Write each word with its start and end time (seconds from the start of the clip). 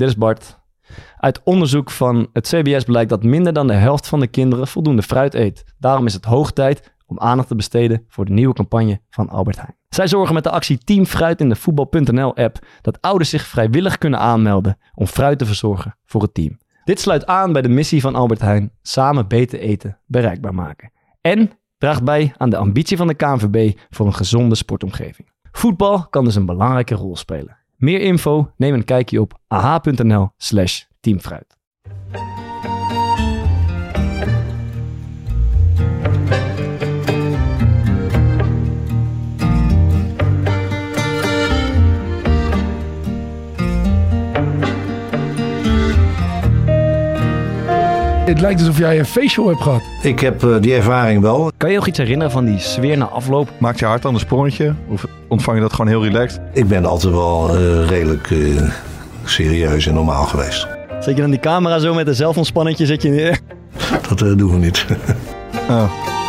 dit 0.00 0.08
is 0.08 0.16
Bart. 0.16 0.58
Uit 1.16 1.40
onderzoek 1.44 1.90
van 1.90 2.28
het 2.32 2.48
CBS 2.48 2.84
blijkt 2.84 3.10
dat 3.10 3.22
minder 3.22 3.52
dan 3.52 3.66
de 3.66 3.72
helft 3.72 4.06
van 4.06 4.20
de 4.20 4.26
kinderen 4.26 4.66
voldoende 4.66 5.02
fruit 5.02 5.34
eet. 5.34 5.64
Daarom 5.78 6.06
is 6.06 6.14
het 6.14 6.24
hoog 6.24 6.52
tijd 6.52 6.94
om 7.06 7.18
aandacht 7.18 7.48
te 7.48 7.54
besteden 7.54 8.04
voor 8.08 8.24
de 8.24 8.32
nieuwe 8.32 8.54
campagne 8.54 9.00
van 9.10 9.28
Albert 9.28 9.56
Heijn. 9.56 9.76
Zij 9.88 10.08
zorgen 10.08 10.34
met 10.34 10.44
de 10.44 10.50
actie 10.50 10.78
Team 10.78 11.06
Fruit 11.06 11.40
in 11.40 11.48
de 11.48 11.56
voetbal.nl 11.56 12.36
app 12.36 12.58
dat 12.80 13.00
ouders 13.00 13.30
zich 13.30 13.46
vrijwillig 13.46 13.98
kunnen 13.98 14.18
aanmelden 14.18 14.78
om 14.94 15.06
fruit 15.06 15.38
te 15.38 15.46
verzorgen 15.46 15.96
voor 16.04 16.22
het 16.22 16.34
team. 16.34 16.58
Dit 16.84 17.00
sluit 17.00 17.26
aan 17.26 17.52
bij 17.52 17.62
de 17.62 17.68
missie 17.68 18.00
van 18.00 18.14
Albert 18.14 18.40
Heijn: 18.40 18.72
samen 18.82 19.28
beter 19.28 19.60
eten 19.60 19.98
bereikbaar 20.06 20.54
maken. 20.54 20.92
En 21.20 21.50
draagt 21.78 22.04
bij 22.04 22.32
aan 22.36 22.50
de 22.50 22.56
ambitie 22.56 22.96
van 22.96 23.06
de 23.06 23.14
KNVB 23.14 23.78
voor 23.90 24.06
een 24.06 24.14
gezonde 24.14 24.54
sportomgeving. 24.54 25.28
Voetbal 25.52 26.08
kan 26.08 26.24
dus 26.24 26.34
een 26.34 26.46
belangrijke 26.46 26.94
rol 26.94 27.16
spelen. 27.16 27.59
Meer 27.80 28.00
info 28.00 28.52
neem 28.56 28.74
een 28.74 28.84
kijkje 28.84 29.20
op 29.20 29.38
aha.nl/slash 29.46 30.82
teamfruit. 31.00 31.59
Het 48.30 48.40
lijkt 48.40 48.60
alsof 48.60 48.78
jij 48.78 48.98
een 48.98 49.06
facial 49.06 49.48
hebt 49.48 49.62
gehad. 49.62 49.82
Ik 50.02 50.20
heb 50.20 50.42
uh, 50.42 50.60
die 50.60 50.74
ervaring 50.74 51.20
wel. 51.22 51.50
Kan 51.56 51.70
je 51.70 51.76
nog 51.76 51.86
iets 51.86 51.98
herinneren 51.98 52.32
van 52.32 52.44
die 52.44 52.58
sfeer 52.58 52.96
na 52.96 53.04
afloop? 53.04 53.50
Maakt 53.58 53.78
je 53.78 53.84
hart 53.84 54.02
dan 54.02 54.14
een 54.14 54.20
sprongetje? 54.20 54.74
Of 54.88 55.04
ontvang 55.28 55.56
je 55.56 55.62
dat 55.62 55.72
gewoon 55.72 55.86
heel 55.90 56.04
relaxed? 56.04 56.40
Ik 56.52 56.68
ben 56.68 56.84
altijd 56.84 57.12
wel 57.12 57.56
uh, 57.56 57.88
redelijk 57.88 58.30
uh, 58.30 58.70
serieus 59.24 59.86
en 59.86 59.94
normaal 59.94 60.24
geweest. 60.24 60.66
Zet 61.00 61.14
je 61.14 61.20
dan 61.20 61.30
die 61.30 61.40
camera 61.40 61.78
zo 61.78 61.94
met 61.94 62.06
een 62.06 62.14
zelfontspanning 62.14 62.76
zet 62.76 63.02
je 63.02 63.08
neer? 63.08 63.38
Dat 64.08 64.18
doen 64.18 64.50
we 64.50 64.56
niet. 64.56 64.86
oh. 65.68 66.19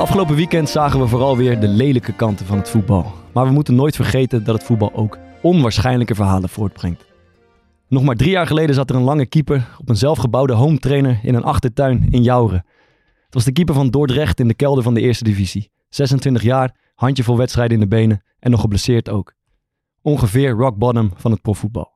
Afgelopen 0.00 0.34
weekend 0.34 0.68
zagen 0.68 1.00
we 1.00 1.06
vooral 1.06 1.36
weer 1.36 1.60
de 1.60 1.68
lelijke 1.68 2.12
kanten 2.12 2.46
van 2.46 2.58
het 2.58 2.68
voetbal. 2.68 3.12
Maar 3.32 3.46
we 3.46 3.52
moeten 3.52 3.74
nooit 3.74 3.96
vergeten 3.96 4.44
dat 4.44 4.54
het 4.54 4.64
voetbal 4.64 4.94
ook 4.94 5.18
onwaarschijnlijke 5.42 6.14
verhalen 6.14 6.48
voortbrengt. 6.48 7.04
Nog 7.88 8.02
maar 8.02 8.16
drie 8.16 8.30
jaar 8.30 8.46
geleden 8.46 8.74
zat 8.74 8.90
er 8.90 8.96
een 8.96 9.02
lange 9.02 9.26
keeper 9.26 9.68
op 9.78 9.88
een 9.88 9.96
zelfgebouwde 9.96 10.52
home 10.52 10.78
trainer 10.78 11.20
in 11.22 11.34
een 11.34 11.42
achtertuin 11.42 12.08
in 12.10 12.22
Jouren. 12.22 12.64
Het 13.24 13.34
was 13.34 13.44
de 13.44 13.52
keeper 13.52 13.74
van 13.74 13.90
Dordrecht 13.90 14.40
in 14.40 14.48
de 14.48 14.54
kelder 14.54 14.82
van 14.82 14.94
de 14.94 15.00
eerste 15.00 15.24
divisie. 15.24 15.70
26 15.88 16.42
jaar, 16.42 16.76
handjevol 16.94 17.36
wedstrijden 17.36 17.74
in 17.74 17.82
de 17.82 17.96
benen 17.96 18.24
en 18.38 18.50
nog 18.50 18.60
geblesseerd 18.60 19.08
ook. 19.08 19.32
Ongeveer 20.02 20.50
rock 20.50 20.76
bottom 20.76 21.10
van 21.14 21.30
het 21.30 21.42
profvoetbal. 21.42 21.92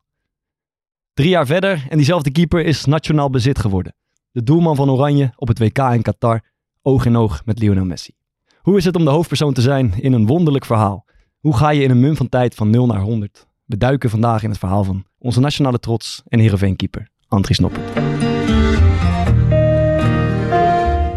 Drie 1.15 1.29
jaar 1.29 1.47
verder 1.47 1.87
en 1.89 1.97
diezelfde 1.97 2.33
keeper 2.33 2.65
is 2.65 2.84
nationaal 2.84 3.31
bezit 3.31 3.59
geworden. 3.59 3.95
De 4.31 4.43
doelman 4.43 4.77
van 4.77 4.91
Oranje 4.91 5.33
op 5.37 5.49
het 5.49 5.59
WK 5.59 5.79
in 5.79 6.03
Qatar 6.03 6.53
oog 6.87 7.05
in 7.05 7.17
oog 7.17 7.43
met 7.45 7.59
Lionel 7.59 7.84
Messi. 7.84 8.12
Hoe 8.61 8.77
is 8.77 8.84
het 8.84 8.97
om 8.97 9.05
de 9.05 9.11
hoofdpersoon 9.11 9.53
te 9.53 9.61
zijn 9.61 9.95
in 10.00 10.12
een 10.12 10.27
wonderlijk 10.27 10.65
verhaal? 10.65 11.05
Hoe 11.41 11.56
ga 11.56 11.71
je 11.71 11.83
in 11.83 11.91
een 11.91 12.00
mum 12.00 12.17
van 12.17 12.28
tijd 12.28 12.55
van 12.55 12.71
0 12.71 12.87
naar 12.87 13.00
100? 13.00 13.47
We 13.65 13.77
duiken 13.77 14.11
vandaag 14.11 14.43
in 14.43 14.50
het 14.50 14.59
verhaal 14.59 14.84
van 14.84 15.05
onze 15.19 15.41
nationale 15.41 15.78
trots 15.78 16.23
en 16.28 16.39
Heerenveen-keeper 16.39 17.09
Andries 17.28 17.59
Noppert. 17.59 17.93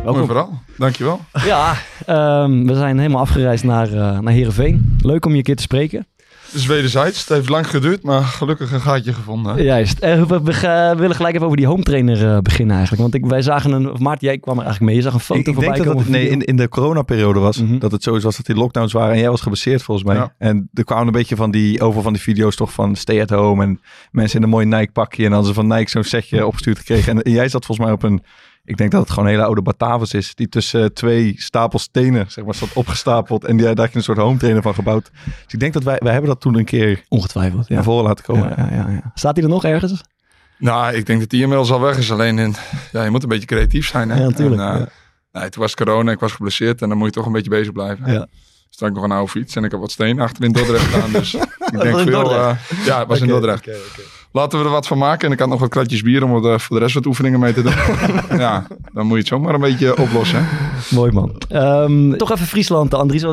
Welkom. 0.03 0.13
Mooi 0.13 0.25
verhaal, 0.25 0.61
dankjewel. 0.77 1.19
Ja, 1.45 1.73
um, 2.43 2.67
we 2.67 2.75
zijn 2.75 2.97
helemaal 2.97 3.21
afgereisd 3.21 3.63
naar, 3.63 3.87
uh, 3.87 4.19
naar 4.19 4.33
Heerenveen. 4.33 4.97
Leuk 5.01 5.25
om 5.25 5.31
je 5.31 5.37
een 5.37 5.43
keer 5.43 5.55
te 5.55 5.61
spreken. 5.61 6.07
Wederzijds. 6.51 7.19
Het 7.19 7.29
heeft 7.29 7.49
lang 7.49 7.69
geduurd, 7.69 8.03
maar 8.03 8.23
gelukkig 8.23 8.71
een 8.71 8.81
gaatje 8.81 9.13
gevonden. 9.13 9.63
Juist. 9.63 10.03
Uh, 10.03 10.23
we, 10.23 10.41
we, 10.43 10.53
we, 10.53 10.93
willen 10.97 11.15
gelijk 11.15 11.33
even 11.33 11.45
over 11.45 11.57
die 11.57 11.67
home 11.67 11.83
trainer 11.83 12.21
uh, 12.23 12.37
beginnen 12.39 12.75
eigenlijk. 12.75 13.01
Want 13.01 13.15
ik, 13.23 13.25
wij 13.25 13.41
zagen 13.41 13.71
een... 13.71 13.91
Of 13.91 13.99
Maarten, 13.99 14.27
jij 14.27 14.37
kwam 14.37 14.57
er 14.57 14.63
eigenlijk 14.63 14.91
mee. 14.91 15.01
Je 15.03 15.05
zag 15.05 15.13
een 15.13 15.19
foto 15.19 15.39
ik, 15.39 15.47
ik 15.47 15.53
voorbij 15.53 15.73
denk 15.73 15.85
komen. 15.85 16.03
Dat 16.03 16.13
het, 16.13 16.21
nee, 16.21 16.29
in, 16.29 16.41
in 16.41 16.55
de 16.55 16.69
coronaperiode 16.69 17.39
was. 17.39 17.61
Mm 17.61 17.67
-hmm. 17.67 17.79
Dat 17.79 17.91
het 17.91 18.03
sowieso 18.03 18.25
was 18.25 18.37
dat 18.37 18.45
die 18.45 18.55
lockdowns 18.55 18.93
waren. 18.93 19.13
En 19.13 19.19
jij 19.19 19.29
was 19.29 19.41
geblesseerd 19.41 19.83
volgens 19.83 20.07
mij. 20.07 20.15
Ja. 20.15 20.33
En 20.37 20.69
er 20.73 20.83
kwamen 20.83 21.05
een 21.05 21.11
beetje 21.11 21.35
van 21.35 21.51
die... 21.51 21.81
Over 21.81 22.01
van 22.01 22.13
die 22.13 22.21
video's 22.21 22.55
toch 22.55 22.73
van 22.73 22.95
stay 22.95 23.21
at 23.21 23.29
home. 23.29 23.63
En 23.63 23.81
mensen 24.11 24.37
in 24.37 24.43
een 24.43 24.49
mooi 24.49 24.65
Nike 24.65 24.91
pakje. 24.91 25.25
En 25.25 25.31
hadden 25.31 25.47
ze 25.47 25.53
van 25.53 25.67
Nike 25.67 25.89
zo'n 25.89 26.03
setje 26.03 26.45
opgestuurd 26.45 26.77
gekregen. 26.77 27.11
En, 27.11 27.21
en 27.21 27.31
jij 27.31 27.49
zat 27.49 27.65
volgens 27.65 27.87
mij 27.87 27.95
op 27.95 28.03
een... 28.03 28.23
Ik 28.67 28.77
denk 28.77 28.91
dat 28.91 29.01
het 29.01 29.09
gewoon 29.09 29.25
een 29.25 29.31
hele 29.31 29.45
oude 29.45 29.61
Batavus 29.61 30.13
is. 30.13 30.35
Die 30.35 30.49
tussen 30.49 30.81
uh, 30.81 30.85
twee 30.85 31.33
stapels 31.37 31.83
stenen 31.83 32.31
zeg 32.31 32.45
maar, 32.45 32.53
stond 32.53 32.73
opgestapeld. 32.73 33.45
En 33.45 33.57
die, 33.57 33.65
daar 33.65 33.77
had 33.77 33.91
je 33.91 33.97
een 33.97 34.03
soort 34.03 34.17
home 34.17 34.37
trainer 34.37 34.61
van 34.61 34.73
gebouwd. 34.73 35.09
Dus 35.25 35.53
ik 35.53 35.59
denk 35.59 35.73
dat 35.73 35.83
wij, 35.83 35.97
wij 35.99 36.11
hebben 36.11 36.29
dat 36.29 36.41
toen 36.41 36.55
een 36.55 36.65
keer 36.65 37.03
ongetwijfeld 37.07 37.67
ja. 37.67 37.75
naar 37.75 37.83
voren 37.83 38.03
laten 38.03 38.25
komen. 38.25 38.53
Ja, 38.57 38.67
ja, 38.71 38.89
ja, 38.89 39.11
Staat 39.13 39.35
hij 39.35 39.43
er 39.43 39.49
nog 39.49 39.63
ergens? 39.63 40.01
Nou, 40.57 40.93
ik 40.93 41.05
denk 41.05 41.19
dat 41.19 41.29
die 41.29 41.41
inmiddels 41.41 41.71
al 41.71 41.81
weg 41.81 41.97
is. 41.97 42.11
Alleen 42.11 42.39
in, 42.39 42.55
ja, 42.91 43.03
je 43.03 43.09
moet 43.09 43.23
een 43.23 43.29
beetje 43.29 43.45
creatief 43.45 43.87
zijn. 43.87 44.09
Hè? 44.09 44.19
Ja, 44.19 44.27
natuurlijk. 44.27 44.61
En, 44.61 44.79
uh, 44.79 45.41
nee, 45.41 45.49
toen 45.49 45.61
was 45.61 45.75
corona, 45.75 46.11
ik 46.11 46.19
was 46.19 46.31
geblesseerd. 46.31 46.81
En 46.81 46.89
dan 46.89 46.97
moet 46.97 47.07
je 47.07 47.13
toch 47.13 47.25
een 47.25 47.31
beetje 47.31 47.49
bezig 47.49 47.71
blijven. 47.71 48.11
Ja. 48.11 48.27
Stond 48.69 48.91
ik 48.91 48.97
nog 48.97 49.05
een 49.05 49.15
oude 49.15 49.31
fiets 49.31 49.55
en 49.55 49.63
ik 49.63 49.71
heb 49.71 49.79
wat 49.79 49.91
steen 49.91 50.19
achter 50.19 50.43
in 50.43 50.51
Dordrecht 50.51 50.89
staan. 50.89 51.11
Dus 51.11 51.33
ik 51.73 51.81
denk 51.81 51.99
veel... 51.99 52.31
Uh, 52.31 52.55
ja, 52.85 52.99
het 52.99 53.07
was 53.07 53.17
okay, 53.17 53.19
in 53.19 53.27
Dordrecht. 53.27 53.67
Okay, 53.67 53.79
okay. 53.91 54.05
Laten 54.37 54.59
we 54.59 54.65
er 54.65 54.71
wat 54.71 54.87
van 54.87 54.97
maken. 54.97 55.27
En 55.27 55.33
ik 55.33 55.39
had 55.39 55.49
nog 55.49 55.59
wat 55.59 55.69
kratjes 55.69 56.01
bier 56.01 56.23
om 56.23 56.45
er 56.45 56.59
voor 56.59 56.75
de 56.75 56.81
rest 56.81 56.95
wat 56.95 57.05
oefeningen 57.05 57.39
mee 57.39 57.53
te 57.53 57.61
doen. 57.61 57.73
ja, 58.39 58.67
dan 58.93 59.05
moet 59.05 59.13
je 59.13 59.17
het 59.17 59.27
zomaar 59.27 59.53
een 59.53 59.61
beetje 59.61 59.97
oplossen. 59.97 60.47
Mooi 60.89 61.11
man. 61.11 61.41
Um, 61.53 62.17
toch 62.17 62.31
even 62.31 62.45
Friesland, 62.45 62.93
Andries. 62.93 63.25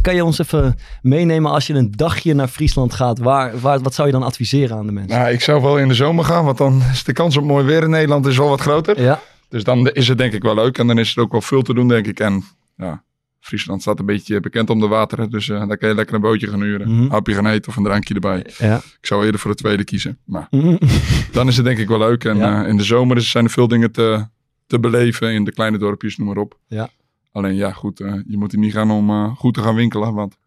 Kan 0.00 0.14
je 0.14 0.24
ons 0.24 0.38
even 0.38 0.78
meenemen 1.02 1.50
als 1.50 1.66
je 1.66 1.74
een 1.74 1.92
dagje 1.96 2.34
naar 2.34 2.48
Friesland 2.48 2.94
gaat? 2.94 3.18
Waar, 3.18 3.60
waar, 3.60 3.80
wat 3.80 3.94
zou 3.94 4.08
je 4.08 4.14
dan 4.14 4.22
adviseren 4.22 4.76
aan 4.76 4.86
de 4.86 4.92
mensen? 4.92 5.18
Nou, 5.18 5.32
ik 5.32 5.40
zou 5.40 5.62
wel 5.62 5.78
in 5.78 5.88
de 5.88 5.94
zomer 5.94 6.24
gaan. 6.24 6.44
Want 6.44 6.58
dan 6.58 6.82
is 6.92 7.04
de 7.04 7.12
kans 7.12 7.36
op 7.36 7.44
mooi 7.44 7.64
weer 7.64 7.82
in 7.82 7.90
Nederland 7.90 8.26
is 8.26 8.38
wel 8.38 8.48
wat 8.48 8.60
groter. 8.60 9.02
Ja. 9.02 9.20
Dus 9.48 9.64
dan 9.64 9.88
is 9.88 10.08
het 10.08 10.18
denk 10.18 10.32
ik 10.32 10.42
wel 10.42 10.54
leuk. 10.54 10.78
En 10.78 10.86
dan 10.86 10.98
is 10.98 11.16
er 11.16 11.22
ook 11.22 11.32
wel 11.32 11.40
veel 11.40 11.62
te 11.62 11.74
doen, 11.74 11.88
denk 11.88 12.06
ik. 12.06 12.20
En 12.20 12.44
ja, 12.76 13.02
Friesland 13.40 13.80
staat 13.82 13.98
een 13.98 14.06
beetje 14.06 14.40
bekend 14.40 14.70
om 14.70 14.80
de 14.80 14.86
wateren. 14.86 15.30
Dus 15.30 15.48
uh, 15.48 15.68
daar 15.68 15.76
kan 15.78 15.88
je 15.88 15.94
lekker 15.94 16.14
een 16.14 16.20
bootje 16.20 16.46
gaan 16.46 16.62
huren. 16.62 16.94
Mhm. 16.94 17.10
Hapje 17.10 17.34
gaan 17.34 17.46
eten 17.46 17.70
of 17.70 17.76
een 17.76 17.82
drankje 17.84 18.14
erbij. 18.14 18.46
Ja. 18.58 18.76
Ik 18.76 19.06
zou 19.06 19.24
eerder 19.24 19.40
voor 19.40 19.50
de 19.50 19.56
tweede 19.56 19.84
kiezen. 19.84 20.18
Maar 20.24 20.46
Mm. 20.50 20.78
dan 21.32 21.48
is 21.48 21.56
het 21.56 21.64
denk 21.64 21.78
ik 21.78 21.88
wel 21.88 21.98
leuk. 21.98 22.24
En 22.24 22.36
Ja. 22.36 22.62
uh, 22.62 22.68
in 22.68 22.76
de 22.76 22.82
zomer 22.84 23.20
zijn 23.22 23.44
er 23.44 23.50
veel 23.50 23.68
dingen 23.68 23.92
te, 23.92 24.26
te 24.66 24.78
beleven. 24.80 25.32
In 25.32 25.44
de 25.44 25.52
kleine 25.52 25.78
dorpjes, 25.78 26.16
noem 26.16 26.26
maar 26.26 26.36
op. 26.36 26.58
Ja. 26.66 26.88
Alleen 27.32 27.54
ja, 27.54 27.72
goed. 27.72 28.00
uh, 28.00 28.14
je 28.26 28.36
moet 28.38 28.52
er 28.52 28.58
niet 28.58 28.72
gaan 28.72 28.90
om 28.90 29.36
goed 29.36 29.54
te 29.54 29.60
gaan 29.62 29.74
winkelen. 29.74 30.14
Want 30.14 30.32
ik 30.32 30.38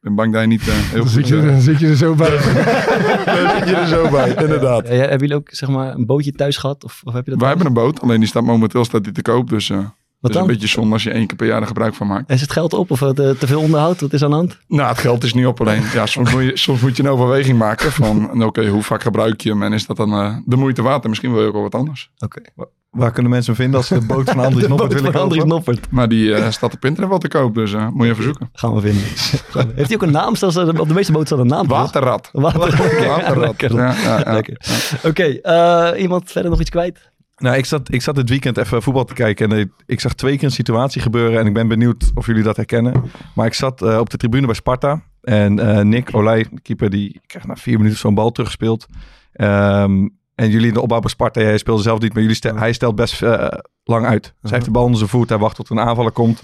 ben 0.00 0.14
bang 0.14 0.32
dat 0.32 0.40
je 0.40 0.46
niet 0.46 0.62
heel 0.62 0.74
Dan 0.92 1.00
goed... 1.00 1.10
zit, 1.10 1.28
je, 1.28 1.40
dan 1.40 1.60
zit 1.60 1.78
je 1.80 1.86
er 1.88 1.96
zo 1.96 2.14
bij. 2.24 2.30
dan 2.30 3.50
zit 3.58 3.68
je 3.68 3.74
er 3.76 3.86
zo 3.86 4.08
bij, 4.10 4.28
inderdaad. 4.28 4.88
Ja, 4.88 4.94
hebben 4.94 5.18
jullie 5.18 5.34
ook 5.34 5.48
zeg 5.50 5.68
maar, 5.68 5.94
een 5.94 6.06
bootje 6.06 6.32
thuis 6.32 6.56
gehad? 6.56 6.84
Of, 6.84 7.00
of 7.04 7.12
heb 7.12 7.24
je 7.24 7.30
dat 7.30 7.40
Wij 7.40 7.48
hebben 7.48 7.66
een 7.66 7.72
boot. 7.72 8.00
Alleen 8.00 8.20
die 8.20 8.28
staat 8.28 8.42
momenteel 8.44 8.84
staat 8.84 9.04
die 9.04 9.12
te 9.12 9.22
koop. 9.22 9.48
Dus 9.48 9.72
Wat 10.20 10.30
het 10.30 10.40
is 10.40 10.46
dan? 10.46 10.48
een 10.50 10.58
beetje 10.60 10.74
zonde 10.80 10.92
als 10.92 11.02
je 11.02 11.10
één 11.10 11.26
keer 11.26 11.36
per 11.36 11.46
jaar 11.46 11.60
er 11.60 11.66
gebruik 11.66 11.94
van 11.94 12.06
maakt. 12.06 12.30
Is 12.30 12.40
het 12.40 12.52
geld 12.52 12.72
op 12.72 12.90
of 12.90 13.02
eh, 13.02 13.08
te, 13.08 13.36
te 13.38 13.46
veel 13.46 13.60
onderhoud? 13.60 14.00
Wat 14.00 14.12
is 14.12 14.22
aan 14.22 14.30
de 14.30 14.36
hand? 14.36 14.58
Nou, 14.68 14.88
het 14.88 14.98
geld 14.98 15.24
is 15.24 15.34
niet 15.34 15.46
op 15.46 15.60
alleen. 15.60 15.82
Ja, 15.92 16.06
soms, 16.06 16.32
moet 16.32 16.42
je, 16.42 16.56
soms 16.56 16.80
moet 16.80 16.96
je 16.96 17.02
een 17.02 17.08
overweging 17.08 17.58
maken 17.58 17.92
van, 17.92 18.42
oké, 18.44 18.68
hoe 18.68 18.82
vaak 18.82 19.02
gebruik 19.02 19.40
je 19.40 19.50
hem 19.50 19.62
en 19.62 19.72
is 19.72 19.86
dat 19.86 19.96
dan 19.96 20.12
eh, 20.12 20.36
de 20.44 20.56
moeite 20.56 20.82
waard? 20.82 21.02
En 21.02 21.08
misschien 21.08 21.32
wil 21.32 21.40
je 21.40 21.46
ook 21.46 21.52
wel 21.52 21.62
wat 21.62 21.74
anders. 21.74 22.10
Oké. 22.18 22.40
Waar 22.90 23.12
kunnen 23.12 23.30
mensen 23.32 23.54
vinden 23.54 23.76
als 23.76 23.86
ze 23.86 23.98
de 23.98 24.06
boot 24.06 24.30
van 24.30 24.38
Andries 24.44 24.66
De 24.66 24.74
boot 24.74 24.94
van 25.00 25.14
Andries 25.14 25.44
Noppert. 25.44 25.90
Maar 25.90 26.08
die 26.08 26.34
eh, 26.34 26.50
staat 26.50 26.74
op 26.74 26.84
internet 26.84 27.10
wel 27.10 27.18
te 27.18 27.28
koop, 27.28 27.54
dus 27.54 27.74
moet 27.92 28.06
je 28.06 28.12
even 28.12 28.24
zoeken. 28.24 28.50
Gaan 28.52 28.74
we 28.74 28.80
vinden. 28.80 29.02
Heeft 29.76 29.86
hij 29.88 29.94
ook 29.94 30.02
een 30.02 30.10
naam? 30.10 30.34
Er- 30.40 30.80
op 30.80 30.88
de 30.88 30.94
meeste 30.94 31.12
boten 31.12 31.26
staat 31.26 31.38
een 31.38 31.46
naam. 31.46 31.66
Waterrad. 31.66 32.28
Water. 32.32 32.60
Waterrad. 33.06 33.60
Ja, 33.60 33.94
ja, 34.02 34.34
ja. 34.34 34.42
Oké, 35.02 35.22
eh, 35.24 36.02
iemand 36.02 36.30
verder 36.30 36.50
nog 36.50 36.60
iets 36.60 36.70
kwijt? 36.70 37.10
Nou, 37.40 37.56
ik 37.56 37.64
zat, 37.64 37.92
ik 37.92 38.02
zat 38.02 38.14
dit 38.14 38.28
weekend 38.28 38.56
even 38.56 38.82
voetbal 38.82 39.04
te 39.04 39.14
kijken 39.14 39.52
en 39.52 39.58
ik, 39.58 39.70
ik 39.86 40.00
zag 40.00 40.14
twee 40.14 40.34
keer 40.36 40.44
een 40.44 40.50
situatie 40.50 41.02
gebeuren 41.02 41.40
en 41.40 41.46
ik 41.46 41.54
ben 41.54 41.68
benieuwd 41.68 42.10
of 42.14 42.26
jullie 42.26 42.42
dat 42.42 42.56
herkennen. 42.56 43.02
Maar 43.34 43.46
ik 43.46 43.54
zat 43.54 43.82
eh, 43.82 43.98
op 43.98 44.10
de 44.10 44.16
tribune 44.16 44.46
bij 44.46 44.54
Sparta 44.54 45.02
En 45.22 45.58
eh, 45.58 45.84
Nick 45.84 46.14
Olij, 46.14 46.46
de 46.50 46.60
keeper, 46.60 46.90
die 46.90 47.20
krijgt 47.26 47.48
na 47.48 47.56
vier 47.56 47.76
minuten 47.76 47.98
zo'n 47.98 48.14
bal 48.14 48.30
teruggespeeld. 48.30 48.86
Ehm, 49.32 50.08
en 50.34 50.50
jullie 50.50 50.68
in 50.68 50.74
de 50.74 50.80
opbouw 50.80 51.00
bij 51.00 51.10
Sparta, 51.10 51.40
hij 51.40 51.58
speelde 51.58 51.82
zelf 51.82 52.00
niet, 52.00 52.12
maar 52.12 52.22
jullie 52.22 52.36
stel- 52.36 52.56
hij 52.56 52.72
stelt 52.72 52.94
best 52.94 53.22
eh, 53.22 53.46
lang 53.84 54.06
uit. 54.06 54.34
Zij 54.42 54.52
heeft 54.52 54.64
de 54.64 54.70
bal 54.70 54.82
onder 54.82 54.98
zijn 54.98 55.10
voet, 55.10 55.28
hij 55.28 55.38
wacht 55.38 55.56
tot 55.56 55.70
een 55.70 55.80
aanvaller 55.80 56.12
komt. 56.12 56.42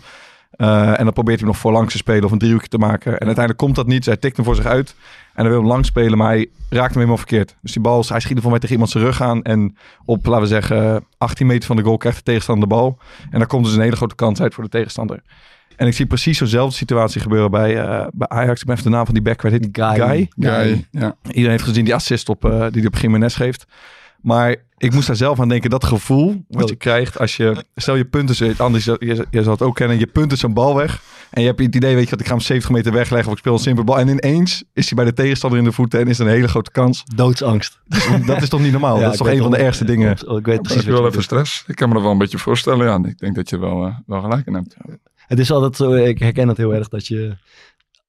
Eh, 0.56 0.98
en 0.98 1.04
dan 1.04 1.12
probeert 1.12 1.38
hij 1.38 1.48
nog 1.48 1.58
voorlangs 1.58 1.92
te 1.92 1.98
spelen 1.98 2.24
of 2.24 2.30
een 2.30 2.38
driehoekje 2.38 2.68
te 2.68 2.78
maken. 2.78 3.12
En 3.12 3.26
uiteindelijk 3.26 3.58
komt 3.58 3.74
dat 3.74 3.86
niet. 3.86 4.04
Zij 4.04 4.16
tikt 4.16 4.36
hem 4.36 4.44
voor 4.44 4.54
zich 4.54 4.66
uit. 4.66 4.94
En 5.34 5.42
hij 5.42 5.50
wil 5.50 5.58
hem 5.58 5.68
lang 5.68 5.86
spelen, 5.86 6.18
maar 6.18 6.28
hij 6.28 6.48
raakt 6.68 6.88
hem 6.88 6.94
helemaal 6.94 7.16
verkeerd. 7.16 7.56
Dus 7.62 7.72
die 7.72 7.82
bal, 7.82 8.04
hij 8.08 8.20
schiet 8.20 8.36
er 8.36 8.42
voor 8.42 8.50
mij 8.50 8.60
tegen 8.60 8.74
iemand 8.74 8.92
zijn 8.92 9.04
rug 9.04 9.22
aan. 9.22 9.42
En 9.42 9.76
op, 10.04 10.26
laten 10.26 10.42
we 10.42 10.48
zeggen, 10.48 11.04
18 11.18 11.46
meter 11.46 11.66
van 11.66 11.76
de 11.76 11.82
goal 11.82 11.96
krijgt 11.96 12.18
de 12.18 12.24
tegenstander 12.24 12.68
de 12.68 12.74
bal. 12.74 12.98
En 13.30 13.38
dan 13.38 13.48
komt 13.48 13.64
dus 13.64 13.74
een 13.74 13.80
hele 13.80 13.96
grote 13.96 14.14
kans 14.14 14.40
uit 14.40 14.54
voor 14.54 14.64
de 14.64 14.70
tegenstander. 14.70 15.22
En 15.76 15.86
ik 15.86 15.94
zie 15.94 16.06
precies 16.06 16.38
zo'nzelfde 16.38 16.76
situatie 16.76 17.20
gebeuren 17.20 17.50
bij, 17.50 17.82
eh, 17.82 18.06
bij 18.12 18.28
Ajax. 18.28 18.60
Ik 18.60 18.66
ben 18.66 18.76
even 18.76 18.90
de 18.90 18.96
naam 18.96 19.04
van 19.04 19.14
die 19.14 19.22
back 19.22 19.36
kwijt. 19.36 19.68
Guy. 19.72 19.96
Guy. 19.96 20.28
Guy, 20.36 20.86
ja. 20.90 21.16
Iedereen 21.22 21.50
heeft 21.50 21.64
gezien 21.64 21.84
die 21.84 21.94
assist 21.94 22.28
op, 22.28 22.44
eh, 22.44 22.60
die 22.60 22.80
hij 22.80 22.86
op 22.86 22.96
Jiménez 22.96 23.36
geeft. 23.36 23.66
Maar 24.20 24.56
ik 24.78 24.92
moest 24.92 25.06
daar 25.06 25.16
zelf 25.16 25.40
aan 25.40 25.48
denken. 25.48 25.70
Dat 25.70 25.84
gevoel 25.84 26.44
wat 26.48 26.68
je 26.68 26.76
krijgt 26.76 27.18
als 27.18 27.36
je... 27.36 27.64
Stel 27.74 27.96
je 27.96 28.04
punten 28.04 28.34
zit. 28.34 28.60
Anders, 28.60 28.84
je, 28.84 29.26
je 29.30 29.42
zal 29.42 29.52
het 29.52 29.62
ook 29.62 29.74
kennen. 29.74 29.98
Je 29.98 30.06
punt 30.06 30.32
is 30.32 30.42
een 30.42 30.54
bal 30.54 30.74
weg. 30.74 31.02
En 31.30 31.40
je 31.40 31.46
hebt 31.46 31.60
het 31.60 31.74
idee, 31.74 31.94
weet 31.94 32.04
je 32.04 32.10
wat, 32.10 32.20
ik 32.20 32.26
ga 32.26 32.32
hem 32.32 32.42
70 32.42 32.70
meter 32.70 32.92
wegleggen. 32.92 33.26
Of 33.26 33.32
ik 33.32 33.38
speel 33.38 33.52
een 33.52 33.58
simpele 33.58 33.86
bal. 33.86 33.98
En 33.98 34.08
ineens 34.08 34.64
is 34.72 34.86
hij 34.86 34.96
bij 34.96 35.04
de 35.04 35.12
tegenstander 35.12 35.58
in 35.58 35.64
de 35.64 35.72
voeten. 35.72 36.00
En 36.00 36.08
is 36.08 36.18
er 36.18 36.26
een 36.26 36.32
hele 36.32 36.48
grote 36.48 36.70
kans. 36.70 37.04
Doodsangst. 37.14 37.78
Dat 38.26 38.42
is 38.42 38.48
toch 38.48 38.60
niet 38.60 38.72
normaal? 38.72 38.94
Ja, 38.96 39.02
dat 39.02 39.12
is 39.12 39.18
toch 39.18 39.28
een 39.28 39.42
van 39.42 39.50
de 39.50 39.56
ergste 39.56 39.84
dingen. 39.84 40.10
Ik 40.10 40.18
weet 40.26 40.44
Dat 40.44 40.62
precies 40.62 40.82
is 40.82 40.84
wel 40.84 41.02
je 41.02 41.08
even 41.08 41.22
stress. 41.22 41.64
Ik 41.66 41.76
kan 41.76 41.88
me 41.88 41.94
dat 41.94 42.02
wel 42.02 42.12
een 42.12 42.18
beetje 42.18 42.38
voorstellen. 42.38 42.86
Ja, 42.86 43.08
ik 43.08 43.18
denk 43.18 43.34
dat 43.34 43.50
je 43.50 43.58
wel, 43.58 43.86
eh, 43.86 43.96
wel 44.06 44.20
gelijk 44.20 44.46
in 44.46 44.54
hebt. 44.54 44.76
Het 45.26 45.38
is 45.38 45.50
altijd 45.50 45.76
zo, 45.76 45.94
ik 45.94 46.18
herken 46.18 46.48
het 46.48 46.56
heel 46.56 46.74
erg, 46.74 46.88
dat 46.88 47.06
je... 47.06 47.36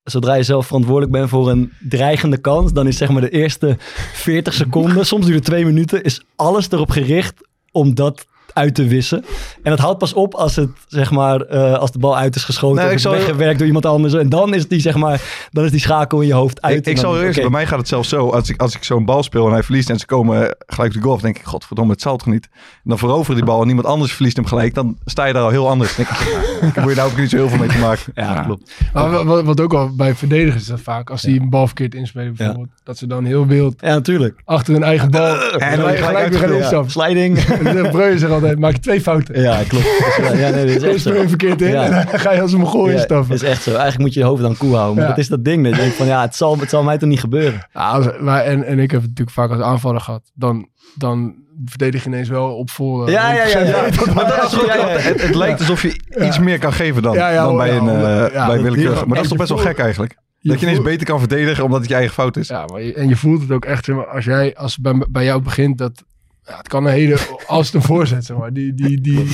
Zodra 0.10 0.34
je 0.34 0.44
zelf 0.44 0.66
verantwoordelijk 0.66 1.12
bent 1.12 1.30
voor 1.30 1.50
een 1.50 1.72
dreigende 1.80 2.38
kans, 2.38 2.74
dan 2.74 2.88
is 2.88 2.98
zeg 2.98 3.10
maar 3.10 3.22
de 3.22 3.30
eerste 3.30 3.76
40 4.14 4.54
seconden, 4.54 5.06
soms 5.08 5.26
duurt 5.26 5.38
het 5.38 5.46
twee 5.46 5.66
minuten, 5.66 6.04
is 6.04 6.22
alles 6.36 6.72
erop 6.72 6.90
gericht 6.90 7.34
om 7.72 7.96
dat 7.96 8.26
uit 8.58 8.76
te 8.76 8.88
wissen. 8.88 9.26
En 9.64 9.72
het 9.72 9.80
houdt 9.80 9.98
pas 9.98 10.14
op 10.14 10.34
als 10.36 10.56
het, 10.56 10.70
zeg 10.88 11.12
maar, 11.12 11.42
eh, 11.42 11.74
als 11.78 11.92
de 11.92 12.00
bal 12.00 12.18
uit 12.18 12.36
is 12.36 12.44
geschoten 12.44 12.76
Nee, 12.76 12.86
of 12.86 12.92
ik 12.92 12.98
is 12.98 13.02
zal- 13.04 13.12
weggewerkt 13.12 13.58
door 13.58 13.68
iemand 13.68 13.86
anders. 13.86 14.14
En 14.14 14.30
dan 14.30 14.54
is 14.54 14.68
die, 14.68 14.80
zeg 14.80 14.96
maar, 14.96 15.22
dan 15.52 15.64
is 15.66 15.72
die 15.72 15.80
schakel 15.80 16.22
in 16.22 16.28
je 16.28 16.34
hoofd 16.34 16.62
uit. 16.62 16.88
Ik, 16.88 16.98
zal 16.98 17.22
eerst, 17.22 17.40
bij 17.42 17.50
mij 17.50 17.66
gaat 17.66 17.80
het 17.80 17.88
zelfs 17.88 18.10
zo. 18.10 18.30
Als 18.30 18.50
ik, 18.50 18.62
als 18.62 18.76
ik 18.76 18.84
zo'n 18.84 19.06
bal 19.06 19.24
speel 19.24 19.46
en 19.48 19.52
hij 19.52 19.64
verliest 19.64 19.90
en 19.90 20.00
ze 20.00 20.06
komen 20.06 20.56
gelijk 20.68 20.96
op 20.96 21.02
de 21.02 21.08
dan 21.08 21.18
denk 21.22 21.38
ik, 21.38 21.44
godverdomme, 21.46 21.92
het 21.92 22.02
zal 22.02 22.18
toch 22.18 22.28
niet. 22.28 22.50
En 22.54 22.90
dan 22.90 22.98
veroveren 22.98 23.36
die 23.36 23.46
bal 23.46 23.62
en 23.62 23.68
iemand 23.68 23.88
anders 23.88 24.12
verliest 24.14 24.36
hem 24.36 24.46
gelijk, 24.46 24.74
dan 24.74 24.98
sta 25.06 25.26
je 25.26 25.34
daar 25.34 25.44
al 25.44 25.50
heel 25.50 25.70
anders. 25.70 25.96
Dan 25.96 26.06
denk 26.06 26.18
ik, 26.20 26.68
ik 26.68 26.76
heb 26.76 26.96
daar 26.96 27.06
ook 27.06 27.18
niet 27.18 27.30
zo 27.30 27.36
heel 27.38 27.50
veel 27.50 27.58
mee 27.58 27.68
te 27.70 27.78
maken. 27.78 28.12
Ja, 28.16 28.42
klopt. 28.44 28.72
Maar 28.94 29.12
wa- 29.12 29.26
wat, 29.26 29.44
wat 29.44 29.62
ook 29.62 29.74
al 29.74 29.96
bij 29.96 30.16
verdedigers 30.16 30.62
is 30.62 30.68
dat 30.68 30.80
vaak, 30.82 31.10
als 31.10 31.22
die 31.22 31.40
een 31.40 31.50
bal 31.50 31.66
verkeerd 31.66 31.96
inspelen 31.96 32.34
bijvoorbeeld, 32.36 32.68
dat 32.84 32.98
ze 32.98 33.08
dan 33.08 33.26
heel 33.26 33.46
wild 33.48 33.76
Ja, 33.80 33.88
natuurlijk. 33.94 34.40
achter 34.46 34.74
hun 34.74 34.84
eigen 34.84 35.12
bal 35.12 35.26
en 35.26 35.40
dan 35.40 35.60
gelijk, 35.60 35.98
gelijk 35.98 35.98
gelijk 35.98 36.30
weer 36.30 36.64
gaan. 36.64 36.90
Sliding. 36.90 37.46
Breuer 37.92 38.20
altijd, 38.50 38.60
maak 38.60 38.74
je 38.74 38.80
twee 38.80 39.02
fouten. 39.02 39.42
Ja, 39.42 39.62
klopt. 39.68 39.86
Ja, 40.34 40.50
nee, 40.50 40.66
dat 40.66 40.76
is 40.76 40.84
echt 40.84 41.02
zo. 41.02 41.28
verkeerd 41.28 41.62
in 41.62 41.68
Ja. 41.72 41.84
en 41.84 41.92
dan 42.12 42.20
ga 42.20 42.32
je 42.32 42.42
als 42.42 42.54
een 42.54 42.60
mogol 42.60 42.88
Ja, 42.90 42.94
instappen. 42.94 43.36
is 43.36 43.44
echt 43.44 43.62
zo. 43.64 43.70
Eigenlijk 43.70 44.00
moet 44.00 44.14
je 44.14 44.20
je 44.20 44.26
hoofd 44.26 44.42
dan 44.42 44.58
koel 44.58 44.76
houden. 44.76 44.96
Maar 44.96 45.04
Ja. 45.04 45.10
dat 45.10 45.18
is 45.20 45.28
dat 45.28 45.44
ding. 45.46 45.64
Dat 45.64 45.76
je 45.76 45.82
denkt 45.82 45.96
van, 45.96 46.06
ja, 46.06 46.22
het 46.22 46.36
zal, 46.36 46.60
het 46.60 46.70
zal 46.70 46.84
mij 46.84 46.98
toch 46.98 47.10
niet 47.10 47.20
gebeuren. 47.20 47.68
Ja, 47.74 48.14
maar, 48.20 48.44
en, 48.44 48.64
en 48.64 48.80
ik 48.80 48.92
heb 48.92 49.00
het 49.02 49.10
natuurlijk 49.10 49.38
vaak 49.38 49.50
als 49.52 49.62
aanvaller 49.62 50.02
gehad. 50.02 50.32
Dan, 50.34 50.68
dan 50.96 51.36
verdedig 51.66 52.04
je 52.04 52.10
ineens 52.10 52.30
wel 52.30 52.56
op 52.56 52.70
voor. 52.70 53.10
Ja, 53.10 53.34
ja, 53.34 53.46
ja, 53.46 53.60
ja. 53.66 53.82
Maar 54.14 54.28
dat 54.28 54.52
is 54.52 54.60
ook, 54.62 54.72
het, 54.72 55.22
het 55.22 55.36
lijkt 55.36 55.60
alsof 55.60 55.82
je 55.82 56.02
iets 56.26 56.40
meer 56.40 56.60
kan 56.60 56.74
geven 56.74 57.02
dan, 57.02 57.14
Ja, 57.16 57.30
ja, 57.30 57.44
dan 57.44 57.58
bij 57.58 57.74
ja, 57.74 57.78
een 57.80 57.86
ja, 58.00 58.26
eh 58.26 58.34
ja. 58.34 58.48
bij 58.48 58.62
willekeurig. 58.62 59.06
Maar 59.06 59.16
dat 59.16 59.24
is 59.24 59.30
toch 59.30 59.38
best 59.38 59.50
wel 59.50 59.58
gek 59.60 59.78
eigenlijk. 59.80 60.18
Je 60.40 60.50
Dat 60.50 60.60
je 60.60 60.66
ineens 60.66 60.80
voelt- 60.80 60.92
beter 60.92 61.08
kan 61.08 61.20
verdedigen 61.20 61.64
omdat 61.64 61.80
het 61.80 61.90
je 61.90 61.96
eigen 61.96 62.14
fout 62.14 62.38
is. 62.38 62.48
Ja, 62.48 62.66
maar 62.66 62.82
je- 62.84 62.94
en 62.94 63.08
je 63.08 63.16
voelt 63.16 63.42
het 63.42 63.52
ook 63.52 63.66
echt, 63.66 63.90
als 64.14 64.26
jij, 64.26 64.56
als 64.56 64.78
bij, 64.78 65.06
bij 65.10 65.24
jou 65.24 65.42
begint, 65.42 65.78
dat 65.78 66.04
ja, 66.48 66.58
het 66.58 66.68
kan 66.68 66.86
een 66.86 66.92
hele, 66.92 67.18
als 67.48 67.66
het 67.66 67.76
een 67.76 67.82
voorzet, 67.82 68.26
zeg 68.26 68.38
maar, 68.38 68.54
die, 68.54 68.74
die, 68.74 69.02
die, 69.02 69.26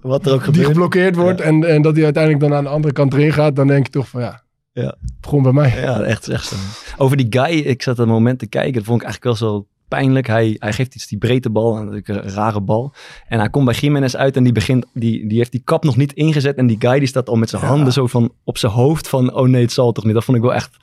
Wat 0.00 0.26
er 0.26 0.32
ook 0.32 0.38
die 0.38 0.46
gebeurt. 0.52 0.66
geblokkeerd 0.66 1.16
wordt 1.16 1.40
en, 1.40 1.64
en 1.64 1.82
dat 1.82 1.94
hij 1.94 2.04
uiteindelijk 2.04 2.42
dan 2.44 2.54
aan 2.54 2.64
de 2.64 2.70
andere 2.70 2.92
kant 2.94 3.12
erin 3.12 3.32
gaat, 3.32 3.56
dan 3.56 3.66
denk 3.66 3.86
je 3.86 3.92
toch 3.92 4.08
van 4.08 4.20
ja, 4.20 4.42
Ja. 4.72 4.94
begon 5.20 5.42
bij 5.42 5.52
mij. 5.52 5.80
Ja, 5.80 6.00
echt, 6.02 6.28
echt 6.28 6.46
zo. 6.46 6.56
Over 6.96 7.16
die 7.16 7.26
guy, 7.30 7.58
ik 7.58 7.82
zat 7.82 7.98
een 7.98 8.08
moment 8.08 8.38
te 8.38 8.46
kijken. 8.46 8.72
Dat 8.72 8.84
vond 8.84 9.00
ik 9.02 9.06
eigenlijk 9.06 9.38
wel 9.40 9.48
zo 9.50 9.66
pijnlijk. 9.90 10.26
Hij, 10.26 10.56
hij 10.58 10.72
geeft 10.72 10.94
iets 10.94 11.06
die 11.06 11.18
breedte 11.18 11.50
bal, 11.50 11.76
een 11.76 12.02
rare 12.34 12.60
bal. 12.60 12.92
En 13.28 13.38
hij 13.38 13.50
komt 13.50 13.64
bij 13.64 13.74
Jiménez 13.74 14.14
uit 14.14 14.36
en 14.36 14.42
die, 14.42 14.52
begint, 14.52 14.86
die, 14.92 15.28
die 15.28 15.38
heeft 15.38 15.52
die 15.52 15.62
kap 15.64 15.84
nog 15.84 15.96
niet 15.96 16.12
ingezet. 16.12 16.56
En 16.56 16.66
die 16.66 16.76
guy 16.78 16.98
die 16.98 17.08
staat 17.08 17.28
al 17.28 17.36
met 17.36 17.50
zijn 17.50 17.62
handen 17.62 17.92
zo 17.92 18.06
van 18.06 18.32
op 18.44 18.58
zijn 18.58 18.72
hoofd 18.72 19.08
van, 19.08 19.34
oh 19.34 19.48
nee, 19.48 19.62
het 19.62 19.72
zal 19.72 19.92
toch 19.92 20.04
niet. 20.04 20.14
Dat 20.14 20.24
vond 20.24 20.36
ik 20.36 20.42
wel 20.42 20.54
echt, 20.54 20.76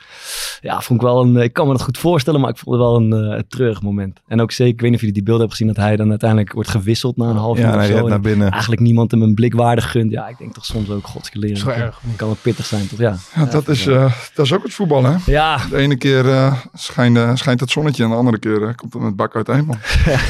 ja, 0.61 0.81
vond 0.81 1.01
ik 1.01 1.07
wel 1.07 1.21
een, 1.21 1.35
ik 1.37 1.53
kan 1.53 1.65
me 1.67 1.71
dat 1.73 1.81
goed 1.81 1.97
voorstellen, 1.97 2.41
maar 2.41 2.49
ik 2.49 2.57
vond 2.57 2.75
het 2.75 2.85
wel 2.85 2.95
een 2.95 3.33
uh, 3.33 3.39
treurig 3.47 3.81
moment. 3.81 4.19
En 4.27 4.41
ook 4.41 4.51
zeker, 4.51 4.73
ik 4.73 4.81
weet 4.81 4.89
niet 4.89 4.99
of 4.99 5.05
jullie 5.05 5.15
die 5.15 5.23
beelden 5.23 5.47
hebben 5.47 5.57
gezien, 5.57 5.73
dat 5.75 5.85
hij 5.85 5.95
dan 5.95 6.09
uiteindelijk 6.09 6.53
wordt 6.53 6.69
gewisseld 6.69 7.17
na 7.17 7.29
een 7.29 7.35
half 7.35 7.57
Ja, 7.57 7.63
uur 7.63 7.69
en 7.69 7.79
of 7.79 7.85
hij 7.87 7.97
zo. 7.97 8.07
naar 8.07 8.19
binnen. 8.21 8.51
Eigenlijk 8.51 8.81
niemand 8.81 9.11
hem 9.11 9.21
een 9.21 9.33
blik 9.33 9.53
waardig 9.53 9.91
gunt. 9.91 10.11
Ja, 10.11 10.27
ik 10.27 10.37
denk 10.37 10.53
toch 10.53 10.65
soms 10.65 10.89
ook, 10.89 11.05
is 11.39 11.63
wel 11.63 11.73
erg. 11.75 12.01
Kan 12.15 12.29
het 12.29 12.41
pittig 12.41 12.65
zijn, 12.65 12.87
toch? 12.87 12.99
Ja. 12.99 13.15
Ja, 13.35 13.45
dat, 13.45 13.67
is, 13.67 13.87
eh, 13.87 14.13
dat 14.33 14.45
is 14.45 14.53
ook 14.53 14.63
het 14.63 14.73
voetbal, 14.73 15.03
hè? 15.03 15.15
Ja, 15.25 15.57
De 15.69 15.77
ene 15.77 15.97
keer 15.97 16.29
eh, 16.29 16.61
schijnt, 16.73 17.17
eh, 17.17 17.35
schijnt 17.35 17.59
het 17.59 17.69
zonnetje 17.71 18.03
en 18.03 18.09
de 18.09 18.15
andere 18.15 18.39
keer 18.39 18.75
komt 18.75 18.93
met 19.01 19.15
bak 19.15 19.35
uit 19.35 19.45
de 19.45 19.53
hemel. 19.53 19.75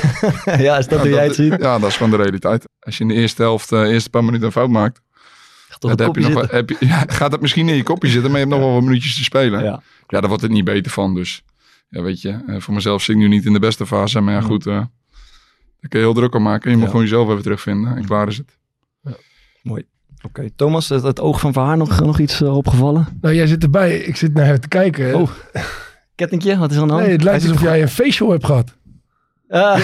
ja, 0.66 0.78
is 0.78 0.88
dat 0.88 0.90
Ja, 0.90 0.98
hoe 1.06 1.10
jij 1.10 1.24
het 1.26 1.36
ziet? 1.36 1.56
Ja, 1.60 1.80
dat 1.80 1.90
is 1.90 1.96
gewoon 1.98 2.12
de 2.12 2.18
realiteit. 2.18 2.66
Als 2.80 2.98
je 2.98 3.02
in 3.04 3.08
de 3.10 3.14
eerste 3.16 3.42
helft, 3.42 3.70
de 3.70 3.88
eerste 3.88 4.10
paar 4.10 4.24
minuten 4.24 4.46
een 4.46 4.52
fout 4.52 4.70
maakt, 4.70 5.02
dan 5.80 5.90
heb 5.90 6.00
je 6.00 6.06
kopje 6.06 6.22
nog, 6.22 6.34
wel- 6.34 6.48
heb 6.50 6.70
je, 6.70 6.76
ja, 6.88 7.04
gaat 7.08 7.32
het 7.32 7.42
misschien 7.42 7.70
in 7.70 7.76
je 7.76 7.84
kopje 7.84 8.10
zitten, 8.10 8.32
maar 8.32 8.40
je 8.40 8.46
hebt 8.46 8.58
nog 8.58 8.66
wel 8.66 8.74
wat 8.76 8.84
minuutjes 8.84 9.16
te 9.16 9.24
spelen. 9.24 9.64
Ja, 9.64 9.82
Ja. 10.08 10.20
daar 10.20 10.28
wordt 10.28 10.44
het 10.44 10.52
niet 10.52 10.66
beter 10.66 10.92
van. 10.92 11.16
Dus 11.16 11.44
ja, 11.90 12.02
weet 12.02 12.22
je, 12.22 12.40
eh, 12.48 12.60
voor 12.60 12.74
mezelf 12.74 13.02
zit 13.02 13.16
ik 13.16 13.22
nu 13.22 13.28
niet 13.28 13.46
in 13.46 13.54
de 13.54 13.60
beste 13.60 13.86
fase. 13.86 14.20
Maar 14.22 14.34
ja, 14.34 14.42
goed, 14.42 14.66
eh, 14.68 14.74
daar 14.74 15.90
kun 15.90 16.00
je 16.00 16.06
heel 16.06 16.14
druk 16.14 16.36
om 16.36 16.44
maken. 16.44 16.70
Je 16.70 16.76
moet 16.76 16.86
Ja. 16.86 16.92
gewoon 16.92 17.06
jezelf 17.06 17.30
even 17.30 17.42
terugvinden. 17.44 17.96
En 17.98 18.06
klaar 18.06 18.28
is 18.28 18.38
het. 18.38 18.58
Oké, 20.26 20.50
Thomas, 20.56 20.90
het, 20.90 21.04
het 21.04 21.20
oog 21.20 21.40
van 21.40 21.54
Verhaar 21.54 21.78
nog, 21.78 22.00
nog 22.00 22.20
iets 22.20 22.42
eh, 22.42 22.56
opgevallen? 22.58 23.08
Nou, 23.22 23.36
jij 23.36 23.48
zit 23.48 23.64
erbij, 23.64 23.98
ik 23.98 24.16
zit 24.16 24.34
naar 24.34 24.46
hem 24.46 24.60
te 24.60 24.68
kijken. 24.68 25.16
Oh, 25.16 25.30
Kettingje, 26.18 26.58
wat 26.58 26.72
is 26.72 26.78
er 26.78 26.90
hand? 26.90 27.02
nee, 27.02 27.12
het 27.12 27.24
lijkt 27.24 27.48
alsof 27.48 27.62
jij 27.62 27.82
een 27.82 27.90
facial 27.90 28.30
hebt 28.32 28.46
gehad. 28.46 28.76
Ah. 29.50 29.76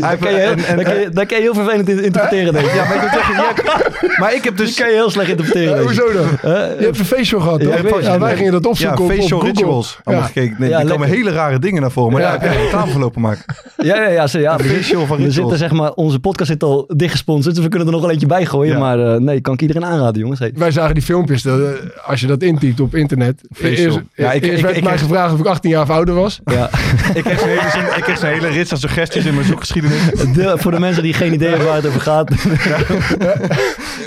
Dat, 0.00 0.18
kan 0.20 0.32
je, 0.32 0.38
heel- 0.38 0.76
dat, 0.76 0.84
kan 0.84 0.94
je, 1.00 1.08
dat 1.12 1.26
kan 1.26 1.36
je 1.36 1.42
heel 1.42 1.54
vervelend 1.54 1.88
in- 1.88 2.04
interpreteren, 2.04 2.52
denk 2.52 2.66
ik. 2.66 2.74
Ja, 2.74 2.84
maar 2.84 2.94
ik, 2.94 3.00
moet 3.00 3.10
zeggen, 3.12 3.34
jij- 3.34 4.16
Maar 4.18 4.34
ik 4.34 4.44
heb 4.44 4.56
dat 4.56 4.66
dus... 4.66 4.74
kan 4.76 4.88
je 4.88 4.94
heel 4.94 5.10
slecht 5.10 5.28
interpreteren. 5.28 5.68
Ja, 5.68 5.76
denk 5.76 5.90
ik. 5.90 5.98
hoezo 5.98 6.12
dan? 6.12 6.52
Je 6.78 6.84
hebt 6.84 6.98
een 6.98 7.04
facial 7.04 7.40
gehad, 7.40 7.62
Ja, 7.62 7.82
weet 7.82 8.04
Ja, 8.04 8.18
wij 8.18 8.36
gingen 8.36 8.52
dat 8.52 8.62
Ja, 8.64 8.68
opzoeken 8.70 8.98
op, 9.04 9.10
op 9.10 9.16
facial 9.16 9.38
Google. 9.40 9.48
rituals. 9.54 9.98
Allemaal 10.04 10.24
Ja. 10.26 10.32
gekeken. 10.32 10.56
Nee, 10.58 10.68
Ja, 10.68 10.80
die 10.80 10.90
komen 10.90 11.08
hele 11.08 11.30
rare 11.30 11.58
dingen 11.58 11.80
naar 11.80 11.90
voren. 11.90 12.12
Maar 12.12 12.20
Ja. 12.20 12.30
daar 12.30 12.40
heb 12.40 12.52
jij 12.52 12.62
reclame 12.62 12.90
voor 12.92 13.00
lopen 13.00 13.20
maken. 13.20 13.44
ja, 13.76 13.96
ja, 13.96 14.08
ja, 14.08 14.26
ja. 14.38 14.58
Facial 14.58 15.06
van 15.06 15.16
We 15.16 15.22
rituals. 15.22 15.34
zitten, 15.34 15.58
zeg 15.58 15.70
maar, 15.70 15.90
onze 15.92 16.18
podcast 16.18 16.50
zit 16.50 16.62
al 16.62 16.84
dichtgesponsord, 16.96 17.54
dus 17.54 17.64
we 17.64 17.70
kunnen 17.70 17.86
er 17.88 17.92
nog 17.94 18.02
wel 18.02 18.10
eentje 18.10 18.26
bij 18.26 18.46
gooien. 18.46 18.72
Ja. 18.72 18.78
Maar 18.78 18.98
eh, 19.14 19.20
nee, 19.20 19.40
kan 19.40 19.54
ik 19.54 19.60
iedereen 19.60 19.84
aanraden, 19.84 20.20
jongens. 20.20 20.38
Hey. 20.40 20.52
Wij 20.54 20.70
zagen 20.70 20.94
die 20.94 21.02
filmpjes, 21.02 21.42
dat, 21.42 21.60
eh, 21.60 21.66
als 22.06 22.20
je 22.20 22.26
dat 22.26 22.42
intypt 22.42 22.80
op 22.80 22.94
internet. 22.94 23.40
Facial. 23.54 23.76
Eerst, 23.86 23.98
Ja, 24.14 24.32
ik- 24.32 24.42
eerst 24.44 24.56
ik- 24.58 24.64
werd 24.64 24.76
ik- 24.76 24.82
mij 24.84 24.92
ik- 24.92 24.98
gevraagd 24.98 25.32
of 25.32 25.38
ik 25.38 25.46
18 25.46 25.70
jaar 25.70 25.82
of 25.82 25.90
ouder 25.90 26.14
was. 26.14 26.40
Ja. 26.44 26.70
Ik 27.14 27.22
kreeg 27.24 27.38
zo'n 27.40 27.50
hele, 27.58 27.70
zin- 27.70 27.96
ik 27.96 28.02
kreeg 28.02 28.18
zo'n 28.18 28.28
hele 28.28 28.48
rits 28.48 28.72
aan 28.72 28.78
suggesties 28.78 29.24
in 29.24 29.34
mijn 29.34 29.46
zoekgeschiedenis. 29.46 29.98
De- 30.34 30.54
voor 30.58 30.70
de 30.70 30.78
mensen 30.80 31.02
die 31.02 31.12
geen 31.14 31.32
idee 31.32 31.48
hebben 31.48 31.66
waar 31.66 31.76
het 31.76 31.86
over 31.86 32.00
gaat. 32.00 32.30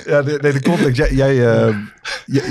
Ja, 0.05 0.21
nee, 0.21 0.37
nee, 0.39 0.51
de 0.51 0.61
context. 0.61 0.97
Jij, 0.97 1.13
jij, 1.13 1.53
eh, 1.65 1.75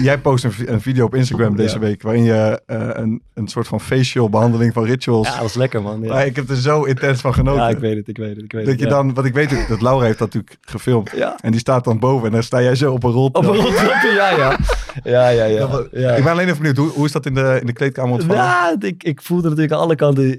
jij 0.03 0.19
post 0.19 0.45
een, 0.45 0.53
een 0.67 0.81
video 0.81 1.05
op 1.05 1.15
Instagram 1.15 1.57
deze 1.57 1.75
Ja. 1.75 1.81
week... 1.81 2.03
waarin 2.03 2.25
je 2.25 2.61
eh, 2.67 2.89
een, 2.93 3.23
een 3.35 3.49
soort 3.49 3.67
van 3.67 3.81
facial 3.81 4.29
behandeling 4.29 4.73
van 4.73 4.85
rituals... 4.85 5.27
Ja, 5.27 5.33
dat 5.33 5.43
was 5.43 5.55
lekker, 5.55 5.83
man. 5.83 6.01
Ja, 6.03 6.13
Maar 6.13 6.27
ik 6.27 6.37
heb 6.37 6.49
er 6.51 6.57
zo 6.57 6.83
intens 6.83 7.21
van 7.21 7.35
genoten. 7.35 7.63
ja 7.63 7.69
ik 7.69 7.79
weet 7.79 7.97
het, 7.97 8.09
ik 8.09 8.17
weet 8.17 8.35
het. 8.37 8.45
Ik 8.45 8.53
weet 8.53 8.61
dat 8.65 8.71
het, 8.73 8.81
je 8.83 8.87
ja. 8.89 8.93
dan, 8.95 9.15
want 9.15 9.27
ik 9.27 9.35
weet 9.35 9.69
dat 9.69 9.83
Laura 9.83 10.05
heeft 10.05 10.19
dat 10.19 10.27
natuurlijk 10.35 10.59
gefilmd. 10.61 11.11
Ja. 11.17 11.37
En 11.41 11.51
die 11.51 11.61
staat 11.61 11.85
dan 11.85 11.99
boven 11.99 12.27
en 12.27 12.33
dan 12.33 12.43
sta 12.43 12.63
jij 12.63 12.75
zo 12.75 12.93
op 12.93 13.05
een 13.05 13.11
roltrap. 13.11 13.47
Op 13.47 13.55
een 13.55 13.61
roltrapje, 13.61 14.11
ja, 14.11 14.31
ja. 14.31 14.57
Ja, 15.05 15.29
ja, 15.29 15.45
ja. 15.45 15.69
ja. 15.93 16.11
Ik 16.15 16.23
ben 16.23 16.33
alleen 16.33 16.47
even 16.47 16.57
benieuwd, 16.59 16.77
hoe, 16.77 16.89
hoe 16.91 17.05
is 17.07 17.13
dat 17.13 17.27
in 17.27 17.35
de, 17.35 17.57
in 17.61 17.67
de 17.67 17.73
kleedkamer 17.73 18.13
ontvangen? 18.13 18.37
Ja, 18.43 18.77
ik, 18.79 19.03
ik 19.05 19.23
voelde 19.23 19.43
natuurlijk 19.49 19.73
aan 19.75 19.81
alle 19.81 19.95
kanten. 19.95 20.39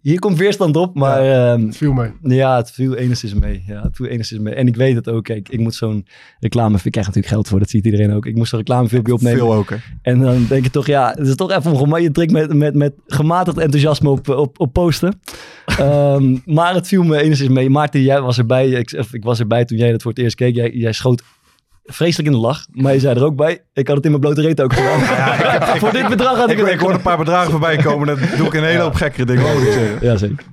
Hier, 0.00 0.18
komt 0.18 0.38
weerstand 0.38 0.76
op, 0.76 0.94
maar 0.94 1.22
ehm, 1.22 1.70
Viel 1.70 1.92
mee. 1.92 2.10
ja, 2.22 2.56
het 2.56 2.70
viel 2.70 2.94
enigszins 2.94 3.34
mee. 3.34 3.64
Ja, 3.66 3.82
het 3.82 3.96
viel 3.96 4.06
enigszins 4.06 4.40
mee. 4.40 4.54
En 4.54 4.66
ik 4.66 4.76
weet 4.76 4.94
het 4.94 5.08
ook. 5.08 5.24
Kijk, 5.24 5.48
ik 5.48 5.60
moet 5.60 5.74
zo'n 5.74 6.06
reclame... 6.40 6.74
Ik 6.74 6.92
krijg 6.92 7.06
natuurlijk 7.06 7.34
geld 7.34 7.48
voor, 7.48 7.58
dat 7.58 7.70
ziet 7.70 7.84
iedereen 7.84 8.12
ook. 8.12 8.26
Ik 8.26 8.36
moest 8.36 8.52
een 8.52 8.58
reclamefilmpje 8.58 9.12
opnemen. 9.12 9.38
Veel 9.38 9.54
ook, 9.54 9.70
hè? 9.70 9.76
En 10.02 10.20
dan 10.20 10.46
denk 10.48 10.64
je 10.64 10.70
toch, 10.70 10.86
ja, 10.86 11.10
het 11.16 11.26
is 11.26 11.34
toch 11.34 11.50
even 11.50 11.92
een 11.92 12.02
je 12.02 12.28
met, 12.30 12.54
met, 12.54 12.74
met 12.74 12.92
gematigd 13.06 13.58
enthousiasme 13.58 14.10
op, 14.10 14.28
op, 14.28 14.60
op 14.60 14.72
posten. 14.72 15.20
Ehm, 15.64 16.36
maar 16.44 16.74
het 16.74 16.88
viel 16.88 17.02
me 17.02 17.22
enigszins 17.22 17.50
mee. 17.50 17.70
Maarten, 17.70 18.02
jij 18.02 18.20
was 18.20 18.38
erbij. 18.38 18.68
Ik, 18.68 18.92
ik 19.12 19.24
was 19.24 19.38
erbij 19.38 19.64
toen 19.64 19.78
jij 19.78 19.90
dat 19.90 20.02
voor 20.02 20.10
het 20.10 20.20
eerst 20.20 20.36
keek. 20.36 20.54
Jij, 20.54 20.70
jij 20.70 20.92
schoot 20.92 21.22
vreselijk 21.84 22.28
in 22.28 22.34
de 22.34 22.40
lach. 22.46 22.66
Maar 22.72 22.92
je 22.92 23.00
zei 23.00 23.16
er 23.16 23.24
ook 23.24 23.36
bij. 23.36 23.62
Ik 23.72 23.86
had 23.86 23.96
het 23.96 24.04
in 24.04 24.10
mijn 24.10 24.22
blote 24.22 24.40
reet 24.40 24.60
ook 24.62 24.72
gedaan. 24.72 25.78
voor 25.78 25.92
dit 25.92 26.08
bedrag 26.08 26.36
had 26.36 26.50
ik, 26.50 26.58
Ik, 26.58 26.64
het 26.64 26.72
ik 26.74 26.80
hoorde 26.80 26.94
een 26.96 27.02
paar 27.02 27.18
bedragen 27.18 27.50
voorbij 27.50 27.76
komen. 27.76 28.06
Dat 28.06 28.18
doe 28.36 28.46
ik 28.46 28.54
een 28.54 28.64
hele 28.64 28.82
hoop 28.82 28.94
gekkere 28.94 29.24
dingen. 29.26 29.44
Ja, 30.00 30.16
zeker. 30.16 30.44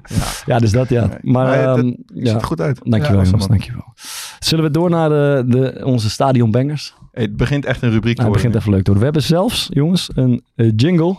Ja, 0.46 0.60
dus 0.60 0.72
dat 0.72 0.90
ja. 0.90 1.08
Maar, 1.08 1.20
Maar 1.46 1.58
het- 1.58 1.78
ehm, 1.78 1.86
Het 1.86 1.96
ja. 2.14 2.26
ziet 2.32 2.42
er 2.42 2.44
goed 2.48 2.62
uit. 2.62 2.80
Dankjewel 2.84 3.20
Ja, 3.22 3.26
jongens, 3.26 3.48
dankjewel. 3.48 3.94
Zullen 4.40 4.64
we 4.64 4.72
door 4.72 4.90
naar 4.90 5.10
de, 5.10 5.44
de, 5.48 5.82
onze 5.86 6.10
stadionbangers? 6.10 6.94
Hey, 7.12 7.24
het 7.24 7.36
begint 7.38 7.66
echt 7.66 7.82
een 7.82 7.92
rubriek 7.92 8.16
te 8.16 8.22
Nou, 8.22 8.34
het 8.34 8.42
begint 8.44 8.62
even 8.62 8.72
leuk 8.74 8.84
te 8.84 8.92
worden. 8.92 9.08
We 9.08 9.18
hebben 9.18 9.24
zelfs, 9.38 9.68
jongens, 9.70 10.10
een 10.14 10.44
eh, 10.56 10.72
jingle. 10.76 11.18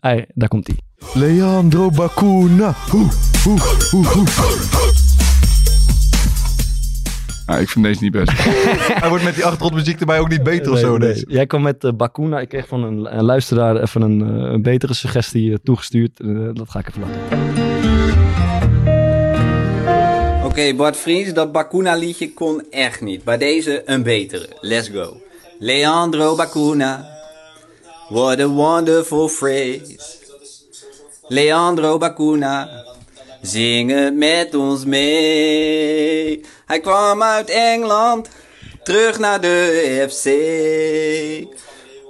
Hey, 0.00 0.26
daar 0.34 0.48
komt 0.48 0.68
ie. 0.68 0.76
Leandro 1.14 1.90
Bacuna. 1.90 2.74
Hoe, 2.90 3.06
hoe, 3.44 3.58
hoe, 3.90 4.06
hoe. 4.06 4.26
Ah, 7.48 7.60
ik 7.60 7.68
vind 7.68 7.84
deze 7.84 8.02
niet 8.02 8.12
best. 8.12 8.32
Hij 9.02 9.08
wordt 9.08 9.24
met 9.24 9.34
die 9.34 9.44
achtergrondmuziek 9.44 10.00
erbij 10.00 10.18
ook 10.18 10.28
niet 10.28 10.42
beter 10.42 10.72
of 10.72 10.78
zo. 10.78 10.96
nee. 10.96 11.12
Deze. 11.12 11.24
Jij 11.28 11.46
kwam 11.46 11.62
met 11.62 11.84
uh, 11.84 11.92
Bakuna. 11.92 12.40
Ik 12.40 12.48
kreeg 12.48 12.68
van 12.68 12.82
een, 12.82 13.16
een 13.18 13.24
luisteraar 13.24 13.82
even 13.82 14.02
een, 14.02 14.20
uh, 14.20 14.52
een 14.52 14.62
betere 14.62 14.94
suggestie 14.94 15.50
uh, 15.50 15.56
toegestuurd. 15.62 16.10
Uh, 16.18 16.48
dat 16.52 16.70
ga 16.70 16.78
ik 16.78 16.88
even 16.88 17.00
laten. 17.00 17.20
Oké, 20.36 20.46
okay, 20.46 20.76
Bart 20.76 20.96
Vries, 20.96 21.34
dat 21.34 21.52
Bakuna 21.52 21.94
liedje 21.94 22.32
kon 22.32 22.62
echt 22.70 23.00
niet. 23.00 23.24
Bij 23.24 23.38
deze 23.38 23.82
een 23.86 24.02
betere. 24.02 24.48
Let's 24.60 24.88
go. 24.88 25.16
Leandro 25.58 26.34
Bakuna. 26.36 27.06
What 28.08 28.40
a 28.40 28.46
wonderful 28.46 29.28
phrase. 29.28 29.98
Leandro 31.28 31.98
Bakuna. 31.98 32.86
Zing 33.42 33.90
het 33.90 34.14
met 34.14 34.54
ons 34.54 34.84
mee. 34.84 36.44
Hij 36.66 36.80
kwam 36.80 37.22
uit 37.22 37.50
Engeland, 37.50 38.28
terug 38.82 39.18
naar 39.18 39.40
de 39.40 40.06
FC. 40.10 40.26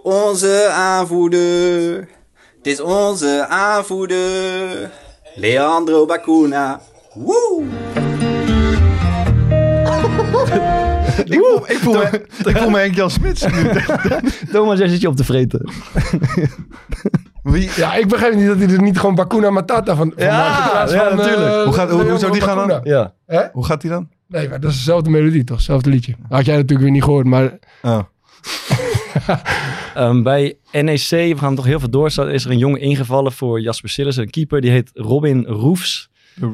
Onze 0.03 0.69
aanvoerder, 0.73 2.09
het 2.57 2.67
is 2.67 2.81
onze 2.81 3.47
aanvoerder. 3.49 4.91
Leandro 5.35 6.07
Bacuna. 6.07 6.81
Woe! 7.15 7.65
ik, 11.25 11.35
voel, 11.35 11.71
ik, 11.71 11.79
voel 11.79 11.95
me, 11.95 12.27
ik 12.45 12.57
voel 12.57 12.71
me 12.71 12.79
Henk 12.79 12.95
Jan 12.95 13.11
Smits. 13.11 13.45
Thomas, 14.53 14.79
jij 14.79 14.89
zit 14.89 15.01
je 15.01 15.09
op 15.09 15.17
te 15.17 15.25
vreten. 15.25 15.71
Wie? 17.51 17.71
Ja, 17.77 17.95
ik 17.95 18.09
begrijp 18.09 18.35
niet 18.35 18.47
dat 18.47 18.59
hij 18.59 18.69
er 18.69 18.83
niet 18.83 18.99
gewoon 18.99 19.15
Bakuna 19.15 19.51
Matata 19.51 19.97
van, 19.97 20.13
van 20.17 20.25
ja, 20.27 20.39
maakt. 20.39 20.91
Ja, 20.91 21.09
van, 21.09 21.17
natuurlijk. 21.17 21.55
Uh, 21.55 21.65
hoe, 21.65 21.73
gaat, 21.73 21.91
hoe, 21.91 22.09
hoe 22.09 22.19
zou 22.19 22.33
die 22.33 22.41
gaan 22.41 22.69
dan? 22.69 22.81
Ja. 22.85 23.15
Hè? 23.27 23.43
Hoe 23.53 23.65
gaat 23.65 23.81
die 23.81 23.91
dan? 23.91 24.09
Nee, 24.27 24.49
maar 24.49 24.61
dat 24.61 24.71
is 24.71 24.77
dezelfde 24.77 25.11
melodie 25.11 25.45
toch? 25.45 25.57
Hetzelfde 25.57 25.91
liedje. 25.91 26.15
Had 26.29 26.45
jij 26.45 26.55
natuurlijk 26.55 26.83
weer 26.83 26.91
niet 26.91 27.05
gehoord, 27.05 27.27
maar... 27.27 27.59
Oh. 27.83 28.01
um, 29.97 30.23
bij 30.29 30.57
NEC, 30.73 31.09
we 31.09 31.39
gaan 31.39 31.55
toch 31.55 31.65
heel 31.65 31.79
veel 31.79 31.91
door, 31.91 32.07
is 32.07 32.45
er 32.45 32.51
een 32.51 32.59
jongen 32.59 32.81
ingevallen 32.81 33.33
voor 33.33 33.61
Jasper 33.61 33.91
Sillissen, 33.91 34.23
een 34.23 34.31
keeper, 34.31 34.61
die 34.61 34.71
heet 34.71 34.91
Robin 34.95 35.45
Roefs. 35.45 36.11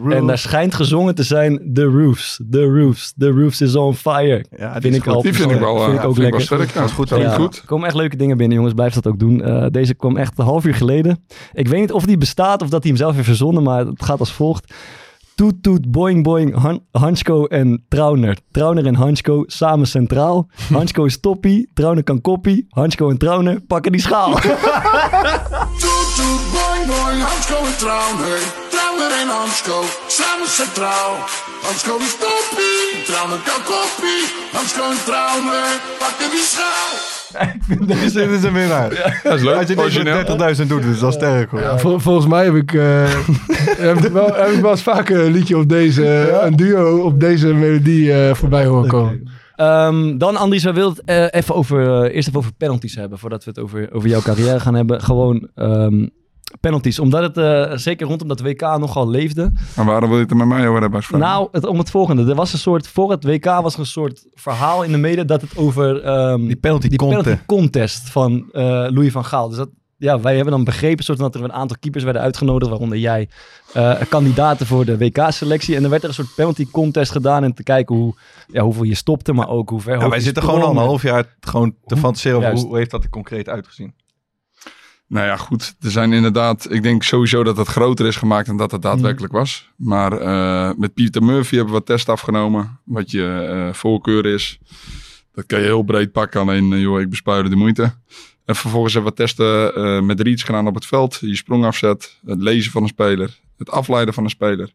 En 0.09 0.27
daar 0.27 0.39
schijnt 0.39 0.75
gezongen 0.75 1.15
te 1.15 1.23
zijn 1.23 1.71
The 1.75 1.85
Roofs, 1.85 2.41
The 2.51 2.65
Roofs, 2.65 3.13
The 3.19 3.31
Roofs 3.31 3.61
is 3.61 3.77
on 3.77 3.95
fire. 3.95 4.45
Ja, 4.57 4.81
vind 4.81 4.95
ik, 4.95 5.05
die 5.23 5.35
vind 5.35 5.51
ik 5.51 5.59
wel, 5.59 5.79
vind 5.79 5.89
uh, 5.89 5.95
ik 5.95 6.05
ook 6.05 6.15
vind 6.15 6.19
lekker. 6.19 6.41
Ik 6.41 6.49
wel 6.49 6.59
sterk, 6.59 6.75
ja. 6.75 6.81
Dat 6.81 6.89
is 6.89 6.95
goed. 6.95 7.09
Dat 7.09 7.21
ja, 7.21 7.35
goed. 7.35 7.57
Er 7.57 7.67
komen 7.67 7.87
echt 7.87 7.97
leuke 7.97 8.17
dingen 8.17 8.37
binnen, 8.37 8.57
jongens. 8.57 8.75
Blijf 8.75 8.95
dat 8.95 9.07
ook 9.07 9.19
doen. 9.19 9.49
Uh, 9.49 9.67
deze 9.71 9.95
kwam 9.95 10.17
echt 10.17 10.39
een 10.39 10.45
half 10.45 10.65
uur 10.65 10.75
geleden. 10.75 11.25
Ik 11.53 11.69
weet 11.69 11.81
niet 11.81 11.93
of 11.93 12.05
die 12.05 12.19
bestaat 12.19 12.63
of 12.63 12.69
dat 12.69 12.83
hij 12.83 12.91
hem 12.91 13.01
zelf 13.01 13.15
heeft 13.15 13.27
verzonnen, 13.27 13.63
maar 13.63 13.87
het 13.87 14.05
gaat 14.05 14.21
als 14.21 14.33
volgt. 14.33 14.75
Toet 15.35 15.63
toet 15.63 15.93
boing 15.93 16.23
boing 16.23 16.55
Han 16.63 16.81
Hansko 16.93 17.47
en 17.51 17.83
Trauner. 17.91 18.37
Trauner 18.53 18.87
en 18.87 18.95
Hansko 18.95 19.45
samen 19.49 19.87
centraal. 19.87 20.47
Hansko 20.77 21.07
is 21.07 21.19
toppie, 21.21 21.67
Trauner 21.75 22.03
kan 22.03 22.21
koppie. 22.21 22.67
Hansko 22.77 23.11
en 23.11 23.19
Trauner 23.19 23.59
pakken 23.69 23.93
die 23.93 24.01
schaal. 24.01 24.39
toet 25.83 26.11
toet 26.19 26.45
boing 26.55 26.87
boing 26.87 27.25
Hansko 27.27 27.59
en 27.67 27.75
Trauner. 27.83 28.47
Trauner 28.71 29.17
en 29.23 29.35
Hansko 29.39 29.83
samen 30.07 30.47
centraal. 30.47 31.19
Hansko 31.67 31.99
is 31.99 32.15
toppie, 32.23 33.03
Trauner 33.11 33.43
kan 33.43 33.67
koppie. 33.67 34.31
Hansko 34.55 34.87
en 34.95 35.03
Trauner 35.09 35.83
pakken 35.99 36.31
die 36.31 36.47
schaal. 36.47 37.14
Dit 37.87 38.03
is 38.03 38.15
een 38.15 38.53
winnaar. 38.53 38.95
Ja, 38.95 39.15
dat 39.23 39.35
is 39.35 39.43
leuk. 39.43 39.79
Als 39.79 39.95
je 39.95 40.05
dit 40.05 40.61
30.000 40.63 40.67
doet, 40.67 40.83
dus 40.83 40.99
dat 40.99 41.09
is 41.09 41.15
sterk 41.15 41.51
hoor. 41.51 41.61
Ja, 41.61 41.79
vol, 41.79 41.99
volgens 41.99 42.27
mij 42.27 42.45
heb 42.45 42.55
ik, 42.55 42.73
uh, 42.73 42.83
heb, 43.79 43.97
ik 43.97 44.13
wel, 44.13 44.35
heb 44.35 44.49
ik 44.49 44.61
wel 44.61 44.71
eens 44.71 44.83
vaker 44.83 45.21
een 45.21 45.33
liedje 45.33 45.59
op 45.59 45.69
deze, 45.69 46.03
ja? 46.03 46.47
een 46.47 46.57
duo 46.57 46.99
op 46.99 47.21
deze 47.21 47.55
melodie 47.55 48.07
uh, 48.07 48.35
voorbij 48.35 48.67
horen 48.67 48.89
komen. 48.89 49.33
Okay. 49.57 49.87
Um, 49.87 50.19
dan 50.19 50.37
Andries, 50.37 50.65
we 50.65 50.73
wilden 50.73 51.03
het 51.05 51.33
uh, 51.35 51.41
even 51.41 51.55
over, 51.55 52.11
eerst 52.11 52.29
even 52.29 52.39
over 52.39 52.53
penalties 52.53 52.95
hebben, 52.95 53.19
voordat 53.19 53.45
we 53.45 53.51
het 53.51 53.59
over, 53.59 53.93
over 53.93 54.09
jouw 54.09 54.21
carrière 54.21 54.61
gaan 54.61 54.75
hebben. 54.75 55.01
Gewoon 55.01 55.49
um, 55.55 56.11
penalties, 56.61 56.99
omdat 56.99 57.23
het 57.23 57.37
uh, 57.37 57.77
zeker 57.77 58.07
rondom 58.07 58.29
dat 58.29 58.41
WK 58.41 58.61
nogal 58.61 59.09
leefde. 59.09 59.53
Maar 59.77 59.85
waarom 59.85 60.09
wil 60.09 60.19
je 60.19 60.23
het 60.23 60.33
er 60.33 60.37
met 60.37 60.47
mij 60.47 60.69
over 60.69 60.81
hebben? 60.81 61.03
Nou, 61.11 61.49
het, 61.53 61.67
om 61.67 61.79
het 61.79 61.91
volgende. 61.91 62.31
Er 62.31 62.35
was 62.35 62.53
een 62.53 62.59
soort, 62.59 62.89
voor 62.89 63.11
het 63.11 63.25
WK 63.25 63.45
was 63.45 63.75
er 63.75 63.81
een 63.81 63.87
soort 63.87 64.27
verhaal 64.35 64.83
in 64.83 64.93
de 64.93 64.99
media 64.99 65.25
dat 65.25 65.41
het 65.41 65.57
over 65.57 66.09
um, 66.09 66.47
die 66.47 66.57
penalty, 66.57 66.89
die 66.89 66.99
contest. 66.99 67.23
penalty 67.23 67.45
contest 67.47 68.11
van 68.11 68.33
uh, 68.33 68.63
Louis 68.89 69.13
van 69.13 69.25
Gaal. 69.25 69.49
Dus 69.49 69.57
dat, 69.57 69.69
ja, 69.97 70.21
wij 70.21 70.35
hebben 70.35 70.53
dan 70.53 70.65
begrepen 70.65 71.05
soort 71.05 71.19
dat 71.19 71.35
er 71.35 71.45
een 71.45 71.53
aantal 71.53 71.77
keepers 71.81 72.05
werden 72.05 72.23
uitgenodigd, 72.23 72.71
waaronder 72.71 72.99
jij, 72.99 73.29
uh, 73.77 74.01
kandidaten 74.09 74.67
voor 74.67 74.85
de 74.85 74.99
WK-selectie. 74.99 75.77
En 75.77 75.85
er 75.85 75.91
werd 75.91 76.03
er 76.03 76.09
een 76.09 76.15
soort 76.15 76.35
penalty 76.35 76.67
contest 76.71 77.13
gedaan 77.13 77.45
en 77.45 77.55
te 77.55 77.63
kijken 77.63 77.97
hoe, 77.97 78.15
ja, 78.47 78.63
hoeveel 78.63 78.83
je 78.83 78.95
stopte, 78.95 79.33
maar 79.33 79.49
ook 79.49 79.71
hoe 79.71 79.81
ver 79.81 80.01
ja, 80.01 80.09
Wij 80.09 80.21
zitten 80.21 80.43
gewoon 80.43 80.63
al 80.63 80.71
een 80.71 80.77
half 80.77 81.03
jaar 81.03 81.37
gewoon 81.41 81.75
te 81.87 81.97
fantaseren 81.97 82.39
over 82.39 82.53
hoe, 82.53 82.67
hoe 82.67 82.77
heeft 82.77 82.91
dat 82.91 83.05
er 83.05 83.11
concreet 83.11 83.49
uitgezien. 83.49 83.95
Nou 85.15 85.27
ja, 85.27 85.37
goed. 85.37 85.75
Er 85.81 85.91
zijn 85.91 86.13
inderdaad, 86.13 86.71
ik 86.71 86.83
denk 86.83 87.03
sowieso 87.03 87.45
dat 87.45 87.57
het 87.57 87.69
groter 87.69 88.07
is 88.07 88.17
gemaakt 88.17 88.47
dan 88.47 88.57
dat 88.57 88.71
het 88.71 88.83
daadwerkelijk 88.83 89.33
was. 89.33 89.71
Maar 89.77 90.23
uh, 90.23 90.71
met 90.77 90.95
Pieter 90.95 91.23
Murphy 91.23 91.55
hebben 91.55 91.73
we 91.73 91.79
wat 91.79 91.87
test 91.87 92.09
afgenomen. 92.09 92.81
Wat 92.85 93.11
je 93.11 93.49
uh, 93.51 93.75
voorkeur 93.75 94.27
is. 94.27 94.59
Dat 95.33 95.47
kan 95.47 95.59
je 95.59 95.65
heel 95.65 95.83
breed 95.83 96.13
pakken. 96.13 96.41
Alleen, 96.41 96.73
uh, 96.73 96.81
joh, 96.81 97.01
ik 97.01 97.11
bespuurde 97.11 97.49
de 97.49 97.57
moeite. 97.57 97.83
En 98.45 98.57
vervolgens 98.57 98.95
hebben 98.95 99.11
we 99.11 99.19
testen 99.19 100.07
met 100.07 100.21
reads 100.21 100.43
gedaan 100.43 100.67
op 100.67 100.75
het 100.75 100.87
veld. 100.87 101.19
Je 101.21 101.37
sprongafzet, 101.37 102.19
het 102.25 102.43
lezen 102.43 102.73
van 102.73 102.83
een 102.83 102.89
speler, 102.89 103.39
het 103.59 103.71
afleiden 103.71 104.15
van 104.15 104.25
een 104.25 104.31
speler. 104.31 104.73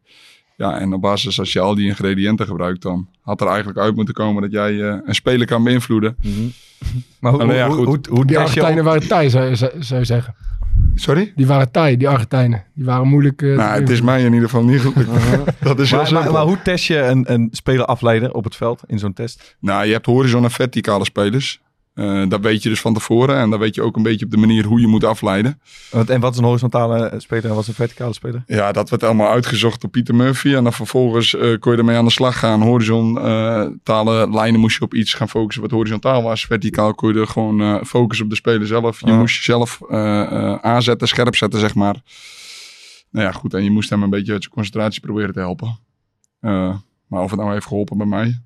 Ja, 0.59 0.79
en 0.79 0.93
op 0.93 1.01
basis 1.01 1.39
als 1.39 1.53
je 1.53 1.59
al 1.59 1.75
die 1.75 1.87
ingrediënten 1.87 2.45
gebruikt, 2.45 2.81
dan 2.81 3.07
had 3.21 3.41
er 3.41 3.47
eigenlijk 3.47 3.79
uit 3.79 3.95
moeten 3.95 4.13
komen 4.13 4.41
dat 4.41 4.51
jij 4.51 4.71
uh, 4.71 4.95
een 5.05 5.15
speler 5.15 5.47
kan 5.47 5.63
beïnvloeden. 5.63 6.15
Mm-hmm. 6.21 6.51
Maar 7.19 7.31
hoe, 7.31 7.53
ja, 7.53 7.67
hoe, 7.67 7.75
goed. 7.75 8.05
hoe, 8.05 8.15
hoe 8.15 8.25
Die 8.25 8.39
Argentijnen 8.39 8.83
waren 8.83 9.07
Thai, 9.07 9.29
zou, 9.29 9.55
zou, 9.55 9.99
je 9.99 10.05
zeggen. 10.05 10.35
Sorry? 10.95 11.33
Die 11.35 11.47
waren 11.47 11.71
Thai, 11.71 11.97
die 11.97 12.09
Argentijnen. 12.09 12.63
Die 12.73 12.85
waren 12.85 13.07
moeilijk... 13.07 13.41
uh, 13.41 13.57
Nou, 13.57 13.79
het 13.79 13.89
is 13.89 14.01
mij 14.01 14.23
in 14.23 14.33
ieder 14.33 14.49
geval 14.49 14.63
niet 14.63 14.81
gelukt. 14.81 15.09
dat 15.61 15.79
is 15.79 15.91
heel 15.91 16.11
maar, 16.11 16.31
maar 16.31 16.43
hoe 16.43 16.61
test 16.61 16.85
je 16.85 16.97
een, 16.97 17.33
een 17.33 17.47
speler 17.51 17.85
afleiden 17.85 18.35
op 18.35 18.43
het 18.43 18.55
veld 18.55 18.81
in 18.87 18.99
zo'n 18.99 19.13
test? 19.13 19.55
Nou, 19.59 19.85
je 19.85 19.91
hebt 19.91 20.05
horizon- 20.05 20.43
en 20.43 20.51
verticale 20.51 21.05
spelers. 21.05 21.61
Uh, 21.95 22.29
dat 22.29 22.41
weet 22.41 22.63
je 22.63 22.69
dus 22.69 22.81
van 22.81 22.93
tevoren. 22.93 23.37
En 23.37 23.49
dan 23.49 23.59
weet 23.59 23.75
je 23.75 23.81
ook 23.81 23.95
een 23.95 24.03
beetje 24.03 24.25
op 24.25 24.31
de 24.31 24.37
manier 24.37 24.65
hoe 24.65 24.79
je 24.81 24.87
moet 24.87 25.03
afleiden. 25.03 25.61
En 26.07 26.19
wat 26.19 26.31
is 26.31 26.37
een 26.37 26.43
horizontale 26.43 27.13
speler 27.17 27.45
en 27.45 27.53
wat 27.53 27.61
is 27.61 27.67
een 27.67 27.73
verticale 27.73 28.13
speler? 28.13 28.43
Ja, 28.47 28.71
dat 28.71 28.89
werd 28.89 29.03
allemaal 29.03 29.31
uitgezocht 29.31 29.81
door 29.81 29.89
Pieter 29.89 30.15
Murphy. 30.15 30.53
En 30.55 30.63
dan 30.63 30.73
vervolgens 30.73 31.33
uh, 31.33 31.59
kon 31.59 31.71
je 31.71 31.77
ermee 31.77 31.97
aan 31.97 32.05
de 32.05 32.11
slag 32.11 32.39
gaan. 32.39 32.61
Horizontale 32.61 34.27
uh, 34.27 34.33
lijnen 34.33 34.59
moest 34.59 34.77
je 34.77 34.83
op 34.83 34.93
iets 34.93 35.13
gaan 35.13 35.29
focussen 35.29 35.61
wat 35.61 35.71
horizontaal 35.71 36.23
was. 36.23 36.45
Verticaal 36.45 36.93
kon 36.93 37.13
je 37.13 37.19
er 37.19 37.27
gewoon 37.27 37.85
focussen 37.85 38.25
op 38.25 38.31
de 38.31 38.37
speler 38.37 38.67
zelf. 38.67 38.99
Je 39.05 39.11
moest 39.11 39.35
jezelf 39.35 39.79
aanzetten, 40.61 41.07
scherp 41.07 41.35
zetten, 41.35 41.59
zeg 41.59 41.75
maar. 41.75 41.95
Nou 43.11 43.25
ja, 43.25 43.31
goed. 43.31 43.53
En 43.53 43.63
je 43.63 43.71
moest 43.71 43.89
hem 43.89 44.03
een 44.03 44.09
beetje 44.09 44.31
uit 44.31 44.41
zijn 44.41 44.53
concentratie 44.53 45.01
proberen 45.01 45.33
te 45.33 45.39
helpen. 45.39 45.79
Maar 47.07 47.21
of 47.21 47.31
het 47.31 47.39
nou 47.39 47.51
heeft 47.53 47.65
geholpen 47.65 47.97
bij 47.97 48.07
mij, 48.07 48.41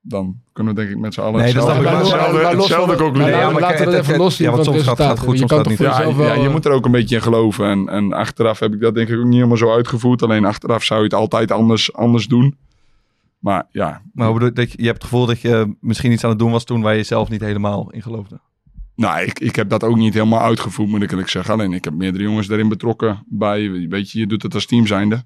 dan 0.00 0.36
kunnen 0.52 0.74
we 0.74 0.80
denk 0.80 0.92
ik 0.92 0.98
met 0.98 1.14
z'n 1.14 1.20
allen 1.20 1.32
Nee, 1.40 1.42
hetzelfde, 1.52 2.96
concluderen. 2.96 3.30
maar 3.30 3.30
Ja, 3.40 3.50
maar 3.50 3.60
laten 3.60 3.78
we 3.78 3.84
dat 3.84 3.94
even 3.94 4.06
het- 4.12 4.16
los 4.22 4.36
zien 4.36 4.46
ja, 4.50 4.54
van 4.54 4.64
want 4.64 4.76
het 4.76 4.84
soms 4.84 4.98
gaat 4.98 5.08
het 5.10 5.18
goed, 5.18 5.38
soms 5.38 5.52
gaat 5.52 5.64
het 5.66 5.76
voor 5.76 5.86
Ja, 5.86 5.96
jezelf 5.96 6.16
ja, 6.16 6.22
wel, 6.22 6.34
je 6.40 6.46
eh, 6.46 6.52
moet 6.52 6.64
er 6.64 6.72
ook 6.72 6.84
een 6.84 6.90
beetje 6.90 7.14
in 7.16 7.22
geloven. 7.22 7.66
En, 7.66 7.88
en 7.88 8.12
achteraf 8.12 8.58
heb 8.58 8.72
ik 8.74 8.80
dat 8.80 8.94
denk 8.94 9.08
ik 9.08 9.18
ook 9.18 9.24
niet 9.24 9.34
helemaal 9.34 9.56
zo 9.56 9.72
uitgevoerd. 9.74 10.22
Alleen 10.22 10.44
achteraf 10.44 10.84
zou 10.84 10.98
je 10.98 11.04
het 11.04 11.14
altijd 11.14 11.50
anders, 11.52 11.92
anders 11.92 12.26
doen. 12.26 12.56
Maar 13.38 13.66
ja, 13.70 14.02
Maar 14.12 14.32
bedoel, 14.32 14.54
dat 14.54 14.72
je, 14.72 14.78
je 14.80 14.86
hebt 14.86 15.02
het 15.02 15.10
gevoel 15.10 15.26
dat 15.26 15.40
je 15.40 15.74
misschien 15.80 16.12
iets 16.12 16.24
aan 16.24 16.30
het 16.30 16.38
doen 16.38 16.50
was 16.52 16.64
toen 16.64 16.80
waar 16.82 16.96
je 16.96 17.02
zelf 17.02 17.28
niet 17.28 17.40
helemaal 17.40 17.90
in 17.90 18.02
geloofde. 18.02 18.40
nou, 18.96 19.20
ik, 19.22 19.38
ik 19.40 19.56
heb 19.56 19.68
dat 19.68 19.84
ook 19.84 19.96
niet 19.96 20.14
helemaal 20.14 20.40
uitgevoerd, 20.40 20.88
moet 20.88 21.02
ik 21.02 21.10
eerlijk 21.10 21.28
zeggen. 21.28 21.54
Alleen 21.54 21.72
ik 21.72 21.84
heb 21.84 21.94
meerdere 21.94 22.24
jongens 22.24 22.46
daarin 22.46 22.68
betrokken 22.68 23.24
bij. 23.28 23.86
Weet 23.88 24.10
je, 24.10 24.18
je 24.18 24.26
doet 24.26 24.42
het 24.42 24.54
als 24.54 24.66
team 24.66 24.86
zijnde. 24.86 25.22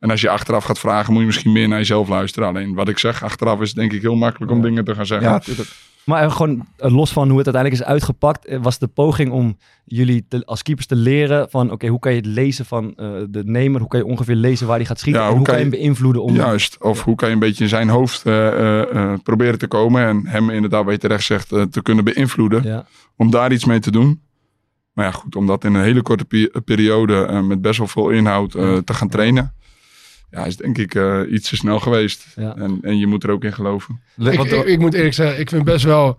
En 0.00 0.10
als 0.10 0.20
je 0.20 0.28
achteraf 0.28 0.64
gaat 0.64 0.78
vragen, 0.78 1.12
moet 1.12 1.20
je 1.20 1.26
misschien 1.26 1.52
meer 1.52 1.68
naar 1.68 1.78
jezelf 1.78 2.08
luisteren. 2.08 2.48
Alleen 2.48 2.74
wat 2.74 2.88
ik 2.88 2.98
zeg, 2.98 3.24
achteraf 3.24 3.60
is 3.60 3.68
het 3.68 3.76
denk 3.76 3.92
ik 3.92 4.02
heel 4.02 4.14
makkelijk 4.14 4.52
om 4.52 4.62
dingen 4.62 4.84
te 4.84 4.94
gaan 4.94 5.06
zeggen. 5.06 5.28
Ja, 5.28 5.32
natuurlijk. 5.32 5.68
Maar 6.04 6.24
uh, 6.24 6.32
gewoon 6.32 6.66
uh, 6.78 6.94
los 6.94 7.12
van 7.12 7.28
hoe 7.28 7.38
het 7.38 7.46
uiteindelijk 7.46 7.82
is 7.82 7.88
uitgepakt, 7.92 8.48
uh, 8.48 8.62
was 8.62 8.78
de 8.78 8.86
poging 8.86 9.30
om 9.30 9.56
jullie 9.84 10.24
te, 10.28 10.42
als 10.44 10.62
keepers 10.62 10.86
te 10.86 10.96
leren 10.96 11.50
van 11.50 11.70
oké, 11.70 11.86
hoe 11.86 11.98
kan 11.98 12.12
je 12.12 12.16
het 12.16 12.26
lezen 12.26 12.64
van 12.64 12.84
uh, 12.84 13.10
de 13.28 13.44
nemer? 13.44 13.80
Hoe 13.80 13.88
kan 13.88 14.00
je 14.00 14.06
ongeveer 14.06 14.34
lezen 14.34 14.66
waar 14.66 14.76
hij 14.76 14.86
gaat 14.86 14.98
schieten? 14.98 15.22
Ja, 15.22 15.28
en 15.28 15.34
hoe 15.36 15.46
hoe 15.46 15.54
kan 15.54 15.64
je 15.64 15.70
hem 15.70 15.80
beïnvloeden 15.80 16.22
om... 16.22 16.34
Juist, 16.34 16.82
of 16.82 17.04
hoe 17.04 17.14
kan 17.14 17.28
je 17.28 17.34
een 17.34 17.40
beetje 17.40 17.62
in 17.62 17.70
zijn 17.70 17.88
hoofd 17.88 18.26
uh, 18.26 18.34
uh, 18.92 19.12
proberen 19.22 19.58
te 19.58 19.66
komen 19.66 20.06
en 20.06 20.26
hem 20.26 20.50
inderdaad, 20.50 20.84
wat 20.84 20.92
je 20.92 20.98
terecht 20.98 21.24
zegt, 21.24 21.52
uh, 21.52 21.62
te 21.62 21.82
kunnen 21.82 22.04
beïnvloeden. 22.04 22.62
Ja. 22.62 22.86
Om 23.16 23.30
daar 23.30 23.52
iets 23.52 23.64
mee 23.64 23.80
te 23.80 23.90
doen. 23.90 24.22
Maar 24.92 25.04
ja, 25.04 25.10
goed, 25.10 25.36
om 25.36 25.46
dat 25.46 25.64
in 25.64 25.74
een 25.74 25.82
hele 25.82 26.02
korte 26.02 26.24
pe- 26.24 26.60
periode 26.64 27.28
uh, 27.30 27.40
met 27.40 27.60
best 27.60 27.78
wel 27.78 27.86
veel 27.86 28.10
inhoud 28.10 28.54
uh, 28.54 28.76
te 28.76 28.94
gaan 28.94 29.08
trainen. 29.08 29.54
Ja, 30.30 30.44
is 30.44 30.56
denk 30.56 30.78
ik 30.78 30.94
uh, 30.94 31.20
iets 31.32 31.48
te 31.48 31.56
snel 31.56 31.80
geweest. 31.80 32.26
Ja. 32.36 32.56
En, 32.56 32.78
en 32.82 32.98
je 32.98 33.06
moet 33.06 33.24
er 33.24 33.30
ook 33.30 33.44
in 33.44 33.52
geloven. 33.52 34.00
Ik, 34.18 34.32
ik, 34.42 34.52
ik, 34.52 34.78
moet 34.78 34.94
eerlijk 34.94 35.14
zeggen, 35.14 35.40
ik 35.40 35.48
vind 35.48 35.64
best 35.64 35.84
wel 35.84 36.18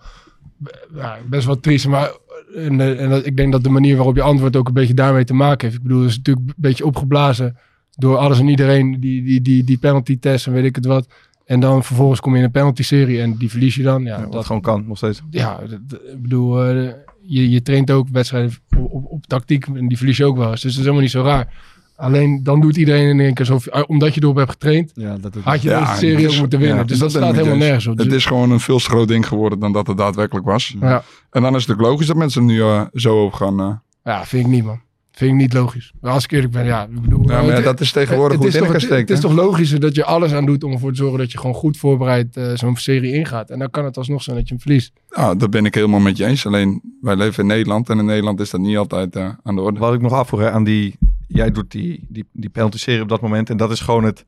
ja, 0.95 1.17
best 1.29 1.45
wel 1.45 1.59
triest. 1.59 1.87
Maar 1.87 2.11
en, 2.55 2.81
eh, 2.81 3.01
en 3.03 3.09
dat- 3.09 3.25
ik 3.25 3.37
denk 3.37 3.51
dat 3.51 3.63
de 3.63 3.69
manier 3.69 3.95
waarop 3.95 4.15
je 4.15 4.21
antwoordt 4.21 4.55
ook 4.55 4.67
een 4.67 4.73
beetje 4.73 4.93
daarmee 4.93 5.23
te 5.23 5.33
maken 5.33 5.67
heeft. 5.67 5.79
Ik 5.81 5.87
bedoel, 5.87 6.01
het 6.01 6.09
is 6.09 6.17
natuurlijk 6.17 6.47
een 6.47 6.53
beetje 6.57 6.85
opgeblazen 6.85 7.57
door 7.95 8.17
alles 8.17 8.39
en 8.39 8.47
iedereen 8.47 8.99
die, 8.99 9.23
die, 9.23 9.41
die, 9.41 9.63
die 9.63 9.77
penalty 9.77 10.19
test 10.19 10.47
en 10.47 10.53
weet 10.53 10.65
ik 10.65 10.75
het 10.75 10.85
wat. 10.85 11.07
En 11.45 11.59
dan 11.59 11.83
vervolgens 11.83 12.19
kom 12.19 12.31
je 12.33 12.37
in 12.39 12.43
een 12.45 12.51
penalty 12.51 12.83
serie 12.83 13.21
en 13.21 13.35
die 13.37 13.49
verlies 13.49 13.75
je 13.75 13.83
dan. 13.83 14.03
Ja, 14.03 14.17
Ja, 14.17 14.23
wat 14.23 14.31
dat, 14.31 14.45
gewoon 14.45 14.61
kan, 14.61 14.87
nog 14.87 14.97
steeds. 14.97 15.21
ja 15.29 15.59
dat- 15.87 15.99
ik 16.13 16.21
bedoel, 16.21 16.63
eh, 16.65 16.89
je, 17.21 17.49
je 17.49 17.61
traint 17.61 17.91
ook 17.91 18.07
wedstrijden 18.11 18.51
op, 18.77 18.91
op, 18.93 19.05
op 19.05 19.25
tactiek 19.27 19.65
en 19.65 19.87
die 19.87 19.97
verlies 19.97 20.17
je 20.17 20.25
ook 20.25 20.37
wel 20.37 20.51
eens. 20.51 20.61
Dus 20.61 20.71
dat 20.71 20.71
is 20.71 20.77
helemaal 20.79 21.01
niet 21.01 21.11
zo 21.11 21.21
raar. 21.23 21.53
Alleen 22.01 22.43
dan 22.43 22.61
doet 22.61 22.77
iedereen 22.77 23.07
in 23.09 23.19
één 23.19 23.33
keer 23.33 23.45
zo, 23.45 23.59
ah, 23.69 23.83
omdat 23.87 24.15
je 24.15 24.21
erop 24.23 24.35
hebt 24.35 24.49
getraind, 24.51 24.91
Ja, 24.95 25.17
dat 25.17 25.33
het, 25.33 25.43
had 25.43 25.61
je 25.61 25.69
Ja, 25.69 25.79
deze 25.79 25.97
serie 25.97 26.25
dus- 26.25 26.33
ook 26.33 26.39
moeten 26.39 26.59
winnen. 26.59 26.77
ja, 26.77 26.83
dus 26.83 26.97
dat 26.99 27.09
staat 27.11 27.35
helemaal 27.35 27.57
nergens 27.57 27.87
op. 27.87 27.97
Het 27.97 28.05
Dus- 28.07 28.15
is 28.15 28.25
gewoon 28.25 28.51
een 28.51 28.59
veel 28.59 28.77
te 28.77 28.83
groot 28.83 29.07
ding 29.07 29.27
geworden 29.27 29.59
dan 29.59 29.71
dat 29.73 29.87
het 29.87 29.97
daadwerkelijk 29.97 30.45
was. 30.45 30.75
ja, 30.79 31.03
En 31.31 31.41
dan 31.41 31.55
is 31.55 31.65
het 31.65 31.75
ook 31.75 31.81
logisch 31.81 32.07
dat 32.07 32.15
mensen 32.15 32.41
er 32.41 32.47
nu 32.47 32.61
eh, 32.61 32.81
zo 32.93 33.23
op 33.23 33.33
gaan. 33.33 33.59
eh. 33.59 33.73
ja, 34.03 34.25
vind 34.25 34.45
ik 34.45 34.51
niet 34.51 34.63
man. 34.65 34.79
Vind 35.11 35.31
ik 35.31 35.37
niet 35.37 35.53
logisch. 35.53 35.91
Maar 36.01 36.11
als 36.11 36.23
ik 36.23 36.31
eerlijk 36.31 36.51
ben, 36.53 36.65
ja, 36.65 36.83
ik 36.83 37.01
bedoel... 37.01 37.23
Ja, 37.23 37.29
eh, 37.29 37.35
maar 37.35 37.45
ja, 37.45 37.53
het- 37.53 37.63
dat 37.63 37.79
is 37.79 37.91
tegenwoordig 37.91 38.37
hoe 38.37 38.45
het 38.45 38.53
het 38.55 38.63
is, 38.63 38.67
in 38.69 38.73
toch, 38.73 38.81
elkaar 38.81 38.81
het, 38.81 39.07
steekt. 39.07 39.09
het 39.09 39.17
is 39.17 39.23
toch 39.23 39.45
logischer 39.45 39.79
dat 39.79 39.95
je 39.95 40.05
alles 40.05 40.33
aan 40.33 40.45
doet 40.45 40.63
om 40.63 40.71
ervoor 40.71 40.89
te 40.91 40.95
zorgen 40.97 41.19
dat 41.19 41.31
je 41.31 41.37
gewoon 41.37 41.55
goed 41.55 41.77
voorbereid 41.77 42.37
eh, 42.37 42.51
zo'n 42.55 42.75
serie 42.75 43.13
ingaat. 43.13 43.49
En 43.49 43.59
dan 43.59 43.69
kan 43.69 43.85
het 43.85 43.97
alsnog 43.97 44.21
zijn 44.23 44.35
dat 44.35 44.47
je 44.47 44.53
hem 44.53 44.63
verliest. 44.63 44.91
Ja, 45.09 45.35
dat 45.35 45.49
ben 45.49 45.65
ik 45.65 45.75
helemaal 45.75 45.99
met 45.99 46.17
je 46.17 46.25
eens. 46.25 46.45
Alleen 46.45 46.81
wij 47.01 47.15
leven 47.15 47.41
in 47.41 47.47
Nederland 47.49 47.89
en 47.89 47.99
in 47.99 48.05
Nederland 48.05 48.39
is 48.39 48.49
dat 48.49 48.61
niet 48.61 48.77
altijd 48.77 49.15
eh, 49.15 49.29
aan 49.43 49.55
de 49.55 49.61
orde. 49.61 49.79
Wat 49.79 49.93
ik 49.93 50.01
nog 50.01 50.11
afvroeg 50.13 50.39
hè, 50.39 50.51
aan 50.51 50.63
die... 50.63 50.95
Jij 51.33 51.51
doet 51.51 51.71
die, 51.71 52.05
die, 52.09 52.25
die 52.31 52.49
penalty-serie 52.49 53.01
op 53.01 53.09
dat 53.09 53.21
moment. 53.21 53.49
En 53.49 53.57
dat 53.57 53.71
is 53.71 53.79
gewoon 53.79 54.03
het... 54.03 54.25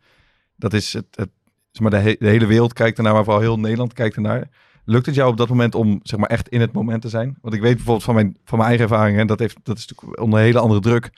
Dat 0.55 0.74
is 0.74 0.93
het... 0.93 1.05
het 1.12 1.29
zeg 1.72 1.89
maar 1.89 2.03
de, 2.03 2.15
de 2.19 2.27
hele 2.27 2.45
wereld 2.45 2.74
kijkt 2.74 2.98
ernaar, 2.98 3.13
maar 3.13 3.24
vooral 3.24 3.41
heel 3.41 3.60
Nederland 3.60 3.93
kijkt 3.93 4.15
ernaar. 4.15 4.50
Lukt 4.86 5.05
het 5.05 5.15
jou 5.15 5.29
op 5.31 5.38
dat 5.38 5.50
moment 5.50 5.75
om 5.75 6.00
zeg 6.03 6.19
maar, 6.19 6.29
echt 6.29 6.50
in 6.50 6.62
het 6.62 6.72
moment 6.72 7.01
te 7.01 7.10
zijn? 7.10 7.38
Want 7.41 7.55
ik 7.55 7.62
weet 7.62 7.75
bijvoorbeeld 7.75 8.05
van 8.05 8.15
mijn, 8.15 8.38
van 8.45 8.57
mijn 8.57 8.69
eigen 8.69 8.89
ervaring... 8.89 9.17
Hè, 9.17 9.25
dat, 9.25 9.39
heeft, 9.39 9.57
dat 9.63 9.77
is 9.77 9.88
natuurlijk 9.88 10.22
onder 10.22 10.39
een 10.39 10.45
hele 10.45 10.60
andere 10.60 10.79
druk. 10.79 11.12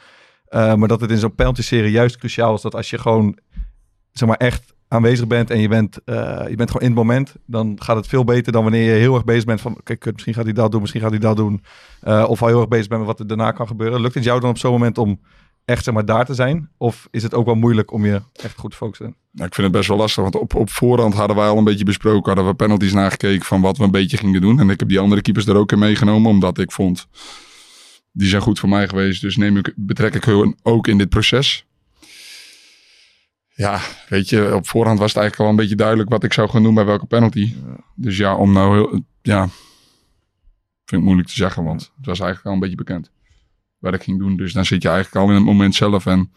eh, 0.46 0.76
maar 0.76 0.88
dat 0.88 1.02
het 1.02 1.12
in 1.12 1.18
zo'n 1.18 1.36
penalty-serie 1.36 1.92
juist 1.92 2.18
cruciaal 2.18 2.56
is... 2.56 2.62
dat 2.62 2.76
als 2.76 2.90
je 2.90 2.98
gewoon 2.98 3.38
zeg 4.12 4.28
maar, 4.28 4.38
echt 4.38 4.76
aanwezig 4.88 5.28
bent... 5.28 5.50
en 5.50 5.60
je 5.60 5.68
bent, 5.68 6.04
eh, 6.04 6.46
je 6.50 6.56
bent 6.56 6.72
gewoon 6.72 6.88
in 6.88 6.96
het 6.96 7.06
moment... 7.06 7.36
dan 7.46 7.76
gaat 7.82 7.96
het 7.96 8.08
veel 8.08 8.24
beter 8.24 8.52
dan 8.52 8.64
wanneer 8.64 8.94
je 8.94 9.00
heel 9.00 9.16
erg 9.16 9.24
bezig 9.24 9.46
bent 9.46 9.62
van... 9.62 9.80
kijk, 9.84 10.12
misschien 10.12 10.34
gaat 10.34 10.44
hij 10.44 10.54
dat 10.54 10.72
doen, 10.72 10.82
misschien 10.82 11.02
gaat 11.02 11.12
hij 11.12 11.20
dat 11.20 11.38
doen... 11.38 11.64
Eh, 12.02 12.26
of 12.28 12.42
al 12.42 12.48
heel 12.48 12.60
erg 12.60 12.68
bezig 12.68 12.88
bent 12.88 13.00
met 13.00 13.10
wat 13.10 13.20
er 13.20 13.28
daarna 13.28 13.52
kan 13.52 13.68
gebeuren. 13.68 14.02
Lukt 14.02 14.16
het 14.16 14.24
jou 14.24 14.40
dan 14.40 14.50
op 14.50 14.58
zo'n 14.58 14.72
moment 14.72 14.98
om 14.98 15.20
echt 15.66 15.84
zeg 15.84 15.94
maar, 15.94 16.06
daar 16.06 16.26
te 16.26 16.34
zijn? 16.34 16.70
Of 16.78 17.08
is 17.12 17.24
het 17.24 17.34
ook 17.34 17.46
wel 17.46 17.56
moeilijk 17.56 17.92
om 17.92 18.06
je 18.06 18.22
echt 18.34 18.58
goed 18.58 18.72
te 18.72 18.78
focussen? 18.78 19.16
Nou, 19.32 19.48
ik 19.48 19.54
vind 19.54 19.68
het 19.68 19.76
best 19.76 19.88
wel 19.88 19.98
lastig, 19.98 20.24
want 20.24 20.36
op, 20.36 20.56
op 20.56 20.70
voorhand 20.70 21.14
hadden 21.14 21.36
wij 21.36 21.48
al 21.48 21.58
een 21.58 21.64
beetje 21.64 21.86
besproken, 21.86 22.26
hadden 22.26 22.46
we 22.46 22.54
penalties 22.54 22.94
nagekeken 22.94 23.46
van 23.46 23.62
wat 23.62 23.78
we 23.78 23.84
een 23.84 23.92
beetje 23.92 24.18
gingen 24.18 24.42
doen. 24.42 24.60
En 24.60 24.70
ik 24.70 24.80
heb 24.80 24.90
die 24.90 25.00
andere 25.00 25.22
keepers 25.22 25.48
er 25.48 25.56
ook 25.56 25.72
in 25.72 25.80
meegenomen, 25.80 26.30
omdat 26.30 26.58
ik 26.58 26.72
vond, 26.72 27.08
die 28.12 28.28
zijn 28.28 28.42
goed 28.42 28.60
voor 28.60 28.70
mij 28.70 28.88
geweest, 28.88 29.22
dus 29.22 29.38
neem 29.38 29.58
ik, 29.58 29.74
betrek 29.76 30.16
ik 30.16 30.24
hun 30.24 30.58
ook 30.64 30.88
in 30.88 30.98
dit 30.98 31.10
proces. 31.10 31.66
Ja, 33.56 33.80
weet 34.10 34.30
je, 34.30 34.56
op 34.56 34.68
voorhand 34.68 35.00
was 35.00 35.14
het 35.14 35.18
eigenlijk 35.18 35.50
al 35.50 35.56
een 35.56 35.62
beetje 35.62 35.76
duidelijk 35.76 36.10
wat 36.10 36.24
ik 36.24 36.34
zou 36.34 36.50
gaan 36.50 36.64
doen 36.64 36.74
bij 36.74 36.86
welke 36.86 37.06
penalty. 37.06 37.56
Dus 37.96 38.18
ja, 38.18 38.36
om 38.36 38.54
nou 38.54 38.76
heel, 38.76 39.02
ja, 39.22 39.42
vind 40.86 41.02
ik 41.02 41.08
moeilijk 41.08 41.28
te 41.28 41.34
zeggen, 41.34 41.64
want 41.64 41.92
het 41.98 42.06
was 42.06 42.20
eigenlijk 42.20 42.48
al 42.48 42.54
een 42.54 42.60
beetje 42.60 42.76
bekend 42.76 43.14
ging 43.94 44.20
doen. 44.20 44.36
Dus 44.36 44.54
dan 44.54 44.66
zit 44.66 44.82
je 44.82 44.88
eigenlijk 44.90 45.26
al 45.26 45.30
in 45.30 45.36
het 45.36 45.46
moment 45.46 45.76
zelf 45.76 46.06
en 46.06 46.32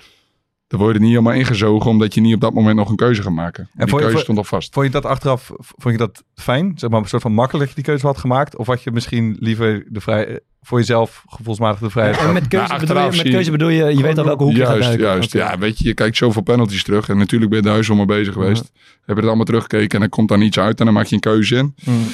dan 0.66 0.78
word 0.78 0.92
je 0.92 0.98
er 0.98 1.04
niet 1.04 1.14
helemaal 1.16 1.32
ingezogen, 1.38 1.90
omdat 1.90 2.14
je 2.14 2.20
niet 2.20 2.34
op 2.34 2.40
dat 2.40 2.54
moment 2.54 2.76
nog 2.76 2.90
een 2.90 2.96
keuze 2.96 3.22
gaat 3.22 3.32
maken. 3.32 3.62
En 3.62 3.78
die 3.78 3.88
voor 3.88 3.98
je- 3.98 4.04
keuze 4.04 4.12
voor- 4.12 4.22
stond 4.22 4.38
al 4.38 4.44
vast. 4.44 4.72
Vond 4.74 4.86
je 4.86 4.92
dat 4.92 5.04
achteraf 5.06 5.50
vond 5.56 5.94
je 5.94 5.96
dat 5.96 6.24
fijn? 6.34 6.72
Zeg 6.74 6.90
maar 6.90 7.00
een 7.00 7.08
soort 7.08 7.22
van 7.22 7.32
makkelijk 7.32 7.66
dat 7.66 7.68
je 7.76 7.82
die 7.82 7.92
keuze 7.92 8.06
had 8.06 8.18
gemaakt? 8.18 8.56
Of 8.56 8.66
had 8.66 8.82
je 8.82 8.90
misschien 8.90 9.36
liever 9.40 9.84
de 9.88 10.00
vrij, 10.00 10.40
voor 10.62 10.78
jezelf 10.78 11.24
gevoelsmatig 11.28 11.80
de 11.80 11.90
vrijheid 11.90 12.32
met 12.32 12.48
keuze, 12.48 12.66
Nou, 12.66 12.80
bedoel, 12.80 12.96
je, 12.96 13.02
achteraf 13.02 13.06
met 13.16 13.20
zie- 13.20 13.30
keuze 13.30 13.50
bedoel 13.50 13.68
je, 13.68 13.84
je 13.84 14.02
weet 14.02 14.18
al 14.18 14.24
welke 14.24 14.42
hoek 14.42 14.52
je 14.52 14.58
gaat 14.58 14.68
Juist, 14.68 14.82
duiken. 14.82 15.06
juist. 15.06 15.34
Oké. 15.34 15.44
Ja, 15.44 15.58
weet 15.58 15.78
je, 15.78 15.88
je 15.88 15.94
kijkt 15.94 16.16
zoveel 16.16 16.42
penalties 16.42 16.82
terug. 16.82 17.08
En 17.08 17.16
natuurlijk 17.18 17.50
ben 17.50 17.60
je 17.60 17.66
thuis 17.66 17.90
al 17.90 17.96
mee 17.96 18.04
bezig 18.06 18.32
geweest. 18.32 18.62
Heb 18.62 18.70
je 19.06 19.14
het 19.14 19.24
allemaal 19.24 19.44
teruggekeken 19.44 19.90
en 19.94 20.00
dan 20.00 20.08
komt 20.08 20.28
daar 20.28 20.38
niets 20.38 20.58
uit. 20.58 20.78
En 20.78 20.84
dan 20.84 20.94
maak 20.94 21.06
je 21.06 21.14
een 21.14 21.20
keuze 21.20 21.56
in. 21.56 21.74
Mm. 21.84 22.04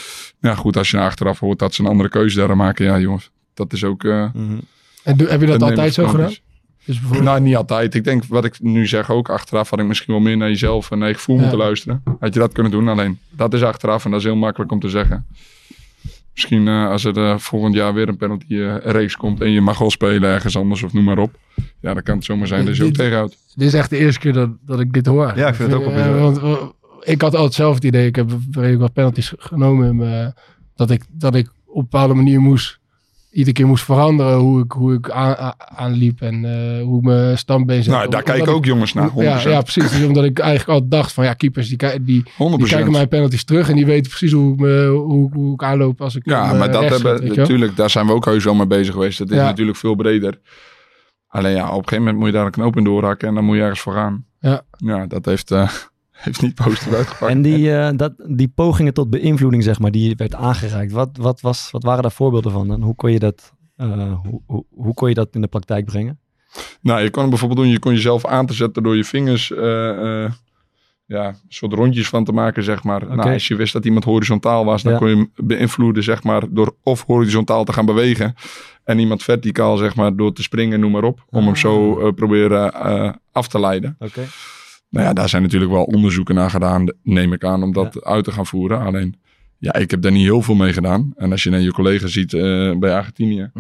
Ja, 0.41 0.55
goed, 0.55 0.77
als 0.77 0.91
je 0.91 0.97
naar 0.97 1.07
achteraf 1.07 1.39
hoort 1.39 1.59
dat 1.59 1.75
ze 1.75 1.83
een 1.83 1.89
andere 1.89 2.09
keuze 2.09 2.37
daar 2.47 2.57
maken. 2.57 2.85
Ja, 2.85 2.99
jongens, 2.99 3.31
dat 3.55 3.73
is 3.73 3.85
ook... 3.85 4.05
eh, 4.05 4.27
Mhm. 4.35 4.59
En 5.05 5.17
doe- 5.17 5.29
heb 5.29 5.41
je 5.41 5.47
dat 5.47 5.63
altijd 5.63 5.95
zo 5.95 6.07
gedaan? 6.07 6.33
Dus 6.85 6.95
bijvoorbeeld, 6.97 7.25
Nou, 7.25 7.41
niet 7.41 7.57
altijd. 7.57 7.95
Ik 7.95 8.05
denk, 8.05 8.25
wat 8.25 8.45
ik 8.45 8.61
nu 8.61 8.87
zeg 8.87 9.11
ook, 9.11 9.29
achteraf 9.31 9.71
had 9.71 9.79
ik 9.79 9.87
misschien 9.87 10.15
wel 10.15 10.23
meer 10.23 10.37
naar 10.37 10.49
jezelf 10.49 10.91
en 10.91 10.99
naar 10.99 11.09
je 11.09 11.15
gevoel 11.15 11.35
Ja. 11.37 11.41
moeten 11.41 11.59
luisteren. 11.59 12.03
Had 12.21 12.35
je 12.35 12.41
dat 12.41 12.53
kunnen 12.53 12.73
doen, 12.73 12.89
alleen 12.89 13.19
dat 13.31 13.55
is 13.55 13.63
achteraf 13.63 14.05
en 14.05 14.11
dat 14.11 14.21
is 14.21 14.27
heel 14.27 14.37
makkelijk 14.37 14.73
om 14.73 14.81
te 14.81 14.89
zeggen. 14.89 15.27
Misschien 16.35 16.69
eh, 16.69 16.89
als 16.89 17.05
er 17.05 17.17
eh, 17.17 17.39
volgend 17.39 17.75
jaar 17.75 17.95
weer 17.95 18.09
een 18.09 18.17
penalty 18.17 18.55
eh, 18.55 18.77
race 18.77 19.17
komt 19.17 19.41
en 19.41 19.51
je 19.51 19.61
mag 19.61 19.79
wel 19.79 19.91
spelen 19.91 20.31
ergens 20.31 20.57
anders 20.57 20.83
of 20.83 20.93
noem 20.93 21.05
maar 21.05 21.19
op. 21.19 21.39
Ja, 21.81 21.95
dan 21.95 22.03
kan 22.03 22.17
het 22.17 22.25
zomaar 22.25 22.47
zijn 22.47 22.65
dat 22.65 22.77
je 22.77 22.83
ook 22.83 22.89
Dit- 22.89 22.99
tegenhoudt. 22.99 23.37
dit 23.55 23.67
is 23.67 23.75
echt 23.75 23.91
de 23.91 23.99
eerste 23.99 24.21
keer 24.21 24.33
dat, 24.33 24.51
dat 24.67 24.81
ik 24.81 24.93
dit 24.93 25.07
hoor. 25.07 25.33
Ja, 25.37 25.49
ik 25.49 25.55
vind 25.55 25.73
het 25.73 25.81
ook 25.83 25.93
wel 25.95 26.33
want, 26.33 26.41
ik 27.01 27.21
had 27.21 27.35
altijd 27.35 27.55
zelf 27.55 27.75
het 27.75 27.85
idee, 27.85 28.07
ik 28.07 28.17
heb 28.17 28.31
redelijk 28.51 28.81
wat 28.81 28.93
penalties 28.93 29.33
genomen, 29.37 30.35
dat, 30.77 30.91
ik, 30.91 31.03
dat 31.11 31.35
ik 31.35 31.47
op 31.67 31.77
een 31.77 31.83
bepaalde 31.83 32.15
manier 32.15 32.41
moest, 32.41 32.79
iedere 33.35 33.53
keer 33.53 33.67
moest 33.67 33.85
veranderen 33.85 34.37
hoe 34.39 34.65
ik, 34.65 34.73
hoe 34.73 34.95
ik 34.95 35.11
aan, 35.11 35.37
aan- 35.37 35.55
aanliep 35.59 36.21
en 36.21 36.45
eh, 36.45 36.83
hoe 36.83 37.03
mijn 37.03 37.39
standbeen 37.39 37.83
zette. 37.83 37.99
Nou, 37.99 38.11
daar 38.11 38.23
kijken 38.23 38.49
ik- 38.49 38.55
ook 38.57 38.65
jongens 38.65 38.93
naar, 38.93 39.09
100%. 39.09 39.15
Ja, 39.43 39.51
ja, 39.51 39.61
precies. 39.61 39.91
Dus 39.91 40.05
omdat 40.07 40.25
ik 40.25 40.39
eigenlijk 40.39 40.71
altijd 40.71 40.91
dacht 40.91 41.13
van 41.13 41.25
ja, 41.25 41.35
keepers 41.35 41.69
die, 41.69 42.03
die, 42.05 42.23
100%. 42.23 42.57
die 42.57 42.67
kijken 42.67 42.93
mijn 42.93 43.09
penalties 43.09 43.45
terug 43.45 43.69
en 43.69 43.75
die 43.77 43.87
weten 43.87 44.09
precies 44.11 44.33
hoe 44.33 44.53
ik, 44.53 44.61
me, 44.61 44.87
hoe, 44.87 45.31
hoe 45.33 45.53
ik 45.55 45.63
aanloop 45.63 46.01
als 46.01 46.17
ik 46.17 46.23
Ja, 46.25 46.43
hem, 46.45 46.53
eh, 46.53 46.59
maar 46.59 46.73
dat 46.73 46.89
hebben 46.89 47.35
natuurlijk, 47.37 47.77
daar 47.77 47.91
zijn 47.91 48.07
we 48.07 48.13
ook 48.13 48.25
heus 48.25 48.45
wel 48.45 48.55
mee 48.55 48.67
bezig 48.67 48.93
geweest. 48.95 49.19
Dat 49.19 49.31
is 49.31 49.37
Ja. 49.37 49.45
natuurlijk 49.45 49.77
veel 49.79 49.95
breder. 49.95 50.41
Alleen 51.29 51.55
ja, 51.55 51.63
op 51.65 51.69
een 51.71 51.75
gegeven 51.89 51.99
moment 51.99 52.17
moet 52.17 52.27
je 52.27 52.33
daar 52.33 52.45
een 52.47 52.51
knoop 52.51 52.77
in 52.77 52.85
doorhakken 52.85 53.29
en 53.29 53.35
dan 53.35 53.45
moet 53.45 53.57
je 53.57 53.63
ergens 53.63 53.81
voor 53.81 53.93
gaan. 53.93 54.25
Ja. 54.41 54.63
Ja, 54.77 55.07
dat 55.07 55.25
heeft, 55.25 55.51
eh, 55.51 55.69
heeft 56.25 56.43
niet 56.43 56.55
positief 56.55 56.93
uitgepakt. 56.93 57.31
En 57.33 57.43
die, 57.43 57.77
eh, 57.77 57.97
dat, 57.97 58.13
die 58.27 58.49
pogingen 58.49 58.95
tot 58.95 59.11
beïnvloeding, 59.11 59.63
zeg 59.63 59.79
maar, 59.79 59.91
die 59.91 60.15
werd 60.17 60.35
aangereikt. 60.35 60.93
Wat, 60.93 61.11
wat, 61.21 61.41
was, 61.41 61.69
wat 61.71 61.83
waren 61.83 62.03
daar 62.03 62.13
voorbeelden 62.13 62.53
van? 62.53 62.73
En 62.73 62.83
hoe 62.83 62.95
kon 62.95 63.13
je 63.13 63.19
dat, 63.19 63.53
eh, 63.77 64.13
hoe, 64.23 64.41
hoe, 64.47 64.65
hoe 64.71 64.95
kon 64.95 65.09
je 65.09 65.15
dat 65.15 65.29
in 65.35 65.41
de 65.41 65.47
praktijk 65.49 65.85
brengen? 65.85 66.19
Nou, 66.81 67.03
je 67.03 67.11
kon 67.11 67.21
het 67.21 67.31
bijvoorbeeld 67.31 67.61
doen, 67.61 67.71
je 67.71 67.79
kon 67.79 67.93
jezelf 67.93 68.27
aan 68.27 68.47
te 68.47 68.55
zetten 68.55 68.83
door 68.83 68.97
je 68.97 69.05
vingers 69.05 69.53
eh, 69.53 70.31
ja, 71.07 71.27
een 71.29 71.37
soort 71.49 71.73
rondjes 71.73 72.09
van 72.09 72.25
te 72.25 72.33
maken, 72.33 72.63
zeg 72.63 72.83
maar. 72.85 73.07
Nou, 73.17 73.33
als 73.33 73.49
je 73.49 73.57
wist 73.57 73.73
dat 73.73 73.85
iemand 73.85 74.05
horizontaal 74.05 74.65
was, 74.65 74.83
dan 74.83 74.93
Ja. 74.93 74.99
kon 74.99 75.09
je 75.09 75.15
hem 75.17 75.31
beïnvloeden, 75.37 76.03
zeg 76.03 76.23
maar, 76.23 76.43
door 76.51 76.77
of 76.83 77.05
horizontaal 77.07 77.65
te 77.65 77.73
gaan 77.73 77.87
bewegen. 77.87 78.35
En 78.85 78.99
iemand 78.99 79.23
verticaal, 79.23 79.77
zeg 79.77 79.95
maar, 79.95 80.17
door 80.17 80.33
te 80.33 80.43
springen, 80.43 80.81
noem 80.81 80.91
maar 80.93 81.05
op. 81.05 81.25
Om 81.31 81.45
hem 81.45 81.57
zo 81.57 81.99
Ah. 82.01 82.07
eh, 82.07 82.13
proberen 82.15 82.73
af 83.33 83.49
te 83.49 83.61
leiden. 83.61 83.97
Oké. 83.99 84.23
Nou 84.95 85.07
ja, 85.07 85.13
daar 85.13 85.29
zijn 85.29 85.43
natuurlijk 85.43 85.73
wel 85.73 85.85
onderzoeken 85.85 86.35
naar 86.35 86.51
gedaan, 86.51 86.93
neem 87.03 87.33
ik 87.33 87.45
aan, 87.45 87.63
om 87.63 87.73
dat 87.73 88.05
uit 88.05 88.25
te 88.25 88.33
gaan 88.33 88.47
voeren. 88.47 88.81
Alleen, 88.81 89.15
ja, 89.59 89.75
ik 89.75 89.91
heb 89.91 90.03
daar 90.03 90.13
niet 90.13 90.23
heel 90.25 90.43
veel 90.43 90.55
mee 90.55 90.73
gedaan. 90.73 91.13
En 91.17 91.31
als 91.31 91.43
je 91.43 91.51
naar 91.51 91.61
je 91.61 91.73
collega 91.73 92.07
ziet 92.07 92.33
eh, 92.35 92.73
bij 92.79 92.95
Argentinië, 92.95 93.51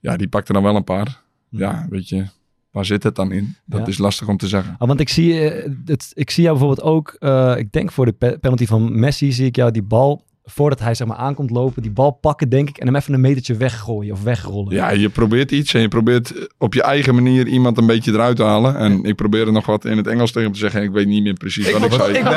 ja, 0.00 0.16
die 0.16 0.28
pakte 0.28 0.52
dan 0.52 0.62
wel 0.62 0.76
een 0.76 0.84
paar. 0.84 1.20
Ja, 1.48 1.86
weet 1.90 2.08
je, 2.08 2.24
waar 2.70 2.84
zit 2.84 3.02
het 3.02 3.14
dan 3.14 3.32
in? 3.32 3.54
Dat 3.66 3.80
Ja. 3.80 3.86
is 3.86 3.98
lastig 3.98 4.28
om 4.28 4.36
te 4.36 4.48
zeggen. 4.48 4.74
Ah, 4.78 4.88
want 4.88 5.00
ik 5.00 5.08
zie, 5.08 5.40
eh, 5.50 5.70
het, 5.84 6.10
ik 6.14 6.30
zie 6.30 6.42
jou 6.44 6.58
bijvoorbeeld 6.58 6.86
ook, 6.88 7.16
eh, 7.18 7.54
ik 7.58 7.72
denk 7.72 7.92
voor 7.92 8.04
de 8.04 8.12
pe- 8.12 8.38
penalty 8.40 8.66
van 8.66 8.98
Messi, 8.98 9.32
zie 9.32 9.46
ik 9.46 9.56
jou 9.56 9.70
die 9.70 9.82
bal, 9.82 10.24
voordat 10.44 10.78
hij 10.80 10.94
zeg 10.94 11.06
maar 11.06 11.16
aankomt 11.16 11.50
lopen, 11.50 11.82
die 11.82 11.90
bal 11.90 12.10
pakken 12.10 12.48
denk 12.48 12.68
ik 12.68 12.78
en 12.78 12.86
hem 12.86 12.96
even 12.96 13.14
een 13.14 13.20
metertje 13.20 13.56
weggooien 13.56 14.12
of 14.12 14.22
wegrollen. 14.22 14.74
Ja, 14.74 14.90
je 14.90 15.08
probeert 15.08 15.50
iets 15.50 15.74
en 15.74 15.80
je 15.80 15.88
probeert 15.88 16.48
op 16.58 16.74
je 16.74 16.82
eigen 16.82 17.14
manier 17.14 17.46
iemand 17.46 17.78
een 17.78 17.86
beetje 17.86 18.12
eruit 18.12 18.36
te 18.36 18.42
halen. 18.42 18.76
En 18.76 19.04
ik 19.04 19.14
probeerde 19.16 19.50
nog 19.50 19.66
wat 19.66 19.84
in 19.84 19.96
het 19.96 20.06
Engels 20.06 20.30
tegen 20.30 20.42
hem 20.42 20.52
te 20.52 20.58
zeggen. 20.58 20.80
en 20.80 20.86
Ik 20.86 20.92
weet 20.92 21.06
niet 21.06 21.22
meer 21.22 21.32
precies 21.32 21.70
wat 21.70 21.84
ik 21.84 21.92
zei. 21.92 22.12
Ja, 22.12 22.30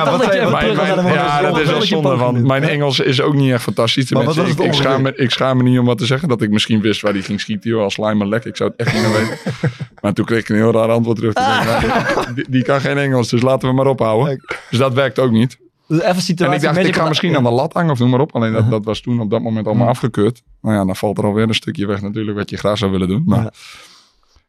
ja, 1.13 1.41
dat 1.41 1.59
is 1.59 1.69
wel 1.69 1.81
zonde, 1.81 2.15
want 2.15 2.43
mijn 2.43 2.63
Engels 2.63 2.99
is 2.99 3.21
ook 3.21 3.33
niet 3.33 3.51
echt 3.51 3.63
fantastisch. 3.63 4.11
Maar 4.11 4.23
wat 4.23 4.33
Tenminste, 4.33 4.61
was 4.65 4.75
ik, 4.75 4.81
schaam 4.81 5.01
me, 5.01 5.07
ongeveer? 5.07 5.23
ik 5.23 5.31
schaam 5.31 5.57
me 5.57 5.63
niet 5.63 5.79
om 5.79 5.85
wat 5.85 5.97
te 5.97 6.05
zeggen. 6.05 6.27
Dat 6.27 6.41
ik 6.41 6.49
misschien 6.49 6.81
wist 6.81 7.01
waar 7.01 7.13
hij 7.13 7.21
ging 7.21 7.41
schieten. 7.41 7.69
Joh, 7.69 7.83
als 7.83 7.97
maar 7.97 8.27
lek. 8.27 8.45
Ik 8.45 8.55
zou 8.55 8.69
het 8.75 8.87
echt 8.87 8.95
niet 8.95 9.03
meer 9.03 9.11
weten. 9.19 9.37
Maar 10.01 10.13
toen 10.13 10.25
kreeg 10.25 10.39
ik 10.39 10.49
een 10.49 10.55
heel 10.55 10.71
raar 10.71 10.89
antwoord 10.89 11.17
terug. 11.17 11.33
Nou, 11.65 12.33
die, 12.35 12.45
die 12.49 12.63
kan 12.63 12.81
geen 12.81 12.97
Engels, 12.97 13.29
dus 13.29 13.41
laten 13.41 13.69
we 13.69 13.75
maar 13.75 13.87
ophouden. 13.87 14.43
Dus 14.69 14.79
dat 14.79 14.93
werkt 14.93 15.19
ook 15.19 15.31
niet. 15.31 15.57
Dus 15.87 15.97
even 16.01 16.15
En 16.15 16.21
situatie. 16.21 16.55
ik 16.55 16.61
dacht, 16.61 16.77
ik 16.87 16.95
ga 16.95 17.07
misschien 17.07 17.35
aan 17.35 17.43
de 17.43 17.49
lat 17.51 17.73
hangen 17.73 17.91
of 17.91 17.99
noem 17.99 18.09
maar 18.09 18.19
op. 18.19 18.35
Alleen 18.35 18.53
dat, 18.53 18.69
dat 18.69 18.85
was 18.85 19.01
toen 19.01 19.19
op 19.19 19.29
dat 19.29 19.41
moment 19.41 19.67
allemaal 19.67 19.87
afgekeurd. 19.87 20.43
Nou 20.61 20.75
ja, 20.75 20.85
dan 20.85 20.95
valt 20.95 21.17
er 21.17 21.25
alweer 21.25 21.47
een 21.47 21.53
stukje 21.55 21.85
weg 21.85 22.01
natuurlijk 22.01 22.37
wat 22.37 22.49
je 22.49 22.57
graag 22.57 22.77
zou 22.77 22.91
willen 22.91 23.07
doen. 23.07 23.23
Maar. 23.25 23.53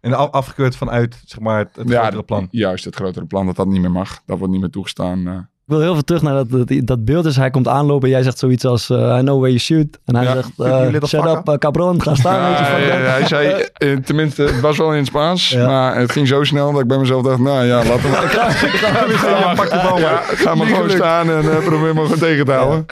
En 0.00 0.12
af- 0.14 0.30
afgekeurd 0.30 0.76
vanuit 0.76 1.22
zeg 1.24 1.40
maar, 1.40 1.58
het, 1.58 1.76
het 1.76 1.88
ja, 1.88 2.00
grotere 2.00 2.22
plan. 2.22 2.48
Juist, 2.50 2.84
het 2.84 2.94
grotere 2.94 3.24
plan 3.26 3.46
dat 3.46 3.56
dat 3.56 3.66
niet 3.66 3.80
meer 3.80 3.90
mag. 3.90 4.22
Dat 4.26 4.38
wordt 4.38 4.52
niet 4.52 4.62
meer 4.62 4.70
toegestaan. 4.70 5.48
Eh. 5.68 5.72
Ik 5.72 5.72
wil 5.72 5.80
heel 5.80 5.92
veel 5.92 6.02
terug 6.04 6.22
naar 6.22 6.34
dat, 6.34 6.50
dat, 6.68 6.86
dat 6.86 7.04
beeld. 7.04 7.24
Dus 7.24 7.36
hij 7.36 7.50
komt 7.50 7.68
aanlopen 7.68 8.08
en 8.08 8.14
jij 8.14 8.22
zegt 8.22 8.38
zoiets 8.38 8.64
als... 8.64 8.90
eh, 8.90 8.96
I 9.18 9.20
know 9.20 9.38
where 9.40 9.46
you 9.48 9.58
shoot. 9.58 9.98
En 10.04 10.16
hij 10.16 10.24
Ja. 10.24 10.32
zegt... 10.32 10.50
Eh, 10.58 10.86
little 10.90 11.08
shut 11.08 11.24
up, 11.36 11.48
uh, 11.48 11.54
cabron. 11.54 12.02
Ga 12.02 12.14
staan. 12.14 12.50
Ja, 12.50 12.76
ja, 12.76 12.86
ja, 12.86 12.94
hij 13.10 13.26
zei, 13.26 13.64
eh, 13.72 13.96
tenminste, 13.96 14.42
het 14.42 14.60
was 14.60 14.76
wel 14.78 14.90
in 14.92 14.96
het 14.98 15.06
Spaans, 15.06 15.48
Ja. 15.48 15.66
maar 15.66 15.96
het 15.96 16.12
ging 16.12 16.28
zo 16.28 16.44
snel 16.44 16.72
dat 16.72 16.80
ik 16.80 16.86
bij 16.86 16.98
mezelf 16.98 17.22
dacht, 17.22 17.38
nou 17.38 17.64
ja, 17.66 17.76
laten 17.84 18.02
we 18.02 18.08
maar. 18.16 18.28
Ga 18.28 19.44
maar, 19.46 19.54
pak 19.56 19.70
de 19.70 19.80
bal 19.88 19.98
ja, 19.98 20.16
ga 20.24 20.54
maar 20.54 20.66
gewoon 20.66 20.90
staan 20.90 21.30
en 21.30 21.50
eh, 21.50 21.64
probeer 21.64 21.94
me 21.94 22.02
gewoon 22.02 22.18
tegen 22.18 22.44
te 22.44 22.52
houden. 22.52 22.86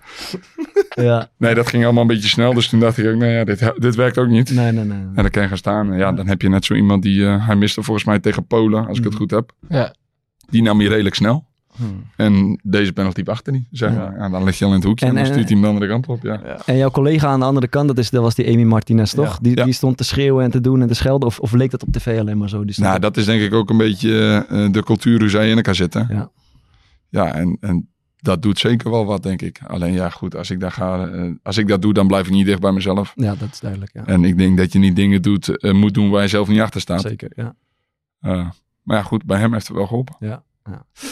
Ja, 0.95 1.29
Nee, 1.39 1.55
dat 1.55 1.69
ging 1.69 1.85
allemaal 1.85 2.03
een 2.03 2.09
beetje 2.09 2.29
snel, 2.29 2.55
dus 2.55 2.69
toen 2.69 2.81
dacht 2.81 2.99
ik 2.99 3.07
ook, 3.07 3.15
nou 3.17 3.33
ja, 3.33 3.45
dit, 3.45 3.73
dit 3.77 3.95
werkt 3.95 4.19
ook 4.19 4.29
niet. 4.29 4.51
nee, 4.51 4.73
nee, 4.73 4.85
nee. 4.85 4.99
En 4.99 5.11
dan 5.15 5.31
kan 5.31 5.43
je 5.43 5.49
gaan 5.49 5.57
staan. 5.57 5.93
En 5.93 5.99
ja, 5.99 6.13
dan 6.13 6.27
heb 6.27 6.43
je 6.43 6.49
net 6.49 6.65
zo 6.65 6.75
iemand 6.75 7.03
die, 7.03 7.27
eh, 7.27 7.47
hij 7.47 7.57
miste 7.57 7.83
volgens 7.83 8.07
mij 8.07 8.19
tegen 8.19 8.47
Polen, 8.47 8.87
als 8.87 8.99
ik 8.99 9.05
het 9.05 9.15
goed 9.15 9.31
heb. 9.31 9.51
Ja. 9.69 9.95
Die 10.51 10.63
nam 10.63 10.81
je 10.81 10.89
redelijk 10.89 11.15
snel. 11.15 11.45
Hmm. 11.77 12.05
En 12.17 12.61
deze 12.63 12.93
penalty 12.93 13.23
achter 13.25 13.53
niet. 13.53 13.67
Zeg 13.71 13.95
maar. 13.95 14.17
Ja, 14.19 14.29
dan 14.29 14.45
lig 14.45 14.59
je 14.59 14.65
al 14.65 14.71
in 14.71 14.77
het 14.77 14.85
hoekje 14.87 15.05
en, 15.07 15.11
En- 15.11 15.17
dan 15.17 15.27
stuurt 15.27 15.45
hij 15.49 15.53
hem 15.53 15.61
de 15.63 15.69
andere 15.69 15.89
kant 15.89 16.07
op. 16.07 16.23
Ja. 16.23 16.41
En 16.67 16.77
jouw 16.77 16.91
collega 16.91 17.27
aan 17.29 17.41
de 17.41 17.47
andere 17.47 17.69
kant, 17.69 17.89
dat, 17.89 17.99
is, 17.99 18.11
dat 18.11 18.23
was 18.23 18.35
die 18.35 18.49
Amy 18.53 18.63
Martinez, 18.63 19.13
toch? 19.13 19.33
Ja. 19.33 19.39
Die, 19.43 19.57
Ja. 19.57 19.65
die 19.65 19.73
stond 19.73 19.97
te 19.97 20.05
schreeuwen 20.05 20.45
en 20.45 20.51
te 20.51 20.61
doen 20.61 20.81
en 20.83 20.89
te 20.89 20.95
schelden. 20.95 21.29
Of, 21.29 21.39
of 21.39 21.53
leek 21.53 21.71
dat 21.71 21.83
op 21.83 21.93
tv 21.93 22.19
alleen 22.19 22.39
maar 22.39 22.49
zo? 22.49 22.65
Die 22.65 22.81
Nou, 22.81 22.99
dat 22.99 23.17
is 23.17 23.25
denk 23.25 23.43
ik 23.43 23.53
ook 23.55 23.71
een 23.71 23.77
beetje 23.77 24.47
eh, 24.49 24.73
de 24.73 24.83
cultuur 24.83 25.19
hoe 25.21 25.29
zij 25.29 25.51
in 25.51 25.57
elkaar 25.57 25.75
zitten. 25.75 26.07
Ja. 26.11 26.31
Ja, 27.09 27.33
en, 27.35 27.57
en 27.61 27.89
dat 28.17 28.43
doet 28.43 28.59
zeker 28.59 28.91
wel 28.91 29.05
wat, 29.05 29.23
denk 29.23 29.43
ik. 29.43 29.61
Alleen 29.67 29.93
ja, 29.93 30.11
goed, 30.11 30.37
als 30.37 30.51
ik, 30.51 30.61
daar 30.61 30.73
ga, 30.73 31.07
eh, 31.09 31.31
als 31.43 31.57
ik 31.57 31.69
dat 31.69 31.83
doe, 31.83 31.93
dan 31.93 32.07
blijf 32.07 32.27
ik 32.27 32.33
niet 32.33 32.47
dicht 32.47 32.61
bij 32.61 32.73
mezelf. 32.73 33.13
Ja, 33.15 33.35
dat 33.35 33.49
is 33.53 33.61
duidelijk. 33.61 33.91
Ja. 33.95 34.07
En 34.07 34.25
ik 34.25 34.39
denk 34.39 34.57
dat 34.57 34.73
je 34.73 34.79
niet 34.79 34.97
dingen 34.97 35.23
doet, 35.23 35.59
eh, 35.59 35.73
moet 35.73 35.95
doen 35.95 36.11
waar 36.11 36.23
je 36.23 36.29
zelf 36.29 36.49
niet 36.49 36.61
achter 36.61 36.81
staat. 36.81 37.01
Zeker, 37.01 37.31
ja. 37.35 37.55
Eh, 38.21 38.49
maar 38.83 38.97
ja, 38.97 39.03
goed, 39.03 39.25
bij 39.25 39.39
hem 39.39 39.53
heeft 39.53 39.67
het 39.69 39.77
wel 39.77 39.87
geholpen. 39.87 40.15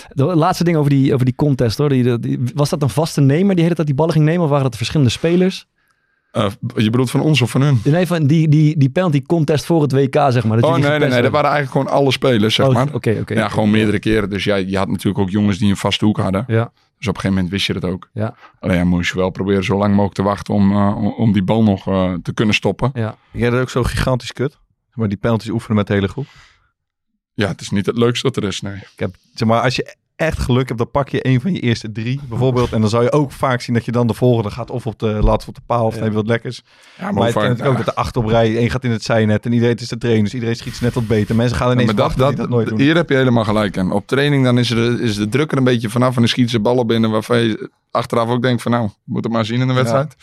De 0.08 0.24
laatste 0.24 0.64
ding 0.64 0.76
over 0.76 0.90
die, 0.90 1.14
over 1.14 1.24
die 1.24 1.34
contest, 1.34 1.78
hoor. 1.78 1.88
Die, 1.88 2.18
die, 2.18 2.40
was 2.54 2.70
dat 2.70 2.82
een 2.82 2.88
vaste 2.88 3.20
nemer 3.20 3.54
die 3.54 3.62
hele 3.62 3.74
tijd 3.74 3.86
die 3.86 3.96
ballen 3.96 4.12
ging 4.12 4.24
nemen? 4.24 4.42
Of 4.42 4.48
waren 4.48 4.64
dat 4.64 4.76
verschillende 4.76 5.10
spelers? 5.10 5.66
Eh, 6.32 6.46
je 6.76 6.90
bedoelt 6.90 7.10
van 7.10 7.20
ons 7.20 7.42
of 7.42 7.50
van 7.50 7.62
hun? 7.62 7.80
Nee, 7.84 8.06
van 8.06 8.26
die, 8.26 8.48
die, 8.48 8.78
die 8.78 8.90
penalty 8.90 9.22
contest 9.22 9.64
voor 9.64 9.82
het 9.82 9.92
WK, 9.92 10.14
zeg 10.28 10.44
maar. 10.44 10.60
Dat 10.60 10.70
Oh 10.70 10.76
nee, 10.76 10.98
nee, 10.98 11.08
nee. 11.08 11.22
Dat 11.22 11.32
waren 11.32 11.50
eigenlijk 11.50 11.70
gewoon 11.70 12.00
alle 12.00 12.12
spelers, 12.12 12.54
zeg 12.54 12.66
Oh, 12.66 12.72
maar. 12.72 12.94
Oké, 12.94 13.18
oké. 13.20 13.34
Ja, 13.34 13.48
gewoon 13.48 13.70
meerdere 13.70 13.98
keren. 13.98 14.30
Dus 14.30 14.44
ja, 14.44 14.56
je 14.56 14.76
had 14.76 14.88
natuurlijk 14.88 15.18
ook 15.18 15.30
jongens 15.30 15.58
die 15.58 15.70
een 15.70 15.76
vaste 15.76 16.04
hoek 16.04 16.16
hadden. 16.16 16.44
Ja. 16.46 16.72
Dus 16.98 17.08
op 17.08 17.16
een 17.16 17.20
gegeven 17.20 17.34
moment 17.34 17.50
wist 17.50 17.66
je 17.66 17.72
dat 17.72 17.84
ook. 17.84 18.08
Ja. 18.12 18.34
Alleen 18.60 18.76
ja, 18.76 18.84
moest 18.84 19.12
je 19.12 19.18
wel 19.18 19.30
proberen 19.30 19.64
zo 19.64 19.76
lang 19.76 19.90
mogelijk 19.90 20.14
te 20.14 20.22
wachten 20.22 20.54
om, 20.54 20.72
eh, 20.72 21.18
om, 21.18 21.32
die 21.32 21.42
bal 21.42 21.62
nog 21.62 21.86
eh, 21.88 22.12
te 22.22 22.34
kunnen 22.34 22.54
stoppen. 22.54 22.90
Ja. 22.94 23.16
Jij 23.30 23.50
dat 23.50 23.60
ook 23.60 23.70
zo 23.70 23.82
gigantisch 23.82 24.32
kut? 24.32 24.58
Maar 24.94 25.08
die 25.08 25.18
penalties 25.18 25.50
oefenen 25.50 25.76
met 25.76 25.86
de 25.86 25.92
hele 25.92 26.08
groep. 26.08 26.26
Ja, 27.34 27.48
het 27.48 27.60
is 27.60 27.70
niet 27.70 27.86
het 27.86 27.96
leukste 27.98 28.26
dat 28.30 28.36
er 28.42 28.48
is, 28.48 28.60
nee. 28.60 28.74
Ik 28.74 28.88
heb, 28.96 29.14
zeg 29.34 29.48
maar, 29.48 29.60
als 29.60 29.76
je 29.76 29.96
echt 30.16 30.38
geluk 30.38 30.66
hebt, 30.66 30.78
dan 30.78 30.90
pak 30.90 31.08
je 31.08 31.26
een 31.26 31.40
van 31.40 31.52
je 31.52 31.60
eerste 31.60 31.92
drie 31.92 32.20
bijvoorbeeld. 32.28 32.72
En 32.72 32.80
dan 32.80 32.90
zou 32.90 33.02
je 33.02 33.12
ook 33.12 33.32
vaak 33.32 33.60
zien 33.60 33.74
dat 33.74 33.84
je 33.84 33.92
dan 33.92 34.06
de 34.06 34.14
volgende 34.14 34.50
gaat 34.50 34.70
of 34.70 34.86
op 34.86 34.98
de 34.98 35.06
lat 35.06 35.40
of 35.42 35.48
op 35.48 35.54
de 35.54 35.60
paal 35.66 35.84
of 35.86 35.90
Ja. 35.90 35.94
dan 35.94 36.02
heb 36.02 36.12
je 36.12 36.18
wat 36.18 36.26
lekkers. 36.28 36.62
Ja, 36.98 37.10
Maar 37.12 37.24
het 37.24 37.32
vaak- 37.32 37.42
natuurlijk 37.42 37.68
ook 37.68 37.76
dat 37.84 37.94
de 37.94 38.00
acht 38.00 38.16
op 38.16 38.26
rij, 38.26 38.56
één 38.56 38.70
gaat 38.70 38.84
in 38.84 38.90
het 38.90 39.02
zijnet 39.02 39.44
en 39.46 39.52
iedereen 39.52 39.72
het 39.74 39.82
is 39.82 39.88
de 39.88 39.98
trainer. 39.98 40.24
Dus 40.24 40.34
iedereen 40.34 40.56
schiet 40.56 40.80
net 40.80 40.94
wat 40.94 41.06
beter. 41.06 41.34
Mensen 41.36 41.56
gaan 41.56 41.66
Ja, 41.66 41.72
ineens 41.72 41.86
maar 41.86 41.96
dat, 41.96 42.06
wachten 42.06 42.26
dat, 42.26 42.36
dat 42.36 42.48
nooit 42.48 42.68
doen. 42.68 42.80
hier 42.80 42.94
heb 42.96 43.08
je 43.08 43.14
helemaal 43.16 43.44
gelijk 43.44 43.78
aan. 43.78 43.92
Op 43.92 44.06
training 44.06 44.44
dan 44.44 44.58
is, 44.58 44.70
er, 44.70 45.00
is 45.00 45.16
de 45.16 45.28
druk 45.28 45.52
er 45.52 45.58
een 45.58 45.64
beetje 45.64 45.88
vanaf 45.90 46.14
en 46.14 46.20
dan 46.20 46.28
schieten 46.28 46.52
ze 46.52 46.60
ballen 46.60 46.86
binnen 46.86 47.10
waarvan 47.10 47.38
je 47.38 47.70
achteraf 47.90 48.28
ook 48.28 48.42
denkt 48.42 48.62
van 48.62 48.72
nou, 48.72 48.88
moet 49.04 49.24
het 49.24 49.32
maar 49.32 49.44
zien 49.44 49.60
in 49.60 49.66
de 49.66 49.72
wedstrijd. 49.74 50.14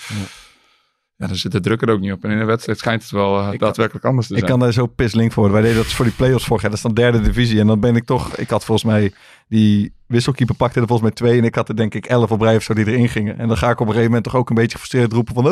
Ja, 1.19 1.27
dan 1.27 1.36
zit 1.36 1.51
de 1.51 1.60
druk 1.60 1.82
er 1.82 1.89
ook 1.89 1.99
niet 1.99 2.12
op. 2.12 2.23
En 2.23 2.32
in 2.32 2.38
de 2.39 2.45
wedstrijd 2.45 2.77
schijnt 2.79 3.01
het 3.01 3.12
wel 3.12 3.39
eh, 3.39 3.53
Ik- 3.53 3.60
daadwerkelijk 3.60 4.05
anders 4.05 4.27
te 4.27 4.34
Ik 4.34 4.39
zijn. 4.39 4.51
kan 4.51 4.60
daar 4.60 4.71
zo 4.73 4.86
pislink 4.88 5.32
voor. 5.32 5.51
Wij 5.51 5.62
deden 5.62 5.77
dat 5.77 5.86
voor 5.86 6.05
die 6.05 6.13
play-offs 6.13 6.45
vorig 6.45 6.62
jaar. 6.62 6.69
Dat 6.71 6.79
is 6.79 6.86
dan 6.86 6.93
derde 6.95 7.21
divisie. 7.21 7.60
En 7.60 7.67
dan 7.67 7.79
ben 7.79 7.95
ik 7.95 8.05
toch... 8.05 8.36
Ik 8.36 8.49
had 8.49 8.65
volgens 8.65 8.91
mij... 8.91 9.13
Die 9.47 9.93
wisselkeeper 10.08 10.55
pakte 10.55 10.79
er 10.79 10.88
volgens 10.88 11.08
mij 11.08 11.17
twee. 11.17 11.38
En 11.39 11.43
ik 11.45 11.55
had 11.55 11.69
er 11.69 11.75
denk 11.75 11.93
ik 11.93 12.05
elf 12.05 12.32
op 12.32 12.41
rij 12.41 12.55
of 12.55 12.63
zo 12.63 12.73
die 12.73 12.86
erin 12.88 13.10
gingen. 13.10 13.38
En 13.39 13.47
dan 13.47 13.58
ga 13.58 13.65
ik 13.69 13.73
op 13.79 13.79
een 13.79 13.88
gegeven 13.88 14.05
moment 14.08 14.23
toch 14.23 14.36
ook 14.36 14.49
een 14.49 14.55
beetje 14.55 14.71
gefrustreerd 14.71 15.13
roepen 15.13 15.34
van... 15.34 15.43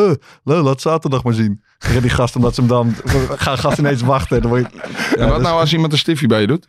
le, 0.43 0.62
laat 0.62 0.82
zaterdag 0.82 1.23
maar 1.23 1.34
zien. 1.34 1.62
Tegen 1.77 2.01
die 2.01 2.12
gast 2.12 2.36
omdat 2.36 2.56
ze 2.56 2.60
hem 2.62 2.69
dan... 2.69 2.93
Gaan 3.38 3.58
gasten 3.58 3.84
ineens 3.86 4.01
wachten. 4.01 4.36
En 4.36 4.41
dan 4.41 4.51
word 4.51 4.67
je, 4.73 4.80
en 5.17 5.27
wat 5.27 5.38
dus- 5.38 5.47
nou 5.47 5.60
als 5.60 5.73
iemand 5.73 5.91
een 5.91 5.97
stiffie 5.97 6.27
bij 6.27 6.41
je 6.41 6.47
doet? 6.47 6.67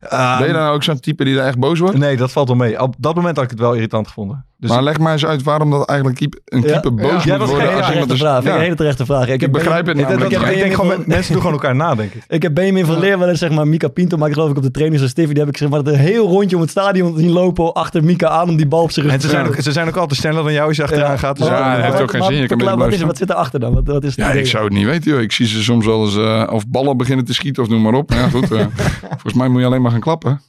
Ah, 0.00 0.38
ben 0.38 0.46
je 0.46 0.52
dan 0.52 0.68
ook 0.68 0.82
zo'n 0.82 1.00
type 1.00 1.24
die 1.24 1.34
daar 1.34 1.46
echt 1.46 1.58
boos 1.58 1.78
wordt? 1.78 1.98
Nee, 1.98 2.16
dat 2.16 2.32
valt 2.32 2.48
wel 2.48 2.56
mee. 2.56 2.80
Op 2.82 2.94
dat 2.98 3.14
moment 3.14 3.34
had 3.36 3.44
ik 3.44 3.50
het 3.50 3.60
wel 3.60 3.72
irritant 3.74 4.06
gevonden. 4.06 4.44
Dus 4.58 4.70
maar 4.70 4.82
leg 4.82 4.98
maar 4.98 5.12
eens 5.12 5.26
uit 5.26 5.42
waarom 5.42 5.70
dat 5.70 5.88
eigenlijk 5.88 6.18
keep- 6.18 6.40
een 6.44 6.62
Ja. 6.62 6.66
keeper 6.70 6.94
boos 6.94 7.08
Ja, 7.10 7.14
moet 7.16 7.24
dat 7.26 7.40
is 7.40 7.48
worden 7.48 7.66
geen 7.68 7.76
als 7.76 7.86
hele 7.86 7.92
iemand 7.92 8.08
terechte 8.08 8.12
dus- 8.12 8.18
vraag. 8.20 8.34
Vind 8.34 8.44
ik 8.46 8.50
Ja. 8.50 8.56
een 8.56 8.62
hele 8.62 8.74
terechte 8.76 9.06
vraag. 9.06 9.28
Ik 9.28 9.52
begrijp 9.52 9.86
het 9.86 9.98
ik, 9.98 10.02
namelijk. 10.08 10.32
ik, 10.32 10.38
niet. 10.40 10.48
ik 10.50 10.58
denk 10.58 10.74
gewoon, 10.74 11.02
mensen 11.06 11.32
doen 11.32 11.40
gewoon 11.42 11.56
elkaar 11.56 11.74
na, 11.76 11.94
denk 11.94 12.12
ik. 12.12 12.24
Ik 12.28 12.42
heb 12.42 12.54
Benjamin 12.54 12.84
van 12.86 12.98
Leer 12.98 13.18
wel 13.18 13.28
eens, 13.28 13.38
zeg 13.38 13.50
maar, 13.50 13.68
Mika 13.68 13.88
Pinto 13.88 14.16
maakt 14.16 14.32
geloof 14.32 14.50
ik 14.50 14.56
op 14.56 14.62
de 14.62 14.70
training 14.70 15.00
zo'n 15.00 15.08
stiffy. 15.08 15.32
Die 15.32 15.42
heb 15.42 15.48
ik 15.52 15.56
zeg 15.56 15.68
maar 15.68 15.80
een 15.86 15.94
heel 15.94 16.28
rondje 16.28 16.56
om 16.56 16.62
het 16.62 16.70
stadion 16.70 17.18
zien 17.18 17.30
lopen 17.30 17.72
achter 17.72 18.04
Mika 18.04 18.28
aan 18.28 18.48
om 18.48 18.56
die 18.56 18.66
bal 18.68 18.82
op 18.82 18.90
zijn 18.90 19.04
rug 19.04 19.14
En 19.14 19.20
te 19.20 19.26
ze 19.26 19.32
zijn, 19.32 19.46
ook, 19.46 19.54
ze 19.60 19.72
zijn 19.72 19.88
ook 19.88 19.96
altijd 19.96 20.20
sneller 20.20 20.42
dan 20.42 20.52
jou 20.52 20.68
als 20.68 20.76
je 20.76 20.82
achteraan 20.82 21.18
gaat. 21.18 21.36
Dus 21.38 21.46
Ja, 21.46 21.58
ja, 21.58 21.76
dat 21.76 21.84
heeft 21.84 22.00
ook 22.02 22.10
geen 22.10 22.22
zin. 22.22 22.36
Je 22.36 22.46
kan 22.46 22.76
wat, 22.78 22.92
is, 22.92 23.02
wat 23.02 23.16
zit 23.16 23.30
erachter 23.30 23.60
dan? 23.60 23.74
Wat, 23.74 23.86
wat 23.86 24.04
is 24.04 24.14
Ja, 24.14 24.30
ik 24.30 24.46
zou 24.46 24.64
het 24.64 24.72
niet 24.72 24.86
weten, 24.86 25.10
joh. 25.12 25.20
Ik 25.20 25.32
zie 25.32 25.46
ze 25.46 25.62
soms 25.62 25.86
wel 25.86 26.04
eens 26.04 26.16
eh, 26.16 26.48
of 26.52 26.68
ballen 26.68 26.96
beginnen 26.96 27.24
te 27.24 27.34
schieten 27.34 27.62
of 27.62 27.68
noem 27.68 27.82
maar 27.82 27.94
op. 27.94 28.12
Ja, 28.12 28.28
goed. 28.28 28.52
eh, 28.52 28.66
volgens 29.10 29.34
mij 29.34 29.48
moet 29.48 29.60
je 29.60 29.66
alleen 29.66 29.82
maar 29.86 29.94
gaan 29.94 30.04
klappen. 30.04 30.42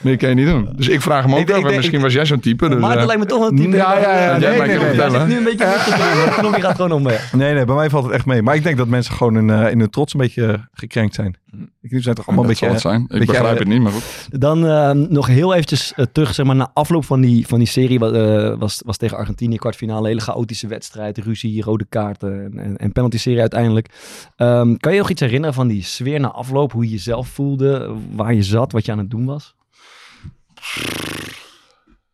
Meer 0.00 0.16
kan 0.16 0.28
je 0.28 0.34
niet 0.34 0.46
doen. 0.46 0.68
Dus 0.76 0.88
ik 0.88 1.00
vraag 1.00 1.22
hem 1.24 1.32
ook 1.32 1.38
Ik 1.38 1.46
denk- 1.46 1.64
af. 1.64 1.70
ik 1.70 1.76
misschien 1.76 2.00
was 2.00 2.12
jij 2.12 2.26
zo'n 2.26 2.40
type. 2.40 2.68
Dus, 2.68 2.78
maar 2.80 2.90
het 2.90 2.98
eh, 3.00 3.06
lijkt 3.06 3.20
me 3.22 3.26
toch 3.28 3.38
wel 3.38 3.48
een 3.48 3.56
type. 3.56 3.76
Ja, 3.76 3.98
ja, 3.98 4.00
ja, 4.00 4.18
Ja, 4.18 4.38
jij 4.38 4.50
nee, 4.50 4.58
nee, 4.68 4.78
nee. 4.78 5.10
zit 5.10 5.26
nu 5.26 5.36
een 5.36 5.44
beetje 5.44 5.64
de 5.64 6.34
knopje 6.38 6.60
gaat 6.62 6.76
gewoon 6.76 6.92
omweg. 6.92 7.32
Nee, 7.32 7.54
nee, 7.54 7.64
bij 7.64 7.74
mij 7.74 7.90
valt 7.90 8.04
het 8.04 8.12
echt 8.12 8.26
mee. 8.26 8.42
Maar 8.42 8.54
ik 8.54 8.62
denk 8.62 8.76
dat 8.76 8.88
mensen 8.88 9.14
gewoon 9.14 9.36
in, 9.36 9.50
eh, 9.50 9.70
in 9.70 9.78
hun 9.80 9.90
trots 9.90 10.14
een 10.14 10.20
beetje 10.20 10.46
eh, 10.46 10.58
gekrenkt 10.72 11.14
zijn. 11.14 11.36
Ik 11.80 12.02
zijn 12.02 12.14
toch 12.14 12.26
allemaal 12.26 12.46
dat 12.46 12.60
een 12.62 12.68
beetje... 12.68 12.80
zijn. 12.80 13.00
Ik 13.02 13.08
beetje, 13.08 13.26
begrijp 13.26 13.52
eh, 13.52 13.58
het 13.58 13.68
niet, 13.68 13.80
maar 13.82 13.92
goed. 13.92 14.40
Dan 14.40 14.66
eh, 14.66 14.90
nog 14.90 15.26
heel 15.26 15.54
eventjes 15.54 15.92
eh, 15.96 16.04
terug, 16.12 16.34
zeg 16.34 16.46
maar, 16.46 16.56
na 16.56 16.70
afloop 16.74 17.04
van 17.04 17.20
die, 17.20 17.46
van 17.46 17.58
die 17.58 17.68
serie. 17.68 17.98
wa- 17.98 18.10
eh, 18.10 18.58
was, 18.58 18.82
was 18.86 18.96
tegen 18.96 19.16
Argentinië, 19.16 19.56
kwartfinale. 19.56 20.08
Hele 20.08 20.20
chaotische 20.20 20.66
wedstrijd, 20.66 21.18
ruzie, 21.18 21.62
rode 21.62 21.86
kaarten 21.88 22.44
en, 22.44 22.58
en, 22.64 22.76
en 22.76 22.92
penalty-serie 22.92 23.40
uiteindelijk. 23.40 23.88
Ehm, 24.36 24.76
kan 24.76 24.92
je 24.92 24.98
nog 24.98 25.10
iets 25.10 25.20
herinneren 25.20 25.54
van 25.54 25.68
die 25.68 25.82
sfeer 25.84 26.20
na 26.20 26.30
afloop? 26.30 26.72
Hoe 26.72 26.84
je 26.84 26.90
jezelf 26.90 27.28
voelde, 27.28 27.94
waar 28.14 28.34
je 28.34 28.42
zat, 28.42 28.72
wat 28.72 28.84
je 28.86 28.92
aan 28.92 28.98
het 28.98 29.10
doen 29.10 29.24
was? 29.24 29.37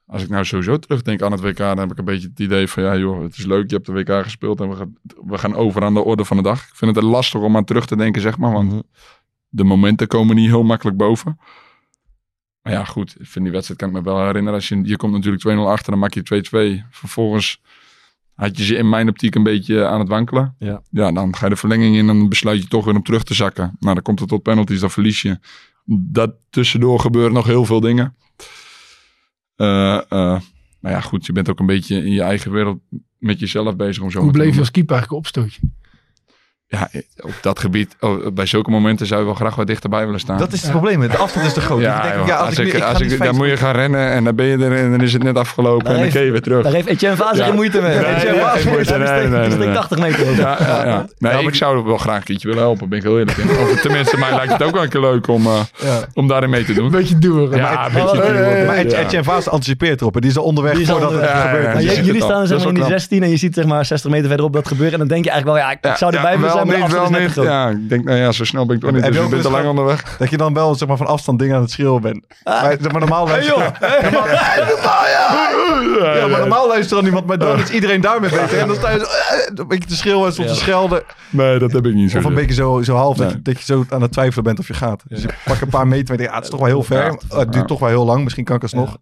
Als 0.06 0.22
ik 0.22 0.28
nou 0.28 0.44
sowieso 0.44 0.78
terugdenk 0.78 1.22
aan 1.22 1.32
het 1.32 1.40
WK, 1.40 1.56
dan 1.56 1.78
heb 1.78 1.90
ik 1.90 1.98
een 1.98 2.04
beetje 2.04 2.28
het 2.28 2.40
idee 2.40 2.68
van 2.68 2.82
ja 2.82 2.96
joh, 2.96 3.22
het 3.22 3.36
is 3.36 3.44
leuk, 3.44 3.70
je 3.70 3.74
hebt 3.74 3.86
de 3.86 3.92
WK 3.92 4.22
gespeeld 4.22 4.60
en 4.60 4.68
we 4.68 4.76
gaan, 4.76 4.96
we 5.26 5.38
gaan 5.38 5.54
over 5.54 5.84
aan 5.84 5.94
de 5.94 6.04
orde 6.04 6.24
van 6.24 6.36
de 6.36 6.42
dag. 6.42 6.62
Ik 6.68 6.74
vind 6.74 6.94
het 6.94 7.04
lastig 7.04 7.40
om 7.40 7.56
aan 7.56 7.64
terug 7.64 7.86
te 7.86 7.96
denken, 7.96 8.22
zeg 8.22 8.38
maar, 8.38 8.52
want 8.52 8.82
de 9.48 9.64
momenten 9.64 10.06
komen 10.06 10.36
niet 10.36 10.48
heel 10.48 10.62
makkelijk 10.62 10.96
boven. 10.96 11.38
Maar 12.62 12.72
ja, 12.72 12.84
goed, 12.84 13.16
ik 13.20 13.26
vind 13.26 13.44
die 13.44 13.52
wedstrijd 13.52 13.80
kan 13.80 13.88
ik 13.88 13.94
me 13.94 14.02
wel 14.02 14.24
herinneren. 14.24 14.54
Als 14.54 14.68
je, 14.68 14.80
je 14.82 14.96
komt 14.96 15.12
natuurlijk 15.12 15.48
2-0 15.48 15.48
achter, 15.58 15.90
dan 15.90 16.00
maak 16.00 16.14
je 16.14 16.82
2-2. 16.82 16.88
Vervolgens 16.90 17.60
had 18.34 18.58
je 18.58 18.64
ze 18.64 18.76
in 18.76 18.88
mijn 18.88 19.08
optiek 19.08 19.34
een 19.34 19.42
beetje 19.42 19.86
aan 19.86 19.98
het 19.98 20.08
wankelen. 20.08 20.54
Ja. 20.58 20.82
ja, 20.90 21.12
dan 21.12 21.36
ga 21.36 21.44
je 21.44 21.50
de 21.50 21.56
verlenging 21.56 21.94
in 21.96 22.08
en 22.08 22.18
dan 22.18 22.28
besluit 22.28 22.62
je 22.62 22.68
toch 22.68 22.84
weer 22.84 22.94
om 22.94 23.02
terug 23.02 23.24
te 23.24 23.34
zakken. 23.34 23.76
Nou, 23.80 23.94
dan 23.94 24.02
komt 24.02 24.20
het 24.20 24.28
tot 24.28 24.42
penalties, 24.42 24.80
dan 24.80 24.90
verlies 24.90 25.22
je. 25.22 25.38
Dat 25.84 26.34
tussendoor 26.50 27.00
gebeuren 27.00 27.32
nog 27.32 27.46
heel 27.46 27.64
veel 27.64 27.80
dingen. 27.80 28.16
Eh, 29.56 29.96
eh, 29.96 30.40
nou 30.80 30.94
ja, 30.94 31.00
goed, 31.00 31.26
je 31.26 31.32
bent 31.32 31.50
ook 31.50 31.60
een 31.60 31.66
beetje 31.66 31.96
in 32.04 32.12
je 32.12 32.22
eigen 32.22 32.52
wereld 32.52 32.80
met 33.18 33.38
jezelf 33.38 33.76
bezig 33.76 34.02
om 34.02 34.10
zo 34.10 34.16
Hoe 34.18 34.26
maar 34.26 34.40
bleef 34.40 34.54
je 34.54 34.60
als 34.60 34.70
keeper 34.70 34.94
eigenlijk 34.94 35.24
opstootje? 35.24 35.60
Ja, 36.74 36.88
op 37.20 37.32
dat 37.40 37.58
gebied, 37.58 37.96
oh, 38.00 38.26
bij 38.32 38.46
zulke 38.46 38.70
momenten 38.70 39.06
zou 39.06 39.20
je 39.20 39.26
wel 39.26 39.34
graag 39.34 39.54
wat 39.54 39.66
dichterbij 39.66 40.04
willen 40.04 40.20
staan. 40.20 40.38
Dat 40.38 40.52
is 40.52 40.62
het 40.62 40.70
probleem. 40.70 41.00
De 41.00 41.16
afstand 41.16 41.46
is 41.46 41.52
te 41.52 41.60
groot. 41.60 41.80
Ja, 41.80 42.02
Ik 42.04 42.12
denk, 42.26 42.30
als, 42.30 42.58
ik, 42.58 42.80
als 42.82 43.00
ik, 43.00 43.18
dan 43.22 43.36
moet 43.36 43.46
je 43.46 43.56
gaan 43.56 43.74
rennen 43.74 44.10
en 44.10 44.24
dan 44.24 44.34
ben 44.34 44.46
je 44.46 44.56
er 44.58 44.76
en 44.76 44.90
dan 44.90 45.00
is 45.00 45.12
het 45.12 45.22
net 45.22 45.38
afgelopen 45.38 45.84
Daar 45.84 45.94
en 45.94 46.00
dan 46.00 46.10
keer 46.10 46.24
je 46.24 46.30
weer 46.30 46.42
terug. 46.42 46.62
Daar 46.62 46.72
heeft 46.72 46.86
Etienne 46.88 47.16
Vaas 47.16 47.36
Ja. 47.36 47.44
geen 47.44 47.54
moeite 47.54 47.80
mee. 47.80 47.96
Nee, 47.96 48.04
Etienne 48.14 48.30
nee, 48.32 48.40
Vaas 48.40 48.64
nee, 48.64 48.74
nee, 48.98 49.28
nee, 49.28 49.40
besteedt 49.44 49.64
nee. 49.64 49.74
80 49.74 49.98
meter. 49.98 50.36
Ja, 50.36 50.56
ja, 50.60 50.84
ja. 50.86 51.06
Nee, 51.18 51.42
ik 51.46 51.54
zou 51.54 51.84
wel 51.84 51.96
graag 51.98 52.16
een 52.16 52.22
keertje 52.22 52.48
willen 52.48 52.62
helpen, 52.62 52.88
ben 52.88 52.98
ik 52.98 53.04
heel 53.04 53.18
eerlijk 53.18 53.36
in. 53.38 53.50
Of 53.50 53.80
tenminste, 53.80 54.18
mij 54.18 54.34
lijkt 54.34 54.52
het 54.52 54.62
ook 54.62 54.72
wel 54.74 54.82
een 54.82 54.88
keer 54.88 55.00
leuk 55.00 55.28
om, 55.28 55.46
eh, 55.46 55.52
Ja. 55.82 56.00
om 56.14 56.28
daarin 56.28 56.50
mee 56.50 56.64
te 56.64 56.72
doen. 56.72 56.84
Een 56.84 56.90
beetje 56.90 57.18
doen. 57.18 57.50
Ja, 57.50 57.56
een 57.56 57.60
maar- 57.60 57.90
beetje 57.92 58.16
maar- 58.18 58.26
duwen. 58.32 58.66
Maar 58.66 58.76
Etienne 58.76 59.24
Vaas 59.24 59.48
anticipeert 59.48 60.00
erop. 60.00 60.14
En 60.14 60.20
die 60.20 60.30
is 60.30 60.36
al 60.38 60.44
onderweg 60.44 60.86
voordat 60.86 61.12
het 61.12 61.30
gebeurt. 61.30 61.82
jullie 61.82 62.22
staan 62.22 62.42
in 62.42 62.74
die 62.74 62.78
wel 62.82 62.88
16 62.88 63.22
en 63.22 63.30
je 63.30 63.36
ziet 63.36 63.54
zeg 63.54 63.64
maar 63.64 63.84
60 63.84 64.10
meter 64.10 64.26
verderop 64.28 64.52
dat 64.52 64.66
gebeuren. 64.68 64.92
En 64.92 64.98
dan 64.98 65.08
denk 65.08 65.24
je 65.24 65.30
eigenlijk 65.30 65.58
wel, 65.60 65.68
ja, 65.68 65.76
ik, 65.78 65.92
ik 65.92 65.96
zou 65.98 66.14
erbij 66.14 66.36
willen 66.36 66.50
zijn, 66.52 66.63
niet, 66.66 66.92
wel 66.92 67.10
niet. 67.10 67.30
groot. 67.30 67.46
Ja, 67.46 67.68
ik 67.68 67.88
denk, 67.88 68.04
nou 68.04 68.18
ja, 68.18 68.32
zo 68.32 68.44
snel 68.44 68.66
ben 68.66 68.76
ik 68.76 68.82
toch 68.82 68.92
niet. 68.92 69.04
Dus 69.04 69.16
je 69.16 69.22
ik 69.22 69.30
ben 69.30 69.40
te 69.40 69.50
lang 69.50 69.68
onderweg. 69.68 70.16
Dat 70.18 70.30
je 70.30 70.36
dan 70.36 70.54
wel 70.54 70.74
zeg 70.74 70.88
maar, 70.88 70.96
van 70.96 71.06
afstand 71.06 71.38
dingen 71.38 71.56
aan 71.56 71.62
het 71.62 71.70
schreeuwen 71.70 72.02
bent. 72.02 72.26
Maar, 72.44 72.76
maar 72.80 73.00
normaal 73.00 73.26
luistert 73.26 73.78
ja, 76.00 76.26
maar 76.26 76.38
normaal 76.38 76.68
luistert 76.68 77.00
dan 77.00 77.04
iemand, 77.04 77.26
maar 77.26 77.38
dan 77.38 77.58
is 77.58 77.70
iedereen 77.70 78.00
daarmee 78.00 78.30
bezig. 78.30 78.52
En 78.52 78.66
dan 78.66 78.76
sta 78.76 78.90
je 78.90 78.98
zo, 78.98 79.04
eh, 79.04 79.50
een 79.54 79.68
beetje 79.68 79.88
te 79.88 79.96
schreeuwen 79.96 80.26
en 80.26 80.32
soms 80.32 80.48
te 80.48 80.54
schelden. 80.54 81.02
Nee, 81.30 81.58
dat 81.58 81.72
heb 81.72 81.86
ik 81.86 81.94
niet 81.94 82.10
zo. 82.10 82.18
Of 82.18 82.24
een 82.24 82.34
beetje 82.34 82.54
zo, 82.54 82.82
zo 82.82 82.94
half 82.94 83.16
dat, 83.16 83.28
je, 83.28 83.34
Nee. 83.34 83.42
dat 83.42 83.58
je 83.58 83.64
zo 83.64 83.84
aan 83.88 84.02
het 84.02 84.12
twijfelen 84.12 84.44
bent 84.44 84.58
of 84.58 84.66
je 84.66 84.74
gaat. 84.74 85.02
Dus 85.08 85.22
je 85.22 85.28
pakt 85.44 85.62
een 85.62 85.68
paar 85.68 85.86
meter 85.86 86.10
en 86.10 86.16
denk, 86.16 86.28
ah, 86.28 86.34
het 86.34 86.44
is 86.44 86.50
toch 86.50 86.60
wel 86.60 86.68
heel 86.68 86.82
ver. 86.82 87.04
Ja. 87.28 87.38
Het 87.38 87.52
duurt 87.52 87.66
toch 87.66 87.78
wel 87.78 87.88
heel 87.88 88.04
lang. 88.04 88.22
Misschien 88.22 88.44
kan 88.44 88.56
ik 88.56 88.62
alsnog. 88.62 88.96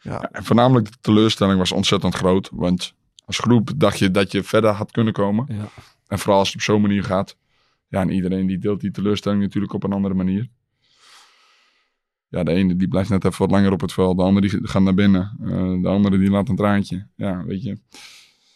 Ja. 0.00 0.28
En 0.32 0.44
voornamelijk 0.44 0.86
de 0.86 0.96
teleurstelling 1.00 1.58
was 1.58 1.72
ontzettend 1.72 2.14
groot. 2.14 2.48
Want 2.52 2.94
als 3.26 3.38
groep 3.38 3.70
dacht 3.76 3.98
je 3.98 4.10
dat 4.10 4.32
je 4.32 4.42
verder 4.42 4.70
had 4.70 4.90
kunnen 4.90 5.12
komen. 5.12 5.44
Ja. 5.48 5.54
En 6.08 6.18
vooral 6.18 6.38
als 6.38 6.48
het 6.48 6.56
op 6.56 6.62
zo'n 6.62 6.80
manier 6.80 7.04
gaat. 7.04 7.36
Ja, 7.88 8.00
en 8.00 8.10
iedereen 8.10 8.46
die 8.46 8.58
deelt 8.58 8.80
die 8.80 8.90
teleurstelling 8.90 9.42
natuurlijk 9.42 9.72
op 9.72 9.84
een 9.84 9.92
andere 9.92 10.14
manier. 10.14 10.48
ja, 12.28 12.42
de 12.42 12.52
ene 12.52 12.76
die 12.76 12.88
blijft 12.88 13.10
net 13.10 13.24
even 13.24 13.38
wat 13.38 13.50
langer 13.50 13.72
op 13.72 13.80
het 13.80 13.92
veld. 13.92 14.16
De 14.16 14.22
andere 14.22 14.48
die 14.48 14.68
gaat 14.68 14.82
naar 14.82 14.94
binnen. 14.94 15.36
Eh, 15.42 15.82
de 15.82 15.88
andere 15.88 16.18
die 16.18 16.30
laat 16.30 16.48
een 16.48 16.56
traantje. 16.56 17.06
Ja, 17.16 17.44
weet 17.44 17.62
je. 17.62 17.78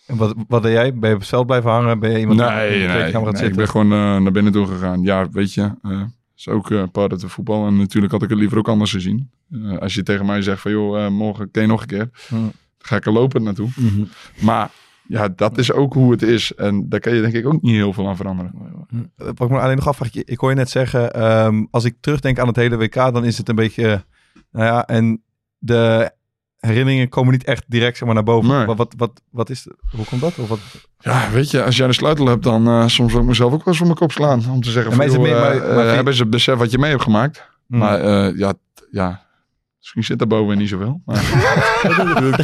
En 0.07 0.17
wat, 0.17 0.35
wat 0.49 0.63
deed 0.63 0.73
jij? 0.73 0.95
Ben 0.95 1.09
je 1.09 1.15
op 1.15 1.21
het 1.21 1.31
veld 1.31 1.47
blijven 1.47 1.71
hangen? 1.71 1.99
Ben 1.99 2.11
je 2.11 2.19
iemand 2.19 2.39
die 2.39 2.49
Nee, 2.49 2.79
nee, 2.79 2.87
kleedkamer 2.87 3.29
gaat 3.29 3.41
nee, 3.41 3.51
ik 3.51 3.57
ben 3.57 3.69
gewoon 3.69 3.93
eh, 3.93 4.21
naar 4.21 4.33
binnen 4.33 4.53
toe 4.53 4.67
gegaan. 4.67 5.03
Ja, 5.03 5.31
weet 5.31 5.55
je, 5.55 5.75
eh 5.83 6.03
is 6.37 6.49
ook 6.49 6.71
eh 6.71 6.83
part 6.93 7.13
of 7.13 7.21
de 7.21 7.29
voetbal. 7.29 7.67
En 7.67 7.77
natuurlijk 7.77 8.13
had 8.13 8.23
ik 8.23 8.29
het 8.29 8.39
liever 8.39 8.59
ook 8.59 8.69
anders 8.69 8.93
gezien. 8.93 9.31
Als 9.79 9.95
je 9.95 10.03
tegen 10.03 10.27
mij 10.27 10.43
zegt 10.43 10.61
van, 10.61 10.71
joh, 10.71 11.09
morgen 11.09 11.51
kan 11.51 11.63
je 11.63 11.69
nog 11.69 11.81
een 11.81 11.87
keer. 11.87 12.11
Dan 12.31 12.53
ga 12.79 12.97
ik 12.97 13.07
er 13.07 13.13
lopend 13.13 13.45
naartoe. 13.45 13.69
Mhm. 13.77 14.05
Maar 14.41 14.71
ja, 15.13 15.29
dat 15.37 15.59
is 15.59 15.73
ook 15.73 15.93
hoe 15.95 16.11
het 16.13 16.23
is. 16.23 16.55
En 16.55 16.89
daar 16.89 17.01
kan 17.01 17.15
je 17.15 17.21
denk 17.21 17.35
ik 17.35 17.47
ook 17.47 17.63
niet 17.63 17.75
heel 17.75 17.93
veel 17.93 18.09
aan 18.09 18.17
veranderen. 18.17 18.53
Eh, 19.17 19.27
Wat 19.27 19.41
ik 19.41 19.49
me 19.49 19.61
alleen 19.61 19.77
nog 19.77 19.89
afvraag, 19.89 20.15
ik 20.15 20.39
hoor 20.39 20.51
je 20.51 20.57
net 20.57 20.71
zeggen, 20.71 21.13
ehm, 21.13 21.65
als 21.71 21.85
ik 21.85 21.95
terugdenk 22.01 22.39
aan 22.39 22.47
het 22.47 22.57
hele 22.57 22.77
WK, 22.77 22.95
dan 22.95 23.25
is 23.25 23.39
het 23.39 23.49
een 23.49 23.55
beetje, 23.55 24.05
nou 24.53 24.65
ja, 24.67 24.87
en 24.87 25.23
de 25.59 26.11
herinneringen 26.59 27.09
komen 27.09 27.33
niet 27.33 27.45
echt 27.45 27.65
direct 27.67 27.97
zeg 27.97 28.07
maar, 28.07 28.15
naar 28.15 28.25
boven. 28.25 28.49
Nee. 28.57 28.67
Wat, 28.67 28.77
wat, 28.77 28.95
wat, 28.97 29.23
wat 29.31 29.51
is, 29.51 29.67
hoe 29.97 30.05
komt 30.05 30.21
dat? 30.21 30.39
Of 30.39 30.49
wat? 30.49 30.59
Ja, 30.99 31.31
weet 31.31 31.51
je, 31.51 31.65
als 31.65 31.77
jij 31.77 31.87
de 31.87 31.93
sleutel 31.93 32.27
hebt, 32.27 32.43
dan 32.43 32.67
eh, 32.67 32.87
soms 32.87 33.13
wil 33.13 33.21
ik 33.21 33.27
mezelf 33.29 33.53
ook 33.53 33.59
wel 33.59 33.67
eens 33.69 33.77
voor 33.77 33.87
mijn 33.87 33.99
kop 33.99 34.13
slaan. 34.13 34.43
Om 34.51 34.61
te 34.61 34.71
zeggen, 34.71 34.93
van, 34.93 35.05
het 35.05 35.13
joh, 35.13 35.27
eh, 35.29 35.41
maar- 35.41 35.57
maar 35.75 35.83
vind- 35.85 35.95
hebben 35.95 36.15
ze 36.15 36.27
besef 36.27 36.57
wat 36.59 36.71
je 36.71 36.79
mee 36.79 36.91
hebt 36.91 37.03
gemaakt. 37.03 37.51
Hmm. 37.67 37.79
Maar 37.79 38.01
eh, 38.01 38.39
ja, 38.39 38.53
ja, 38.91 39.22
misschien 39.83 40.05
zit 40.05 40.19
daar 40.19 40.29
boven 40.29 40.59
niet 40.59 40.69
zoveel. 40.69 41.01
Maar, 41.05 41.23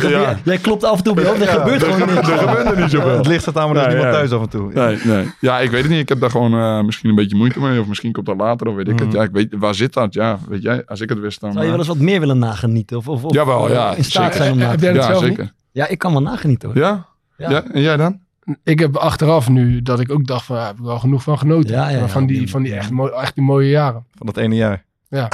ja, 0.10 0.38
Jij 0.44 0.58
klopt 0.58 0.84
af 0.84 0.98
en 0.98 1.04
toe 1.04 1.14
bij 1.14 1.24
hoofd, 1.24 1.40
er 1.40 1.46
Ja, 1.46 1.52
gebeurt 1.52 1.82
gewoon 1.82 1.98
niks. 2.14 2.28
er 2.28 2.38
gebeurt 2.38 2.70
er 2.70 2.80
niet 2.80 2.90
zoveel. 2.90 3.16
Het 3.16 3.26
licht 3.26 3.42
staat 3.42 3.54
Nee, 3.54 3.64
niemand 3.86 3.92
ja. 4.02 4.10
thuis 4.12 4.30
af 4.32 4.40
en 4.42 4.48
toe. 4.48 4.72
Nee, 4.72 4.98
nee. 5.04 5.30
Ja, 5.40 5.58
ik 5.60 5.70
weet 5.70 5.82
het 5.82 5.90
niet. 5.90 6.00
Ik 6.00 6.08
heb 6.08 6.20
daar 6.20 6.30
gewoon 6.30 6.52
eh, 6.54 6.84
misschien 6.84 7.08
een 7.10 7.14
beetje 7.14 7.36
moeite 7.36 7.60
mee. 7.60 7.80
Of 7.80 7.86
misschien 7.86 8.12
komt 8.12 8.26
dat 8.26 8.36
later, 8.36 8.66
of 8.66 8.74
weet 8.74 8.88
ik 8.88 8.94
Mhm. 8.94 9.04
het. 9.04 9.12
Ja, 9.12 9.22
ik 9.22 9.30
weet, 9.32 9.54
waar 9.58 9.74
zit 9.74 9.92
dat? 9.92 10.14
Ja, 10.14 10.38
weet 10.48 10.62
jij, 10.62 10.82
als 10.86 11.00
ik 11.00 11.08
het 11.08 11.18
wist 11.18 11.40
dan... 11.40 11.52
Zou 11.52 11.64
je 11.64 11.70
eh, 11.70 11.76
wel 11.76 11.86
eens 11.86 11.96
wat 11.96 12.06
meer 12.06 12.20
willen 12.20 12.38
nagenieten? 12.38 12.96
Of, 12.96 13.08
of, 13.08 13.24
of 13.24 13.32
Jawel, 13.34 13.66
eh, 13.68 13.72
ja, 13.74 13.94
in 13.94 14.04
staat 14.04 14.22
zeker. 14.22 14.36
zijn 14.38 14.52
om 14.52 14.58
na 14.58 14.74
te 14.76 14.92
ja, 14.92 15.02
zelf 15.02 15.22
zeker. 15.22 15.42
niet? 15.42 15.52
Ja, 15.72 15.86
ik 15.88 15.98
kan 15.98 16.12
wel 16.12 16.22
nagenieten 16.22 16.68
hoor. 16.68 16.78
Ja? 16.78 17.06
Ja. 17.36 17.50
ja? 17.50 17.64
En 17.72 17.80
jij 17.80 17.96
dan? 17.96 18.18
Ik 18.64 18.78
heb 18.78 18.96
achteraf 18.96 19.48
nu 19.48 19.82
dat 19.82 20.00
ik 20.00 20.12
ook 20.12 20.26
dacht 20.26 20.44
van, 20.44 20.56
ja, 20.56 20.66
heb 20.66 20.78
ik 20.78 20.84
wel 20.84 20.98
genoeg 20.98 21.22
van 21.22 21.38
genoten. 21.38 21.74
Ja, 21.74 21.88
ja, 21.88 21.98
ja. 21.98 22.08
van 22.08 22.26
die, 22.26 22.50
van 22.50 22.62
die 22.62 22.74
echt, 22.74 22.90
mooi, 22.90 23.12
echt 23.12 23.34
die 23.34 23.44
mooie 23.44 23.68
jaren. 23.68 24.04
Van 24.14 24.26
dat 24.26 24.36
ene 24.36 24.54
jaar. 24.54 24.84
Ja. 25.08 25.28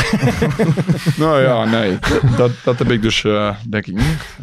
Nou 1.17 1.43
ja, 1.43 1.65
nee. 1.65 1.99
Dat, 2.37 2.51
dat 2.65 2.79
heb 2.79 2.91
ik 2.91 3.03
dus 3.03 3.25
eh, 3.25 3.57
denk 3.69 3.87
ik 3.87 3.95
niet. 3.95 4.37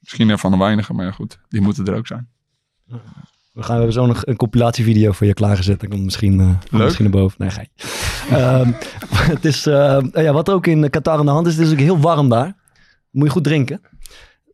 Misschien 0.00 0.28
een 0.28 0.38
van 0.38 0.50
de 0.50 0.58
weinigen, 0.58 0.94
maar 0.96 1.04
ja, 1.04 1.10
goed. 1.10 1.38
Die 1.48 1.60
moeten 1.60 1.84
er 1.84 1.96
ook 1.96 2.06
zijn. 2.06 2.28
We 2.86 3.62
gaan 3.62 3.72
we 3.72 3.72
hebben 3.72 3.92
zo 3.92 4.06
nog 4.06 4.26
een 4.26 4.36
compilatievideo 4.36 5.12
voor 5.12 5.26
je 5.26 5.34
klaargezet. 5.34 5.80
Dan 5.80 5.88
komt 5.90 6.04
misschien, 6.04 6.40
eh, 6.40 6.46
komt 6.46 6.70
Leuk. 6.70 6.82
misschien 6.82 7.04
naar 7.04 7.20
boven. 7.20 7.36
Nee, 7.38 7.50
gij. 7.50 7.68
Ehm, 8.30 8.72
het 9.34 9.44
is, 9.44 9.66
eh, 9.66 9.98
ja, 10.12 10.32
wat 10.32 10.50
ook 10.50 10.66
in 10.66 10.90
Qatar 10.90 11.18
aan 11.18 11.26
de 11.26 11.30
hand 11.32 11.46
is, 11.46 11.56
het 11.56 11.66
is 11.66 11.72
ook 11.72 11.78
heel 11.78 12.00
warm 12.00 12.28
daar. 12.28 12.56
Moet 13.10 13.26
je 13.26 13.32
goed 13.32 13.44
drinken. 13.44 13.80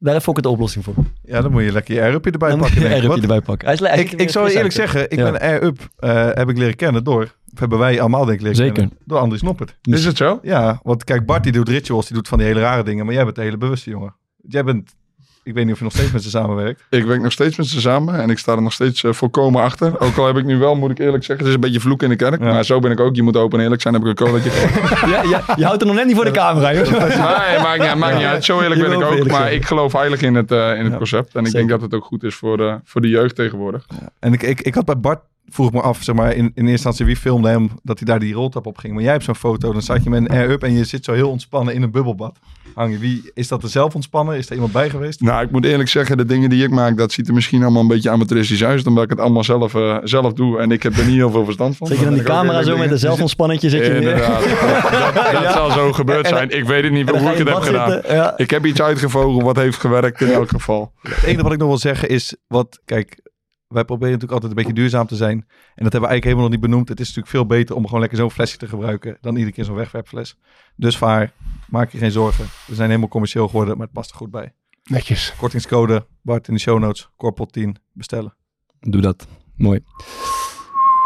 Daar 0.03 0.15
heb 0.15 0.27
ik 0.27 0.43
de 0.43 0.49
oplossing 0.49 0.85
voor. 0.85 0.95
Ja, 1.23 1.41
dan 1.41 1.51
moet 1.51 1.63
je 1.63 1.73
lekker 1.73 1.95
je 1.95 2.01
air-upje 2.01 2.31
erbij 2.31 2.49
Dan 2.51 2.59
pakken. 2.59 2.75
je 2.81 2.83
denk 2.83 2.97
ik. 2.97 3.03
je 3.03 3.09
Wat- 3.09 3.21
erbij 3.21 3.41
pakken. 3.41 3.67
Hij 3.67 3.75
is, 3.77 3.81
hij 3.81 3.99
Ik, 4.01 4.13
ik 4.13 4.31
zou 4.31 4.49
je 4.51 4.57
eerlijk 4.57 4.75
zeggen, 4.75 5.11
ik 5.11 5.19
Ja. 5.19 5.31
ben 5.31 5.41
Air-Up, 5.41 5.89
eh, 5.97 6.29
heb 6.33 6.49
ik 6.49 6.59
leren 6.59 6.77
kennen 6.77 7.05
door, 7.05 7.35
of 7.53 7.59
hebben 7.59 7.79
wij 7.79 8.01
allemaal 8.01 8.25
denk 8.25 8.37
ik 8.37 8.41
leren 8.41 8.57
Zeker. 8.57 8.73
kennen, 8.73 8.97
door 9.05 9.19
Andries 9.19 9.43
Noppert. 9.43 9.77
Is 9.83 10.05
het 10.05 10.17
zo? 10.17 10.39
Ja, 10.43 10.81
want 10.83 11.05
kijk, 11.05 11.27
Bart 11.27 11.43
die 11.43 11.53
doet 11.53 11.69
rituals, 11.69 12.07
die 12.07 12.17
doet 12.17 12.29
van 12.29 12.39
die 12.39 12.47
hele 12.47 12.61
rare 12.61 12.83
dingen, 12.83 13.05
maar 13.05 13.15
jij 13.15 13.25
bent 13.25 13.37
de 13.37 13.43
hele 13.43 13.57
bewuste 13.57 13.91
jongen. 13.91 14.15
Jij 14.49 14.65
bent, 14.65 14.95
ik 15.43 15.55
weet 15.55 15.65
niet 15.65 15.73
of 15.73 15.79
je 15.79 15.85
nog 15.85 15.93
steeds 15.93 16.13
met 16.13 16.23
ze 16.23 16.31
samenwerkt. 16.31 16.83
Ik 16.91 17.05
werk 17.05 17.23
nog 17.23 17.33
steeds 17.33 17.57
met 17.57 17.67
ze 17.67 17.81
samen 17.81 18.15
en 18.21 18.31
ik 18.31 18.39
sta 18.39 18.53
er 18.53 18.63
nog 18.63 18.73
steeds 18.73 19.05
eh, 19.05 19.13
volkomen 19.13 19.63
achter. 19.63 20.01
Ook 20.01 20.17
al 20.17 20.27
heb 20.27 20.37
ik 20.37 20.45
nu 20.45 20.59
wel, 20.59 20.75
moet 20.77 20.91
ik 20.91 20.99
eerlijk 20.99 21.25
zeggen, 21.25 21.37
het 21.39 21.47
is 21.47 21.55
een 21.55 21.61
beetje 21.61 21.81
vloek 21.81 22.03
in 22.03 22.09
de 22.09 22.17
kerk. 22.17 22.41
Ja. 22.43 22.53
Maar 22.53 22.65
zo 22.65 22.79
ben 22.79 22.91
ik 22.91 23.01
ook. 23.01 23.15
Je 23.17 23.23
moet 23.23 23.37
open 23.37 23.59
en 23.59 23.65
eerlijk 23.65 23.83
zijn, 23.83 23.95
heb 23.95 24.03
ik 24.03 24.09
een 24.09 24.27
colaatje. 24.27 24.51
Ja, 25.11 25.23
ja, 25.23 25.43
je 25.57 25.65
houdt 25.65 25.81
er 25.81 25.87
nog 25.87 25.97
net 25.97 26.07
niet 26.07 26.17
voor 26.17 26.25
de 26.25 26.31
camera, 26.31 26.75
joh. 26.75 26.91
Nee, 27.01 27.59
maakt 27.59 27.83
niet, 27.83 27.95
maakt 27.95 28.17
niet 28.17 28.25
uit. 28.25 28.45
Zo 28.45 28.61
eerlijk 28.61 28.81
Je 28.81 28.87
ben 28.89 28.97
ik 28.99 29.05
ook. 29.05 29.11
eerlijk 29.11 29.31
Maar 29.31 29.41
zijn. 29.41 29.55
ik 29.55 29.65
geloof 29.65 29.93
eigenlijk 29.95 30.23
in 30.23 30.35
het, 30.35 30.51
eh, 30.53 30.75
in 30.77 30.83
het 30.83 30.91
Ja. 30.93 30.97
concept. 30.97 31.35
En 31.35 31.41
ik 31.41 31.47
Zeker. 31.47 31.59
denk 31.59 31.71
dat 31.71 31.81
het 31.81 31.95
ook 31.95 32.05
goed 32.05 32.23
is 32.23 32.35
voor, 32.35 32.67
eh, 32.69 32.75
voor 32.85 33.01
de 33.01 33.09
jeugd 33.09 33.35
tegenwoordig. 33.35 33.87
En 34.19 34.33
ik, 34.33 34.43
ik, 34.43 34.61
ik 34.61 34.75
had 34.75 34.85
bij 34.85 34.99
Bart, 34.99 35.21
vroeg 35.51 35.67
ik 35.67 35.73
me 35.73 35.81
af, 35.81 36.03
zeg 36.03 36.15
maar, 36.15 36.31
in, 36.31 36.37
in 36.37 36.51
eerste 36.55 36.71
instantie 36.71 37.05
wie 37.07 37.17
filmde 37.17 37.49
hem, 37.49 37.71
dat 37.83 37.99
hij 37.99 38.07
daar 38.07 38.19
die 38.19 38.35
roltrap 38.35 38.67
op 38.67 38.79
ging. 38.79 38.93
Maar 38.95 39.03
jij 39.03 39.13
hebt 39.13 39.25
zo'n 39.25 39.35
foto, 39.35 39.73
dan 39.73 39.83
zat 39.83 40.05
je 40.05 40.11
met 40.11 40.21
een 40.21 40.29
Air-Up 40.29 40.63
en 40.63 40.73
je 40.73 40.85
zit 40.85 41.05
zo 41.05 41.13
heel 41.13 41.31
ontspannen 41.31 41.75
in 41.75 41.83
een 41.83 41.91
bubbelbad. 41.91 42.39
Hang 42.75 42.93
je, 42.93 42.99
wie, 42.99 43.31
is 43.35 43.49
dat 43.49 43.63
er 43.63 43.69
zelf 43.69 43.95
ontspannen? 43.95 44.37
Is 44.37 44.47
er 44.47 44.55
iemand 44.55 44.73
bij 44.73 44.91
geweest? 44.91 45.21
Nou, 45.21 45.45
ik 45.45 45.51
moet 45.51 45.65
eerlijk 45.65 45.89
zeggen, 45.89 46.17
de 46.17 46.25
dingen 46.25 46.51
die 46.51 46.65
ik 46.65 46.71
maak, 46.71 46.97
dat 46.97 47.13
ziet 47.13 47.29
er 47.29 47.35
misschien 47.35 47.63
allemaal 47.63 47.83
een 47.83 47.89
beetje 47.89 48.11
amateuristisch 48.11 48.65
uit. 48.65 48.87
Omdat 48.87 49.05
ik 49.05 49.11
het 49.11 49.21
allemaal 49.21 49.45
zelf, 49.45 49.75
eh, 49.75 49.97
zelf 50.03 50.33
doe. 50.33 50.59
En 50.59 50.71
ik 50.71 50.83
heb 50.83 50.97
er 50.97 51.05
niet 51.05 51.15
heel 51.15 51.31
veel 51.31 51.45
verstand 51.45 51.77
van. 51.77 51.87
Zet 51.87 51.99
je 51.99 52.05
dan 52.05 52.15
die 52.15 52.23
camera 52.23 52.63
zo 52.63 52.77
met 52.77 52.87
een 52.87 52.93
in. 52.93 52.99
zelfontspannertje 52.99 53.69
zit 53.69 53.87
je 53.87 53.93
neer. 53.93 54.01
Inderdaad. 54.01 54.43
dat 55.33 55.43
dat 55.43 55.53
zal 55.53 55.71
zo 55.71 55.93
gebeurd 55.93 56.25
En 56.25 56.29
zijn. 56.31 56.51
Ik 56.51 56.65
weet 56.65 56.83
het 56.83 56.93
niet 56.93 57.11
hoe 57.11 57.19
ik 57.19 57.37
je 57.37 57.45
het 57.45 57.49
heb 57.49 57.57
gedaan. 57.57 57.91
zitten, 57.91 58.15
Ja. 58.15 58.37
Ik 58.37 58.51
heb 58.51 58.67
iets 58.67 58.83
uitgevogeld 58.83 59.43
wat 59.43 59.57
heeft 59.57 59.79
gewerkt 59.79 60.21
in 60.21 60.33
elk 60.33 60.49
geval. 60.49 60.93
Het 61.03 61.23
enige 61.23 61.43
wat 61.43 61.53
ik 61.53 61.59
nog 61.59 61.69
wil 61.69 61.79
zeggen 61.79 62.09
is, 62.09 62.37
wat, 62.47 62.81
kijk, 62.85 63.30
wij 63.71 63.85
proberen 63.85 64.13
natuurlijk 64.13 64.43
altijd 64.43 64.51
een 64.51 64.57
beetje 64.57 64.81
duurzaam 64.81 65.07
te 65.07 65.17
zijn. 65.17 65.39
En 65.39 65.85
dat 65.85 65.93
hebben 65.93 66.01
we 66.01 66.07
eigenlijk 66.07 66.25
helemaal 66.25 66.45
nog 66.45 66.53
niet 66.53 66.61
benoemd. 66.61 66.89
Het 66.89 67.01
is 67.01 67.07
natuurlijk 67.07 67.35
veel 67.35 67.47
beter 67.47 67.77
om 67.77 67.85
gewoon 67.85 68.01
lekker 68.01 68.19
zo'n 68.19 68.31
flesje 68.31 68.57
te 68.57 68.69
gebruiken 68.69 69.19
dan 69.21 69.35
iedere 69.35 69.55
keer 69.55 69.65
zo'n 69.65 69.75
wegwerpfles. 69.75 70.37
Dus 70.77 70.97
vaar, 70.97 71.33
maak 71.69 71.91
je 71.91 71.99
geen 71.99 72.11
zorgen. 72.11 72.45
We 72.67 72.75
zijn 72.75 72.89
helemaal 72.89 73.09
commercieel 73.09 73.47
geworden, 73.47 73.77
maar 73.77 73.87
het 73.87 73.95
past 73.95 74.11
er 74.11 74.17
goed 74.17 74.31
bij. 74.31 74.53
Netjes. 74.85 75.35
Kortingscode, 75.37 76.07
Bart 76.23 76.49
in 76.49 76.55
de 76.55 76.61
show 76.61 76.79
notes, 76.79 77.09
Corpot 77.17 77.53
10, 77.53 77.77
bestellen. 77.93 78.35
Doe 78.81 79.01
dat. 79.01 79.27
Mooi. 79.57 79.81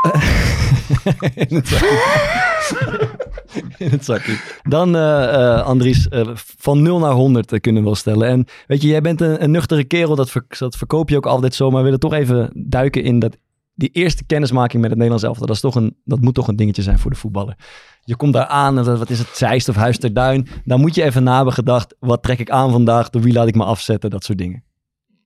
in 3.79 3.91
het 3.91 4.05
zakje. 4.05 4.37
Dan, 4.63 4.97
eh 4.97 5.35
eh, 5.35 5.63
Andries, 5.63 6.09
eh, 6.09 6.31
van 6.35 6.83
0 6.83 6.99
naar 6.99 7.13
100 7.13 7.53
eh, 7.53 7.61
kunnen 7.61 7.83
we 7.83 7.89
wel 7.89 7.97
stellen. 7.97 8.29
En 8.29 8.47
weet 8.67 8.83
je, 8.83 8.89
jij 8.89 9.01
bent 9.01 9.21
een, 9.21 9.43
een 9.43 9.51
nuchtere 9.51 9.85
kerel, 9.85 10.17
dat, 10.17 10.31
ver- 10.31 10.47
dat 10.59 10.77
verkoop 10.77 11.09
je 11.09 11.17
ook 11.17 11.27
altijd 11.27 11.55
zo. 11.55 11.69
Maar 11.69 11.79
we 11.79 11.85
willen 11.85 12.01
toch 12.01 12.13
even 12.13 12.51
duiken 12.55 13.03
in 13.03 13.19
dat, 13.19 13.37
die 13.75 13.89
eerste 13.93 14.25
kennismaking 14.25 14.81
met 14.83 14.91
het 14.91 14.99
Nederlands 14.99 15.25
elftal. 15.25 15.47
Dat, 15.47 15.57
is 15.57 15.63
toch 15.63 15.75
een, 15.75 15.97
dat 16.05 16.21
moet 16.21 16.35
toch 16.35 16.49
een 16.49 16.57
dingetje 16.57 16.83
zijn 16.83 16.99
voor 16.99 17.11
de 17.11 17.17
voetballer. 17.17 17.57
Je 18.01 18.17
komt 18.17 18.33
daar 18.33 18.47
aan, 18.47 18.79
en 18.79 18.99
wat 18.99 19.11
is 19.11 19.19
het, 19.19 19.29
Zeist 19.29 19.69
of 19.69 19.75
Huis 19.75 19.99
ter 19.99 20.13
Duin. 20.15 20.49
Dan 20.65 20.81
moet 20.81 20.95
je 20.95 21.03
even 21.03 21.23
na 21.23 21.37
hebben 21.37 21.55
gedacht, 21.55 21.95
wat 21.99 22.23
trek 22.23 22.39
ik 22.39 22.51
aan 22.51 22.71
vandaag? 22.71 23.11
Door 23.11 23.23
wie 23.23 23.33
laat 23.33 23.49
ik 23.49 23.55
me 23.55 23.65
afzetten? 23.65 24.11
Dat 24.11 24.25
soort 24.25 24.39
dingen. 24.39 24.65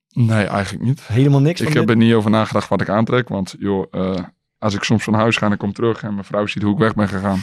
Nee, 0.09 0.45
eigenlijk 0.45 0.85
niet. 0.85 1.07
Helemaal 1.07 1.39
niks 1.41 1.61
Ik 1.61 1.67
heb 1.67 1.77
dit? 1.77 1.89
er 1.89 1.95
niet 1.95 2.13
over 2.13 2.29
nagedacht 2.29 2.69
wat 2.69 2.81
ik 2.81 2.89
aantrek. 2.89 3.29
Want 3.29 3.55
joh, 3.59 3.93
als 4.57 4.73
ik 4.73 4.83
soms 4.83 5.03
van 5.03 5.13
huis 5.13 5.37
ga 5.37 5.45
en 5.45 5.51
ik 5.51 5.57
kom 5.57 5.73
terug 5.73 6.03
en 6.03 6.13
mijn 6.13 6.25
vrouw 6.25 6.45
ziet 6.45 6.63
hoe 6.63 6.73
ik 6.73 6.79
weg 6.79 6.93
ben 6.95 7.07
gegaan, 7.07 7.39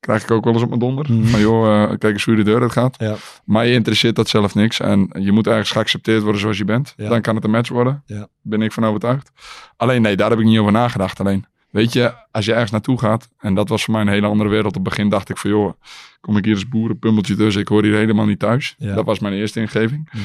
krijg 0.00 0.22
ik 0.22 0.30
ook 0.30 0.44
wel 0.44 0.52
eens 0.52 0.62
op 0.62 0.68
mijn 0.68 0.80
donder. 0.80 1.06
Mhm. 1.12 1.26
Van 1.26 1.40
joh, 1.40 1.82
eh, 1.82 1.88
kijk 1.88 2.12
eens 2.12 2.24
hoe 2.24 2.34
de 2.36 2.42
deur 2.42 2.60
uit 2.62 2.72
gaat. 2.72 2.96
Ja. 2.98 3.14
Maar 3.44 3.66
je 3.66 3.72
interesseert 3.72 4.16
dat 4.16 4.28
zelf 4.28 4.54
niks. 4.54 4.80
En 4.80 5.10
je 5.18 5.32
moet 5.32 5.46
ergens 5.46 5.70
geaccepteerd 5.70 6.22
worden 6.22 6.40
zoals 6.40 6.58
je 6.58 6.64
bent. 6.64 6.94
Ja. 6.96 7.08
Dan 7.08 7.20
kan 7.20 7.34
het 7.34 7.44
een 7.44 7.50
match 7.50 7.68
worden. 7.70 8.02
Ja. 8.06 8.28
Ben 8.42 8.62
ik 8.62 8.72
van 8.72 8.84
overtuigd. 8.84 9.30
Alleen 9.76 10.02
nee, 10.02 10.16
daar 10.16 10.30
heb 10.30 10.38
ik 10.38 10.44
niet 10.44 10.58
over 10.58 10.72
nagedacht. 10.72 11.20
Alleen, 11.20 11.44
weet 11.70 11.92
je, 11.92 12.14
als 12.30 12.44
je 12.44 12.52
ergens 12.52 12.70
naartoe 12.70 12.98
gaat. 12.98 13.28
En 13.38 13.54
dat 13.54 13.68
was 13.68 13.84
voor 13.84 13.92
mij 13.94 14.02
een 14.02 14.08
hele 14.08 14.26
andere 14.26 14.48
wereld. 14.50 14.76
Op 14.76 14.84
het 14.84 14.94
begin 14.94 15.08
dacht 15.08 15.28
ik 15.28 15.36
van 15.36 15.50
joh, 15.50 15.72
kom 16.20 16.36
ik 16.36 16.44
hier 16.44 16.54
als 16.54 16.68
boerenpummeltje 16.68 17.36
tussen. 17.36 17.60
Ik 17.62 17.68
hoor 17.68 17.82
hier 17.82 17.94
helemaal 17.96 18.26
niet 18.26 18.38
thuis. 18.38 18.74
Dat 18.78 19.04
was 19.04 19.18
mijn 19.18 19.34
eerste 19.34 19.60
ingeving. 19.60 20.08
Mhm. 20.12 20.22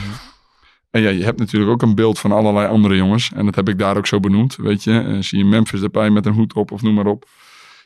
En 0.91 1.01
ja, 1.01 1.09
je 1.09 1.23
hebt 1.23 1.39
natuurlijk 1.39 1.71
ook 1.71 1.81
een 1.81 1.95
beeld 1.95 2.19
van 2.19 2.31
allerlei 2.31 2.67
andere 2.67 2.95
jongens. 2.95 3.31
En 3.35 3.45
dat 3.45 3.55
heb 3.55 3.69
ik 3.69 3.79
daar 3.79 3.97
ook 3.97 4.07
zo 4.07 4.19
benoemd. 4.19 4.55
Weet 4.55 4.83
je, 4.83 4.99
Eh, 4.99 5.15
zie 5.19 5.37
je 5.37 5.45
Memphis 5.45 5.81
erbij 5.81 6.09
met 6.09 6.25
een 6.25 6.33
hoed 6.33 6.53
op 6.53 6.71
of 6.71 6.81
noem 6.81 6.93
maar 6.93 7.05
op. 7.05 7.25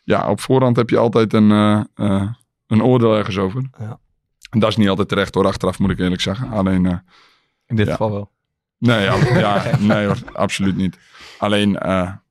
Ja, 0.08 0.30
op 0.30 0.42
voorhand 0.42 0.76
heb 0.76 0.90
je 0.90 0.98
altijd 0.98 1.34
een, 1.34 1.52
eh, 1.52 1.80
eh, 1.96 2.28
een 2.68 2.84
oordeel 2.84 3.16
ergens 3.18 3.38
over. 3.38 3.62
Ja. 3.80 4.00
En 4.50 4.60
dat 4.60 4.70
is 4.70 4.76
niet 4.76 4.90
altijd 4.90 5.08
terecht 5.08 5.36
hoor, 5.36 5.46
achteraf 5.46 5.80
moet 5.80 5.90
ik 5.90 6.00
eerlijk 6.00 6.22
zeggen. 6.22 6.50
Alleen, 6.52 6.86
eh, 6.86 6.98
In 7.66 7.76
dit 7.76 7.86
Ja. 7.86 7.92
geval 7.92 8.12
wel. 8.12 8.32
nee, 8.78 9.02
ja, 9.04 9.16
ja, 9.40 9.64
nee 9.80 10.06
hoor, 10.06 10.18
absoluut 10.34 10.76
niet. 10.76 10.98
Alleen, 11.38 11.72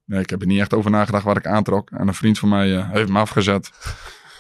nee, 0.05 0.21
ik 0.21 0.31
heb 0.31 0.41
er 0.41 0.47
niet 0.47 0.61
echt 0.61 0.75
over 0.75 0.91
nagedacht 0.91 1.25
wat 1.25 1.37
ik 1.37 1.47
aantrok. 1.47 1.91
En 1.91 2.09
een 2.09 2.15
vriend 2.15 2.39
van 2.39 2.49
mij 2.49 2.87
heeft 2.93 3.09
me 3.11 3.19
afgezet. 3.19 3.71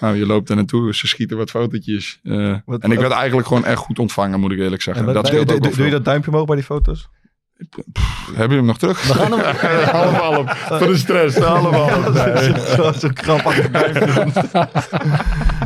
Nou, 0.00 0.16
je 0.16 0.26
loopt 0.26 0.50
er 0.50 0.56
naartoe, 0.56 0.94
ze 0.94 1.06
schieten 1.06 1.36
wat 1.36 1.50
fotootjes. 1.50 2.20
Wat- 2.64 2.80
en 2.82 2.90
ik 2.92 2.98
werd 2.98 3.12
eigenlijk 3.12 3.46
gewoon 3.48 3.64
echt 3.64 3.78
goed 3.78 3.98
ontvangen, 3.98 4.40
moet 4.40 4.52
ik 4.52 4.58
eerlijk 4.58 4.82
zeggen. 4.82 5.06
En 5.08 5.14
dat 5.14 5.26
Doe, 5.26 5.44
doe- 5.60 5.84
je 5.84 5.90
dat 5.90 6.04
duimpje 6.04 6.30
omhoog 6.30 6.46
bij 6.46 6.56
die 6.56 6.64
foto's? 6.64 7.08
Heb 8.34 8.50
je 8.50 8.56
hem 8.56 8.64
nog 8.64 8.78
terug? 8.78 9.06
We 9.06 9.14
gaan 9.14 9.32
hem... 9.32 9.40
half, 10.00 10.12
half. 10.12 10.58
Voor 10.78 10.86
de 10.86 10.96
stress. 10.96 11.36
Allemaal. 11.36 12.12
Zo'n 12.98 13.12
krampachtig 13.12 13.70
duimpje. 13.70 14.68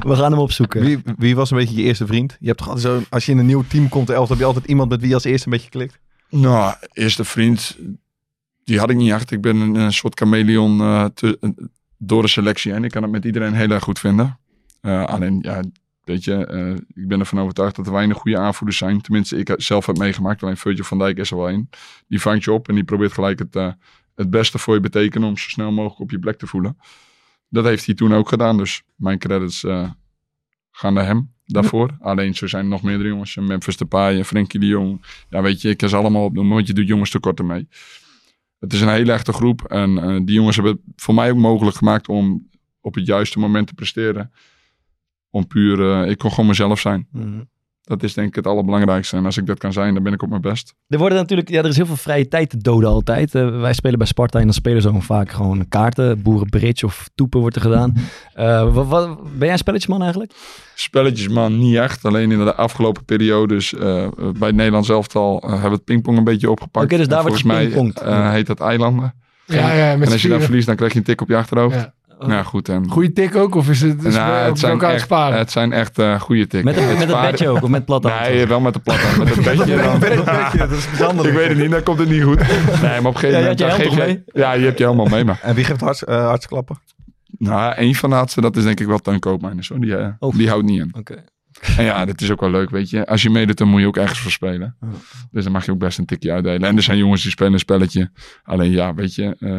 We 0.06 0.16
gaan 0.16 0.30
hem 0.32 0.40
opzoeken. 0.40 0.80
Wie, 0.80 1.02
wie 1.18 1.36
was 1.36 1.50
een 1.50 1.56
beetje 1.56 1.76
je 1.76 1.82
eerste 1.82 2.06
vriend? 2.06 2.36
Je 2.40 2.46
hebt 2.46 2.58
toch 2.58 2.68
altijd 2.68 2.86
zo, 2.86 3.02
als 3.10 3.26
je 3.26 3.32
in 3.32 3.38
een 3.38 3.46
nieuw 3.46 3.64
team 3.68 3.88
komt, 3.88 4.10
elf, 4.10 4.28
heb 4.28 4.38
je 4.38 4.44
altijd 4.44 4.64
iemand 4.66 4.90
met 4.90 5.00
wie 5.00 5.08
je 5.08 5.14
als 5.14 5.24
eerste 5.24 5.46
een 5.46 5.52
beetje 5.52 5.70
klikt? 5.70 5.98
Nou, 6.30 6.74
eerste 6.92 7.24
vriend, 7.24 7.76
die 8.64 8.78
had 8.78 8.90
ik 8.90 8.96
niet 8.96 9.12
echt. 9.12 9.30
Ik 9.30 9.40
ben 9.40 9.56
een, 9.56 9.74
een 9.74 9.92
soort 9.92 10.18
chameleon 10.18 10.78
te- 11.14 11.38
eh, 11.40 11.50
door 11.98 12.22
de 12.22 12.28
selectie 12.28 12.72
en 12.72 12.84
ik 12.84 12.90
kan 12.90 13.02
het 13.02 13.10
met 13.10 13.24
iedereen 13.24 13.54
heel 13.54 13.70
erg 13.70 13.82
goed 13.82 13.98
vinden. 13.98 14.38
Eh, 14.80 15.04
alleen, 15.04 15.38
ja, 15.42 15.60
weet 16.10 16.24
je, 16.24 16.46
eh, 16.46 17.02
ik 17.02 17.08
ben 17.08 17.20
ervan 17.20 17.40
overtuigd 17.40 17.76
dat 17.76 17.86
er 17.86 17.92
weinig 17.92 18.16
goede 18.16 18.38
aanvoerders 18.38 18.78
zijn. 18.78 19.00
Tenminste, 19.00 19.36
ik 19.36 19.54
zelf 19.56 19.86
heb 19.86 19.98
meegemaakt. 19.98 20.42
Alleen 20.42 20.56
Virgil 20.56 20.84
van 20.84 20.98
Dijk 20.98 21.18
is 21.18 21.30
er 21.30 21.36
wel 21.36 21.48
één. 21.48 21.68
Die 22.08 22.20
vangt 22.20 22.44
je 22.44 22.52
op 22.52 22.68
en 22.68 22.74
die 22.74 22.84
probeert 22.84 23.12
gelijk 23.12 23.38
het, 23.38 23.56
eh, 23.56 23.72
het 24.14 24.30
beste 24.30 24.58
voor 24.58 24.74
je 24.74 24.80
betekenen 24.80 25.28
om 25.28 25.36
zo 25.36 25.48
snel 25.48 25.72
mogelijk 25.72 26.00
op 26.00 26.10
je 26.10 26.18
plek 26.18 26.38
te 26.38 26.46
voelen. 26.46 26.78
Dat 27.48 27.64
heeft 27.64 27.86
hij 27.86 27.94
toen 27.94 28.14
ook 28.14 28.28
gedaan, 28.28 28.56
dus 28.56 28.82
mijn 28.96 29.18
credits 29.18 29.64
eh, 29.64 29.90
gaande 30.70 31.00
hem 31.00 31.32
daarvoor. 31.44 31.96
Alleen 32.00 32.34
zo 32.34 32.46
zijn 32.46 32.64
er 32.64 32.70
nog 32.70 32.82
meerdere 32.82 33.08
jongens. 33.08 33.36
Memphis 33.36 33.76
Depay, 33.76 34.24
Frenkie 34.24 34.60
de 34.60 34.66
Jong. 34.66 35.04
Ja, 35.28 35.42
weet 35.42 35.62
je, 35.62 35.68
ik 35.68 35.76
kan 35.76 35.88
ze 35.88 35.96
allemaal 35.96 36.24
opnoemen, 36.24 36.54
want 36.54 36.66
je 36.66 36.72
doet 36.72 36.88
jongens 36.88 37.10
tekorten 37.10 37.46
mee. 37.46 37.68
Het 38.58 38.72
is 38.72 38.80
een 38.80 38.88
hele 38.88 39.12
echte 39.12 39.32
groep. 39.32 39.64
En 39.64 40.24
die 40.24 40.34
jongens 40.34 40.56
hebben 40.56 40.74
het 40.74 41.02
voor 41.02 41.14
mij 41.14 41.30
ook 41.30 41.36
mogelijk 41.36 41.76
gemaakt 41.76 42.08
om 42.08 42.48
op 42.80 42.94
het 42.94 43.06
juiste 43.06 43.38
moment 43.38 43.66
te 43.66 43.74
presteren. 43.74 44.30
Om 45.30 45.46
puur, 45.46 46.02
eh, 46.02 46.10
ik 46.10 46.18
kon 46.18 46.30
gewoon 46.30 46.46
mezelf 46.46 46.80
zijn. 46.80 47.06
Mhm. 47.12 47.28
Dat 47.82 48.02
is 48.02 48.14
denk 48.14 48.28
ik 48.28 48.34
het 48.34 48.46
allerbelangrijkste. 48.46 49.16
En 49.16 49.24
als 49.24 49.36
ik 49.36 49.46
dat 49.46 49.58
kan 49.58 49.72
zijn, 49.72 49.94
dan 49.94 50.02
ben 50.02 50.12
ik 50.12 50.22
op 50.22 50.28
mijn 50.28 50.40
best. 50.40 50.74
Er 50.88 50.98
worden 50.98 51.18
natuurlijk, 51.18 51.48
ja, 51.48 51.58
er 51.62 51.68
is 51.68 51.76
heel 51.76 51.86
veel 51.86 51.96
vrije 51.96 52.28
tijd 52.28 52.50
te 52.50 52.56
doden 52.56 52.88
altijd. 52.88 53.34
Eh, 53.34 53.60
wij 53.60 53.72
spelen 53.72 53.98
bij 53.98 54.06
Sparta 54.06 54.38
en 54.38 54.44
dan 54.44 54.54
spelen 54.54 54.82
ze 54.82 54.88
ook 54.94 55.02
vaak 55.02 55.30
gewoon 55.30 55.68
kaarten. 55.68 56.22
Boerenbridge 56.22 56.86
of 56.86 57.08
toepen 57.14 57.40
wordt 57.40 57.56
er 57.56 57.62
gedaan. 57.62 57.94
Eh, 58.34 58.74
wat, 58.74 58.86
wat- 58.86 59.22
ben 59.22 59.38
jij 59.38 59.52
een 59.52 59.58
spelletjesman 59.58 60.00
eigenlijk? 60.02 60.32
Spelletjes, 60.74 61.28
man, 61.28 61.58
niet 61.58 61.76
echt. 61.76 62.04
Alleen 62.04 62.32
in 62.32 62.38
de 62.38 62.54
afgelopen 62.54 63.04
periodes 63.04 63.74
eh, 63.74 64.08
bij 64.38 64.48
het 64.48 64.54
Nederlands 64.56 64.88
elftal 64.88 65.40
hebben 65.46 65.62
we 65.70 65.74
het 65.74 65.84
pingpong 65.84 66.18
een 66.18 66.24
beetje 66.24 66.50
opgepakt. 66.50 66.84
Oké, 66.84 66.96
dus 66.96 67.08
daar 67.08 67.22
wordt 67.22 67.40
volgens 67.40 67.72
mij 67.72 67.92
eh, 67.92 68.30
heet 68.30 68.46
dat 68.46 68.60
eilanden. 68.60 69.14
Ja, 69.46 69.72
ja, 69.72 69.96
met 69.96 70.06
en 70.06 70.12
als 70.12 70.22
je 70.22 70.28
dan 70.28 70.40
verliest, 70.40 70.66
dan 70.66 70.76
krijg 70.76 70.92
je 70.92 70.98
een 70.98 71.04
tik 71.04 71.20
op 71.20 71.28
je 71.28 71.36
achterhoofd. 71.36 71.74
Ja. 71.74 71.94
Nou 72.26 72.32
ja, 72.32 72.42
goed. 72.42 72.68
En, 72.68 72.88
Goeie 72.90 73.12
tik 73.12 73.36
ook? 73.36 73.54
Of 73.54 73.68
is 73.68 73.80
het, 73.80 74.04
is 74.04 74.14
Nou, 74.14 74.32
het 74.32 74.46
het, 74.48 74.58
zijn 74.58 74.72
elkaar 74.72 74.92
echt, 74.92 75.02
sparen? 75.02 75.38
het 75.38 75.50
zijn 75.50 75.72
echt 75.72 75.98
eh 75.98 76.20
goede 76.20 76.46
tikken. 76.46 76.64
Met, 76.64 76.76
een, 76.82 76.96
Het 76.96 77.08
met 77.08 77.30
bedje 77.30 77.48
ook, 77.48 77.62
of 77.62 77.68
met 77.68 77.84
plat 77.84 78.02
Nee, 78.02 78.46
wel 78.46 78.60
met 78.60 78.74
de 78.74 78.80
platte. 78.80 79.06
Met 79.18 79.28
het 79.34 79.44
bedje. 79.56 79.76
dan. 79.76 80.00
dat 80.58 80.70
is 80.70 80.88
bijzonder. 80.96 81.26
Ik 81.26 81.32
weet 81.34 81.48
het 81.48 81.58
niet, 81.58 81.70
dan 81.70 81.82
komt 81.82 81.98
het 81.98 82.08
niet 82.08 82.22
goed. 82.22 82.38
Nee, 82.82 83.00
maar 83.00 83.04
op 83.04 83.04
een 83.14 83.16
gegeven 83.16 83.30
Ja, 83.30 83.38
je 83.38 83.42
moment... 83.44 83.58
je 83.58 83.64
dan 83.66 83.80
helm 83.80 83.92
geef 83.92 84.06
je- 84.06 84.40
Ja, 84.40 84.52
je 84.52 84.64
hebt 84.64 84.78
je 84.78 84.84
helemaal 84.84 85.06
mee, 85.06 85.24
maar... 85.24 85.38
En 85.42 85.54
wie 85.54 85.64
geeft 85.64 85.80
harts, 85.80 86.04
eh, 86.04 86.26
hartsklappen? 86.26 86.78
Nou, 87.38 87.74
één 87.74 87.94
van 87.94 88.10
de 88.10 88.16
laatste, 88.16 88.40
dat 88.40 88.56
is 88.56 88.64
denk 88.64 88.80
ik 88.80 88.86
wel 88.86 88.98
Teun 88.98 89.18
Koopmeiners. 89.18 89.68
Hoor. 89.68 89.80
Die, 89.80 89.96
eh, 89.96 90.08
Oh. 90.18 90.34
die 90.36 90.48
houdt 90.48 90.64
niet 90.64 90.80
in. 90.80 90.90
Oké. 90.98 91.24
En 91.76 91.84
ja, 91.84 92.04
dat 92.04 92.20
is 92.20 92.30
ook 92.30 92.40
wel 92.40 92.50
leuk, 92.50 92.70
weet 92.70 92.90
je. 92.90 93.06
Als 93.06 93.22
je 93.22 93.30
meedoet, 93.30 93.58
dan 93.58 93.68
moet 93.68 93.80
je 93.80 93.86
ook 93.86 93.96
ergens 93.96 94.18
voor 94.20 94.30
spelen. 94.30 94.76
Ja. 94.80 94.86
Dus 95.30 95.42
dan 95.44 95.52
mag 95.52 95.64
je 95.64 95.70
ook 95.72 95.78
best 95.78 95.98
een 95.98 96.04
tikje 96.06 96.32
uitdelen. 96.32 96.68
En 96.68 96.76
er 96.76 96.82
zijn 96.82 96.98
jongens 96.98 97.22
die 97.22 97.30
spelen 97.30 97.52
een 97.52 97.58
spelletje. 97.58 98.10
Alleen 98.42 98.70
ja, 98.70 98.94
weet 98.94 99.14
je... 99.14 99.36
eh, 99.38 99.52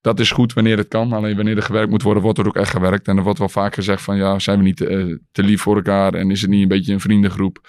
dat 0.00 0.20
is 0.20 0.30
goed 0.30 0.52
wanneer 0.52 0.76
het 0.76 0.88
kan. 0.88 1.12
Alleen 1.12 1.36
wanneer 1.36 1.56
er 1.56 1.62
gewerkt 1.62 1.90
moet 1.90 2.02
worden, 2.02 2.22
wordt 2.22 2.38
er 2.38 2.46
ook 2.46 2.56
echt 2.56 2.70
gewerkt. 2.70 3.08
En 3.08 3.16
er 3.16 3.22
wordt 3.22 3.38
wel 3.38 3.48
vaak 3.48 3.74
gezegd 3.74 4.02
van... 4.02 4.16
Ja, 4.16 4.38
zijn 4.38 4.58
we 4.58 4.64
niet 4.64 4.80
eh, 4.80 5.04
te 5.32 5.42
lief 5.42 5.60
voor 5.62 5.76
elkaar? 5.76 6.14
En 6.14 6.30
is 6.30 6.40
het 6.40 6.50
niet 6.50 6.62
een 6.62 6.68
beetje 6.68 6.92
een 6.92 7.00
vriendengroep? 7.00 7.68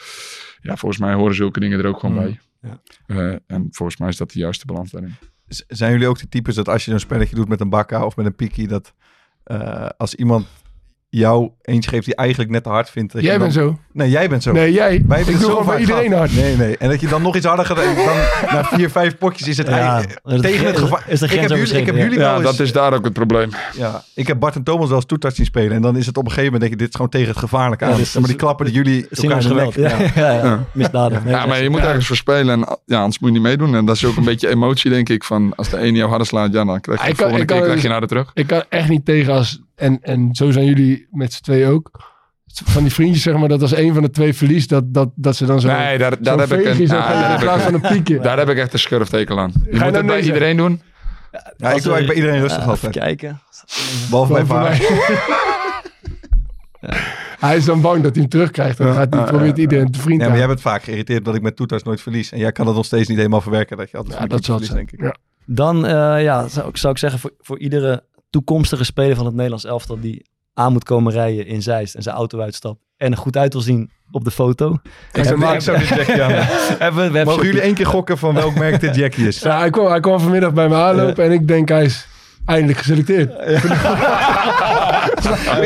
Ja, 0.62 0.76
volgens 0.76 1.02
mij 1.02 1.14
horen 1.14 1.36
zulke 1.36 1.60
dingen 1.60 1.80
er 1.80 1.86
ook 1.88 2.00
gewoon 2.00 2.16
Mm. 2.16 2.22
bij. 2.22 2.40
Ja. 2.62 2.82
Eh, 3.06 3.36
en 3.48 3.68
volgens 3.72 3.98
mij 4.00 4.10
is 4.10 4.18
dat 4.18 4.32
de 4.32 4.40
juiste 4.40 4.66
balans 4.66 4.92
daarin. 4.92 5.16
Z- 5.48 5.62
Zijn 5.68 5.92
jullie 5.92 6.08
ook 6.08 6.20
de 6.20 6.30
types 6.30 6.56
dat 6.56 6.70
als 6.70 6.86
je 6.86 6.92
zo'n 6.92 7.00
spelletje 7.00 7.36
doet 7.36 7.48
met 7.48 7.60
een 7.62 7.70
bakka 7.70 8.06
of 8.06 8.16
met 8.16 8.26
een 8.26 8.36
piki, 8.36 8.68
dat 8.68 8.94
eh, 9.44 9.90
als 9.98 10.16
iemand 10.16 10.48
jou 11.20 11.50
eentje 11.62 11.90
geeft 11.90 12.06
die 12.06 12.16
eigenlijk 12.16 12.50
net 12.50 12.64
te 12.64 12.70
hard 12.70 12.90
vindt. 12.90 13.14
Dat 13.14 13.22
Jij 13.22 13.32
dan... 13.32 13.40
bent 13.42 13.54
zo. 13.54 13.78
Nee, 13.94 14.10
jij 14.10 14.30
bent 14.30 14.44
zo. 14.44 14.52
Nee, 14.52 14.72
jij. 14.72 15.04
Wij 15.08 15.20
ik 15.20 15.26
doe 15.26 15.36
gewoon 15.50 15.66
bij 15.66 15.80
iedereen 15.80 16.10
gehad. 16.10 16.18
hard. 16.30 16.36
Nee, 16.42 16.56
nee. 16.56 16.78
En 16.78 16.90
dat 16.90 17.02
je 17.02 17.08
dan 17.08 17.22
nog 17.22 17.36
iets 17.36 17.46
harder 17.46 17.66
gaat. 17.66 17.78
en 17.80 17.96
Dan 17.96 18.06
na 18.56 18.64
vier, 18.64 18.90
vijf 18.90 19.18
potjes 19.18 19.48
is 19.48 19.58
het 19.58 19.68
Ja, 19.68 19.74
eigenlijk 19.78 20.20
dat- 20.24 20.42
tegen 20.42 20.66
het 20.66 20.78
gevaar. 20.78 21.04
is 21.08 21.20
de 21.20 21.26
ik 21.26 21.32
heb 21.32 21.42
jullie, 21.42 21.42
ik 21.42 21.50
heb 21.50 21.58
overschreden, 21.58 21.96
jullie 21.96 22.20
Ja, 22.20 22.26
wel 22.26 22.36
eens, 22.42 22.58
dat 22.58 22.60
is 22.68 22.72
daar 22.74 22.94
ook 22.94 23.04
het 23.04 23.14
probleem. 23.14 23.50
ja, 23.78 24.04
ik 24.16 24.28
heb 24.28 24.40
Bart 24.40 24.56
en 24.56 24.64
Thomas 24.64 24.90
wel 24.90 25.04
eens 25.10 25.36
zien 25.36 25.46
spelen. 25.46 25.72
En 25.72 25.82
dan 25.82 25.98
is 25.98 26.06
het 26.06 26.18
op 26.18 26.24
een 26.26 26.30
gegeven 26.32 26.52
moment 26.54 26.62
denk 26.70 26.72
je, 26.74 26.78
dit 26.78 26.88
is 26.88 26.96
gewoon 26.96 27.10
tegen 27.12 27.28
het 27.30 27.38
gevaarlijke 27.38 27.86
aan. 27.86 27.92
Ja, 27.92 27.98
dus- 27.98 28.14
maar 28.14 28.28
die 28.28 28.36
klappen 28.36 28.66
die 28.66 28.76
jullie 28.76 29.08
elkaar 29.10 29.42
geweld. 29.42 29.74
Ja, 29.74 29.90
ja. 30.00 30.10
ja, 30.16 30.32
ja. 30.32 30.66
misdadig. 30.74 31.24
Nee, 31.24 31.34
Ja, 31.34 31.46
maar 31.46 31.64
je 31.64 31.70
moet 31.70 31.80
ergens 31.82 32.08
voor 32.08 32.16
spelen. 32.16 32.50
En 32.62 32.78
ja, 32.86 32.98
anders 33.00 33.20
moet 33.20 33.30
je 33.30 33.36
niet 33.36 33.46
meedoen. 33.48 33.76
En 33.76 33.86
dat 33.86 33.96
is 33.96 34.06
ook 34.06 34.18
een 34.18 34.24
beetje 34.24 34.50
emotie, 34.50 34.90
denk 34.92 35.10
ik. 35.10 35.24
Van 35.24 35.54
als 35.56 35.70
de 35.70 35.78
ene 35.78 35.98
jou 35.98 36.10
harder 36.10 36.28
slaat, 36.28 36.54
ja, 36.54 36.66
dan 36.66 36.82
krijg 36.82 37.02
je 37.04 37.08
Ik 37.10 37.12
de 37.16 37.18
volgende 37.22 37.42
ik 37.42 37.48
keer 37.48 37.62
krijg 37.62 37.82
je 37.82 37.88
naar 37.88 38.02
de 38.02 38.08
terug. 38.08 38.32
Ik 38.34 38.48
kan 38.48 38.64
echt 38.70 38.90
niet 38.90 39.06
tegen 39.06 39.34
als... 39.34 39.62
En, 39.82 40.00
en 40.02 40.30
zo 40.36 40.52
zijn 40.52 40.66
jullie 40.66 41.08
met 41.12 41.34
z'n 41.34 41.42
twee 41.42 41.68
ook. 41.68 42.10
Van 42.64 42.84
die 42.84 42.92
vriendjes, 42.94 43.24
zeg 43.24 43.38
maar, 43.38 43.50
dat 43.50 43.62
als 43.62 43.76
een 43.76 43.94
van 43.94 44.04
de 44.04 44.10
twee 44.10 44.34
verliest, 44.34 44.70
dat, 44.70 44.94
dat, 44.94 45.10
dat 45.16 45.36
ze 45.36 45.46
dan 45.46 45.60
zo... 45.60 45.68
Nee, 45.68 45.98
daar, 45.98 46.22
daar, 46.24 46.40
heb 46.40 46.52
ik 46.52 46.66
een, 46.66 46.80
in 46.82 46.90
heb 46.90 47.40
plaats 47.40 47.64
ik, 47.66 47.72
van 47.72 47.74
een 47.74 47.82
piekje. 47.94 48.20
daar 48.20 48.38
heb 48.38 48.50
ik 48.50 48.58
echt 48.58 48.74
een 48.74 48.80
schurftekel 48.80 49.40
aan. 49.40 49.52
Je 49.54 49.60
je 49.64 49.72
moet 49.72 49.80
nou 49.80 49.96
het 49.96 50.06
bij 50.06 50.22
iedereen 50.22 50.58
doen. 50.58 50.82
Ja, 51.32 51.40
ik 51.40 51.58
doe 51.58 51.70
eigenlijk 51.70 52.06
bij 52.06 52.16
iedereen 52.16 52.40
rustig 52.40 52.58
Ja, 52.66 52.72
even 52.72 52.74
altijd. 52.88 52.92
kijken. 53.06 53.42
Behalve 54.10 54.34
bij 54.34 54.44
Behalve 54.46 54.74
Vaar. 54.82 55.40
Hij 57.40 57.58
is 57.58 57.66
dan 57.66 57.82
bang 57.82 58.04
dat 58.04 58.12
hij 58.12 58.22
hem 58.22 58.30
terugkrijgt. 58.30 58.78
Dan 58.78 58.94
gaat 58.94 59.14
hij, 59.14 59.24
probeert 59.24 59.58
iedereen 59.58 59.92
te 59.92 60.00
vriend 60.00 60.18
Ja, 60.20 60.24
te 60.24 60.30
maar 60.30 60.40
jij 60.40 60.48
bent 60.48 60.62
vaak 60.62 60.84
geïrriteerd 60.84 61.26
dat 61.26 61.36
ik 61.36 61.42
met 61.42 61.56
toeters 61.56 61.84
nooit 61.84 62.02
verlies. 62.02 62.32
En 62.32 62.40
jij 62.40 62.52
kan 62.52 62.68
het 62.68 62.76
nog 62.76 62.86
steeds 62.86 63.08
niet 63.08 63.18
helemaal 63.18 63.42
verwerken 63.42 63.78
dat 63.78 63.92
je 63.92 63.98
altijd 63.98 64.20
Ja, 64.20 64.26
dat 64.28 64.44
zal 64.46 64.60
zijn. 64.60 64.76
denk 64.78 64.92
ik. 64.92 65.02
Ja. 65.02 65.16
Dan 65.46 65.86
eh, 65.86 66.24
ja, 66.24 66.48
zou, 66.48 66.68
ik- 66.70 66.78
zou 66.78 66.94
ik 66.94 67.00
zeggen 67.00 67.20
voor, 67.20 67.32
voor 67.40 67.60
iedere 67.60 68.04
toekomstige 68.32 68.84
speler 68.84 69.16
van 69.16 69.26
het 69.26 69.34
Nederlands 69.34 69.66
elftal 69.66 70.00
die 70.00 70.26
aan 70.54 70.72
moet 70.72 70.84
komen 70.84 71.14
rijden 71.14 71.46
in 71.46 71.62
Zeist 71.62 71.96
en 71.96 72.04
zijn 72.04 72.16
auto 72.16 72.40
uitstapt 72.40 72.80
en 72.98 73.12
er 73.12 73.18
goed 73.18 73.38
uit 73.38 73.54
wil 73.54 73.62
zien 73.62 73.92
op 74.12 74.24
de 74.24 74.32
foto. 74.32 74.78
Ik 75.14 75.24
zou, 75.24 75.54
ik 75.54 75.62
zou 75.62 75.78
dit 75.78 75.88
Jackie 75.88 76.22
aan. 76.22 76.32
Hebben 76.88 77.26
Mogen 77.26 77.46
jullie 77.46 77.62
één 77.62 77.74
keer 77.74 77.86
gokken 77.86 78.18
van 78.18 78.34
welk 78.34 78.56
merk 78.56 78.80
dit 78.80 78.96
Jackie 78.96 79.28
is? 79.28 79.40
Ja, 79.40 79.58
hij, 79.60 79.70
kwam, 79.70 79.88
hij 79.88 80.00
kwam 80.00 80.20
vanmiddag 80.20 80.54
bij 80.54 80.70
me 80.70 80.76
aanlopen 80.76 81.24
en 81.24 81.32
ik 81.32 81.48
denk 81.48 81.70
hij 81.70 81.84
is 81.84 82.08
eindelijk 82.52 82.78
geselecteerd. 82.80 83.32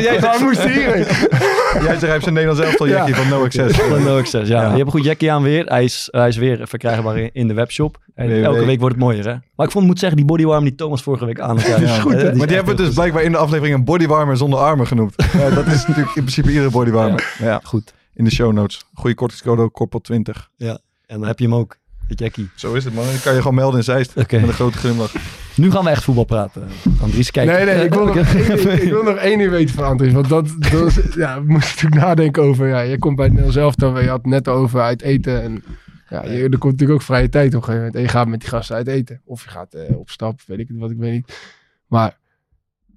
jij 0.02 0.20
Waar 0.20 0.42
moest 0.42 0.62
hij 0.62 0.72
hierheen? 0.72 1.04
Jij 1.04 1.82
zegt 1.82 2.00
hij 2.00 2.10
heeft 2.10 2.22
zijn 2.22 2.34
Nederlands 2.34 2.60
elftal 2.64 2.88
Jackie 2.88 3.14
van 3.14 3.28
No 3.28 3.44
Access. 3.44 3.78
Van 3.78 4.02
No 4.02 4.18
Access, 4.18 4.48
ja. 4.48 4.60
Ja. 4.60 4.62
Je 4.62 4.74
hebt 4.74 4.80
een 4.86 4.90
goed 4.90 5.04
jackie 5.04 5.32
aan 5.32 5.42
weer. 5.42 5.64
Hij 5.64 5.84
is, 5.84 6.08
hij 6.10 6.28
is 6.28 6.36
weer 6.36 6.68
verkrijgbaar 6.68 7.28
in, 7.32 7.48
de 7.48 7.54
webshop. 7.54 7.98
En 8.14 8.44
elke 8.44 8.64
week 8.64 8.80
wordt 8.80 8.94
het 8.94 9.04
mooier, 9.04 9.24
hè? 9.24 9.34
Maar 9.56 9.66
ik 9.66 9.72
vond, 9.72 9.86
moet 9.86 9.98
zeggen, 9.98 10.16
die 10.16 10.26
bodywarm 10.26 10.64
die 10.64 10.74
Thomas 10.74 11.02
vorige 11.02 11.24
week 11.24 11.40
aan 11.40 11.58
had. 11.58 11.66
Ja, 11.66 11.80
Ja. 11.80 12.00
goed, 12.00 12.12
hè? 12.12 12.34
Maar 12.34 12.46
die 12.46 12.56
hebben 12.56 12.76
we 12.76 12.82
dus 12.82 12.94
blijkbaar 12.94 13.22
in 13.22 13.32
de 13.32 13.38
aflevering 13.38 13.76
een 13.76 13.84
bodywarmer 13.84 14.36
zonder 14.36 14.58
armen 14.58 14.86
genoemd. 14.86 15.14
Ja, 15.38 15.50
dat 15.50 15.66
is 15.66 15.86
natuurlijk 15.86 16.16
in 16.16 16.22
principe 16.22 16.48
iedere 16.48 16.70
bodywarmer. 16.70 17.34
Maar 17.38 17.48
ja, 17.48 17.60
Goed. 17.62 17.94
in 18.14 18.24
de 18.24 18.30
show 18.30 18.52
notes. 18.52 18.84
Goede 18.94 19.14
kortingscode 19.14 19.68
koppel 19.70 20.00
20. 20.00 20.50
En 20.58 20.78
dan 21.06 21.26
heb 21.26 21.38
je 21.38 21.44
hem 21.44 21.54
ook, 21.54 21.76
de 22.08 22.14
jackie. 22.14 22.50
Zo 22.54 22.72
is 22.74 22.84
het 22.84 22.94
man. 22.94 23.04
Dan 23.04 23.20
kan 23.22 23.32
je 23.34 23.38
gewoon 23.38 23.54
melden 23.54 23.78
in 23.78 23.84
Zeist. 23.84 24.14
Met 24.14 24.32
een 24.32 24.52
grote 24.52 24.78
glimlach. 24.78 25.12
Nu 25.56 25.70
gaan 25.70 25.84
we 25.84 25.90
echt 25.90 26.02
voetbal 26.04 26.24
praten. 26.24 26.68
Andries, 27.00 27.30
kijk. 27.30 27.50
Nee, 27.50 27.64
nee, 27.64 27.84
ik 27.84 27.94
wil, 27.94 28.04
nog 28.06 28.16
Eh, 28.16 28.34
één, 28.34 28.56
ding- 28.56 28.70
ik 28.80 28.90
wil 28.90 29.02
nog 29.02 29.16
één 29.16 29.38
ding 29.38 29.50
weten 29.50 29.74
van 29.74 29.84
Andries. 29.84 30.12
Want 30.12 30.28
dat, 30.28 30.48
dat 30.58 30.94
ja, 31.14 31.40
we 31.42 31.46
moesten 31.52 31.74
natuurlijk 31.74 32.02
nadenken 32.02 32.42
over. 32.42 32.68
Ja, 32.68 32.80
je 32.80 32.98
komt 32.98 33.16
bij 33.16 33.24
het 33.24 33.34
Nederlands 33.34 33.62
elftal, 33.62 34.00
je 34.00 34.08
had 34.08 34.16
het 34.22 34.26
net 34.26 34.48
over 34.48 34.80
uit 34.80 35.02
eten. 35.02 35.42
En 35.42 35.64
ja, 36.08 36.24
je, 36.24 36.42
er 36.42 36.58
komt 36.58 36.72
natuurlijk 36.72 36.90
ook 37.00 37.02
vrije 37.06 37.28
tijd 37.28 37.46
op 37.46 37.52
een 37.54 37.58
gegeven 37.64 37.76
moment. 37.76 37.94
En 37.94 38.02
je 38.02 38.08
gaat 38.08 38.28
met 38.28 38.40
die 38.40 38.48
gasten 38.48 38.76
uit 38.76 38.86
eten. 38.88 39.20
Of 39.24 39.42
je 39.44 39.48
gaat 39.50 39.74
eh, 39.74 39.96
op 39.98 40.10
stap, 40.10 40.40
weet 40.46 40.58
ik 40.58 40.68
het 40.68 40.76
wat, 40.78 40.90
ik 40.90 40.96
weet 40.98 41.12
niet. 41.12 41.38
Maar 41.86 42.16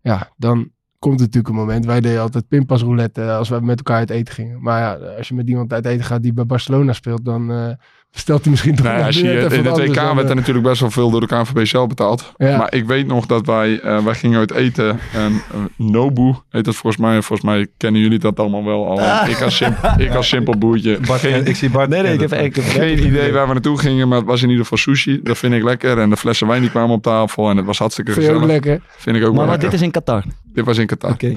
ja, 0.01 0.29
dan 0.37 0.69
komt 0.99 1.15
er 1.19 1.25
natuurlijk 1.25 1.47
een 1.53 1.59
moment. 1.59 1.85
Wij 1.85 2.01
deden 2.01 2.21
altijd 2.21 2.47
pinpasroulette 2.47 3.21
eh, 3.21 3.37
als 3.37 3.49
we 3.49 3.59
met 3.61 3.77
elkaar 3.77 3.97
uit 3.97 4.09
eten 4.09 4.33
gingen. 4.33 4.61
Maar 4.61 4.79
ja, 4.79 4.93
als 5.17 5.27
je 5.27 5.33
met 5.35 5.47
iemand 5.49 5.73
uit 5.73 5.85
eten 5.85 6.05
gaat 6.05 6.23
die 6.23 6.33
bij 6.33 6.45
Barcelona 6.45 6.93
speelt, 6.93 7.25
dan 7.25 7.51
eh, 7.51 7.69
stelt 8.11 8.41
hij 8.41 8.51
misschien 8.51 8.75
toch 8.75 8.85
Nee, 8.85 8.95
nog 8.95 9.05
als 9.05 9.15
je, 9.17 9.23
net 9.23 9.35
even 9.35 9.57
in 9.57 9.63
de 9.63 9.69
wat 9.69 9.79
2K 9.79 9.81
anders 9.83 9.95
dan, 10.05 10.15
werd 10.15 10.29
er 10.29 10.35
natuurlijk 10.35 10.67
best 10.67 10.81
wel 10.81 10.91
veel 10.91 11.09
door 11.09 11.19
de 11.21 11.27
KNVB 11.27 11.65
zelf 11.65 11.87
betaald. 11.87 12.33
Ja. 12.37 12.57
Maar 12.57 12.73
ik 12.73 12.85
weet 12.85 13.07
nog 13.07 13.25
dat 13.25 13.45
wij, 13.45 13.79
eh, 13.79 14.03
wij 14.03 14.13
gingen 14.13 14.39
uit 14.39 14.51
eten. 14.51 14.99
En 15.13 15.31
eh, 15.51 15.59
Nobu 15.75 16.33
heet 16.49 16.65
dat 16.65 16.75
volgens 16.75 17.01
mij. 17.01 17.21
Volgens 17.21 17.41
mij 17.49 17.67
kennen 17.77 18.01
jullie 18.01 18.19
dat 18.19 18.39
allemaal 18.39 18.63
wel 18.65 18.87
al. 18.87 19.27
Ik 19.29 19.41
als, 19.41 19.55
sim- 19.57 19.75
ik 19.97 20.13
als 20.15 20.27
simpel 20.27 20.57
boertje. 20.57 20.99
Bart, 21.07 21.23
ik 21.23 21.55
zie 21.55 21.69
Bart. 21.69 21.89
Nee, 21.89 22.01
nee, 22.01 22.13
ik 22.13 22.19
heb, 22.19 22.33
ik 22.33 22.55
heb 22.55 22.65
Geen 22.65 23.05
idee 23.05 23.31
waar 23.31 23.47
we 23.47 23.53
naartoe 23.53 23.77
gingen, 23.79 24.07
maar 24.07 24.17
het 24.17 24.27
was 24.27 24.41
in 24.41 24.47
ieder 24.49 24.63
geval 24.63 24.77
sushi. 24.77 25.19
Dat 25.23 25.37
vind 25.37 25.53
ik 25.53 25.63
lekker. 25.63 25.97
En 25.99 26.09
de 26.09 26.17
flessen 26.17 26.47
wijn 26.47 26.61
die 26.61 26.69
kwamen 26.69 26.95
op 26.95 27.03
tafel. 27.03 27.49
En 27.49 27.57
het 27.57 27.65
was 27.65 27.77
hartstikke 27.77 28.11
Vind 28.11 28.25
je 28.25 28.31
ook 28.31 28.41
gezellig. 28.41 28.63
lekker? 28.65 28.81
Vind 28.97 29.15
ik 29.15 29.21
ook 29.23 29.27
Maar, 29.29 29.37
maar 29.39 29.47
lekker. 29.49 29.69
dit 29.69 29.79
is 29.79 29.85
in 29.85 29.91
Qatar. 29.91 30.23
Dit 30.53 30.65
was 30.65 30.77
in 30.77 30.87
Qatar. 30.87 31.11
Oké. 31.11 31.27
ja. 31.27 31.35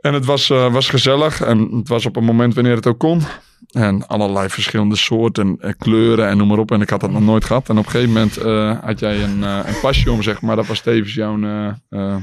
En 0.00 0.14
het 0.14 0.24
was, 0.24 0.50
eh, 0.50 0.72
was 0.72 0.88
gezellig. 0.88 1.40
En 1.42 1.68
het 1.76 1.88
was 1.88 2.06
op 2.06 2.16
een 2.16 2.24
moment 2.24 2.54
wanneer 2.54 2.74
het 2.74 2.86
ook 2.86 2.98
kon. 2.98 3.22
En 3.70 4.06
allerlei 4.06 4.48
verschillende 4.48 4.96
soorten 4.96 5.56
en 5.60 5.76
kleuren 5.76 6.28
en 6.28 6.36
noem 6.36 6.48
maar 6.48 6.58
op. 6.58 6.70
En 6.70 6.80
ik 6.80 6.90
had 6.90 7.00
dat 7.00 7.10
nog 7.10 7.22
nooit 7.22 7.44
gehad. 7.44 7.68
En 7.68 7.78
op 7.78 7.84
een 7.84 7.90
gegeven 7.90 8.12
moment 8.12 8.36
eh, 8.36 8.78
had 8.84 8.98
jij 9.00 9.22
een, 9.22 9.44
eh, 9.44 9.58
een 9.66 9.80
pasje 9.80 10.10
om, 10.10 10.22
zeg 10.22 10.40
maar. 10.40 10.56
Dat 10.56 10.66
was 10.66 10.80
tevens 10.80 11.14
jouw 11.14 11.42
eh, 11.42 11.68
eh, 11.88 12.16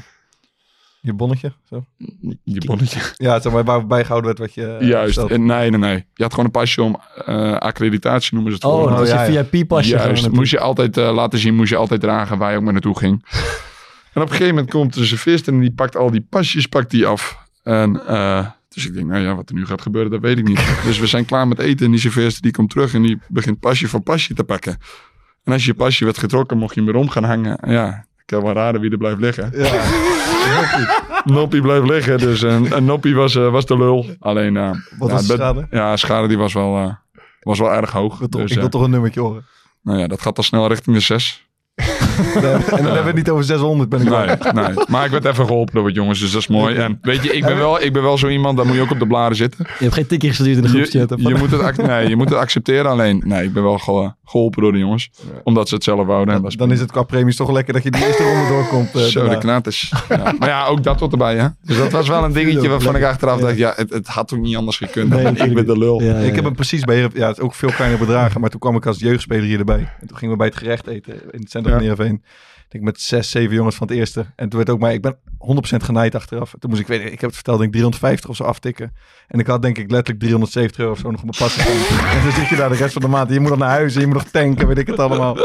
Je 1.01 1.13
bonnetje. 1.13 1.51
Zo. 1.69 1.85
je 2.43 2.65
bonnetje. 2.65 2.99
Ja, 3.17 3.39
zeg 3.39 3.53
maar, 3.53 3.63
waar 3.63 3.87
bijgehouden 3.87 4.25
werd 4.35 4.39
wat 4.39 4.53
je... 4.53 4.77
eh, 4.77 4.87
Juist. 4.87 5.17
En 5.17 5.45
nee, 5.45 5.69
nee, 5.69 5.79
nee. 5.79 6.05
Je 6.13 6.23
had 6.23 6.31
gewoon 6.31 6.45
een 6.45 6.51
pasje 6.51 6.81
om. 6.83 6.99
eh, 7.25 7.53
accreditatie 7.57 8.33
noemen 8.33 8.51
ze 8.51 8.57
het 8.57 8.67
Oh, 8.67 8.81
gewoon. 8.83 8.97
dat 8.97 9.07
is 9.07 9.13
ja, 9.13 9.25
een 9.25 9.33
ja. 9.33 9.45
VIP-pasje. 9.45 9.89
Juist, 9.89 10.31
moest 10.31 10.51
je 10.51 10.59
altijd 10.59 10.97
eh, 10.97 11.13
laten 11.13 11.39
zien, 11.39 11.55
moest 11.55 11.69
je 11.69 11.75
altijd 11.75 12.01
dragen 12.01 12.37
waar 12.37 12.51
je 12.51 12.57
ook 12.57 12.63
maar 12.63 12.73
naartoe 12.73 12.97
ging. 12.97 13.23
En 14.13 14.21
op 14.21 14.27
een 14.27 14.33
gegeven 14.35 14.55
moment 14.55 14.73
komt 14.73 14.93
de 14.93 15.05
serveerster 15.05 15.53
en 15.53 15.59
die 15.59 15.71
pakt 15.73 15.95
al 15.97 16.11
die 16.11 16.25
pasjes 16.29 16.65
pakt 16.67 16.91
die 16.91 17.05
af. 17.05 17.37
En 17.63 18.07
eh, 18.07 18.45
dus 18.75 18.85
ik 18.85 18.93
denk, 18.93 19.07
nou 19.07 19.21
ja, 19.23 19.35
wat 19.35 19.49
er 19.49 19.55
nu 19.55 19.65
gaat 19.65 19.81
gebeuren, 19.81 20.11
dat 20.11 20.21
weet 20.21 20.37
ik 20.37 20.47
niet. 20.47 20.59
dus 20.85 20.99
we 20.99 21.07
zijn 21.07 21.25
klaar 21.25 21.47
met 21.47 21.59
eten 21.59 21.85
en 21.85 21.91
die 21.91 21.99
serveerster 21.99 22.41
die 22.41 22.51
komt 22.51 22.69
terug 22.69 22.93
en 22.93 23.01
die 23.01 23.19
begint 23.27 23.59
pasje 23.59 23.87
van 23.87 24.03
pasje 24.03 24.33
te 24.33 24.43
pakken. 24.43 24.77
En 25.43 25.53
als 25.53 25.65
je 25.65 25.73
pasje 25.73 26.03
werd 26.05 26.17
getrokken, 26.17 26.57
mocht 26.57 26.75
je 26.75 26.81
hem 26.81 26.91
weer 26.91 27.01
om 27.01 27.09
gaan 27.09 27.23
hangen. 27.23 27.57
En 27.57 27.71
Ja, 27.71 27.87
ik 28.17 28.23
kan 28.25 28.43
wel 28.43 28.53
raden 28.53 28.81
wie 28.81 28.91
er 28.91 28.97
blijft 28.97 29.19
liggen. 29.19 29.51
Ja. 29.53 29.83
Noppie 31.25 31.61
bleef 31.61 31.83
liggen, 31.83 32.17
dus 32.17 32.43
en, 32.43 32.71
en 32.73 32.85
Noppie 32.85 33.15
was, 33.15 33.35
eh, 33.35 33.51
was 33.51 33.65
de 33.65 33.77
lul. 33.77 34.05
Alleen, 34.19 34.57
eh, 34.57 34.69
Wat 34.69 35.09
ja, 35.09 35.15
was 35.15 35.27
de 35.27 35.33
schade? 35.33 35.67
Ja, 35.71 35.97
schade 35.97 36.27
die 36.27 36.37
was 36.37 36.53
wel, 36.53 36.77
eh, 36.77 36.93
was 37.41 37.59
wel 37.59 37.73
erg 37.73 37.91
hoog. 37.91 38.13
Ik 38.13 38.19
wil 38.19 38.27
toch- 38.29 38.41
Dus, 38.41 38.51
ik 38.51 38.59
wil 38.59 38.69
toch 38.69 38.81
een 38.83 38.89
nummertje 38.89 39.19
horen. 39.19 39.45
nou 39.81 39.99
ja, 39.99 40.07
dat 40.07 40.21
gaat 40.21 40.37
al 40.37 40.43
snel 40.43 40.67
richting 40.67 40.95
de 40.95 41.01
6. 41.01 41.44
en 42.35 42.41
dan 42.41 42.83
hebben 42.83 42.93
we 42.93 43.07
het 43.07 43.15
niet 43.15 43.29
over 43.29 43.43
600, 43.43 43.89
ben 43.89 44.01
ik 44.01 44.09
Nee, 44.09 44.63
nee. 44.65 44.73
Maar 44.87 45.05
ik 45.05 45.11
werd 45.11 45.25
even 45.25 45.45
geholpen 45.45 45.73
door 45.73 45.83
wat 45.83 45.95
jongens, 45.95 46.19
dus 46.19 46.31
dat 46.31 46.41
is 46.41 46.47
mooi. 46.47 46.75
En 46.75 46.97
weet 47.01 47.23
je, 47.23 47.33
ik 47.35 47.45
ben 47.45 47.57
wel, 47.57 47.81
ik 47.81 47.93
ben 47.93 48.03
wel 48.03 48.17
zo 48.17 48.27
iemand, 48.27 48.57
daar 48.57 48.65
moet 48.65 48.75
je 48.75 48.81
ook 48.81 48.91
op 48.91 48.99
de 48.99 49.07
bladen 49.07 49.37
zitten. 49.37 49.65
Je 49.67 49.83
hebt 49.83 49.93
geen 49.93 50.07
tikje 50.07 50.27
gestuurd 50.29 50.55
in 50.55 50.61
de 50.61 50.67
Je, 50.67 50.73
groepschat. 50.73 51.19
je, 51.19 51.29
wat? 51.29 51.37
moet 51.39 51.51
het, 51.51 51.77
nee, 51.87 52.09
je 52.09 52.15
moet 52.15 52.29
het 52.29 52.37
accepteren, 52.37 52.91
alleen 52.91 53.21
nee, 53.25 53.43
ik 53.43 53.53
ben 53.53 53.63
wel 53.63 53.77
ge- 53.77 54.13
geholpen 54.25 54.61
door 54.61 54.71
de 54.71 54.77
jongens. 54.77 55.09
Omdat 55.43 55.67
ze 55.69 55.75
het 55.75 55.83
zelf 55.83 56.05
wouden. 56.05 56.35
En 56.35 56.41
dat 56.41 56.51
is 56.51 56.57
Dan 56.57 56.71
is 56.71 56.79
het 56.79 56.91
qua 56.91 57.03
premies 57.03 57.35
toch 57.35 57.51
lekker 57.51 57.73
dat 57.73 57.83
je 57.83 57.91
die 57.91 58.05
eerste 58.05 58.23
ronde 58.23 58.47
doorkomt. 58.47 58.95
eh, 58.95 59.01
Zo, 59.01 59.19
de 59.19 59.25
daarna. 59.25 59.39
knatters. 59.41 59.93
Ja. 60.09 60.33
Maar 60.39 60.49
ja, 60.49 60.65
ook 60.65 60.83
dat 60.83 60.97
tot 60.97 61.11
erbij, 61.11 61.35
hè. 61.37 61.47
Dus 61.63 61.77
dat 61.77 61.91
was 61.91 62.07
wel 62.07 62.23
een 62.23 62.33
dingetje 62.33 62.69
waarvan 62.69 62.95
ik 62.95 63.03
achteraf 63.03 63.39
dacht, 63.39 63.57
ja, 63.57 63.73
het, 63.75 63.89
het 63.93 64.07
had 64.07 64.33
ook 64.33 64.39
niet 64.39 64.55
anders 64.55 64.77
gekund. 64.77 65.09
Nee, 65.09 65.25
ik 65.47 65.53
ben 65.53 65.65
de 65.65 65.77
lul. 65.77 66.01
Ja, 66.01 66.19
ja, 66.19 66.25
Ik 66.25 66.35
heb 66.35 66.43
hem 66.43 66.55
precies 66.55 66.83
bij 66.83 66.97
Ja, 67.13 67.27
het 67.27 67.37
is 67.37 67.43
ook 67.43 67.53
veel 67.53 67.71
kleine 67.71 67.97
bedragen. 67.97 68.41
Maar 68.41 68.49
toen 68.49 68.59
kwam 68.59 68.75
ik 68.75 68.85
als 68.85 68.99
jeugdspeler 68.99 69.43
hier 69.43 69.59
erbij. 69.59 69.89
En 70.01 70.07
toen 70.07 70.17
gingen 70.17 70.31
we 70.33 70.37
bij 70.39 70.47
het 70.47 70.57
gerecht 70.57 70.87
eten 70.87 71.13
in 71.13 71.39
het 71.39 71.49
centrum 71.51 71.64
van 71.71 71.79
Heerenveen. 71.79 72.23
Ik 72.65 72.71
denk 72.71 72.83
met 72.83 73.01
zes, 73.01 73.29
zeven 73.29 73.55
jongens 73.55 73.75
van 73.75 73.87
het 73.87 73.95
eerste. 73.95 74.25
En 74.35 74.49
toen 74.49 74.57
werd 74.57 74.69
ook 74.69 74.79
mij... 74.79 74.93
Ik 74.93 75.01
ben 75.01 75.15
100% 75.15 75.17
genaaid 75.77 76.15
achteraf. 76.15 76.55
Toen 76.59 76.69
moest 76.69 76.81
ik, 76.81 76.87
weet 76.87 76.99
ik, 76.99 77.05
ik 77.05 77.11
heb 77.11 77.21
het 77.21 77.35
verteld, 77.35 77.57
denk 77.57 77.69
ik 77.69 77.75
350 77.75 78.29
of 78.29 78.35
zo 78.35 78.43
aftikken. 78.43 78.93
En 79.27 79.39
ik 79.39 79.47
had 79.47 79.61
denk 79.61 79.77
ik 79.77 79.91
letterlijk 79.91 80.19
370 80.19 80.79
euro 80.79 80.91
of 80.91 80.99
zo 80.99 81.11
nog 81.11 81.21
op 81.21 81.25
mijn 81.25 81.37
pas 81.37 81.57
en 82.17 82.23
dan 82.23 82.31
zit 82.31 82.47
je 82.47 82.55
daar 82.55 82.69
de 82.69 82.75
rest 82.75 82.93
van 82.93 83.01
de 83.01 83.07
maand. 83.07 83.29
Je 83.29 83.39
moet 83.39 83.49
nog 83.49 83.59
naar 83.59 83.69
huis, 83.69 83.93
je 83.93 84.05
moet 84.05 84.15
nog 84.15 84.23
tanken, 84.23 84.67
weet 84.67 84.77
ik 84.77 84.87
het 84.87 84.99
allemaal. 84.99 85.37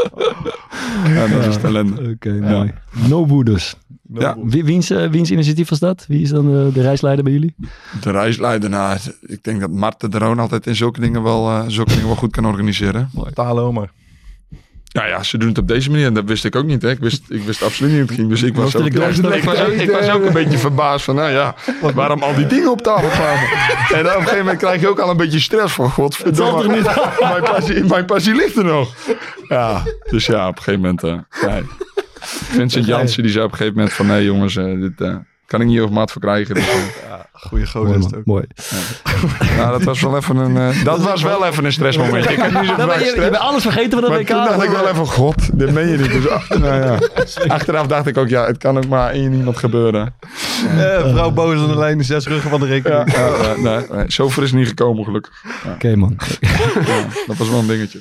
Ja, 1.05 1.27
dat 1.27 1.45
is 1.45 1.57
talent. 1.57 1.99
Oké, 1.99 2.31
mooi. 2.31 2.73
No 3.07 3.25
boeders. 3.25 3.75
Ja, 4.13 4.37
Wie, 4.43 4.63
wiens, 4.63 4.89
eh, 4.89 5.09
wiens 5.09 5.31
initiatief 5.31 5.69
was 5.69 5.79
dat? 5.79 6.05
Wie 6.07 6.21
is 6.21 6.29
dan 6.29 6.45
eh, 6.45 6.73
de 6.73 6.81
reisleider 6.81 7.23
bij 7.23 7.33
jullie? 7.33 7.55
de 8.01 8.11
reisleider, 8.11 8.69
nou, 8.69 8.97
ik 9.21 9.43
denk 9.43 9.59
dat 9.59 9.71
Marten 9.71 10.11
de 10.11 10.17
Roon 10.17 10.39
altijd 10.39 10.67
in 10.67 10.75
zulke 10.75 10.99
dingen 10.99 11.23
wel, 11.23 11.49
eh, 11.49 11.63
zulke 11.67 11.91
dingen 11.91 12.05
wel 12.05 12.15
goed 12.15 12.31
kan 12.31 12.45
organiseren. 12.45 13.09
Talo, 13.33 13.71
maar. 13.71 13.91
Ja, 14.93 15.05
ja, 15.05 15.23
ze 15.23 15.37
doen 15.37 15.49
het 15.49 15.57
op 15.57 15.67
deze 15.67 15.89
manier 15.89 16.05
en 16.05 16.13
dat 16.13 16.25
wist 16.25 16.45
ik 16.45 16.55
ook 16.55 16.65
niet. 16.65 16.81
Hè. 16.81 16.89
Ik, 16.89 16.99
wist, 16.99 17.23
ik 17.29 17.43
wist 17.43 17.63
absoluut 17.63 17.91
niet 17.91 17.99
hoe 17.99 18.09
het 18.09 18.17
ging. 18.17 18.29
Dus 18.29 18.43
ik 18.43 18.55
was, 18.55 18.75
ook, 18.75 18.85
ik, 18.85 18.97
was 18.97 19.23
ook, 19.23 19.71
ik 19.71 19.91
was 19.91 20.09
ook 20.09 20.25
een 20.25 20.33
beetje 20.33 20.57
verbaasd 20.57 21.05
van, 21.05 21.15
nou 21.15 21.31
ja, 21.31 21.55
waarom 21.93 22.23
al 22.23 22.35
die 22.35 22.47
dingen 22.47 22.71
op 22.71 22.81
tafel 22.81 23.09
kwamen. 23.09 23.49
En 23.93 24.03
dan 24.03 24.13
op 24.13 24.19
een 24.19 24.21
gegeven 24.21 24.37
moment 24.37 24.57
krijg 24.57 24.81
je 24.81 24.87
ook 24.87 24.99
al 24.99 25.09
een 25.09 25.17
beetje 25.17 25.39
stress 25.39 25.73
van, 25.73 25.89
godverdomme, 25.89 26.67
mijn, 26.67 27.43
passie, 27.43 27.83
mijn 27.83 28.05
passie 28.05 28.35
ligt 28.35 28.57
er 28.57 28.65
nog. 28.65 28.95
Ja, 29.47 29.83
dus 30.09 30.25
ja, 30.25 30.47
op 30.47 30.57
een 30.57 30.63
gegeven 30.63 30.81
moment, 30.81 31.03
eh 31.03 31.49
nee. 31.49 31.63
Vincent 32.21 32.85
Jansen 32.85 33.23
die 33.23 33.31
zei 33.31 33.45
op 33.45 33.51
een 33.51 33.57
gegeven 33.57 33.77
moment 33.77 33.95
van, 33.95 34.07
nee 34.07 34.23
jongens, 34.23 34.55
eh, 34.55 34.79
dit 34.79 35.01
eh, 35.01 35.15
kan 35.51 35.61
ik 35.61 35.67
niet 35.67 35.79
over 35.79 35.93
maat 35.93 36.11
verkrijgen. 36.11 36.55
Dus, 36.55 36.67
eh, 36.67 37.13
Goeie 37.33 37.65
gozer 37.67 37.87
Mooi, 37.87 37.97
is 37.99 38.05
het 38.05 38.15
ook. 38.15 38.25
Mooi. 38.25 38.45
nou, 39.57 39.71
dat 39.71 39.83
was 39.83 40.01
wel 40.01 40.17
even 40.17 40.35
een, 40.35 40.57
eh, 40.57 40.83
dat 40.83 41.03
was 41.03 41.21
wel 41.21 41.45
even 41.45 41.65
een 41.65 41.71
stressmoment. 41.71 42.29
Ik 42.29 42.37
heb 42.37 42.61
niet 42.61 42.69
zo 42.69 42.75
ben 42.75 42.99
je, 42.99 43.05
je 43.05 43.15
bent 43.15 43.37
alles 43.37 43.61
vergeten 43.61 43.91
van 43.91 44.01
dat 44.01 44.09
Maar 44.09 44.19
WK. 44.19 44.27
toen 44.27 44.43
dacht 44.43 44.63
ik 44.63 44.69
wel 44.69 44.87
even, 44.87 45.05
god, 45.07 45.59
dit 45.59 45.71
meen 45.71 45.87
je 45.87 45.97
niet. 45.97 46.11
Dus, 46.11 46.27
ach, 46.27 46.49
nou 46.49 46.63
ja. 46.83 46.99
Achteraf 47.55 47.87
dacht 47.87 48.07
ik 48.07 48.17
ook, 48.17 48.29
ja, 48.29 48.45
het 48.45 48.57
kan 48.57 48.77
ook 48.77 48.87
maar 48.87 49.11
één 49.11 49.33
iemand 49.33 49.57
gebeuren. 49.57 50.13
Eh, 50.77 51.09
vrouw 51.11 51.31
boos 51.31 51.55
aan 51.59 51.67
de 51.67 51.77
lijn, 51.77 52.03
zes 52.03 52.27
ruggen 52.27 52.49
van 52.49 52.59
de 52.59 52.65
Ja, 52.65 52.71
rekening. 52.71 53.13
ja, 53.15 53.27
ja, 53.27 53.55
nee, 53.57 53.85
nee, 53.91 54.05
zover 54.07 54.43
is 54.43 54.49
het 54.49 54.59
niet 54.59 54.67
gekomen, 54.67 55.03
gelukkig. 55.03 55.43
Oké, 55.73 55.95
man. 55.95 56.17
Ja, 56.85 57.05
dat 57.27 57.37
was 57.37 57.49
wel 57.49 57.59
een 57.59 57.67
dingetje. 57.67 57.99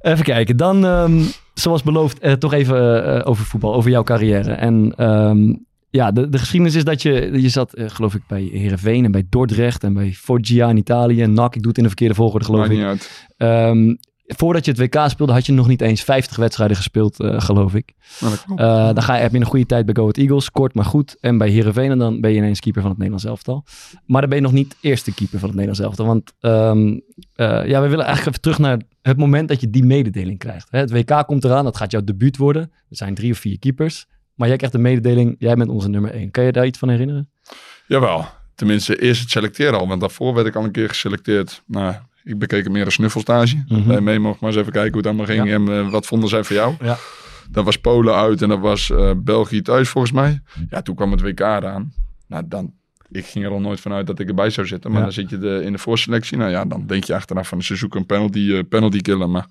Even 0.00 0.24
kijken. 0.24 0.56
Dan, 0.56 0.84
ehm, 0.86 1.20
zoals 1.54 1.82
beloofd, 1.82 2.18
eh, 2.18 2.32
toch 2.32 2.52
even 2.52 3.04
eh, 3.04 3.28
over 3.28 3.44
voetbal, 3.44 3.74
over 3.74 3.90
jouw 3.90 4.02
carrière. 4.02 4.52
En 4.52 4.92
ehm, 4.96 5.52
ja, 5.90 6.12
de, 6.12 6.28
de 6.28 6.38
geschiedenis 6.38 6.74
is 6.74 6.84
dat 6.84 7.02
je, 7.02 7.40
je 7.40 7.48
zat, 7.48 7.74
eh, 7.74 7.88
geloof 7.88 8.14
ik, 8.14 8.22
bij 8.26 8.42
Herenveen 8.42 9.04
en 9.04 9.10
bij 9.10 9.26
Dordrecht 9.28 9.84
en 9.84 9.94
bij 9.94 10.12
Foggia 10.12 10.68
in 10.68 10.76
Italië. 10.76 11.22
En 11.22 11.32
NAC, 11.32 11.54
ik 11.54 11.60
doe 11.60 11.68
het 11.68 11.76
in 11.76 11.82
de 11.82 11.88
verkeerde 11.88 12.14
volgorde, 12.14 12.44
geloof 12.44 12.60
Maakt 12.60 12.72
ik. 12.72 12.78
niet 12.78 12.86
uit. 12.86 13.26
Ehm, 13.36 13.94
voordat 14.26 14.64
je 14.64 14.70
het 14.70 14.80
WK 14.80 15.08
speelde, 15.08 15.32
had 15.32 15.46
je 15.46 15.52
nog 15.52 15.68
niet 15.68 15.80
eens 15.80 16.02
50 16.02 16.36
wedstrijden 16.36 16.76
gespeeld, 16.76 17.20
eh, 17.20 17.40
geloof 17.40 17.74
ik. 17.74 17.92
Klopt. 18.18 18.60
Eh, 18.60 18.84
dan 18.84 19.02
ga 19.02 19.14
je, 19.14 19.22
heb 19.22 19.32
je 19.32 19.38
een 19.38 19.44
goede 19.44 19.66
tijd 19.66 19.84
bij 19.84 19.94
Go 19.94 20.00
Ahead 20.00 20.16
Eagles, 20.16 20.50
kort 20.50 20.74
maar 20.74 20.84
goed. 20.84 21.16
En 21.20 21.38
bij 21.38 21.48
Heerenveen 21.48 21.90
en 21.90 21.98
dan 21.98 22.20
ben 22.20 22.30
je 22.30 22.36
ineens 22.36 22.60
keeper 22.60 22.80
van 22.80 22.90
het 22.90 22.98
Nederlands 22.98 23.28
elftal. 23.28 23.64
Maar 24.06 24.20
dan 24.20 24.30
ben 24.30 24.38
je 24.38 24.44
nog 24.44 24.54
niet 24.54 24.76
eerste 24.80 25.14
keeper 25.14 25.38
van 25.38 25.48
het 25.48 25.58
Nederlands 25.58 25.80
elftal. 25.80 26.06
Want 26.06 26.32
ehm, 26.40 26.98
eh, 27.34 27.66
ja, 27.66 27.82
we 27.82 27.88
willen 27.88 28.04
eigenlijk 28.04 28.26
even 28.26 28.40
terug 28.40 28.58
naar 28.58 28.80
het 29.02 29.16
moment 29.16 29.48
dat 29.48 29.60
je 29.60 29.70
die 29.70 29.84
mededeling 29.84 30.38
krijgt. 30.38 30.68
Hè, 30.70 30.78
het 30.78 30.90
WK 30.90 31.26
komt 31.26 31.44
eraan, 31.44 31.64
dat 31.64 31.76
gaat 31.76 31.90
jouw 31.90 32.04
debuut 32.04 32.36
worden. 32.36 32.62
Er 32.62 32.96
zijn 32.96 33.14
drie 33.14 33.32
of 33.32 33.38
vier 33.38 33.58
keepers. 33.58 34.06
Maar 34.36 34.48
jij 34.48 34.56
krijgt 34.56 34.74
de 34.76 34.80
mededeling, 34.82 35.36
jij 35.38 35.54
bent 35.54 35.70
onze 35.70 35.88
nummer 35.88 36.10
één. 36.10 36.30
Kan 36.30 36.44
je 36.44 36.52
daar 36.52 36.66
iets 36.66 36.78
van 36.78 36.88
herinneren? 36.88 37.28
Jawel, 37.86 38.26
tenminste 38.54 39.00
eerst 39.02 39.20
het 39.20 39.30
selecteren 39.30 39.78
al. 39.78 39.88
Want 39.88 40.00
daarvoor 40.00 40.34
werd 40.34 40.46
ik 40.46 40.54
al 40.56 40.64
een 40.64 40.70
keer 40.70 40.88
geselecteerd. 40.88 41.62
Nou, 41.66 41.94
ik 42.24 42.38
bekeek 42.38 42.68
meer 42.70 42.84
een 42.86 42.92
snuffelstage. 42.92 43.64
Bij 43.86 44.00
mee 44.00 44.18
mocht 44.18 44.40
maar 44.40 44.50
eens 44.50 44.58
even 44.58 44.72
kijken 44.72 44.90
hoe 44.92 44.98
het 45.00 45.06
allemaal 45.06 45.26
ging. 45.26 45.46
Ja. 45.48 45.54
En 45.54 45.68
eh, 45.86 45.90
wat 45.90 46.06
vonden 46.06 46.28
zij 46.28 46.44
van 46.44 46.56
jou? 46.56 46.74
Ja. 46.80 46.96
Dat 47.50 47.64
was 47.64 47.78
Polen 47.78 48.14
uit 48.14 48.42
en 48.42 48.48
dat 48.48 48.58
was 48.60 48.90
eh, 48.90 49.10
België 49.16 49.62
thuis 49.62 49.88
volgens 49.88 50.12
mij. 50.12 50.40
Ja, 50.70 50.82
toen 50.82 50.94
kwam 50.94 51.10
het 51.10 51.20
WK 51.20 51.40
eraan. 51.40 51.92
Nou, 52.28 52.42
dan, 52.46 52.72
ik 53.10 53.26
ging 53.26 53.44
er 53.44 53.50
al 53.50 53.60
nooit 53.60 53.80
vanuit 53.80 54.06
dat 54.06 54.18
ik 54.18 54.28
erbij 54.28 54.50
zou 54.50 54.66
zitten. 54.66 54.90
Maar 54.90 54.98
Ja. 54.98 55.04
dan 55.04 55.14
zit 55.14 55.30
je 55.30 55.38
de, 55.38 55.60
in 55.64 55.72
de 55.72 55.78
voorselectie. 55.78 56.36
Nou 56.38 56.50
ja, 56.50 56.64
dan 56.64 56.86
denk 56.86 57.04
je 57.04 57.14
achteraf 57.14 57.48
van 57.48 57.62
ze 57.62 57.76
zoeken 57.76 58.00
een 58.00 58.06
penalty, 58.06 58.52
eh, 58.52 58.60
penalty 58.68 59.00
killer. 59.00 59.30
Maar 59.30 59.46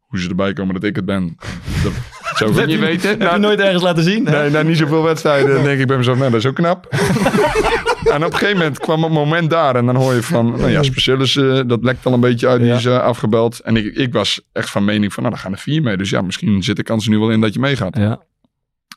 hoe 0.00 0.20
ze 0.20 0.28
erbij 0.28 0.52
komen 0.52 0.74
dat 0.74 0.84
ik 0.84 0.96
het 0.96 1.04
ben, 1.04 1.36
dat 1.84 1.92
zou 2.34 2.50
ik 2.50 2.58
ook 2.58 2.66
niet 2.66 2.78
weten. 2.78 3.08
Heb 3.08 3.18
je 3.18 3.24
Nou, 3.24 3.40
nooit 3.40 3.60
ergens 3.60 3.82
laten 3.82 4.02
zien? 4.02 4.26
hè? 4.26 4.40
Nee, 4.40 4.50
na 4.50 4.62
niet 4.62 4.76
zoveel 4.76 5.02
wedstrijden 5.02 5.62
denk 5.62 5.80
ik 5.80 5.86
bij 5.86 5.96
mezelf, 5.96 6.18
nou, 6.18 6.30
dat 6.30 6.40
is 6.40 6.46
ook 6.46 6.54
knap. 6.54 6.86
en 8.14 8.24
op 8.24 8.32
een 8.32 8.38
gegeven 8.38 8.56
moment 8.56 8.78
kwam 8.78 9.02
het 9.02 9.12
moment 9.12 9.50
daar 9.50 9.76
en 9.76 9.86
dan 9.86 9.96
hoor 9.96 10.14
je 10.14 10.22
van, 10.22 10.50
nou 10.50 10.70
ja, 10.70 10.82
Specialis, 10.82 11.36
eh 11.36 11.60
dat 11.66 11.82
lekt 11.84 12.06
al 12.06 12.12
een 12.12 12.20
beetje 12.20 12.48
uit, 12.48 12.60
die 12.60 12.72
is 12.72 12.84
eh, 12.84 12.98
afgebeld. 13.00 13.60
En 13.60 13.76
ik, 13.76 13.94
ik 13.96 14.12
was 14.12 14.40
echt 14.52 14.70
van 14.70 14.84
mening 14.84 15.12
van, 15.12 15.22
nou, 15.22 15.34
dan 15.34 15.44
gaan 15.44 15.52
er 15.52 15.58
vier 15.58 15.82
mee. 15.82 15.96
Dus 15.96 16.10
ja, 16.10 16.20
misschien 16.22 16.62
zit 16.62 16.76
de 16.76 16.82
kans 16.82 17.04
er 17.04 17.10
nu 17.10 17.18
wel 17.18 17.30
in 17.30 17.40
dat 17.40 17.54
je 17.54 17.60
meegaat. 17.60 17.96
Ja. 17.96 18.20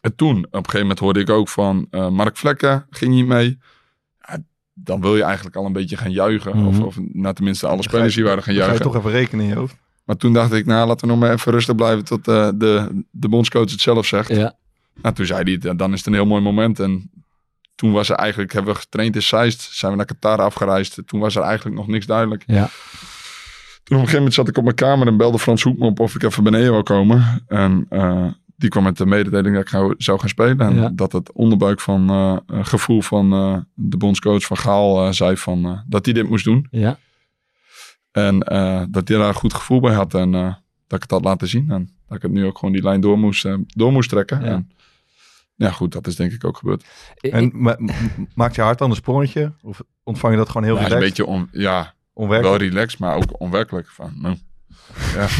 En 0.01 0.15
toen, 0.15 0.37
op 0.37 0.43
een 0.53 0.59
gegeven 0.59 0.79
moment 0.81 0.99
hoorde 0.99 1.19
ik 1.19 1.29
ook 1.29 1.49
van 1.49 1.87
eh, 1.89 2.09
Mark 2.09 2.37
Vlekken, 2.37 2.85
ging 2.89 3.13
niet 3.13 3.25
mee. 3.27 3.57
Ja, 4.27 4.37
dan 4.73 5.01
wil 5.01 5.15
je 5.15 5.23
eigenlijk 5.23 5.55
al 5.55 5.65
een 5.65 5.73
beetje 5.73 5.97
gaan 5.97 6.11
juichen. 6.11 6.57
Mhm. 6.57 6.67
Of, 6.67 6.79
of 6.79 6.95
nou, 7.13 7.33
tenminste 7.35 7.67
alle 7.67 7.83
spelers 7.83 8.09
je- 8.13 8.19
die 8.19 8.29
waren 8.29 8.43
gaan 8.43 8.53
Dan 8.53 8.63
ga 8.63 8.69
je 8.71 8.77
juichen. 8.77 8.91
toch 8.91 9.01
even 9.05 9.19
rekenen 9.19 9.43
in 9.45 9.49
je 9.51 9.57
hoofd. 9.57 9.75
Maar 10.03 10.15
toen 10.17 10.33
dacht 10.33 10.51
ik, 10.53 10.65
nou, 10.65 10.87
laten 10.87 11.07
we 11.07 11.13
nog 11.13 11.21
maar 11.21 11.31
even 11.33 11.51
rustig 11.51 11.75
blijven 11.75 12.03
tot 12.05 12.27
eh, 12.27 12.49
de, 12.55 13.03
de 13.11 13.29
bondscoach 13.29 13.71
het 13.71 13.81
zelf 13.81 14.05
zegt. 14.05 14.29
Ja. 14.29 14.55
Nou, 15.01 15.15
toen 15.15 15.25
zei 15.25 15.57
hij, 15.59 15.75
dan 15.75 15.91
is 15.91 15.97
het 15.97 16.07
een 16.07 16.13
heel 16.13 16.25
mooi 16.25 16.41
moment. 16.41 16.79
En 16.79 17.11
toen 17.75 17.91
was 17.91 18.09
er 18.09 18.15
eigenlijk, 18.15 18.53
hebben 18.53 18.73
we 18.73 18.79
getraind 18.79 19.15
in 19.15 19.21
Zeist, 19.21 19.61
zijn 19.71 19.91
we 19.91 19.97
naar 19.97 20.05
Qatar 20.05 20.41
afgereisd. 20.41 20.99
Toen 21.05 21.19
was 21.19 21.35
er 21.35 21.41
eigenlijk 21.41 21.75
nog 21.77 21.87
niks 21.87 22.05
duidelijk. 22.05 22.43
Ja. 22.47 22.69
Toen 23.83 23.97
op 23.97 24.03
een 24.03 24.09
gegeven 24.09 24.15
moment 24.17 24.33
zat 24.33 24.47
ik 24.47 24.57
op 24.57 24.63
mijn 24.63 24.75
kamer 24.75 25.07
en 25.07 25.17
belde 25.17 25.39
Frans 25.39 25.63
Hoek 25.63 25.77
me 25.77 25.85
op 25.85 25.99
of 25.99 26.15
ik 26.15 26.23
even 26.23 26.43
beneden 26.43 26.71
wou 26.71 26.83
komen. 26.83 27.43
En 27.47 27.85
eh, 27.89 28.25
die 28.55 28.69
kwam 28.69 28.83
met 28.83 28.97
de 28.97 29.05
mededeling 29.05 29.53
dat 29.55 29.63
ik 29.63 29.69
gauw 29.69 29.93
zou 29.97 30.19
gaan 30.19 30.29
spelen. 30.29 30.59
En 30.59 30.75
Ja. 30.75 30.89
dat 30.93 31.11
het 31.11 31.31
onderbuik 31.31 31.81
van 31.81 32.09
eh, 32.09 32.37
gevoel 32.65 33.01
van 33.01 33.29
de 33.73 33.97
bondscoach 33.97 34.43
van 34.43 34.57
Gaal 34.57 35.13
zei 35.13 35.37
van, 35.37 35.83
dat 35.87 36.05
hij 36.05 36.13
dit 36.13 36.29
moest 36.29 36.45
doen. 36.45 36.67
Ja. 36.71 36.97
En 38.13 38.41
eh, 38.43 38.81
dat 38.89 39.07
hij 39.07 39.17
daar 39.17 39.27
een 39.27 39.33
goed 39.33 39.53
gevoel 39.53 39.79
bij 39.79 39.93
had 39.93 40.13
en 40.13 40.33
eh, 40.35 40.41
dat 40.87 40.97
ik 40.97 41.01
het 41.01 41.11
had 41.11 41.23
laten 41.23 41.47
zien. 41.47 41.71
En 41.71 41.89
dat 42.07 42.17
ik 42.17 42.21
het 42.23 42.31
nu 42.31 42.45
ook 42.45 42.57
gewoon 42.57 42.73
die 42.73 42.83
lijn 42.83 43.01
door 43.01 43.19
moest, 43.19 43.45
eh, 43.45 43.53
door 43.67 43.91
moest 43.91 44.09
trekken. 44.09 44.39
Ja. 44.41 44.45
En, 44.45 44.71
ja, 45.55 45.71
goed, 45.71 45.91
dat 45.91 46.07
is 46.07 46.15
denk 46.15 46.31
ik 46.31 46.45
ook 46.45 46.57
gebeurd. 46.57 46.83
En 47.19 47.51
ma- 47.53 47.77
maakt 48.35 48.55
je 48.55 48.61
hart 48.61 48.77
dan 48.77 48.89
een 48.89 48.95
sprongetje? 48.95 49.51
Of 49.61 49.81
ontvang 50.03 50.33
je 50.33 50.39
dat 50.39 50.49
gewoon 50.49 50.63
heel 50.63 50.75
Ja, 50.75 50.79
het 50.79 50.87
is 50.89 50.93
een 50.95 50.99
relaxed? 51.01 51.25
beetje 51.25 51.39
on, 51.39 51.49
ja, 51.61 51.93
onwerkelijk? 52.13 52.59
wel 52.59 52.69
relaxed, 52.69 52.99
maar 52.99 53.15
ook 53.15 53.39
onwerkelijk. 53.41 53.87
Van, 53.89 54.13
nou, 54.15 54.35
ja. 55.15 55.27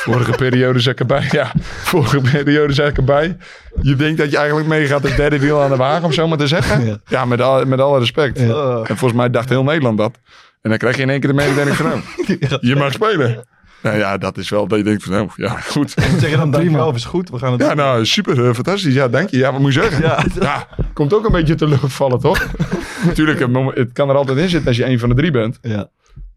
Vorige 0.00 0.30
periode 0.32 0.78
zat 0.80 0.92
ik 0.92 1.00
erbij. 1.00 1.28
Ja, 1.30 1.52
vorige 1.62 2.20
periode 2.20 2.72
zat 2.72 2.88
ik 2.88 2.96
erbij. 2.96 3.36
Je 3.82 3.96
denkt 3.96 4.18
dat 4.18 4.30
je 4.30 4.36
eigenlijk 4.36 4.68
meegaat 4.68 5.04
als 5.04 5.16
derde 5.16 5.38
wiel 5.38 5.62
aan 5.62 5.70
de 5.70 5.76
wagen, 5.76 6.04
om 6.04 6.12
zo 6.12 6.28
maar 6.28 6.38
te 6.38 6.46
zeggen. 6.46 6.86
Ja. 6.86 6.98
Ja, 7.06 7.24
met, 7.24 7.40
al, 7.40 7.64
met 7.64 7.80
alle 7.80 7.98
respect. 7.98 8.38
En 8.38 8.84
volgens 8.86 9.12
mij 9.12 9.30
dacht 9.30 9.48
heel 9.48 9.62
Nederland 9.64 9.98
dat. 9.98 10.18
En 10.60 10.70
dan 10.70 10.78
krijg 10.78 10.96
je 10.96 11.02
in 11.02 11.10
één 11.10 11.20
keer 11.20 11.28
de 11.28 11.34
mededeling 11.34 11.76
van, 11.76 11.86
nou, 12.26 12.58
je 12.60 12.76
mag 12.76 12.92
spelen. 12.92 13.44
Nou 13.82 13.98
ja, 13.98 14.18
dat 14.18 14.38
is 14.38 14.48
wel 14.48 14.66
dat 14.66 14.78
je 14.78 14.84
denkt 14.84 15.02
van, 15.02 15.12
nou, 15.12 15.28
ja, 15.36 15.48
goed. 15.48 15.90
zeg 16.18 16.30
je 16.30 16.36
dan 16.36 16.50
dankjewel, 16.50 16.94
is 16.94 17.04
goed, 17.04 17.30
we 17.30 17.38
gaan 17.38 17.52
het 17.52 17.60
Ja, 17.60 17.68
doen. 17.68 17.76
nou, 17.76 18.06
super, 18.06 18.46
eh, 18.48 18.54
fantastisch. 18.54 18.94
Ja, 18.94 19.08
dank 19.08 19.28
je. 19.30 19.36
Ja, 19.36 19.52
wat 19.52 19.60
moet 19.60 19.74
je 19.74 19.80
zeggen? 19.80 20.02
Ja. 20.02 20.24
Ja, 20.40 20.68
komt 20.92 21.14
ook 21.14 21.24
een 21.26 21.32
beetje 21.32 21.54
te 21.54 21.68
lucht 21.68 21.92
vallen, 21.92 22.20
toch? 22.20 22.46
Natuurlijk, 23.06 23.38
het 23.74 23.92
kan 23.92 24.08
er 24.08 24.14
altijd 24.16 24.38
in 24.38 24.48
zitten 24.48 24.68
als 24.68 24.76
je 24.76 24.84
een 24.86 24.98
van 24.98 25.08
de 25.08 25.14
drie 25.14 25.30
bent. 25.30 25.58
Ja. 25.62 25.88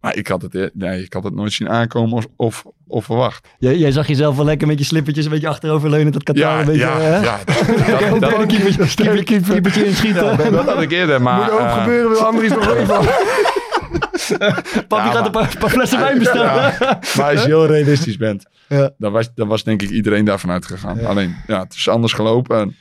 Maar 0.01 0.15
ik 0.15 0.27
had 0.27 0.41
het, 0.41 0.55
eh, 0.55 0.65
nee, 0.73 1.03
ik 1.03 1.13
had 1.13 1.23
het 1.23 1.33
nooit 1.35 1.53
zien 1.53 1.69
aankomen 1.69 2.13
of, 2.17 2.25
of, 2.35 2.63
of 2.87 3.05
verwacht. 3.05 3.47
Jij, 3.59 3.77
jij 3.77 3.91
zag 3.91 4.07
jezelf 4.07 4.35
wel 4.35 4.45
lekker 4.45 4.67
met 4.67 4.79
je 4.79 4.85
slippertjes 4.85 5.25
een 5.25 5.31
beetje 5.31 5.47
achteroverleunen. 5.47 6.11
Dat 6.11 6.23
Qatar 6.23 6.41
Ja, 6.43 6.59
een 6.59 6.65
beetje... 6.65 6.79
ja, 6.81 6.99
hè? 6.99 7.19
ja. 7.21 7.39
Dat, 8.09 8.19
dat, 8.19 8.39
Een 8.39 8.47
keepertje, 8.47 8.85
keeper, 8.95 9.23
keeper, 9.23 9.51
keepertje 9.51 9.85
inschieten. 9.85 10.51
dat 10.51 10.65
had 10.65 10.81
ik 10.81 10.91
eerder, 10.91 11.21
maar... 11.21 11.39
Moet 11.41 11.51
ook 11.51 11.59
eh, 11.59 11.81
gebeuren, 11.81 12.09
wil 12.11 12.19
Andries 12.25 12.49
nog 12.51 12.73
even. 12.75 12.99
Papi 14.87 15.07
Ja, 15.07 15.11
gaat 15.11 15.13
maar- 15.13 15.25
een 15.25 15.31
paar, 15.31 15.57
paar 15.57 15.69
flessen 15.69 15.99
wijn 15.99 16.17
bestellen. 16.19 16.45
Ja, 16.53 16.99
maar 17.17 17.31
als 17.31 17.41
je 17.41 17.47
heel 17.47 17.65
realistisch 17.65 18.17
bent, 18.17 18.45
Ja. 18.69 18.91
dan, 18.97 19.11
was, 19.11 19.29
dan 19.35 19.47
was 19.47 19.63
denk 19.63 19.81
ik 19.81 19.89
iedereen 19.89 20.25
daarvan 20.25 20.49
uitgegaan. 20.51 21.05
Alleen, 21.05 21.35
ja, 21.47 21.59
het 21.63 21.73
is 21.73 21.87
anders 21.89 22.13
gelopen 22.13 22.59
en 22.59 22.77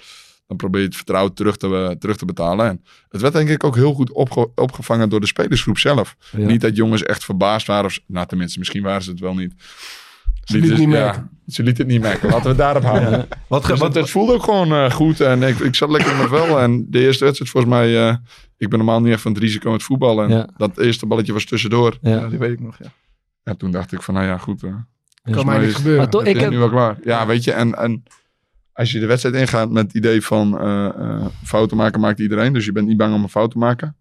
dan 0.47 0.57
probeer 0.57 0.80
je 0.80 0.87
het 0.87 0.97
vertrouwen 0.97 1.35
terug 1.35 1.57
te, 1.57 1.97
terug 1.99 2.16
te 2.16 2.24
betalen. 2.24 2.66
En 2.68 2.85
het 3.09 3.20
werd 3.20 3.33
denk 3.33 3.49
ik 3.49 3.64
ook 3.64 3.74
heel 3.74 3.93
goed 3.95 4.12
opge- 4.12 4.51
opgevangen 4.55 5.09
door 5.09 5.20
de 5.20 5.26
spelersgroep 5.26 5.78
zelf. 5.78 6.16
Ja. 6.37 6.47
Niet 6.47 6.61
dat 6.61 6.76
jongens 6.76 7.03
echt 7.03 7.24
verbaasd 7.24 7.66
waren. 7.66 7.85
Of, 7.85 7.99
nou, 8.07 8.26
tenminste, 8.26 8.59
misschien 8.59 8.83
waren 8.83 9.03
ze 9.03 9.11
het 9.11 9.20
wel 9.20 9.35
niet. 9.35 9.55
Ze 10.45 10.59
liet 10.59 10.68
het 10.70 10.78
niet 10.78 10.88
ja, 10.88 10.95
merken. 11.05 11.30
ze 11.47 11.62
liet 11.62 11.78
het 11.78 11.86
niet 11.86 12.01
merken. 12.01 12.28
Laten 12.28 12.43
we 12.43 12.49
het 12.49 12.59
daarop 12.59 12.82
houden. 12.82 13.28
Wat, 13.49 13.64
ge- 13.64 13.70
Dus 13.70 13.80
wat, 13.80 13.88
het, 13.95 14.03
het 14.03 14.11
voelde 14.11 14.32
ook 14.32 14.43
gewoon 14.43 14.72
eh, 14.72 14.90
goed. 14.90 15.20
En 15.20 15.43
ik, 15.43 15.59
ik 15.59 15.74
zat 15.74 15.90
lekker 15.90 16.11
in 16.11 16.16
mijn 16.16 16.28
vel. 16.28 16.61
En 16.61 16.86
de 16.90 17.01
eerste 17.01 17.24
wedstrijd 17.24 17.51
volgens 17.53 17.72
mij... 17.74 18.09
eh, 18.09 18.16
ik 18.57 18.68
ben 18.68 18.78
normaal 18.78 19.01
niet 19.01 19.12
echt 19.12 19.22
van 19.22 19.32
het 19.32 19.40
risico 19.43 19.70
met 19.70 19.82
voetballen. 19.82 20.30
En 20.30 20.36
Ja. 20.36 20.49
dat 20.57 20.78
eerste 20.78 21.07
balletje 21.07 21.32
was 21.32 21.45
tussendoor. 21.45 21.99
Ja. 22.01 22.28
die 22.28 22.38
weet 22.38 22.53
ik 22.53 22.61
nog, 22.61 22.76
ja. 22.78 22.86
En 23.43 23.57
toen 23.57 23.70
dacht 23.70 23.93
ik 23.93 24.03
van, 24.03 24.14
nou 24.14 24.26
ja, 24.26 24.38
goed. 24.38 24.61
Kan 25.30 25.47
mij 25.47 25.59
niet 25.66 25.74
gebeuren. 25.74 26.01
Maar 26.01 26.11
toch, 26.11 26.20
het 26.20 26.30
ik 26.34 26.40
heb, 26.40 26.51
nu 26.51 26.59
wel 26.59 26.68
klaar. 26.68 26.97
Ja, 27.05 27.26
weet 27.26 27.45
je. 27.45 27.53
En, 27.53 27.74
en 27.78 28.03
als 28.72 28.93
je 28.93 29.01
de 29.01 29.07
wedstrijd 29.07 29.34
ingaat 29.36 29.70
met 29.70 29.82
het 29.86 29.95
idee 29.95 30.22
van... 30.22 30.59
eh, 30.61 30.86
eh, 30.86 31.26
fouten 31.45 31.76
maken 31.76 32.01
maakt 32.01 32.20
iedereen. 32.20 32.53
Dus 32.53 32.64
je 32.64 32.72
bent 32.72 32.86
niet 32.88 32.97
bang 32.97 33.14
om 33.14 33.22
een 33.22 33.28
fout 33.28 33.51
te 33.51 33.59
maken. 33.59 33.97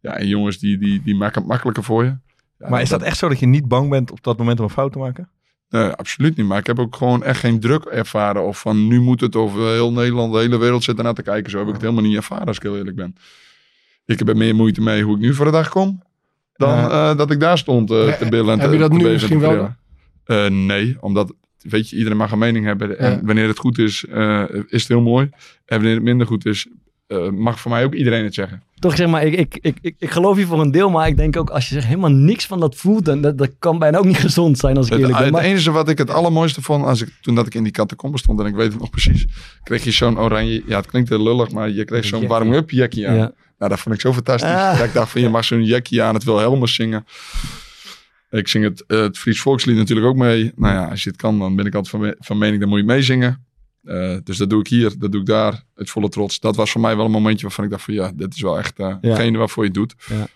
Ja, 0.00 0.12
en 0.16 0.26
jongens 0.28 0.58
die, 0.58 0.78
die, 0.78 1.02
die 1.02 1.16
maken 1.16 1.40
het 1.40 1.50
makkelijker 1.50 1.82
voor 1.84 2.04
je. 2.04 2.16
Ja, 2.58 2.68
Maar 2.68 2.80
is 2.82 2.88
dat 2.88 3.02
echt 3.02 3.16
zo 3.18 3.28
dat 3.28 3.38
je 3.38 3.46
niet 3.46 3.68
bang 3.68 3.90
bent 3.90 4.10
op 4.10 4.22
dat 4.22 4.38
moment 4.38 4.58
om 4.58 4.64
een 4.64 4.70
fout 4.70 4.92
te 4.92 4.98
maken? 4.98 5.28
Nee, 5.68 5.88
absoluut 5.88 6.36
niet. 6.36 6.46
Maar 6.46 6.58
ik 6.58 6.66
heb 6.66 6.78
ook 6.78 6.96
gewoon 6.96 7.22
echt 7.24 7.40
geen 7.40 7.60
druk 7.60 7.84
ervaren. 7.84 8.42
Of 8.42 8.60
van 8.60 8.86
nu 8.88 9.00
moet 9.00 9.20
het, 9.20 9.36
of 9.36 9.56
eh, 9.56 9.62
heel 9.62 9.92
Nederland, 9.92 10.32
de 10.32 10.38
hele 10.38 10.58
wereld 10.58 10.84
zit 10.84 10.96
ernaar 10.98 11.14
te 11.14 11.22
kijken. 11.22 11.50
Zo 11.50 11.58
heb 11.58 11.66
ik 11.66 11.72
het 11.72 11.82
helemaal 11.82 12.02
niet 12.04 12.16
ervaren, 12.16 12.46
als 12.46 12.56
ik 12.56 12.62
heel 12.62 12.76
eerlijk 12.76 12.96
ben. 12.96 13.14
Ik 14.04 14.18
heb 14.18 14.28
er 14.28 14.36
meer 14.36 14.54
moeite 14.54 14.80
mee 14.80 15.02
hoe 15.02 15.14
ik 15.14 15.20
nu 15.20 15.34
voor 15.34 15.44
de 15.44 15.50
dag 15.50 15.68
kom. 15.68 16.02
Dan 16.52 16.78
eh, 16.78 17.16
dat 17.16 17.30
ik 17.30 17.40
daar 17.40 17.58
stond 17.58 17.88
Ja, 17.88 18.12
te 18.16 18.26
billen. 18.28 18.52
en 18.52 18.58
heb 18.60 18.68
te- 18.68 18.74
je 18.74 18.80
dat 18.82 18.92
nu 18.92 19.08
misschien 19.10 19.40
wel. 19.40 19.74
Eh, 20.24 20.46
nee, 20.46 20.96
omdat, 21.00 21.34
weet 21.58 21.90
je, 21.90 21.96
iedereen 21.96 22.18
mag 22.18 22.32
een 22.32 22.38
mening 22.38 22.64
hebben. 22.64 22.98
En 22.98 23.26
wanneer 23.26 23.48
het 23.48 23.58
goed 23.58 23.78
is, 23.78 24.04
is 24.68 24.80
het 24.80 24.88
heel 24.88 25.00
mooi. 25.00 25.28
En 25.64 25.76
wanneer 25.76 25.94
het 25.94 26.02
minder 26.02 26.26
goed 26.26 26.46
is, 26.46 26.66
eh, 27.06 27.28
mag 27.28 27.60
voor 27.60 27.70
mij 27.70 27.84
ook 27.84 27.94
iedereen 27.94 28.24
het 28.24 28.34
zeggen. 28.34 28.62
toch 28.78 28.96
zeg 28.96 29.08
maar, 29.08 29.24
ik, 29.24 29.34
ik, 29.34 29.58
ik, 29.60 29.76
ik, 29.80 29.94
ik 29.98 30.10
geloof 30.10 30.38
je 30.38 30.46
voor 30.46 30.60
een 30.60 30.70
deel, 30.70 30.90
maar 30.90 31.06
ik 31.08 31.16
denk 31.16 31.36
ook 31.36 31.50
als 31.50 31.68
je 31.68 31.80
helemaal 31.82 32.10
niks 32.10 32.46
van 32.46 32.60
dat 32.60 32.74
voelt, 32.76 33.04
dan 33.04 33.20
dat, 33.20 33.38
dat 33.38 33.50
kan 33.58 33.78
bijna 33.78 33.98
ook 33.98 34.04
niet 34.04 34.16
gezond 34.28 34.58
zijn 34.58 34.76
als 34.76 34.86
ik 34.86 34.92
Het, 34.92 35.00
eerlijk 35.00 35.18
ben. 35.18 35.26
het 35.26 35.36
Maar, 35.36 35.44
enige 35.44 35.70
wat 35.70 35.88
ik 35.88 35.98
het 35.98 36.10
allermooiste 36.10 36.62
vond, 36.62 36.84
als 36.84 37.02
ik, 37.02 37.08
toen 37.20 37.34
dat 37.34 37.46
ik 37.46 37.54
in 37.54 37.62
die 37.62 37.72
catacombe 37.72 38.18
stond, 38.18 38.40
en 38.40 38.46
ik 38.46 38.54
weet 38.54 38.70
het 38.72 38.80
nog 38.80 38.90
precies, 38.90 39.26
kreeg 39.62 39.84
je 39.84 39.90
zo'n 39.90 40.18
oranje, 40.18 40.62
ja 40.66 40.76
het 40.76 40.86
klinkt 40.86 41.08
heel 41.08 41.22
lullig, 41.22 41.50
maar 41.50 41.70
je 41.70 41.84
kreeg 41.84 42.04
zo'n 42.04 42.26
warm-up 42.26 42.70
jackie 42.70 43.08
aan. 43.08 43.14
ja. 43.14 43.32
Nou, 43.58 43.70
dat 43.70 43.80
vond 43.80 43.94
ik 43.94 44.00
zo 44.00 44.12
fantastisch. 44.12 44.50
Ah. 44.50 44.76
Dat 44.78 44.86
ik 44.86 44.92
dacht 44.92 45.10
van, 45.10 45.20
je 45.20 45.28
mag 45.28 45.44
zo'n 45.44 45.64
jackie 45.64 46.02
aan, 46.02 46.14
het 46.14 46.24
wil 46.24 46.38
Helmers 46.38 46.74
zingen. 46.74 47.04
Ik 48.30 48.48
zing 48.48 48.64
het, 48.64 48.84
eh, 48.86 48.98
het 49.00 49.18
Fries 49.18 49.40
volkslied 49.40 49.76
natuurlijk 49.76 50.06
ook 50.06 50.16
mee. 50.16 50.52
Nou 50.56 50.74
ja, 50.74 50.88
als 50.88 51.02
je 51.02 51.10
het 51.10 51.18
kan, 51.18 51.38
dan 51.38 51.56
ben 51.56 51.66
ik 51.66 51.74
altijd 51.74 51.90
van, 51.90 52.00
me- 52.00 52.16
van 52.18 52.38
mening, 52.38 52.60
dan 52.60 52.68
moet 52.68 52.78
je 52.78 52.84
meezingen. 52.84 53.45
Eh, 53.86 54.16
dus 54.24 54.36
dat 54.36 54.50
doe 54.50 54.60
ik 54.60 54.66
hier, 54.68 54.98
dat 54.98 55.12
doe 55.12 55.20
ik 55.20 55.26
daar, 55.26 55.62
het 55.74 55.90
volle 55.90 56.08
trots. 56.08 56.40
Dat 56.40 56.56
was 56.56 56.70
voor 56.70 56.80
mij 56.80 56.96
wel 56.96 57.04
een 57.04 57.10
momentje 57.10 57.42
waarvan 57.46 57.64
ik 57.64 57.70
dacht 57.70 57.82
van, 57.82 57.94
ja, 57.94 58.12
dit 58.14 58.34
is 58.34 58.40
wel 58.40 58.58
echt 58.58 58.72
Ja. 58.76 58.98
hetgene 59.00 59.38
waarvoor 59.38 59.62
je 59.62 59.68
het 59.68 59.78
doet. 59.78 59.94
Ja. 60.08 60.26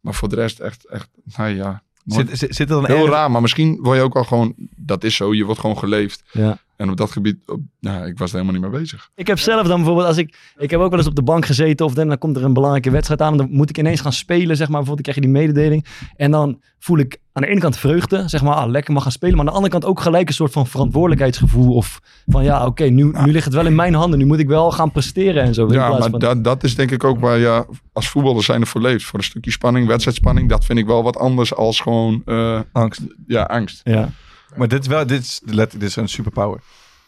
Maar 0.00 0.14
voor 0.14 0.28
de 0.28 0.34
rest 0.36 0.58
echt, 0.58 0.84
echt, 0.86 1.08
nou 1.36 1.48
ja, 1.54 1.82
nooit- 2.04 2.28
Zit, 2.28 2.38
zit, 2.38 2.54
zit 2.54 2.70
er 2.70 2.74
dan 2.74 2.86
Heel 2.86 3.08
raar, 3.08 3.30
maar 3.30 3.40
misschien 3.42 3.78
word 3.82 3.96
je 3.96 4.02
ook 4.02 4.16
al 4.16 4.24
gewoon... 4.24 4.54
Dat 4.76 5.04
is 5.04 5.14
zo, 5.14 5.34
je 5.34 5.44
wordt 5.44 5.60
gewoon 5.60 5.78
geleefd. 5.78 6.22
Ja. 6.32 6.58
En 6.76 6.90
op 6.90 6.96
dat 6.96 7.10
gebied, 7.10 7.36
op, 7.46 7.60
nou, 7.80 8.06
ik 8.06 8.18
was 8.18 8.32
er 8.32 8.38
helemaal 8.40 8.60
niet 8.60 8.70
mee 8.70 8.80
bezig. 8.80 9.10
Ik 9.14 9.26
heb 9.26 9.38
zelf 9.38 9.66
dan 9.66 9.76
bijvoorbeeld, 9.76 10.06
als 10.06 10.16
ik, 10.16 10.36
ik 10.56 10.70
heb 10.70 10.80
ook 10.80 10.90
wel 10.90 10.98
eens 10.98 11.08
op 11.08 11.14
de 11.14 11.22
bank 11.22 11.46
gezeten 11.46 11.86
of 11.86 11.94
dan, 11.94 12.08
dan 12.08 12.18
komt 12.18 12.36
er 12.36 12.44
een 12.44 12.52
belangrijke 12.52 12.90
wedstrijd 12.90 13.20
aan, 13.22 13.36
dan 13.36 13.48
moet 13.50 13.70
ik 13.70 13.78
ineens 13.78 14.00
gaan 14.00 14.12
spelen, 14.12 14.56
zeg 14.56 14.68
maar, 14.68 14.82
bijvoorbeeld 14.82 14.98
ik 14.98 15.12
krijg 15.14 15.16
je 15.16 15.32
die 15.32 15.42
mededeling. 15.46 15.86
En 16.16 16.30
dan 16.30 16.60
voel 16.78 16.98
ik 16.98 17.18
aan 17.38 17.44
de 17.44 17.50
ene 17.50 17.60
kant 17.60 17.76
vreugde, 17.78 18.22
zeg 18.28 18.42
maar, 18.42 18.54
ah, 18.54 18.70
lekker 18.70 18.92
mag 18.92 19.02
gaan 19.02 19.12
spelen, 19.12 19.36
maar 19.36 19.44
aan 19.44 19.50
de 19.50 19.56
andere 19.56 19.72
kant 19.78 19.84
ook 19.84 20.00
gelijk 20.00 20.28
een 20.28 20.34
soort 20.34 20.52
van 20.52 20.66
verantwoordelijkheidsgevoel 20.66 21.74
of 21.74 22.00
van 22.26 22.44
ja, 22.44 22.66
oké, 22.66 22.84
nu, 22.84 23.04
nu 23.24 23.32
ligt 23.32 23.44
het 23.44 23.54
wel 23.54 23.66
in 23.66 23.74
mijn 23.74 23.94
handen, 23.94 24.18
nu 24.18 24.26
moet 24.26 24.38
ik 24.38 24.48
wel 24.48 24.70
gaan 24.70 24.90
presteren 24.92 25.42
en 25.42 25.54
zo. 25.54 25.72
Ja, 25.72 25.88
maar 25.88 26.10
van- 26.10 26.18
dat, 26.18 26.44
dat 26.44 26.64
is 26.64 26.74
denk 26.74 26.90
ik 26.90 27.04
ook 27.04 27.20
waar 27.20 27.38
je 27.38 27.66
als 27.92 28.08
voetballer 28.08 28.42
zijn 28.44 28.60
er 28.60 28.66
voor 28.66 28.80
leeft. 28.80 29.04
Voor 29.04 29.18
een 29.18 29.24
stukje 29.24 29.50
spanning, 29.50 29.86
wedstrijdspanning. 29.86 30.48
Dat 30.48 30.64
vind 30.64 30.78
ik 30.78 30.86
wel 30.86 31.02
wat 31.02 31.16
anders 31.16 31.54
als 31.54 31.80
gewoon 31.80 32.22
eh, 32.24 32.60
Angst. 32.72 33.00
ja, 33.26 33.42
angst. 33.42 33.80
ja. 33.84 34.08
Maar 34.56 34.68
dit 34.68 34.80
is 34.80 34.86
wel, 34.86 35.06
dit 35.06 35.22
is, 35.22 35.40
let, 35.44 35.70
dit 35.70 35.82
is 35.82 35.96
een 35.96 36.08
superpower. 36.08 36.60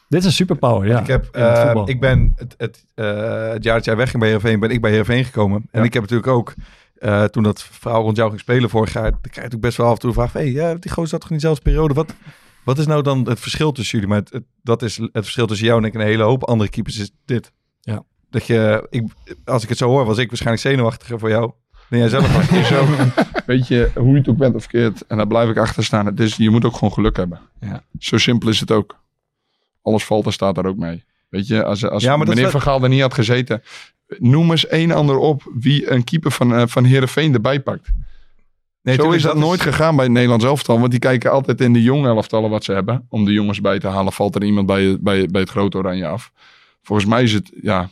Dit 0.09 0.21
is 0.21 0.27
een 0.27 0.33
superpower, 0.33 0.87
ja. 0.89 1.01
Ik, 1.01 1.07
heb, 1.07 1.25
eh, 1.33 1.83
ik 1.85 2.01
ben 2.01 2.33
het, 2.37 2.55
het, 2.59 2.85
eh, 2.95 3.49
het 3.51 3.65
jaar 3.65 3.75
dat 3.77 3.85
jij 3.85 3.97
wegging 3.97 4.19
bij 4.19 4.29
Heerenveen, 4.29 4.61
ben 4.61 4.71
ik 4.71 4.81
bij 4.81 4.91
Heerenveen 4.91 5.25
gekomen. 5.25 5.63
En 5.71 5.81
Ja. 5.81 5.87
ik 5.87 5.93
heb 5.93 6.03
natuurlijk 6.03 6.31
ook, 6.33 6.55
eh, 7.01 7.25
toen 7.25 7.43
dat 7.43 7.63
verhaal 7.63 8.03
rond 8.03 8.17
jou 8.17 8.29
ging 8.29 8.41
spelen 8.41 8.71
vorig 8.71 8.93
jaar, 8.93 9.11
dan 9.11 9.21
krijg 9.21 9.35
je 9.35 9.41
natuurlijk 9.41 9.63
best 9.63 9.77
wel 9.77 9.87
af 9.87 9.93
en 9.93 9.99
toe 9.99 10.11
de 10.11 10.17
vraag 10.17 10.33
hey, 10.33 10.51
ja, 10.51 10.75
die 10.75 10.91
gozer 10.91 11.09
zat 11.09 11.21
toch 11.21 11.31
in 11.31 11.37
diezelfde 11.37 11.63
periode? 11.63 11.95
Wat, 11.95 12.15
wat 12.65 12.79
is 12.79 12.87
nou 12.87 13.03
dan 13.03 13.29
het 13.29 13.41
verschil 13.41 13.73
tussen 13.73 13.99
jullie? 13.99 14.15
Maar 14.15 14.23
het, 14.25 14.33
het- 14.33 14.45
dat 14.63 14.83
is 14.83 14.97
het 14.97 15.11
verschil 15.13 15.47
tussen 15.47 15.67
jou 15.67 15.79
en 15.81 15.85
ik 15.87 15.95
en 15.95 16.01
een 16.01 16.07
hele 16.07 16.23
hoop 16.23 16.45
andere 16.45 16.71
keepers 16.71 16.99
is 16.99 17.11
dit. 17.25 17.53
Ja. 17.81 18.03
Dat 18.31 18.47
je, 18.47 18.87
ik, 18.91 19.05
als 19.45 19.63
ik 19.63 19.69
het 19.69 19.79
zo 19.79 19.89
hoor, 19.89 20.05
was 20.05 20.19
ik 20.19 20.29
waarschijnlijk 20.29 20.67
zenuwachtiger 20.67 21.19
voor 21.19 21.29
jou 21.31 21.53
dan 21.89 21.99
jij 21.99 22.09
zelf 22.09 22.35
was. 22.35 22.73
Ook, 22.81 23.45
weet 23.47 23.69
je, 23.69 23.91
hoe 23.95 24.11
je 24.11 24.17
het 24.19 24.29
ook 24.29 24.37
bent 24.37 24.55
of 24.55 24.61
verkeerd. 24.63 25.07
En 25.07 25.17
daar 25.17 25.27
blijf 25.27 25.49
ik 25.51 25.57
achter 25.57 25.85
staan. 25.85 26.07
Het 26.07 26.21
is, 26.21 26.37
je 26.37 26.51
moet 26.51 26.65
ook 26.65 26.75
gewoon 26.75 26.93
geluk 26.93 27.17
hebben. 27.17 27.41
Ja. 27.61 27.85
Zo 27.99 28.19
simpel 28.19 28.49
is 28.49 28.61
het 28.61 28.71
ook. 28.71 28.99
Alles 29.83 30.05
valt 30.05 30.27
en 30.27 30.33
staat 30.33 30.55
daar 30.55 30.67
ook 30.67 30.77
mee. 30.77 31.05
Weet 31.29 31.47
je, 31.47 31.65
als, 31.65 31.85
als 31.85 32.03
Ja, 32.03 32.17
meneer 32.17 32.45
is 32.45 32.51
Van 32.51 32.61
Gaal 32.61 32.83
er 32.83 32.89
niet 32.89 33.01
had 33.01 33.15
gezeten. 33.15 33.63
Noem 34.19 34.51
eens 34.51 34.71
een 34.71 34.93
ander 34.93 35.17
op 35.17 35.53
wie 35.55 35.91
een 35.91 36.05
keeper 36.05 36.31
van, 36.31 36.55
eh 36.55 36.63
van 36.67 36.85
Heerenveen 36.85 37.35
erbij 37.35 37.61
pakt. 37.61 37.93
Nee, 38.83 38.95
Zo 38.95 39.11
is 39.11 39.23
dat 39.23 39.37
nooit 39.37 39.61
gegaan 39.61 39.97
bij 39.97 40.05
het 40.05 40.15
Nederlands 40.15 40.45
elftal. 40.45 40.79
Want 40.79 40.91
die 40.91 41.01
kijken 41.01 41.31
altijd 41.31 41.61
in 41.61 41.73
de 41.73 41.83
jonge 41.83 42.09
elftallen 42.09 42.51
wat 42.51 42.65
ze 42.65 42.73
hebben. 42.73 43.07
Om 43.09 43.25
de 43.25 43.33
jongens 43.33 43.61
bij 43.61 43.79
te 43.79 43.87
halen, 43.87 44.13
valt 44.13 44.35
er 44.35 44.45
iemand 44.45 44.67
bij, 44.67 44.99
bij, 45.01 45.27
bij 45.27 45.41
het 45.41 45.51
grote 45.51 45.79
oranje 45.79 46.07
af. 46.07 46.33
Volgens 46.83 47.09
mij 47.09 47.23
is 47.23 47.33
het 47.33 47.53
ja, 47.63 47.89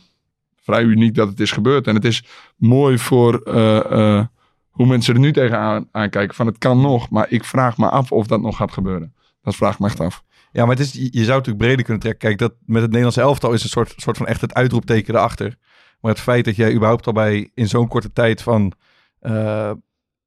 vrij 0.61 0.83
uniek 0.83 1.15
dat 1.15 1.27
het 1.27 1.39
is 1.39 1.51
gebeurd. 1.51 1.87
En 1.87 1.95
het 1.95 2.05
is 2.05 2.23
mooi 2.55 2.97
voor 2.97 3.41
eh, 3.41 3.91
eh, 3.91 4.25
hoe 4.69 4.85
mensen 4.85 5.13
er 5.13 5.19
nu 5.19 5.31
tegenaan 5.31 5.87
aankijken. 5.91 6.35
Van 6.35 6.45
het 6.45 6.57
kan 6.57 6.81
nog, 6.81 7.09
maar 7.09 7.25
ik 7.29 7.43
vraag 7.43 7.77
me 7.77 7.89
af 7.89 8.11
of 8.11 8.27
dat 8.27 8.41
nog 8.41 8.55
gaat 8.55 8.71
gebeuren. 8.71 9.13
Dat 9.43 9.55
vraag 9.55 9.73
ik 9.73 9.79
me 9.79 9.85
echt 9.85 9.99
af. 9.99 10.23
Ja, 10.51 10.65
maar 10.65 10.75
het 10.75 10.85
is, 10.85 10.93
je 10.93 11.23
zou 11.23 11.37
natuurlijk 11.37 11.57
breder 11.57 11.83
kunnen 11.83 12.01
trekken. 12.01 12.27
Kijk, 12.27 12.37
dat 12.37 12.53
met 12.65 12.81
het 12.81 12.89
Nederlandse 12.89 13.21
elftal 13.21 13.53
is 13.53 13.63
een 13.63 13.69
soort, 13.69 13.93
soort 13.97 14.17
van 14.17 14.27
echt 14.27 14.41
het 14.41 14.53
uitroepteken 14.53 15.15
erachter. 15.15 15.57
Maar 16.01 16.11
het 16.11 16.19
feit 16.21 16.45
dat 16.45 16.55
jij 16.55 16.73
überhaupt 16.73 17.07
al 17.07 17.13
bij 17.13 17.51
in 17.53 17.67
zo'n 17.67 17.87
korte 17.87 18.13
tijd 18.13 18.41
van 18.41 18.73
eh, 19.19 19.71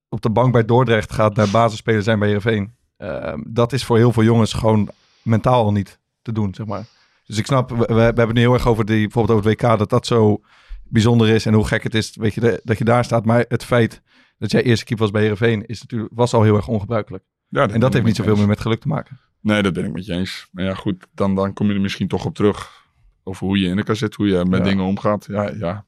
op 0.09 0.21
de 0.21 0.31
bank 0.31 0.53
bij 0.53 0.65
Dordrecht 0.65 1.13
gaat 1.13 1.37
naar 1.37 1.51
basisspeler 1.51 2.03
zijn 2.03 2.19
bij 2.19 2.29
Heerenveen. 2.29 2.75
eh, 2.97 3.35
dat 3.47 3.73
is 3.73 3.85
voor 3.85 3.97
heel 3.97 4.13
veel 4.13 4.23
jongens 4.23 4.53
gewoon 4.53 4.89
mentaal 5.23 5.65
al 5.65 5.73
niet 5.73 5.99
te 6.23 6.33
doen, 6.33 6.55
zeg 6.55 6.67
maar. 6.67 6.85
Dus 7.27 7.39
ik 7.39 7.47
snap, 7.47 7.71
we, 7.71 7.77
we, 7.95 8.01
hebben 8.01 8.27
het 8.27 8.35
nu 8.35 8.41
heel 8.41 8.55
erg 8.55 8.67
over 8.67 8.85
die, 8.85 9.01
bijvoorbeeld 9.03 9.39
over 9.39 9.51
het 9.51 9.61
WK, 9.63 9.79
dat 9.79 9.91
dat 9.91 10.07
zo 10.07 10.41
bijzonder 10.85 11.29
is 11.29 11.47
en 11.47 11.55
hoe 11.55 11.67
gek 11.67 11.83
het 11.83 11.95
is, 11.95 12.17
weet 12.17 12.35
je, 12.35 12.41
de- 12.41 12.61
dat 12.65 12.79
je 12.79 12.85
daar 12.85 13.05
staat. 13.05 13.25
Maar 13.25 13.45
het 13.49 13.65
feit 13.65 14.03
dat 14.39 14.51
jij 14.51 14.63
eerste 14.63 14.85
keeper 14.85 15.05
was 15.05 15.13
bij 15.13 15.23
Heerenveen 15.23 15.67
is 15.67 15.81
natuurlijk, 15.81 16.13
was 16.15 16.35
al 16.35 16.43
heel 16.43 16.57
erg 16.57 16.69
ongebruikelijk. 16.69 17.25
Ja, 17.49 17.69
En 17.69 17.81
dat 17.81 17.93
heeft 17.93 18.05
niet 18.05 18.17
zoveel 18.17 18.31
eens. 18.33 18.41
meer 18.41 18.49
met 18.49 18.61
geluk 18.61 18.81
te 18.81 18.89
maken. 18.89 19.19
Nee, 19.41 19.63
dat 19.63 19.73
ben 19.73 19.85
ik 19.85 19.93
met 19.93 20.07
je 20.07 20.13
eens. 20.13 20.49
Maar 20.53 20.65
ja, 20.65 20.75
goed, 20.75 21.07
dan, 21.15 21.35
dan 21.35 21.53
kom 21.53 21.69
je 21.69 21.75
er 21.75 21.81
misschien 21.81 22.09
toch 22.09 22.25
op 22.25 22.35
terug. 22.35 22.82
Over 23.25 23.47
hoe 23.47 23.59
je 23.61 23.69
in 23.69 23.77
elkaar 23.79 23.97
zit, 23.97 24.15
hoe 24.15 24.27
je 24.27 24.45
met 24.45 24.59
Ja. 24.59 24.65
dingen 24.69 24.85
omgaat. 24.85 25.25
Ja, 25.29 25.43
ja. 25.43 25.85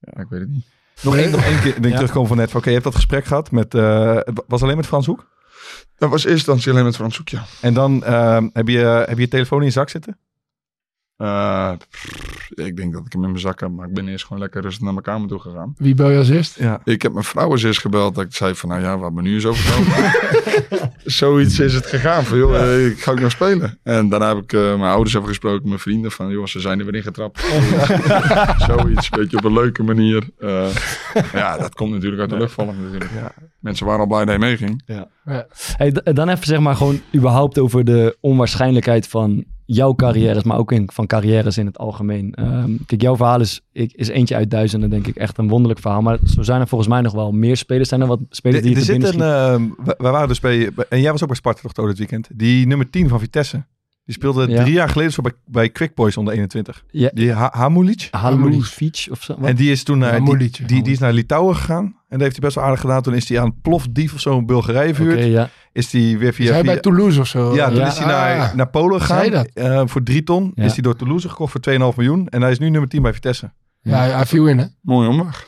ja, 0.00 0.20
ik 0.20 0.26
weet 0.28 0.40
het 0.40 0.48
niet. 0.48 0.66
Nog 1.02 1.16
één, 1.16 1.30
nog 1.30 1.44
één 1.44 1.60
keer 1.60 1.72
denk 1.82 1.84
ik 1.84 1.90
Ja. 1.90 1.96
terugkomen 1.96 2.28
van 2.28 2.36
net. 2.36 2.54
Oké, 2.54 2.66
je 2.66 2.72
hebt 2.72 2.84
dat 2.84 2.94
gesprek 2.94 3.24
gehad 3.24 3.50
met... 3.50 3.74
eh, 3.74 4.18
was 4.46 4.62
alleen 4.62 4.76
met 4.76 4.86
Frans 4.86 5.06
Hoek. 5.06 5.26
Dat 5.96 6.10
was 6.10 6.24
eerst 6.24 6.46
dan 6.46 6.60
alleen 6.66 6.84
met 6.84 6.96
Frans 6.96 7.16
Hoek, 7.16 7.28
ja. 7.28 7.44
En 7.60 7.74
dan 7.74 8.04
ehm, 8.04 8.48
heb, 8.52 8.68
je, 8.68 8.78
heb 8.78 9.16
je 9.16 9.20
je 9.22 9.28
telefoon 9.28 9.58
in 9.60 9.64
je 9.66 9.70
zak 9.72 9.88
zitten. 9.88 10.18
Pff, 11.16 12.37
ik 12.54 12.76
denk 12.76 12.92
dat 12.92 13.06
ik 13.06 13.12
hem 13.12 13.22
in 13.22 13.28
mijn 13.28 13.40
zak 13.40 13.60
heb, 13.60 13.70
maar 13.70 13.88
ik 13.88 13.94
ben 13.94 14.08
eerst 14.08 14.24
gewoon 14.26 14.42
lekker 14.42 14.62
rustig 14.62 14.82
naar 14.82 14.92
mijn 14.92 15.04
kamer 15.04 15.28
toe 15.28 15.38
gegaan. 15.40 15.74
Wie 15.76 15.94
bel 15.94 16.10
je 16.10 16.18
als 16.18 16.28
eerst? 16.28 16.58
Ja. 16.58 16.80
Ik 16.84 17.02
heb 17.02 17.12
mijn 17.12 17.24
vrouw 17.24 17.50
eens 17.50 17.62
eerst 17.62 17.80
gebeld 17.80 18.14
dat 18.14 18.24
ik 18.24 18.34
zei 18.34 18.54
van, 18.54 18.68
nou 18.68 18.82
ja, 18.82 18.98
wat 18.98 19.12
me 19.12 19.22
nu 19.22 19.36
is 19.36 19.46
overkomen. 19.46 20.12
Zoiets 21.04 21.58
is 21.60 21.74
het 21.74 21.86
gegaan 21.86 22.24
van, 22.24 22.38
joh, 22.38 22.56
eh, 22.56 22.86
ik 22.86 23.00
ga 23.00 23.10
ook 23.10 23.20
nog 23.20 23.30
spelen. 23.30 23.78
En 23.82 24.08
daarna 24.08 24.28
heb 24.34 24.42
ik 24.44 24.52
eh, 24.52 24.60
mijn 24.60 24.80
ouders 24.92 25.14
even 25.14 25.28
gesproken, 25.28 25.68
mijn 25.68 25.80
vrienden, 25.80 26.10
van, 26.10 26.28
joh, 26.30 26.46
ze 26.46 26.60
zijn 26.60 26.78
er 26.78 26.84
weer 26.84 26.94
ingetrapt. 26.94 27.40
Zoiets, 28.68 29.08
weet 29.08 29.30
je, 29.30 29.36
op 29.36 29.44
een 29.44 29.52
leuke 29.52 29.82
manier. 29.82 30.28
Eh, 30.38 30.66
ja, 31.32 31.58
dat 31.58 31.74
komt 31.74 31.92
natuurlijk 31.92 32.20
uit 32.20 32.30
de 32.30 32.36
lucht 32.36 32.52
vallen 32.52 32.76
natuurlijk. 32.82 33.10
Ja. 33.14 33.32
Mensen 33.58 33.86
waren 33.86 34.00
al 34.00 34.06
blij 34.06 34.18
dat 34.18 34.28
hij 34.28 34.38
meeging. 34.38 34.82
Hey, 35.76 35.92
d- 35.92 36.16
dan 36.16 36.28
even 36.28 36.46
zeg 36.46 36.58
maar 36.60 36.76
gewoon 36.76 37.00
überhaupt 37.14 37.58
over 37.58 37.84
de 37.84 38.16
onwaarschijnlijkheid 38.20 39.08
van 39.08 39.44
jouw 39.64 39.94
carrières, 39.94 40.42
maar 40.42 40.58
ook 40.58 40.72
in, 40.72 40.88
van 40.92 41.06
carrières 41.06 41.58
in 41.58 41.66
het 41.66 41.78
algemeen. 41.78 42.34
Ehm, 42.38 42.72
kijk, 42.86 43.00
jouw 43.00 43.16
verhaal 43.16 43.40
is, 43.40 43.60
ik, 43.72 43.92
is 43.92 44.08
eentje 44.08 44.34
uit 44.34 44.50
duizenden, 44.50 44.90
denk 44.90 45.06
ik, 45.06 45.16
echt 45.16 45.38
een 45.38 45.48
wonderlijk 45.48 45.80
verhaal. 45.80 46.02
Maar 46.02 46.18
zo 46.24 46.42
zijn 46.42 46.60
er 46.60 46.68
volgens 46.68 46.90
mij 46.90 47.00
nog 47.00 47.12
wel 47.12 47.32
meer 47.32 47.56
spelers. 47.56 47.88
Zijn 47.88 48.00
er 48.00 48.06
wat 48.06 48.20
spelers 48.30 48.62
die 48.62 48.72
Er, 48.72 48.78
er 48.78 48.84
zit 48.84 49.04
een... 49.04 49.20
ehm, 49.20 49.62
we, 49.84 49.94
we 49.98 50.08
waren 50.08 50.28
dus 50.28 50.40
bij... 50.40 50.70
En 50.88 51.00
jij 51.00 51.12
was 51.12 51.22
ook 51.22 51.28
bij 51.28 51.36
Sparta 51.36 51.68
toch, 51.72 51.86
dit 51.86 51.98
weekend? 51.98 52.28
Die 52.34 52.66
nummer 52.66 52.90
10 52.90 53.08
van 53.08 53.20
Vitesse. 53.20 53.64
Die 54.08 54.16
speelde 54.16 54.48
Ja. 54.48 54.62
drie 54.62 54.74
jaar 54.74 54.88
geleden 54.88 55.12
zo 55.12 55.22
bij, 55.22 55.32
bij 55.46 55.68
Quick 55.68 55.94
Boys 55.94 56.16
onder 56.16 56.32
21. 56.34 56.84
Ja. 56.90 57.10
Die 57.14 57.32
ha 57.32 57.48
Hamulic. 57.54 58.08
Halulic 58.10 59.06
of 59.10 59.22
zo? 59.22 59.34
wat? 59.38 59.48
En 59.48 59.56
die 59.56 59.70
is 59.70 59.82
toen 59.82 59.98
naar, 59.98 60.10
die, 60.10 60.20
Hamulic, 60.20 60.68
die, 60.68 60.82
die 60.82 60.92
is 60.92 60.98
naar 60.98 61.12
Litouwen 61.12 61.56
gegaan. 61.56 61.84
En 61.84 61.94
dat 62.08 62.20
heeft 62.20 62.32
hij 62.32 62.40
best 62.40 62.54
wel 62.54 62.64
aardig 62.64 62.80
gedaan. 62.80 63.02
Toen 63.02 63.14
is 63.14 63.28
hij 63.28 63.40
aan 63.40 63.60
Plovdiv 63.60 64.14
of 64.14 64.20
zo 64.20 64.38
in 64.38 64.46
Bulgarije 64.46 64.94
verhuurd. 64.94 65.16
Oké, 65.16 65.24
ja. 65.26 65.48
Is 65.72 65.92
hij 65.92 66.18
weer 66.18 66.28
Is 66.28 66.34
via... 66.34 66.50
bij 66.52 66.62
via 66.62 66.80
Toulouse 66.80 67.20
of 67.20 67.26
zo? 67.26 67.54
ja, 67.54 67.66
toen 67.68 67.76
Ja. 67.76 67.86
is 67.86 67.98
hij 67.98 68.06
naar, 68.06 68.40
Ah. 68.48 68.54
naar 68.54 68.68
Polen 68.68 69.00
Zei 69.06 69.28
gegaan. 69.28 69.46
dat? 69.54 69.64
eh, 69.64 69.82
voor 69.86 70.02
drie 70.02 70.22
ton. 70.22 70.52
Ja. 70.54 70.64
Is 70.64 70.72
hij 70.72 70.82
door 70.82 70.96
Toulouse 70.96 71.28
gekocht 71.28 71.50
voor 71.52 71.60
2,5 71.60 71.96
miljoen. 71.96 72.28
En 72.28 72.42
hij 72.42 72.50
is 72.50 72.58
nu 72.58 72.68
nummer 72.70 72.88
10 72.88 73.02
bij 73.02 73.12
Vitesse. 73.12 73.52
Ja, 73.82 73.96
hij, 73.98 74.10
hij 74.10 74.26
viel 74.26 74.46
in, 74.46 74.58
hè? 74.58 74.64
Mooi 74.80 75.08
omweg. 75.08 75.46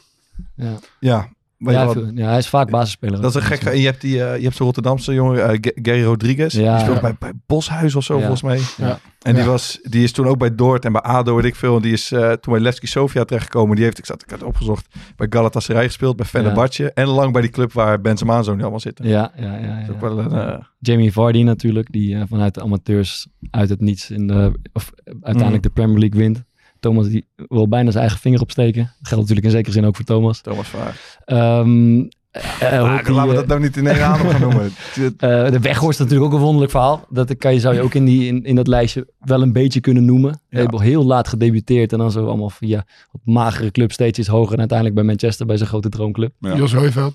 ja. 0.57 0.79
Ja, 1.01 1.29
Ja, 1.69 1.87
wat? 1.87 2.05
ja, 2.15 2.29
hij 2.29 2.39
is 2.39 2.49
vaak 2.49 2.71
basisspeler. 2.71 3.21
Dat 3.21 3.31
is 3.31 3.37
een 3.37 3.47
gek. 3.47 3.63
En 3.63 3.79
je 3.79 3.85
hebt, 3.87 4.01
die, 4.01 4.25
eh, 4.25 4.37
je 4.37 4.43
hebt 4.43 4.57
zo'n 4.57 4.67
Rotterdamse 4.67 5.13
jongen, 5.15 5.49
eh, 5.49 5.59
Gary 5.83 6.03
Rodriguez. 6.05 6.55
Ja. 6.55 6.75
Die 6.77 6.85
speelt 6.85 7.01
bij, 7.01 7.17
bij 7.19 7.33
Boshuis 7.47 7.95
of 7.95 8.05
zo, 8.05 8.15
Ja. 8.15 8.21
volgens 8.21 8.43
mij. 8.43 8.87
Ja. 8.89 8.99
En 9.23 9.35
die, 9.35 9.45
was, 9.45 9.79
die 9.83 10.03
is 10.03 10.13
toen 10.13 10.27
ook 10.27 10.39
bij 10.39 10.55
Dordt 10.55 10.85
en 10.85 10.93
bij 10.93 11.01
ADO, 11.01 11.35
weet 11.35 11.45
ik 11.45 11.55
veel. 11.57 11.77
En 11.77 11.83
die 11.83 11.93
is 11.93 12.13
eh, 12.13 12.33
toen 12.33 12.53
bij 12.53 12.63
Levski 12.63 12.87
Sofia 12.87 13.25
terechtgekomen. 13.25 13.75
Die 13.77 13.85
heeft, 13.85 13.99
ik, 13.99 14.07
zat, 14.07 14.23
ik 14.23 14.31
had 14.31 14.43
opgezocht, 14.43 14.87
bij 15.17 15.27
Galatasaray 15.31 15.85
gespeeld, 15.87 16.17
bij 16.17 16.27
Fenerbahce. 16.27 16.93
En 16.93 17.07
lang 17.07 17.33
bij 17.33 17.43
die 17.43 17.51
club 17.51 17.73
waar 17.73 18.01
Benzema 18.01 18.37
en 18.37 18.45
zo 18.45 18.55
nu 18.55 18.61
allemaal 18.61 18.81
zitten. 18.81 19.09
Ja, 19.09 19.33
ja, 19.37 19.57
ja. 19.59 19.87
Ook 19.91 20.01
wel 20.01 20.19
een... 20.19 20.33
eh, 20.33 20.59
Jamie 20.79 21.13
Vardy 21.13 21.43
natuurlijk, 21.43 21.93
die 21.93 22.17
eh, 22.17 22.23
vanuit 22.29 22.55
de 22.55 22.63
amateurs 22.63 23.27
uit 23.51 23.69
het 23.69 23.81
niets 23.81 24.11
in 24.11 24.27
de, 24.27 24.53
of 24.73 24.91
uiteindelijk 25.05 25.51
Mhm. 25.53 25.61
de 25.63 25.71
Premier 25.71 25.99
League 25.99 26.19
wint. 26.21 26.43
Thomas 26.81 27.09
die 27.09 27.27
wil 27.37 27.69
bijna 27.69 27.91
zijn 27.91 28.03
eigen 28.03 28.21
vinger 28.21 28.41
opsteken. 28.41 28.83
Dat 28.83 29.09
geldt 29.09 29.21
natuurlijk 29.23 29.47
in 29.47 29.51
zekere 29.51 29.73
zin 29.73 29.85
ook 29.85 29.97
voor 29.97 30.05
Thomas. 30.05 30.41
Thomas 30.41 30.69
Vaar. 30.69 31.01
Ehm 31.25 32.03
eh, 32.31 32.83
Ah, 32.83 33.05
die, 33.05 33.15
laten 33.15 33.29
we 33.29 33.35
eh, 33.35 33.35
dat 33.35 33.47
nou 33.47 33.61
niet 33.61 33.77
in 33.77 33.87
één 33.87 34.05
adem 34.05 34.29
gaan 34.29 34.41
noemen. 34.41 34.71
Eh, 35.19 35.51
de 35.51 35.61
Weghorst 35.61 36.01
is 36.01 36.07
natuurlijk 36.07 36.27
ook 36.27 36.39
een 36.39 36.45
wonderlijk 36.45 36.71
verhaal. 36.71 37.07
Dat 37.09 37.37
kan 37.37 37.53
je, 37.55 37.61
zou 37.61 37.75
je 37.75 37.81
ook 37.81 37.95
in, 37.95 38.05
die, 38.05 38.27
in, 38.27 38.45
in 38.45 38.55
dat 38.55 38.67
lijstje 38.67 39.07
wel 39.19 39.43
een 39.43 39.53
beetje 39.53 39.81
kunnen 39.81 40.05
noemen. 40.05 40.41
Hij 40.49 40.61
heeft 40.61 40.73
al 40.73 40.81
heel 40.81 41.05
laat 41.05 41.29
gedebuteerd 41.29 41.93
en 41.93 41.99
dan 41.99 42.11
zo 42.11 42.27
allemaal 42.27 42.51
via 42.51 42.85
wat 43.11 43.21
magere 43.25 43.71
club 43.71 43.93
steeds 43.93 44.19
iets 44.19 44.29
hoger. 44.29 44.53
En 44.53 44.59
uiteindelijk 44.59 44.99
bij 44.99 45.07
Manchester 45.07 45.47
bij 45.47 45.57
zijn 45.57 45.69
grote 45.69 45.89
droomclub. 45.89 46.33
Ja. 46.39 46.57
Jos 46.57 46.73
Hooiveld. 46.73 47.15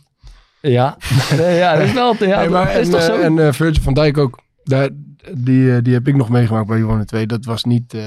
Ja, 0.62 0.98
Nee, 1.38 1.56
ja 1.56 1.76
dat 1.76 1.88
is 1.88 1.94
wel... 1.94 2.16
Ja, 2.20 2.50
maar, 2.50 2.66
dat 2.66 2.82
is 2.82 2.86
en, 2.86 2.92
toch 2.92 3.00
eh, 3.00 3.06
zo? 3.06 3.22
en 3.22 3.40
eh, 3.40 3.54
Virgil 3.54 3.84
van 3.84 3.94
Dijk 3.94 4.18
ook. 4.18 4.40
Daar, 4.64 4.90
die, 5.34 5.76
eh, 5.76 5.84
die 5.84 5.94
heb 5.94 6.08
ik 6.08 6.16
nog 6.16 6.30
meegemaakt 6.30 6.68
bij 6.68 6.78
Johan 6.80 7.06
2. 7.06 7.28
Dat 7.28 7.46
was 7.46 7.64
niet 7.64 7.94
eh, 7.94 8.00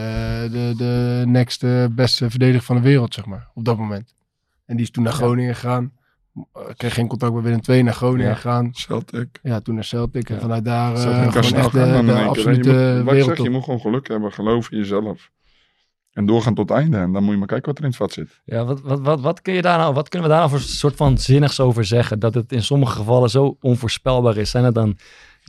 de, 0.50 0.72
de 0.76 1.22
next 1.26 1.64
eh, 1.64 1.84
beste 1.90 2.30
verdediger 2.30 2.62
van 2.62 2.76
de 2.76 2.82
wereld, 2.82 3.14
zeg 3.14 3.26
maar. 3.26 3.48
Op 3.54 3.64
dat 3.64 3.78
moment. 3.78 4.14
En 4.66 4.76
die 4.76 4.84
is 4.84 4.90
toen 4.90 5.02
naar 5.04 5.12
Groningen 5.12 5.54
gegaan. 5.54 5.92
Kreeg 6.76 6.94
geen 6.94 7.06
contact 7.08 7.32
met 7.34 7.42
Willem 7.42 7.60
II. 7.68 7.82
Naar 7.82 7.94
Groningen 7.94 8.26
Ja. 8.28 8.34
gegaan. 8.34 8.68
Celtic. 8.72 9.38
Ja, 9.42 9.60
toen 9.60 9.74
naar 9.74 9.84
Celtic. 9.84 10.28
En 10.28 10.34
Ja. 10.34 10.40
vanuit 10.40 10.64
daar 10.64 10.94
eh, 10.94 11.00
gewoon 11.00 11.24
echt 11.54 11.72
de, 11.72 11.78
gaan 11.80 12.06
de 12.06 12.12
absolute 12.12 12.70
Je 12.70 12.94
moet- 12.96 13.04
wat 13.04 13.14
ik 13.14 13.22
zeg, 13.22 13.42
je 13.42 13.50
moet 13.50 13.64
gewoon 13.64 13.80
geluk 13.80 14.08
hebben, 14.08 14.32
geloof 14.32 14.70
in 14.70 14.78
jezelf. 14.78 15.30
En 16.12 16.26
doorgaan 16.26 16.54
tot 16.54 16.68
het 16.68 16.78
einde. 16.78 16.96
En 16.96 17.12
dan 17.12 17.22
moet 17.22 17.32
je 17.32 17.38
maar 17.38 17.46
kijken 17.46 17.66
wat 17.66 17.76
er 17.78 17.82
in 17.84 17.88
het 17.88 17.98
vat 17.98 18.12
zit. 18.12 18.40
Ja, 18.44 18.64
wat, 18.64 18.80
wat, 18.80 19.00
wat, 19.00 19.20
wat, 19.20 19.42
kun 19.42 19.54
je 19.54 19.62
daar 19.62 19.78
nou, 19.78 19.94
wat 19.94 20.08
kunnen 20.08 20.28
we 20.28 20.34
daar 20.34 20.44
nou 20.48 20.58
voor 20.58 20.68
soort 20.68 20.96
van 20.96 21.18
zinnigs 21.18 21.60
over 21.60 21.84
zeggen? 21.84 22.18
Dat 22.18 22.34
het 22.34 22.52
in 22.52 22.62
sommige 22.62 22.96
gevallen 22.96 23.30
zo 23.30 23.56
onvoorspelbaar 23.60 24.36
is. 24.36 24.50
Zijn 24.50 24.64
het 24.64 24.74
dan 24.74 24.96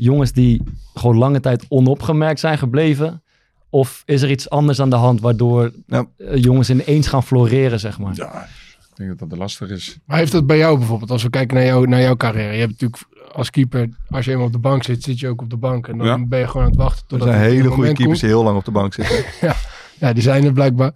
jongens 0.03 0.31
die 0.31 0.63
gewoon 0.93 1.17
lange 1.17 1.39
tijd 1.39 1.65
onopgemerkt 1.69 2.39
zijn 2.39 2.57
gebleven? 2.57 3.21
Of 3.69 4.03
is 4.05 4.21
er 4.21 4.29
iets 4.31 4.49
anders 4.49 4.79
aan 4.81 4.89
de 4.89 4.95
hand 4.95 5.21
waardoor 5.21 5.71
eh, 5.87 5.99
jongens 6.33 6.69
ineens 6.69 7.07
gaan 7.07 7.23
floreren, 7.23 7.79
zeg 7.79 7.99
maar? 7.99 8.11
Ja, 8.15 8.41
ik 8.89 8.95
denk 9.07 9.19
dat 9.19 9.29
dat 9.29 9.37
lastig 9.39 9.69
is. 9.69 9.97
Maar 10.05 10.17
heeft 10.17 10.31
dat 10.31 10.45
bij 10.47 10.57
jou 10.57 10.77
bijvoorbeeld, 10.77 11.11
als 11.11 11.23
we 11.23 11.29
kijken 11.29 11.55
naar, 11.55 11.65
jou, 11.65 11.87
naar 11.87 12.01
jouw 12.01 12.15
carrière. 12.15 12.53
Je 12.53 12.59
hebt 12.59 12.71
natuurlijk 12.71 13.01
als 13.33 13.49
keeper, 13.49 13.89
als 14.09 14.25
je 14.25 14.31
eenmaal 14.31 14.45
op 14.45 14.51
de 14.53 14.59
bank 14.59 14.83
zit, 14.83 15.03
zit 15.03 15.19
je 15.19 15.27
ook 15.27 15.41
op 15.41 15.49
de 15.49 15.57
bank. 15.57 15.87
En 15.87 15.97
dan 15.97 16.07
Ja. 16.07 16.25
ben 16.25 16.39
je 16.39 16.47
gewoon 16.47 16.63
aan 16.63 16.69
het 16.71 16.79
wachten 16.79 17.01
Er 17.01 17.07
totdat 17.07 17.27
zijn 17.27 17.41
het 17.41 17.51
hele 17.51 17.69
goede 17.69 17.87
keepers 17.87 18.05
komt. 18.05 18.19
die 18.19 18.29
heel 18.29 18.43
lang 18.43 18.57
op 18.57 18.65
de 18.65 18.71
bank 18.71 18.93
zitten. 18.93 19.15
Ja, 19.99 20.13
die 20.13 20.23
zijn 20.23 20.43
er 20.45 20.53
blijkbaar. 20.53 20.91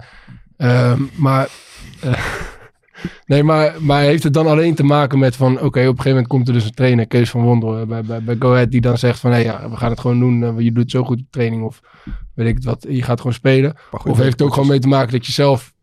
Ehm, 0.58 1.02
maar, 1.16 1.50
eh, 2.02 2.14
nee, 3.26 3.44
maar, 3.44 3.76
maar 3.80 4.02
heeft 4.02 4.24
het 4.24 4.34
dan 4.34 4.48
alleen 4.48 4.76
te 4.76 4.84
maken 4.84 5.20
met 5.20 5.36
van... 5.36 5.54
Oké, 5.56 5.66
op 5.66 5.74
een 5.76 5.82
gegeven 5.84 6.10
moment 6.10 6.28
komt 6.28 6.48
er 6.48 6.54
dus 6.54 6.66
een 6.66 6.74
trainer, 6.74 7.08
Kees 7.08 7.30
van 7.30 7.42
Wondel, 7.42 7.80
eh, 7.80 7.86
bij, 7.88 8.02
bij, 8.04 8.24
bij 8.24 8.36
Go 8.40 8.52
Ahead... 8.52 8.72
die 8.72 8.82
dan 8.82 8.98
zegt 8.98 9.20
van, 9.20 9.32
hé, 9.32 9.38
ja, 9.38 9.70
we 9.70 9.76
gaan 9.76 9.90
het 9.90 10.00
gewoon 10.00 10.20
doen. 10.20 10.44
eh, 10.44 10.60
je 10.64 10.72
doet 10.72 10.84
het 10.84 10.92
zo 10.92 11.04
goed 11.04 11.20
op 11.20 11.26
training 11.30 11.64
of 11.64 11.82
weet 12.36 12.48
ik 12.48 12.56
het 12.56 12.64
wat. 12.64 12.86
Je 12.90 13.02
gaat 13.04 13.18
gewoon 13.18 13.34
spelen. 13.34 13.76
Goed, 13.92 14.12
Of 14.12 14.18
heeft 14.18 14.32
het 14.32 14.42
ook 14.42 14.54
gewoon 14.54 14.70
mee 14.70 14.80
te 14.80 14.88
maken 14.88 15.12
dat 15.12 15.26
je 15.26 15.32
zelf 15.32 15.74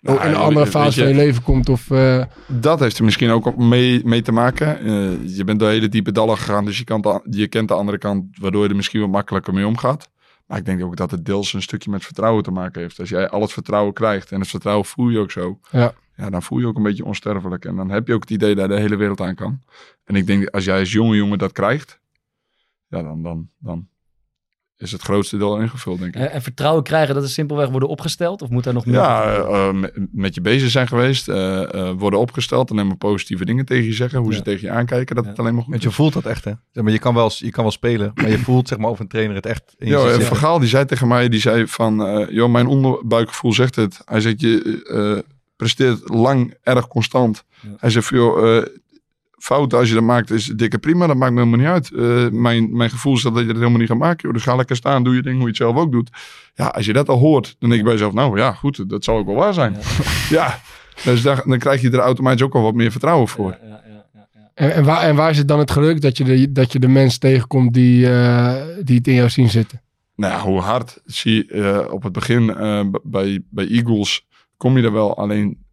Nou, 0.00 0.18
ook 0.18 0.24
in 0.24 0.30
een 0.30 0.36
andere 0.36 0.66
fase 0.66 0.98
je, 1.00 1.06
van 1.06 1.14
je 1.16 1.20
leven 1.24 1.42
komt? 1.42 1.68
Of, 1.68 1.90
eh, 1.90 2.24
Dat 2.46 2.80
heeft 2.80 2.98
er 2.98 3.04
misschien 3.04 3.30
ook 3.30 3.56
mee, 3.56 4.00
mee 4.04 4.22
te 4.22 4.32
maken. 4.32 4.78
Eh, 4.78 5.36
je 5.36 5.44
bent 5.44 5.58
door 5.58 5.68
hele 5.68 5.88
diepe 5.88 6.12
dallen 6.12 6.36
gegaan, 6.38 6.64
dus 6.64 6.78
je, 6.78 6.84
kan 6.84 7.00
de- 7.00 7.26
je 7.30 7.46
kent 7.48 7.68
de 7.68 7.74
andere 7.74 7.98
kant, 7.98 8.24
waardoor 8.40 8.62
je 8.62 8.68
er 8.68 8.76
misschien 8.76 9.00
wat 9.00 9.10
makkelijker 9.10 9.54
mee 9.54 9.66
omgaat. 9.66 10.10
Maar 10.46 10.58
ik 10.58 10.64
denk 10.64 10.82
ook 10.84 10.96
dat 10.96 11.10
het 11.10 11.24
deels 11.24 11.52
een 11.52 11.62
stukje 11.62 11.90
met 11.90 12.04
vertrouwen 12.04 12.42
te 12.42 12.50
maken 12.50 12.80
heeft. 12.80 13.00
Als 13.00 13.08
jij 13.08 13.28
al 13.28 13.40
het 13.40 13.52
vertrouwen 13.52 13.92
krijgt 13.92 14.32
en 14.32 14.40
het 14.40 14.48
vertrouwen 14.48 14.84
voel 14.86 15.08
je 15.08 15.18
ook 15.18 15.30
zo, 15.30 15.58
Ja. 15.70 15.92
Ja, 16.16 16.30
dan 16.30 16.42
voel 16.42 16.58
je 16.58 16.66
ook 16.66 16.76
een 16.76 16.82
beetje 16.82 17.04
onsterfelijk. 17.04 17.64
En 17.64 17.76
dan 17.76 17.90
heb 17.90 18.06
je 18.06 18.14
ook 18.14 18.20
het 18.20 18.30
idee 18.30 18.54
dat 18.54 18.68
de 18.68 18.78
hele 18.80 18.96
wereld 18.96 19.20
aan 19.20 19.34
kan. 19.34 19.60
En 20.04 20.14
ik 20.14 20.26
denk, 20.26 20.46
als 20.48 20.64
jij 20.64 20.78
als 20.78 20.92
jonge 20.92 21.16
jongen 21.16 21.38
dat 21.38 21.52
krijgt, 21.52 22.00
ja, 22.88 23.02
dan, 23.02 23.22
dan, 23.22 23.48
dan 23.58 23.86
is 24.76 24.92
het 24.92 25.02
grootste 25.02 25.36
deel 25.36 25.58
ingevuld, 25.60 25.98
denk 25.98 26.14
ik. 26.14 26.20
En, 26.20 26.30
en 26.30 26.42
vertrouwen 26.42 26.82
krijgen, 26.82 27.14
dat 27.14 27.24
is 27.24 27.32
simpelweg 27.32 27.68
worden 27.68 27.88
opgesteld? 27.88 28.42
Of 28.42 28.48
moet 28.50 28.64
daar 28.64 28.74
nog 28.74 28.86
meer? 28.86 28.94
Ja, 28.94 29.24
eh, 29.34 29.68
eh, 29.68 29.74
met- 29.74 30.06
met 30.12 30.34
je 30.34 30.40
bezig 30.40 30.70
zijn 30.70 30.88
geweest, 30.88 31.28
eh, 31.28 31.74
eh, 31.74 31.94
worden 31.98 32.18
opgesteld 32.20 32.70
en 32.70 32.86
maar 32.86 32.96
positieve 32.96 33.44
dingen 33.44 33.64
tegen 33.64 33.84
je 33.84 33.92
zeggen, 33.92 34.18
hoe 34.20 34.30
Ja. 34.30 34.36
ze 34.36 34.42
tegen 34.42 34.66
je 34.68 34.70
aankijken, 34.74 35.14
dat 35.14 35.24
Ja. 35.24 35.30
het 35.30 35.38
alleen 35.38 35.52
maar 35.54 35.62
goed 35.62 35.70
Want 35.70 35.82
je 35.82 35.88
is. 35.88 35.94
voelt 35.94 36.12
dat 36.12 36.26
echt, 36.26 36.44
hè? 36.44 36.52
Zeg 36.70 36.82
maar, 36.84 36.92
je, 36.92 36.98
kan 36.98 37.14
wel, 37.14 37.30
je 37.36 37.50
kan 37.50 37.62
wel 37.62 37.72
spelen, 37.72 38.10
maar 38.14 38.30
je 38.30 38.38
voelt 38.38 38.68
zeg 38.68 38.78
maar, 38.78 38.90
of 38.90 39.00
een 39.00 39.08
trainer 39.08 39.34
het 39.36 39.46
echt 39.46 39.74
in 39.78 39.88
Ja, 39.88 39.96
ziet 39.98 40.04
en 40.06 40.10
zitten. 40.10 40.28
Van 40.28 40.36
Gaal 40.36 40.58
die 40.58 40.68
zei 40.68 40.84
tegen 40.84 41.08
mij, 41.08 41.28
die 41.28 41.40
zei 41.40 41.66
van, 41.66 42.06
eh 42.06 42.28
joh, 42.30 42.50
mijn 42.50 42.66
onderbuikgevoel 42.66 43.52
zegt 43.52 43.76
het. 43.76 44.00
Hij 44.04 44.20
zegt, 44.20 44.40
je 44.40 44.82
eh, 45.24 45.32
presteert 45.62 46.08
lang 46.08 46.54
erg 46.62 46.88
constant. 46.88 47.44
Ja. 47.60 47.68
Hij 47.76 47.90
zegt, 47.90 48.06
van, 48.06 48.18
joh, 48.18 48.56
eh, 48.56 48.66
fouten 49.38 49.78
als 49.78 49.88
je 49.88 49.94
dat 49.94 50.02
maakt 50.02 50.30
is 50.30 50.46
dikke 50.46 50.78
prima, 50.78 51.06
dat 51.06 51.16
maakt 51.16 51.32
me 51.32 51.38
helemaal 51.38 51.58
niet 51.58 51.68
uit. 51.68 51.92
Eh, 51.92 52.30
mijn, 52.30 52.76
mijn 52.76 52.90
gevoel 52.90 53.14
is 53.14 53.22
dat 53.22 53.38
je 53.38 53.46
dat 53.46 53.56
helemaal 53.56 53.78
niet 53.78 53.88
gaat 53.88 53.98
maken. 53.98 54.20
Joh. 54.22 54.32
Dus 54.32 54.42
ga 54.42 54.56
lekker 54.56 54.76
staan, 54.76 55.04
doe 55.04 55.14
je 55.14 55.22
ding 55.22 55.34
hoe 55.34 55.42
je 55.42 55.48
het 55.48 55.56
zelf 55.56 55.76
ook 55.76 55.92
doet. 55.92 56.10
Ja, 56.54 56.66
als 56.66 56.86
je 56.86 56.92
dat 56.92 57.08
al 57.08 57.18
hoort, 57.18 57.56
dan 57.58 57.68
denk 57.68 57.80
ik 57.80 57.86
bij 57.86 57.92
jezelf, 57.92 58.12
nou 58.12 58.38
ja, 58.38 58.52
goed, 58.52 58.88
dat 58.88 59.04
zal 59.04 59.16
ook 59.16 59.26
wel 59.26 59.34
waar 59.34 59.54
zijn. 59.54 59.76
Ja, 60.28 60.60
dus 61.04 61.22
daar, 61.22 61.42
dan 61.46 61.58
krijg 61.58 61.80
je 61.80 61.90
er 61.90 61.98
automatisch 61.98 62.42
ook 62.42 62.54
al 62.54 62.62
wat 62.62 62.74
meer 62.74 62.90
vertrouwen 62.90 63.28
voor. 63.28 63.50
Ja, 63.50 63.68
ja, 63.68 63.80
ja, 63.86 64.04
ja, 64.14 64.28
ja. 64.34 64.50
en, 64.54 64.74
en, 64.74 64.84
waar, 64.84 65.02
en 65.02 65.16
waar 65.16 65.34
zit 65.34 65.48
dan 65.48 65.58
het 65.58 65.70
geluk 65.70 66.00
dat 66.00 66.16
je 66.16 66.24
de, 66.24 66.52
dat 66.52 66.72
je 66.72 66.78
de 66.78 66.88
mensen 66.88 67.20
tegenkomt 67.20 67.74
die, 67.74 68.10
eh, 68.10 68.54
die 68.82 68.96
het 68.96 69.06
in 69.06 69.14
jou 69.14 69.28
zien 69.28 69.50
zitten? 69.50 69.80
Nou 70.16 70.32
ja, 70.32 70.40
hoe 70.40 70.60
hard 70.60 71.00
zie 71.04 71.34
je 71.34 71.52
eh, 71.52 71.92
op 71.92 72.02
het 72.02 72.12
begin 72.12 72.56
eh, 72.56 72.84
bij, 73.02 73.42
bij 73.50 73.66
Eagles 73.66 74.26
kom 74.62 74.76
je 74.76 74.82
er 74.82 74.92
wel. 74.92 75.16
Alleen 75.16 75.64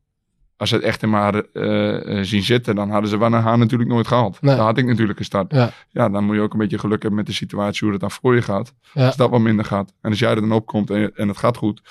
als 0.57 0.69
ze 0.69 0.75
het 0.75 0.83
echt 0.83 1.03
in 1.03 1.09
maar 1.09 1.35
eh, 1.35 2.17
eh, 2.17 2.25
zien 2.25 2.43
zitten, 2.43 2.75
dan 2.75 2.89
hadden 2.89 3.09
ze 3.09 3.17
Van 3.17 3.33
haar 3.33 3.57
natuurlijk 3.57 3.89
nooit 3.89 4.07
gehaald. 4.07 4.41
Nee. 4.41 4.55
Daar 4.55 4.65
had 4.65 4.77
ik 4.77 4.85
natuurlijk 4.85 5.19
een 5.19 5.25
start. 5.25 5.51
Ja. 5.51 5.71
Ja. 5.89 6.09
dan 6.09 6.23
moet 6.23 6.35
je 6.35 6.41
ook 6.41 6.53
een 6.53 6.59
beetje 6.59 6.79
geluk 6.79 7.01
hebben 7.01 7.19
met 7.19 7.27
de 7.27 7.33
situatie 7.33 7.83
hoe 7.83 7.91
het 7.91 8.01
dan 8.01 8.11
voor 8.11 8.35
je 8.35 8.41
gaat. 8.41 8.73
Ja. 8.93 9.05
Als 9.05 9.15
dat 9.15 9.29
wat 9.29 9.39
minder 9.39 9.65
gaat. 9.65 9.93
En 10.01 10.09
als 10.09 10.19
jij 10.19 10.29
er 10.29 10.41
dan 10.41 10.51
opkomt 10.51 10.89
en, 10.89 11.15
en 11.15 11.27
het 11.27 11.37
gaat 11.37 11.57
goed, 11.57 11.81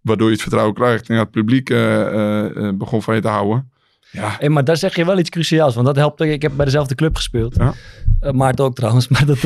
waardoor 0.00 0.26
je 0.26 0.32
het 0.32 0.42
vertrouwen 0.42 0.74
krijgt. 0.74 1.08
En 1.08 1.14
ja, 1.14 1.20
het 1.20 1.30
publiek 1.30 1.70
eh, 1.70 2.68
begon 2.74 3.02
van 3.02 3.14
je 3.14 3.20
te 3.20 3.28
houden. 3.28 3.72
Ja, 4.14 4.36
Hey, 4.38 4.48
maar 4.48 4.64
daar 4.64 4.76
zeg 4.76 4.96
je 4.96 5.04
wel 5.04 5.18
iets 5.18 5.30
cruciaals, 5.30 5.74
want 5.74 5.86
dat 5.86 5.96
helpt. 5.96 6.20
Ik 6.20 6.42
heb 6.42 6.52
bij 6.56 6.64
dezelfde 6.64 6.94
club 6.94 7.16
gespeeld. 7.16 7.54
Ja. 7.56 7.74
Eh, 8.20 8.32
Maarten 8.32 8.64
ook 8.64 8.74
trouwens. 8.74 9.08
Maar 9.14 9.26
dat, 9.26 9.42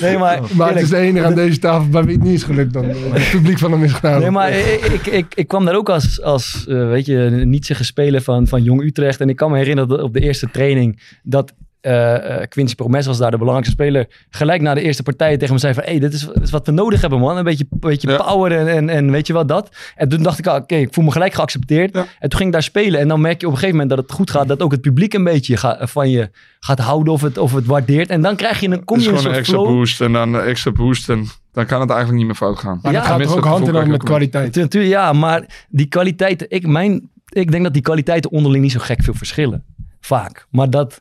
nee, 0.00 0.18
maar, 0.18 0.40
Maar 0.54 0.72
het 0.74 0.82
is 0.82 0.88
de 0.88 0.96
enige 0.96 1.26
aan 1.26 1.34
deze 1.34 1.58
tafel 1.58 1.88
bij 1.88 2.04
wie 2.04 2.14
het 2.14 2.24
niet 2.24 2.34
is 2.34 2.42
gelukt 2.42 2.72
dan. 2.72 2.84
Het 2.84 3.30
publiek 3.30 3.58
van 3.58 3.72
hem 3.72 3.84
is 3.84 3.92
gedaan. 3.92 4.20
Nee, 4.20 4.30
maar 4.30 4.52
ik, 4.52 4.84
ik, 4.84 5.06
ik, 5.06 5.34
ik 5.34 5.48
kwam 5.48 5.64
daar 5.64 5.76
ook 5.76 5.88
als, 5.88 6.22
als 6.22 6.66
eh, 6.68 6.88
weet 6.88 7.06
je, 7.06 7.42
niet 7.44 7.66
zeggen 7.66 7.86
speler 7.86 8.22
van, 8.22 8.46
van 8.46 8.62
Jong 8.62 8.82
Utrecht. 8.82 9.20
En 9.20 9.28
ik 9.28 9.36
kan 9.36 9.50
me 9.50 9.56
herinneren 9.56 9.88
dat 9.88 10.02
op 10.02 10.12
de 10.12 10.20
eerste 10.20 10.50
training 10.50 11.00
dat 11.22 11.52
eh 11.82 12.40
eh, 12.40 12.48
Quincy 12.48 12.74
Promes 12.74 13.06
was 13.06 13.18
daar 13.18 13.30
de 13.30 13.36
belangrijkste 13.38 13.74
speler. 13.82 14.06
Gelijk 14.30 14.60
na 14.62 14.74
de 14.74 14.80
eerste 14.80 15.02
partij 15.02 15.36
tegen 15.36 15.54
me 15.54 15.60
zei 15.60 15.74
van, 15.74 15.82
hey, 15.82 15.98
dit 15.98 16.12
is, 16.12 16.20
dit 16.20 16.42
is 16.42 16.50
wat 16.50 16.66
we 16.66 16.72
nodig 16.72 17.00
hebben 17.00 17.18
man. 17.18 17.36
Een 17.36 17.44
beetje, 17.44 17.66
een 17.70 17.78
beetje 17.80 18.10
Ja. 18.10 18.16
power 18.16 18.52
en, 18.58 18.68
en, 18.68 18.88
en 18.88 19.10
weet 19.10 19.26
je 19.26 19.32
wat 19.32 19.48
dat. 19.48 19.76
En 19.96 20.08
toen 20.08 20.22
dacht 20.22 20.38
ik, 20.38 20.46
ah, 20.46 20.54
oké, 20.62 20.74
ik 20.74 20.94
voel 20.94 21.04
me 21.04 21.10
gelijk 21.10 21.34
geaccepteerd. 21.34 21.94
Ja. 21.94 22.00
En 22.00 22.28
toen 22.28 22.32
ging 22.38 22.44
ik 22.44 22.52
daar 22.52 22.62
spelen. 22.62 23.00
En 23.00 23.08
dan 23.08 23.20
merk 23.20 23.40
je 23.40 23.46
op 23.46 23.52
een 23.52 23.58
gegeven 23.58 23.78
moment 23.80 23.96
dat 23.96 24.06
het 24.06 24.16
goed 24.16 24.30
gaat. 24.30 24.48
Dat 24.48 24.62
ook 24.62 24.72
het 24.72 24.80
publiek 24.80 25.14
een 25.14 25.24
beetje 25.24 25.56
ga- 25.56 25.86
van 25.86 26.10
je 26.10 26.30
gaat 26.60 26.78
houden 26.78 27.12
of 27.12 27.20
het, 27.22 27.38
of 27.38 27.52
het 27.54 27.66
waardeert. 27.66 28.08
En 28.08 28.20
dan 28.22 28.36
krijg 28.36 28.60
je 28.60 28.68
een, 28.70 28.84
kom 28.84 28.96
het 28.96 29.04
je 29.06 29.10
een 29.12 29.18
gewoon 29.18 29.34
een 29.34 29.44
soort 29.44 29.46
extra 29.48 29.58
flow. 29.58 29.76
boost 29.78 30.00
en 30.00 30.12
dan 30.12 30.34
een 30.34 30.44
extra 30.44 30.70
boost. 30.72 31.08
En 31.08 31.26
dan 31.52 31.66
kan 31.66 31.80
het 31.80 31.90
eigenlijk 31.90 32.18
niet 32.18 32.26
meer 32.26 32.36
fout 32.48 32.58
gaan. 32.58 32.78
Maar 32.82 32.92
Ja, 32.92 32.98
dat 32.98 33.08
gaat 33.08 33.36
ook 33.36 33.44
hand 33.44 33.68
in 33.68 33.74
hand 33.74 33.88
met 33.88 34.02
kwaliteit. 34.02 34.54
Natuurlijk, 34.56 34.92
ja, 34.92 35.12
maar 35.12 35.64
die 35.68 35.86
kwaliteiten, 35.86 36.46
ik, 36.50 36.66
mijn, 36.66 37.10
ik 37.28 37.50
denk 37.50 37.62
dat 37.62 37.72
die 37.72 37.82
kwaliteiten 37.82 38.30
onderling 38.30 38.62
niet 38.62 38.72
zo 38.72 38.80
gek 38.80 39.02
veel 39.02 39.14
verschillen. 39.14 39.64
Vaak. 40.00 40.46
Maar 40.50 40.70
dat, 40.70 41.00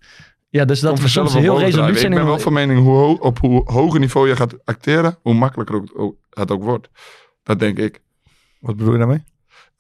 ja, 0.52 0.66
dus 0.66 0.80
dat 0.80 1.00
we 1.00 1.08
soms 1.08 1.34
heel 1.34 1.60
resoluut 1.60 2.00
zijn. 2.00 2.12
Ik 2.12 2.18
ben 2.18 2.28
wel 2.28 2.40
van 2.40 2.54
mening, 2.54 2.80
hoe 2.80 2.98
ho- 2.98 3.14
op 3.20 3.40
hoe 3.40 3.62
hoger 3.72 4.00
niveau 4.00 4.28
je 4.28 4.36
gaat 4.36 4.66
acteren, 4.66 5.18
hoe 5.22 5.34
makkelijker 5.34 5.82
het 6.30 6.52
ook 6.52 6.64
wordt. 6.64 6.90
Dat 7.44 7.60
denk 7.60 7.78
ik. 7.78 8.02
Wat 8.60 8.76
bedoel 8.78 8.92
je 8.92 8.98
daarmee? 8.98 9.24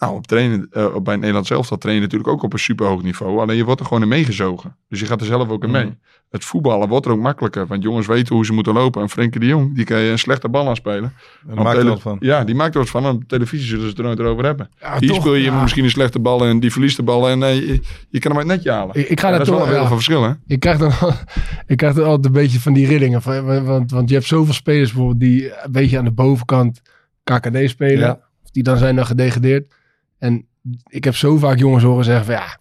Nou, 0.02 0.16
op 0.16 0.28
trainen, 0.28 0.70
op 0.96 1.06
bij 1.06 1.16
Nederland 1.16 1.48
zelf, 1.48 1.68
dat 1.68 1.82
train 1.82 1.96
je 1.96 2.02
natuurlijk 2.02 2.30
ook 2.30 2.44
op 2.44 2.54
een 2.54 2.60
superhoog 2.60 3.04
niveau. 3.04 3.40
Alleen 3.40 3.56
je 3.56 3.66
wordt 3.66 3.80
er 3.80 3.86
gewoon 3.86 4.02
in 4.02 4.08
meegezogen. 4.08 4.76
Dus 4.90 5.00
je 5.00 5.06
gaat 5.06 5.20
er 5.20 5.26
zelf 5.26 5.50
ook 5.50 5.64
in 5.64 5.72
mee. 5.72 5.84
Mhm. 5.84 5.94
Het 6.30 6.46
voetballen 6.46 6.88
wordt 6.88 7.06
er 7.06 7.12
ook 7.12 7.20
makkelijker. 7.20 7.68
Want 7.68 7.84
jongens 7.84 8.08
weten 8.08 8.36
hoe 8.36 8.46
ze 8.46 8.54
moeten 8.54 8.74
lopen. 8.74 9.02
En 9.02 9.10
Frenkie 9.10 9.40
de 9.40 9.46
Jong, 9.46 9.76
die 9.76 9.86
kan 9.86 10.00
je 10.00 10.12
een 10.12 10.20
slechte 10.20 10.50
bal 10.50 10.68
aanspelen. 10.68 11.14
Op 11.50 11.56
maakt 11.56 11.78
er 11.78 11.86
wat 11.86 12.02
van. 12.02 12.18
Ja, 12.20 12.44
die 12.44 12.56
maakt 12.56 12.74
er 12.74 12.80
wat 12.80 12.90
van. 12.90 13.06
En 13.06 13.16
op 13.16 13.24
televisie 13.28 13.68
zullen 13.68 13.84
ze 13.84 13.90
het 13.90 13.98
er 13.98 14.04
nooit 14.04 14.20
over 14.20 14.46
hebben. 14.46 14.70
Ja, 14.80 14.98
Hier 15.00 15.10
toch, 15.10 15.20
speel 15.20 15.36
je 15.36 15.44
ja. 15.44 15.62
misschien 15.62 15.84
een 15.84 15.90
slechte 15.90 16.20
bal 16.20 16.46
en 16.46 16.60
die 16.60 16.72
verliest 16.72 16.96
de 16.96 17.04
bal. 17.04 17.30
En 17.30 17.44
eh, 17.44 17.56
je, 17.56 17.80
je 18.10 18.20
kan 18.20 18.32
hem 18.32 18.40
uit 18.40 18.50
het 18.50 18.58
netje 18.58 18.72
halen. 18.72 18.96
Ik, 18.96 19.10
ik 19.10 19.20
ga 19.20 19.32
dat 19.32 19.42
is 19.42 19.50
wel 19.50 19.68
een 19.68 19.74
ja. 19.74 19.80
van 19.80 19.96
verschil, 19.96 20.24
hè? 20.24 20.32
Ik 20.48 20.60
krijg 20.60 20.78
dan, 20.78 20.92
ik 21.68 21.78
krijg 21.78 21.94
dan 21.94 22.06
altijd 22.06 22.26
een 22.26 22.42
beetje 22.42 22.60
van 22.60 22.74
die 22.74 22.88
rillingen. 22.88 23.22
Van, 23.22 23.66
want, 23.66 23.92
want 23.92 24.10
je 24.10 24.16
hebt 24.16 24.28
zoveel 24.28 24.54
spelers 24.54 24.92
bijvoorbeeld 24.92 25.20
die 25.20 25.64
een 25.64 25.72
beetje 25.72 25.98
aan 25.98 26.06
de 26.06 26.12
bovenkant 26.12 26.82
KKD 27.24 27.70
spelen. 27.70 28.00
Ja. 28.00 28.20
Of 28.44 28.52
die 28.52 28.64
dan 28.64 28.78
zijn 28.78 28.96
dan 28.96 29.06
gedegradeerd. 29.06 29.74
En 30.22 30.46
ik 30.90 31.04
heb 31.04 31.16
zo 31.16 31.38
vaak 31.38 31.58
jongens 31.58 31.84
horen 31.84 32.06
zeggen 32.06 32.26
van 32.26 32.34
ja, 32.34 32.58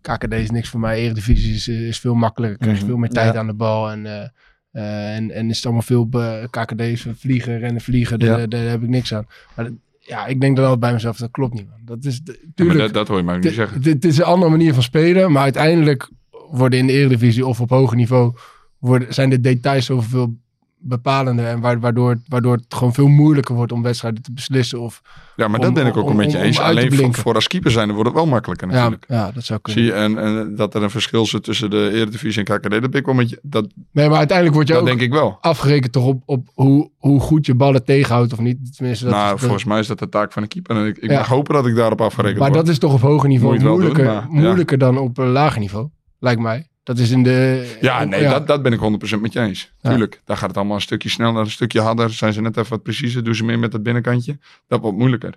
KKD 0.00 0.32
is 0.32 0.50
niks 0.50 0.68
voor 0.68 0.80
mij. 0.80 0.98
Eredivisie 0.98 1.54
is, 1.54 1.68
is 1.68 1.98
veel 2.00 2.14
makkelijker. 2.14 2.58
Krijg 2.58 2.74
je 2.74 2.82
Mhm. 2.82 2.90
veel 2.90 3.00
meer 3.00 3.10
tijd 3.10 3.32
Ja. 3.32 3.38
aan 3.38 3.46
de 3.46 3.54
bal. 3.54 3.90
En, 3.90 4.06
eh, 4.06 4.28
eh, 4.72 5.16
en, 5.16 5.30
en 5.30 5.48
is 5.50 5.56
het 5.56 5.64
allemaal 5.64 5.82
veel 5.82 6.08
be- 6.08 6.46
KKD 6.50 6.80
is 6.80 7.06
vliegen, 7.14 7.58
rennen, 7.58 7.80
vliegen. 7.82 8.18
Daar, 8.18 8.40
Ja. 8.40 8.46
daar 8.46 8.64
heb 8.68 8.82
ik 8.82 8.88
niks 8.88 9.14
aan. 9.14 9.26
Maar 9.56 9.64
dat- 9.64 9.74
ja, 9.98 10.26
ik 10.26 10.40
denk 10.40 10.54
dan 10.56 10.64
altijd 10.64 10.80
bij 10.80 10.92
mezelf, 10.92 11.16
dat 11.16 11.30
klopt 11.30 11.54
niet 11.54 11.68
man. 11.68 11.80
Dat 11.84 12.04
is 12.04 12.20
Ja, 12.24 12.32
maar 12.32 12.52
tuurlijk. 12.54 12.78
dat, 12.78 12.94
dat 12.94 13.08
hoor 13.08 13.16
je 13.16 13.22
mij 13.24 13.36
ook 13.36 13.42
niet 13.42 13.52
zeggen. 13.54 13.76
Het 13.76 13.84
het 13.86 14.04
is 14.04 14.18
een 14.18 14.24
andere 14.24 14.50
manier 14.50 14.74
van 14.74 14.82
spelen, 14.82 15.32
maar 15.32 15.42
uiteindelijk 15.42 16.10
worden 16.50 16.78
in 16.78 16.86
de 16.86 16.92
Eredivisie 16.92 17.46
of 17.46 17.60
op 17.60 17.70
hoger 17.70 17.96
niveau 17.96 18.34
worden, 18.78 19.14
zijn 19.14 19.30
de 19.30 19.40
details 19.40 19.84
zoveel 19.86 20.36
bepalender 20.82 21.46
en 21.46 21.60
wa- 21.60 21.78
waardoor, 21.78 22.10
het- 22.10 22.20
waardoor 22.28 22.52
het 22.56 22.64
gewoon 22.68 22.94
veel 22.94 23.08
moeilijker 23.08 23.54
wordt 23.54 23.72
om 23.72 23.82
wedstrijden 23.82 24.22
te 24.22 24.32
beslissen. 24.32 24.80
Of, 24.80 25.02
Ja, 25.36 25.48
maar 25.48 25.58
om- 25.58 25.64
dat 25.64 25.74
ben 25.74 25.86
ik 25.86 25.96
ook 25.96 26.10
een 26.10 26.16
met 26.16 26.32
je 26.32 26.38
om- 26.38 26.44
eens. 26.44 26.58
Alleen 26.60 26.94
voor, 26.94 27.14
voor 27.14 27.34
als 27.34 27.46
keeper 27.48 27.70
zijn 27.70 27.90
wordt 27.92 28.08
het 28.08 28.14
wel 28.18 28.26
makkelijker 28.26 28.68
ja, 28.68 28.74
natuurlijk. 28.74 29.04
ja, 29.08 29.30
dat 29.32 29.44
zou 29.44 29.60
kunnen. 29.62 29.82
Zie 29.84 29.92
je, 29.92 29.98
en, 30.00 30.18
en 30.18 30.54
dat 30.56 30.74
er 30.74 30.82
een 30.82 30.90
verschil 30.90 31.26
zit 31.26 31.42
tussen 31.44 31.70
de 31.70 31.90
Eredivisie 31.92 32.44
en 32.44 32.58
KKD, 32.58 32.70
dat 32.70 32.90
ben 32.90 33.00
ik 33.00 33.06
wel 33.06 33.14
met 33.14 33.30
je. 33.30 33.38
Dat, 33.42 33.66
Nee, 33.92 34.08
maar 34.08 34.18
uiteindelijk 34.18 34.56
word 34.56 34.68
je 34.68 34.76
ook 34.76 34.86
denk 34.86 35.00
ik 35.00 35.12
wel. 35.12 35.38
afgerekend 35.40 35.92
toch 35.92 36.04
op, 36.04 36.22
op 36.26 36.48
hoe, 36.54 36.90
hoe 36.98 37.20
goed 37.20 37.46
je 37.46 37.54
ballen 37.54 37.84
tegenhoudt 37.84 38.32
of 38.32 38.38
niet. 38.38 38.76
Tenminste, 38.76 39.04
dat 39.04 39.14
nou, 39.14 39.34
is- 39.34 39.40
volgens 39.40 39.64
mij 39.64 39.78
is 39.78 39.86
dat 39.86 39.98
de 39.98 40.08
taak 40.08 40.32
van 40.32 40.42
een 40.42 40.48
keeper. 40.48 40.76
En 40.76 40.86
ik, 40.86 40.96
ik 40.98 41.10
Ja. 41.10 41.18
mag 41.18 41.26
hopen 41.28 41.54
dat 41.54 41.66
ik 41.66 41.74
daarop 41.74 42.00
afgerekend 42.00 42.38
maar 42.40 42.50
word. 42.50 42.60
dat 42.64 42.72
is 42.72 42.78
toch 42.78 42.92
op 42.94 43.00
hoger 43.00 43.28
niveau 43.28 43.54
Moet 43.54 43.62
moeilijker, 43.64 44.04
doen, 44.04 44.12
maar, 44.14 44.22
ja. 44.22 44.40
moeilijker 44.40 44.78
dan 44.78 44.98
op 44.98 45.18
een 45.18 45.28
lager 45.30 45.60
niveau, 45.60 45.88
lijkt 46.18 46.40
mij. 46.40 46.66
Dat 46.84 46.98
is 46.98 47.10
in 47.10 47.22
de... 47.22 47.70
Ja, 47.80 48.04
nee, 48.04 48.22
Dat, 48.28 48.46
dat 48.46 48.62
ben 48.62 48.72
ik 48.72 48.80
100% 49.16 49.20
met 49.20 49.32
je 49.32 49.40
eens. 49.40 49.72
Ja. 49.80 49.90
Tuurlijk, 49.90 50.22
daar 50.24 50.36
gaat 50.36 50.48
het 50.48 50.56
allemaal 50.56 50.74
een 50.76 50.82
stukje 50.82 51.08
sneller, 51.08 51.40
een 51.40 51.50
stukje 51.50 51.80
harder. 51.80 52.10
Zijn 52.10 52.32
ze 52.32 52.40
net 52.40 52.56
even 52.56 52.70
wat 52.70 52.82
preciezer, 52.82 53.24
doen 53.24 53.34
ze 53.34 53.44
meer 53.44 53.58
met 53.58 53.72
het 53.72 53.82
binnenkantje. 53.82 54.38
Dat 54.68 54.80
wordt 54.80 54.96
moeilijker. 54.98 55.34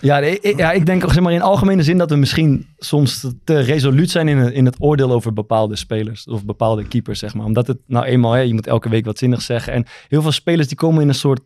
Ja, 0.00 0.18
ik, 0.18 0.42
ik- 0.42 0.56
ja, 0.58 0.72
ik 0.72 0.86
denk 0.86 1.02
zeg 1.02 1.20
maar 1.20 1.32
in 1.32 1.42
algemene 1.42 1.82
zin 1.82 1.98
dat 1.98 2.10
we 2.10 2.16
misschien 2.16 2.66
soms 2.78 3.26
te 3.44 3.60
resoluut 3.60 4.10
zijn 4.10 4.28
in 4.28 4.36
het, 4.38 4.54
in 4.54 4.64
het 4.64 4.76
oordeel 4.78 5.12
over 5.12 5.32
bepaalde 5.32 5.76
spelers 5.76 6.24
of 6.24 6.44
bepaalde 6.44 6.84
keepers, 6.88 7.18
zeg 7.18 7.34
maar. 7.34 7.46
Omdat 7.46 7.66
het 7.66 7.78
nou 7.86 8.04
eenmaal, 8.04 8.32
hè, 8.32 8.40
je 8.40 8.54
moet 8.54 8.66
elke 8.66 8.88
week 8.88 9.04
wat 9.04 9.18
zinnigs 9.18 9.44
zeggen. 9.46 9.72
En 9.72 9.84
heel 10.08 10.22
veel 10.22 10.32
spelers 10.32 10.68
die 10.68 10.76
komen 10.76 11.02
in 11.02 11.08
een 11.08 11.14
soort, 11.14 11.40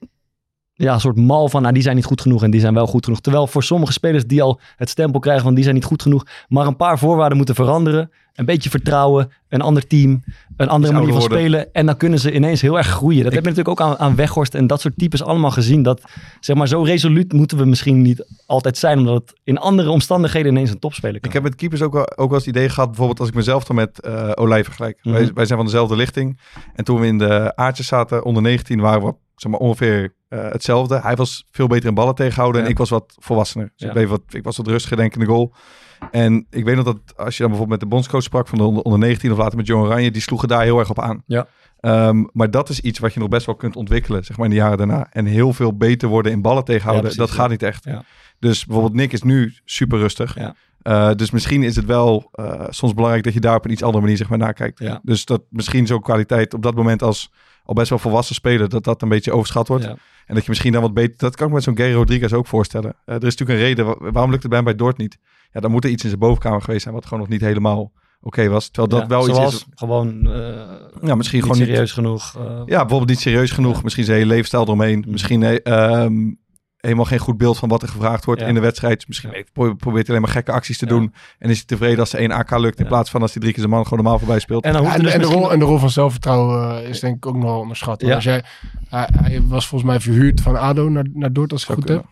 ja, 0.74 0.94
een 0.94 1.00
soort 1.00 1.16
mal 1.16 1.48
van, 1.48 1.62
nou, 1.62 1.74
die 1.74 1.82
zijn 1.82 1.96
niet 1.96 2.04
goed 2.04 2.20
genoeg 2.20 2.42
en 2.42 2.50
die 2.50 2.60
zijn 2.60 2.74
wel 2.74 2.86
goed 2.86 3.04
genoeg. 3.04 3.20
Terwijl 3.20 3.46
voor 3.46 3.62
sommige 3.62 3.92
spelers 3.92 4.26
die 4.26 4.42
al 4.42 4.60
het 4.76 4.88
stempel 4.88 5.20
krijgen 5.20 5.44
van 5.44 5.54
die 5.54 5.62
zijn 5.62 5.74
niet 5.74 5.84
goed 5.84 6.02
genoeg, 6.02 6.26
maar 6.48 6.66
een 6.66 6.76
paar 6.76 6.98
voorwaarden 6.98 7.36
moeten 7.36 7.54
veranderen. 7.54 8.10
Een 8.32 8.44
beetje 8.44 8.70
vertrouwen, 8.70 9.32
een 9.48 9.60
ander 9.60 9.86
team, 9.86 10.24
een 10.56 10.68
andere 10.68 10.92
manier 10.92 11.08
van 11.08 11.18
worden. 11.18 11.38
spelen. 11.38 11.72
En 11.72 11.86
dan 11.86 11.96
kunnen 11.96 12.18
ze 12.18 12.32
ineens 12.32 12.60
heel 12.60 12.76
erg 12.76 12.86
groeien. 12.86 13.24
Dat 13.24 13.32
heb 13.32 13.42
je 13.42 13.48
natuurlijk 13.48 13.80
ook 13.80 13.88
aan, 13.88 13.98
aan 13.98 14.16
Weghorst 14.16 14.54
en 14.54 14.66
dat 14.66 14.80
soort 14.80 14.94
types 14.96 15.22
allemaal 15.22 15.50
gezien. 15.50 15.82
Dat 15.82 16.02
zeg 16.40 16.56
maar 16.56 16.68
zo 16.68 16.82
resoluut 16.82 17.32
moeten 17.32 17.58
we 17.58 17.64
misschien 17.64 18.02
niet 18.02 18.26
altijd 18.46 18.78
zijn. 18.78 18.98
Omdat 18.98 19.14
het 19.14 19.40
in 19.44 19.58
andere 19.58 19.90
omstandigheden 19.90 20.52
ineens 20.52 20.70
een 20.70 20.78
topspeler 20.78 21.20
kan. 21.20 21.28
Ik 21.28 21.34
heb 21.34 21.42
met 21.42 21.54
keepers 21.54 21.82
ook 21.82 21.92
wel, 21.92 22.10
ook 22.10 22.28
wel 22.28 22.38
eens 22.38 22.46
het 22.46 22.56
idee 22.56 22.68
gehad, 22.68 22.88
bijvoorbeeld 22.88 23.20
als 23.20 23.28
ik 23.28 23.34
mezelf 23.34 23.64
dan 23.64 23.76
met 23.76 24.06
Olij 24.36 24.64
vergelijk. 24.64 24.98
Mhm. 25.02 25.14
wij, 25.14 25.30
wij 25.34 25.44
zijn 25.44 25.58
van 25.58 25.66
dezelfde 25.66 25.96
lichting. 25.96 26.40
En 26.74 26.84
toen 26.84 27.00
we 27.00 27.06
in 27.06 27.18
de 27.18 27.56
aardjes 27.56 27.86
zaten, 27.86 28.24
onder 28.24 28.42
19, 28.42 28.80
waren 28.80 29.02
we 29.02 29.14
zeg 29.42 29.50
maar, 29.52 29.60
ongeveer 29.60 30.14
eh, 30.28 30.50
hetzelfde. 30.50 31.00
Hij 31.00 31.16
was 31.16 31.44
veel 31.50 31.66
beter 31.66 31.88
in 31.88 31.94
ballen 31.94 32.14
tegenhouden 32.14 32.60
Ja. 32.60 32.66
en 32.66 32.72
ik 32.72 32.78
was 32.78 32.90
wat 32.90 33.14
volwassener. 33.18 33.66
Dus 33.66 33.74
Ja. 33.76 33.86
ik, 33.86 33.92
bleef 33.92 34.08
wat, 34.08 34.22
ik 34.28 34.44
was 34.44 34.56
wat 34.56 34.66
rustiger 34.66 34.96
denk 34.96 35.14
ik 35.14 35.20
in 35.20 35.26
de 35.26 35.32
goal. 35.32 35.54
En 36.10 36.46
ik 36.50 36.64
weet 36.64 36.76
nog 36.76 36.84
dat 36.84 36.98
als 37.16 37.36
je 37.36 37.42
dan 37.42 37.50
bijvoorbeeld 37.50 37.80
met 37.80 37.80
de 37.80 37.94
bondscoach 37.94 38.22
sprak 38.22 38.48
van 38.48 38.58
de 38.58 38.64
onder, 38.64 38.82
onder 38.82 39.00
19 39.00 39.32
of 39.32 39.38
later 39.38 39.56
met 39.56 39.66
John 39.66 39.84
Oranje, 39.84 40.10
die 40.10 40.22
sloegen 40.22 40.48
daar 40.48 40.62
heel 40.62 40.78
erg 40.78 40.90
op 40.90 41.00
aan. 41.00 41.22
Ja. 41.26 41.46
Ehm, 41.80 42.24
maar 42.32 42.50
dat 42.50 42.68
is 42.68 42.80
iets 42.80 42.98
wat 42.98 43.14
je 43.14 43.20
nog 43.20 43.28
best 43.28 43.46
wel 43.46 43.54
kunt 43.54 43.76
ontwikkelen, 43.76 44.24
zeg 44.24 44.36
maar 44.36 44.46
in 44.46 44.52
de 44.52 44.58
jaren 44.58 44.78
daarna. 44.78 45.06
En 45.10 45.24
heel 45.26 45.52
veel 45.52 45.76
beter 45.76 46.08
worden 46.08 46.32
in 46.32 46.42
ballen 46.42 46.64
tegenhouden, 46.64 47.10
Ja, 47.10 47.14
precies, 47.14 47.30
dat 47.32 47.40
gaat 47.40 47.50
niet 47.50 47.62
echt. 47.62 47.86
Dus 48.38 48.64
bijvoorbeeld 48.64 48.94
Nick 48.96 49.12
is 49.12 49.22
nu 49.22 49.54
super 49.64 49.98
rustig. 49.98 50.36
Eh, 50.82 51.10
dus 51.14 51.30
misschien 51.30 51.62
is 51.62 51.76
het 51.76 51.84
wel 51.84 52.28
eh, 52.32 52.62
soms 52.68 52.94
belangrijk 52.94 53.24
dat 53.24 53.32
je 53.34 53.40
daar 53.40 53.56
op 53.56 53.64
een 53.64 53.70
iets 53.70 53.82
andere 53.82 54.00
manier 54.02 54.16
zeg 54.16 54.28
maar, 54.28 54.38
nakijkt. 54.38 54.78
Ja. 54.78 55.00
Dus 55.02 55.24
dat 55.24 55.42
misschien 55.48 55.86
zo'n 55.86 56.00
kwaliteit 56.02 56.54
op 56.54 56.62
dat 56.62 56.74
moment 56.74 57.02
als 57.02 57.30
al 57.64 57.74
best 57.74 57.88
wel 57.90 57.98
volwassen 57.98 58.34
speler, 58.34 58.68
dat 58.68 58.84
dat 58.84 59.02
een 59.02 59.08
beetje 59.08 59.32
overschat 59.32 59.68
wordt. 59.68 59.84
Ja. 59.84 59.96
En 60.26 60.34
dat 60.34 60.42
je 60.44 60.48
misschien 60.50 60.72
dan 60.72 60.82
wat 60.82 60.94
beter... 60.94 61.16
Dat 61.18 61.34
kan 61.36 61.42
ik 61.46 61.48
me 61.48 61.54
met 61.54 61.64
zo'n 61.64 61.76
Gary 61.76 61.92
Rodriguez 61.94 62.32
ook 62.32 62.46
voorstellen. 62.46 62.94
Eh, 63.04 63.14
er 63.14 63.24
is 63.26 63.36
natuurlijk 63.36 63.58
een 63.58 63.64
reden. 63.66 63.86
wa- 63.86 64.10
Waarom 64.10 64.30
lukt 64.30 64.42
het 64.42 64.50
bij 64.52 64.60
hem 64.60 64.64
bij 64.64 64.76
Dort 64.76 64.96
niet? 64.98 65.18
Ja, 65.52 65.60
dan 65.60 65.70
moet 65.70 65.84
er 65.84 65.90
iets 65.90 66.02
in 66.02 66.08
zijn 66.08 66.20
bovenkamer 66.20 66.62
geweest 66.62 66.82
zijn 66.82 66.94
wat 66.94 67.04
gewoon 67.04 67.18
nog 67.18 67.28
niet 67.28 67.40
helemaal 67.40 67.92
oké 68.20 68.48
was. 68.48 68.68
Terwijl 68.68 68.88
dat 68.88 69.00
Ja, 69.00 69.06
wel 69.06 69.22
zoals 69.22 69.54
iets 69.54 69.62
is... 69.62 69.66
gewoon 69.74 70.20
Ja, 71.02 71.14
misschien 71.14 71.38
niet 71.38 71.46
gewoon 71.48 71.58
niet- 71.58 71.68
serieus 71.68 71.92
genoeg. 71.92 72.32
Ja, 72.66 72.78
bijvoorbeeld 72.80 73.08
niet 73.08 73.20
serieus 73.20 73.50
genoeg. 73.50 73.82
Misschien 73.82 74.04
zijn 74.04 74.18
hele 74.18 74.34
leefstijl 74.34 74.62
eromheen. 74.62 75.04
Misschien 75.08 75.42
eh, 75.42 75.56
ehm, 76.02 76.30
helemaal 76.82 77.04
geen 77.04 77.18
goed 77.18 77.36
beeld 77.36 77.58
van 77.58 77.68
wat 77.68 77.82
er 77.82 77.88
gevraagd 77.88 78.24
wordt 78.24 78.40
Ja. 78.40 78.46
in 78.46 78.54
de 78.54 78.60
wedstrijd. 78.60 79.08
Misschien 79.08 79.30
Ja. 79.32 79.42
pro- 79.52 79.74
probeert 79.74 80.06
hij 80.06 80.16
alleen 80.16 80.26
maar 80.26 80.36
gekke 80.36 80.52
acties 80.52 80.78
te 80.78 80.84
Ja. 80.84 80.90
doen. 80.90 81.14
En 81.38 81.50
is 81.50 81.56
hij 81.56 81.66
tevreden 81.66 81.98
als 81.98 82.12
er 82.12 82.18
één 82.18 82.30
AK 82.30 82.50
lukt 82.58 82.78
in 82.78 82.84
Ja. 82.84 82.90
plaats 82.90 83.10
van 83.10 83.22
als 83.22 83.32
hij 83.32 83.40
drie 83.40 83.54
keer 83.54 83.62
zijn 83.62 83.74
man 83.74 83.84
gewoon 83.84 83.98
normaal 84.02 84.18
voorbij 84.18 84.38
speelt. 84.38 84.64
En 84.64 84.72
dan 84.72 84.82
hoeft 84.82 84.94
en, 84.94 85.02
dus 85.02 85.12
en, 85.12 85.18
de 85.18 85.24
misschien- 85.24 85.42
rol, 85.42 85.52
en 85.52 85.58
de 85.58 85.64
rol 85.64 85.78
van 85.78 85.90
zelfvertrouwen 85.90 86.82
eh, 86.82 86.88
is 86.88 87.00
denk 87.00 87.16
ik 87.16 87.26
ook 87.26 87.34
nog 87.34 87.44
wel 87.44 87.58
onderschat. 87.60 88.00
Ja. 88.00 88.14
Als 88.14 88.24
jij, 88.24 88.42
hij, 88.88 89.08
hij 89.22 89.42
was 89.42 89.66
volgens 89.66 89.90
mij 89.90 90.00
verhuurd 90.00 90.40
van 90.40 90.56
ADO 90.60 90.88
naar, 90.88 91.06
naar 91.12 91.32
Dordt, 91.32 91.52
als 91.52 91.62
ik 91.62 91.68
het 91.68 91.78
goed 91.78 91.88
heb. 91.88 92.04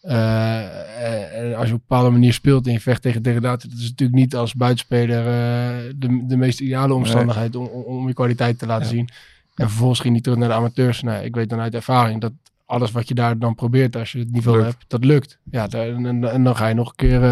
Eh, 0.00 1.38
en 1.38 1.54
als 1.56 1.68
je 1.68 1.74
op 1.74 1.80
een 1.80 1.84
bepaalde 1.88 2.10
manier 2.10 2.32
speelt 2.32 2.66
en 2.66 2.72
je 2.72 2.80
vecht 2.80 3.02
tegen 3.02 3.22
degradatie, 3.22 3.70
dat 3.70 3.78
is 3.78 3.88
natuurlijk 3.88 4.18
niet 4.18 4.36
als 4.36 4.54
buitenspeler 4.54 5.18
eh, 5.26 5.92
de, 5.96 6.24
de 6.26 6.36
meest 6.36 6.60
ideale 6.60 6.94
omstandigheid 6.94 7.56
om, 7.56 7.66
om, 7.66 7.82
om 7.82 8.06
je 8.08 8.14
kwaliteit 8.14 8.58
te 8.58 8.66
laten 8.66 8.84
Ja. 8.84 8.90
zien. 8.92 9.08
En 9.54 9.68
vervolgens 9.68 10.00
ging 10.00 10.12
hij 10.12 10.22
terug 10.22 10.38
naar 10.38 10.48
de 10.48 10.54
amateurs. 10.54 11.02
Nou, 11.02 11.24
ik 11.24 11.34
weet 11.34 11.48
dan 11.48 11.60
uit 11.60 11.74
ervaring 11.74 12.20
dat 12.20 12.32
alles 12.70 12.90
wat 12.92 13.08
je 13.08 13.14
daar 13.14 13.38
dan 13.38 13.54
probeert, 13.54 13.96
als 13.96 14.12
je 14.12 14.18
het 14.18 14.32
niveau 14.32 14.56
Lukt. 14.58 14.68
hebt, 14.70 14.84
dat 14.88 15.04
lukt. 15.04 15.38
Ja, 15.50 15.68
en, 15.68 16.06
en, 16.06 16.30
en 16.32 16.44
dan 16.44 16.56
ga 16.56 16.66
je 16.68 16.74
nog 16.74 16.88
een 16.88 16.96
keer 16.96 17.22
eh, 17.22 17.28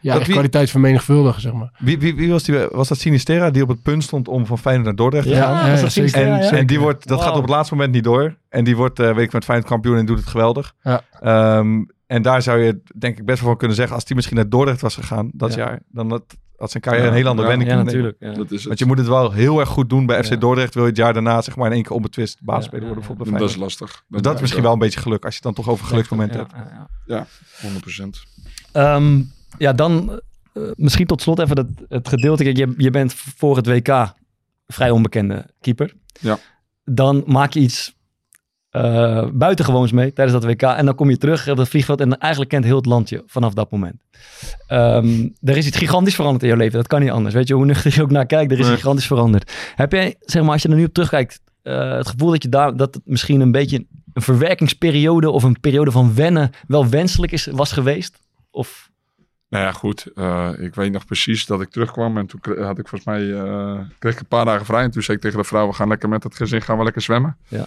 ja, 0.00 0.10
Dat 0.10 0.14
echt 0.16 0.24
wie- 0.26 0.32
kwaliteit 0.32 0.70
vermenigvuldigen, 0.70 1.40
zeg 1.40 1.52
maar. 1.52 1.70
Wie, 1.78 1.98
wie, 1.98 2.14
wie 2.14 2.30
was 2.30 2.42
die? 2.42 2.56
Was 2.70 2.88
dat 2.88 2.98
Sinistera 2.98 3.50
die 3.50 3.62
op 3.62 3.68
het 3.68 3.82
punt 3.82 4.02
stond 4.02 4.28
om 4.28 4.46
van 4.46 4.58
Feyenoord 4.58 4.86
naar 4.86 4.96
Dordrecht 4.96 5.26
te 5.28 5.34
gaan? 5.34 5.54
ja, 5.54 5.60
dat 5.60 5.68
is 5.72 5.76
ja, 5.76 5.82
dat 5.82 5.92
zeker. 5.92 6.10
Sinistera, 6.10 6.38
En, 6.38 6.44
ja. 6.54 6.60
en 6.60 6.66
die 6.66 6.80
wordt, 6.80 7.08
dat 7.08 7.20
gaat 7.22 7.34
op 7.36 7.40
het 7.40 7.50
laatste 7.50 7.74
moment 7.74 7.92
niet 7.92 8.04
door. 8.04 8.36
En 8.48 8.64
die 8.64 8.76
wordt, 8.76 8.98
eh 9.00 9.14
weet 9.14 9.24
ik, 9.26 9.32
met 9.32 9.44
Feyenoord 9.44 9.68
kampioen 9.70 9.96
en 9.96 10.06
doet 10.06 10.18
het 10.18 10.26
geweldig. 10.28 10.74
Ja. 10.82 11.00
Ehm, 11.20 11.84
en 12.06 12.22
daar 12.22 12.42
zou 12.42 12.58
je 12.58 12.80
denk 12.98 13.18
ik 13.18 13.24
best 13.24 13.38
wel 13.40 13.48
van 13.48 13.58
kunnen 13.58 13.76
zeggen, 13.76 13.94
als 13.94 14.04
die 14.04 14.16
misschien 14.16 14.36
naar 14.36 14.48
Dordrecht 14.48 14.80
was 14.80 14.94
gegaan 14.94 15.30
dat 15.34 15.54
Ja. 15.54 15.58
jaar, 15.58 15.80
dan 15.88 16.10
had, 16.10 16.22
had 16.62 16.70
zijn 16.70 16.82
carrière 16.82 17.04
Ja, 17.04 17.10
een 17.10 17.16
hele 17.16 17.28
andere 17.28 17.48
wending 17.48 17.70
Ja, 17.70 17.82
natuurlijk. 17.82 18.16
Ja. 18.18 18.32
Dat 18.32 18.50
is 18.50 18.58
het. 18.58 18.66
Want 18.66 18.78
je 18.78 18.84
moet 18.86 18.98
het 18.98 19.06
wel 19.06 19.32
heel 19.32 19.60
erg 19.60 19.68
goed 19.68 19.88
doen 19.90 20.06
bij 20.06 20.24
FC 20.24 20.30
Ja. 20.30 20.36
Dordrecht. 20.36 20.74
Wil 20.74 20.82
je 20.82 20.88
het 20.88 20.98
jaar 20.98 21.12
daarna 21.12 21.42
zeg 21.42 21.56
maar 21.56 21.66
in 21.66 21.72
één 21.72 21.82
keer 21.82 21.92
onbetwist 21.92 22.38
basisspeler 22.42 22.80
Ja, 22.80 22.86
worden 22.86 23.08
ja, 23.10 23.16
voor 23.16 23.24
de 23.32 23.38
dat 23.38 23.48
is 23.50 23.56
lastig. 23.56 24.04
Dus 24.08 24.22
dat 24.22 24.34
is 24.34 24.40
misschien 24.40 24.62
wel 24.62 24.72
een 24.72 24.78
beetje 24.78 25.00
geluk 25.00 25.24
als 25.24 25.36
je 25.36 25.40
het 25.46 25.54
dan 25.54 25.64
toch 25.64 25.72
over 25.74 25.86
geluksmomenten 25.86 26.40
Ja, 26.40 26.46
hebt. 26.56 26.68
ja, 27.06 27.26
ja. 27.60 27.68
100%. 27.68 28.26
Ehm, 28.72 29.22
ja, 29.58 29.72
dan 29.72 30.20
eh, 30.52 30.62
misschien 30.74 31.06
tot 31.06 31.22
slot 31.22 31.38
even 31.38 31.56
dat, 31.56 31.66
het 31.88 32.08
gedeelte. 32.08 32.42
Kijk, 32.44 32.56
je, 32.56 32.74
je 32.76 32.90
bent 32.90 33.14
voor 33.14 33.56
het 33.56 33.66
WK 33.66 34.14
vrij 34.66 34.90
onbekende 34.90 35.46
keeper. 35.60 35.94
Ja. 36.20 36.38
Dan 36.84 37.22
maak 37.26 37.52
je 37.52 37.60
iets 37.60 37.94
eh, 38.72 39.26
buitengewoons 39.32 39.92
mee 39.92 40.12
tijdens 40.12 40.40
dat 40.40 40.50
WK. 40.50 40.62
En 40.62 40.84
dan 40.84 40.94
kom 40.94 41.10
je 41.10 41.16
terug 41.18 41.48
op 41.48 41.56
het 41.56 41.68
vliegveld 41.68 42.00
en 42.00 42.18
eigenlijk 42.18 42.50
kent 42.50 42.64
heel 42.64 42.76
het 42.76 42.86
land 42.86 43.08
je 43.08 43.22
vanaf 43.26 43.54
dat 43.54 43.70
moment. 43.70 43.94
Ehm, 44.66 45.28
er 45.40 45.56
is 45.56 45.66
iets 45.66 45.76
gigantisch 45.76 46.14
veranderd 46.14 46.42
in 46.42 46.48
je 46.48 46.56
leven. 46.56 46.76
Dat 46.78 46.86
kan 46.86 47.00
niet 47.00 47.10
anders. 47.10 47.34
Weet 47.34 47.48
je, 47.48 47.54
hoe 47.54 47.64
nuchter 47.64 47.94
je 47.94 48.02
ook 48.02 48.10
naar 48.10 48.26
kijkt, 48.26 48.52
er 48.52 48.58
is 48.58 48.64
Nee. 48.64 48.72
iets 48.72 48.82
gigantisch 48.82 49.06
veranderd. 49.06 49.52
Heb 49.74 49.92
jij, 49.92 50.16
zeg 50.20 50.42
maar, 50.42 50.52
als 50.52 50.62
je 50.62 50.68
er 50.68 50.74
nu 50.74 50.84
op 50.84 50.92
terugkijkt, 50.92 51.40
eh, 51.62 51.90
het 51.96 52.06
gevoel 52.08 52.30
dat 52.30 52.42
je 52.42 52.48
daar, 52.48 52.76
dat 52.76 52.94
het 52.94 53.02
misschien 53.06 53.40
een 53.40 53.52
beetje 53.52 53.86
een 54.12 54.22
verwerkingsperiode 54.22 55.30
of 55.30 55.42
een 55.42 55.60
periode 55.60 55.90
van 55.90 56.14
wennen 56.14 56.50
wel 56.66 56.88
wenselijk 56.88 57.32
is, 57.32 57.46
was 57.46 57.72
geweest? 57.72 58.18
Of 58.50 58.90
Nou 59.48 59.64
ja, 59.64 59.72
goed. 59.72 60.06
eh, 60.14 60.50
ik 60.58 60.74
weet 60.74 60.92
nog 60.92 61.04
precies 61.06 61.46
dat 61.46 61.60
ik 61.60 61.70
terugkwam 61.70 62.18
en 62.18 62.26
toen 62.26 62.40
had 62.64 62.78
ik 62.78 62.88
volgens 62.88 63.04
mij 63.04 63.20
kreeg 63.98 64.12
ik 64.14 64.20
een 64.20 64.26
paar 64.26 64.44
dagen 64.44 64.66
vrij. 64.66 64.82
En 64.82 64.90
toen 64.90 65.02
zei 65.02 65.16
ik 65.16 65.22
tegen 65.22 65.38
de 65.38 65.44
vrouw, 65.44 65.66
we 65.66 65.72
gaan 65.72 65.88
lekker 65.88 66.08
met 66.08 66.22
het 66.22 66.36
gezin, 66.36 66.62
gaan 66.62 66.78
we 66.78 66.84
lekker 66.84 67.02
zwemmen. 67.02 67.36
Ja. 67.48 67.66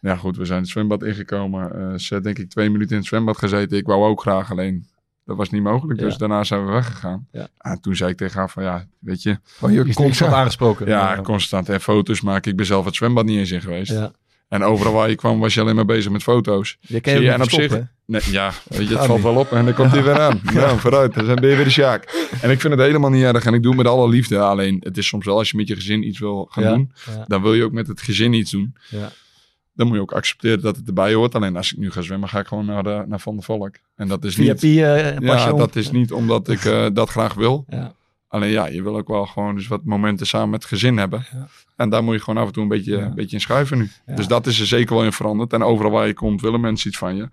Ja, 0.00 0.16
goed, 0.16 0.36
we 0.36 0.44
zijn 0.44 0.60
het 0.60 0.68
zwembad 0.68 1.02
ingekomen. 1.02 1.72
eh 1.92 1.98
ze 1.98 2.20
denk 2.20 2.38
ik 2.38 2.50
twee 2.50 2.70
minuten 2.70 2.90
in 2.92 2.98
het 2.98 3.06
zwembad 3.06 3.38
gezeten. 3.38 3.76
Ik 3.78 3.86
wou 3.86 4.04
ook 4.04 4.20
graag, 4.20 4.50
alleen 4.50 4.86
dat 5.24 5.36
was 5.36 5.50
niet 5.50 5.62
mogelijk. 5.62 5.98
Dus 5.98 6.12
Ja. 6.12 6.18
daarna 6.18 6.44
zijn 6.44 6.64
we 6.66 6.72
weggegaan. 6.72 7.26
Ja. 7.32 7.48
En 7.58 7.80
toen 7.80 7.96
zei 7.96 8.10
ik 8.10 8.16
tegen 8.16 8.38
haar 8.38 8.50
van, 8.50 8.62
ja, 8.62 8.86
weet 8.98 9.22
je, 9.22 9.38
Gewoon 9.58 9.74
je 9.74 9.94
constant 9.94 10.32
aangesproken. 10.32 10.86
ja, 10.86 11.20
constant 11.22 11.68
en 11.68 11.80
foto's 11.80 12.20
maken. 12.20 12.50
Ik 12.50 12.56
ben 12.56 12.66
zelf 12.66 12.84
het 12.84 12.94
zwembad 12.94 13.24
niet 13.24 13.38
eens 13.38 13.50
in 13.50 13.60
geweest. 13.60 13.92
ja. 13.92 14.12
En 14.48 14.62
overal 14.62 14.92
waar 14.92 15.08
je 15.08 15.14
kwam 15.14 15.38
was 15.40 15.54
je 15.54 15.60
alleen 15.60 15.74
maar 15.74 15.84
bezig 15.84 16.12
met 16.12 16.22
foto's. 16.22 16.76
Je 16.80 17.00
Zie 17.02 17.20
je, 17.20 17.30
en 17.30 17.42
op 17.42 17.50
zich, 17.50 17.78
nee, 18.06 18.20
ja, 18.30 18.52
weet 18.68 18.88
je, 18.88 18.96
het 18.96 19.06
valt 19.06 19.22
wel 19.22 19.34
op 19.36 19.52
en 19.52 19.64
dan 19.64 19.74
komt 19.74 19.90
hij 19.92 20.02
weer 20.02 20.20
aan. 20.20 20.40
Nou, 20.54 20.78
vooruit, 20.78 21.14
dan 21.14 21.24
ben 21.34 21.48
je 21.50 21.56
weer 21.56 21.64
de 21.64 21.70
Sjaak. 21.70 22.28
En 22.42 22.50
ik 22.50 22.60
vind 22.60 22.72
het 22.72 22.82
helemaal 22.82 23.10
niet 23.10 23.22
erg 23.24 23.44
en 23.44 23.54
ik 23.54 23.62
doe 23.62 23.72
het 23.74 23.82
met 23.82 23.92
alle 23.92 24.08
liefde. 24.08 24.38
Alleen, 24.38 24.76
het 24.80 24.96
is 24.98 25.06
soms 25.06 25.24
wel 25.24 25.38
als 25.38 25.50
je 25.50 25.56
met 25.56 25.68
je 25.68 25.74
gezin 25.74 26.06
iets 26.06 26.18
wil 26.18 26.48
gaan 26.50 26.64
Ja, 26.64 26.74
doen, 26.74 26.92
ja. 27.06 27.24
dan 27.26 27.42
wil 27.42 27.54
je 27.54 27.64
ook 27.64 27.72
met 27.72 27.86
het 27.86 28.00
gezin 28.00 28.32
iets 28.32 28.50
doen. 28.50 28.74
Ja. 28.88 29.10
Dan 29.78 29.86
moet 29.86 29.96
je 29.96 30.02
ook 30.02 30.12
accepteren 30.12 30.60
dat 30.60 30.76
het 30.76 30.86
erbij 30.88 31.14
hoort. 31.14 31.34
Alleen 31.34 31.56
als 31.56 31.72
ik 31.72 31.78
nu 31.78 31.90
ga 31.90 32.00
zwemmen, 32.00 32.28
ga 32.28 32.38
ik 32.40 32.46
gewoon 32.46 32.64
naar, 32.66 32.82
de, 32.82 33.04
naar 33.06 33.20
Van 33.20 33.34
der 33.34 33.44
Valk. 33.44 33.74
En 33.96 34.08
dat 34.08 34.24
is 34.24 34.36
niet... 34.36 34.62
eh 34.62 35.18
Ja, 35.18 35.52
dat 35.52 35.76
is 35.76 35.90
niet 35.90 36.12
omdat 36.12 36.48
ik 36.48 36.64
eh, 36.64 36.86
dat 36.92 37.08
graag 37.08 37.34
wil. 37.34 37.64
Ja. 37.68 37.92
Alleen 38.28 38.50
ja, 38.50 38.66
je 38.66 38.82
wil 38.82 38.96
ook 38.96 39.08
wel 39.08 39.26
gewoon 39.26 39.54
dus 39.54 39.66
wat 39.68 39.84
momenten 39.84 40.26
samen 40.26 40.50
met 40.50 40.62
het 40.62 40.68
gezin 40.72 40.96
hebben. 40.96 41.26
Ja. 41.32 41.48
En 41.76 41.88
daar 41.88 42.04
moet 42.04 42.14
je 42.14 42.20
gewoon 42.20 42.40
af 42.42 42.46
en 42.46 42.52
toe 42.52 42.62
een 42.62 42.68
beetje, 42.68 42.96
Ja. 42.96 43.04
een 43.04 43.14
beetje 43.14 43.36
in 43.36 43.42
schuiven 43.42 43.78
nu. 43.78 43.90
Ja. 44.06 44.14
Dus 44.14 44.26
dat 44.26 44.46
is 44.46 44.60
er 44.60 44.66
zeker 44.66 44.94
wel 44.94 45.04
in 45.04 45.12
veranderd. 45.12 45.52
En 45.52 45.62
overal 45.62 45.90
waar 45.90 46.06
je 46.06 46.14
komt 46.14 46.40
willen 46.40 46.60
mensen 46.60 46.88
iets 46.88 46.98
van 46.98 47.16
je. 47.16 47.28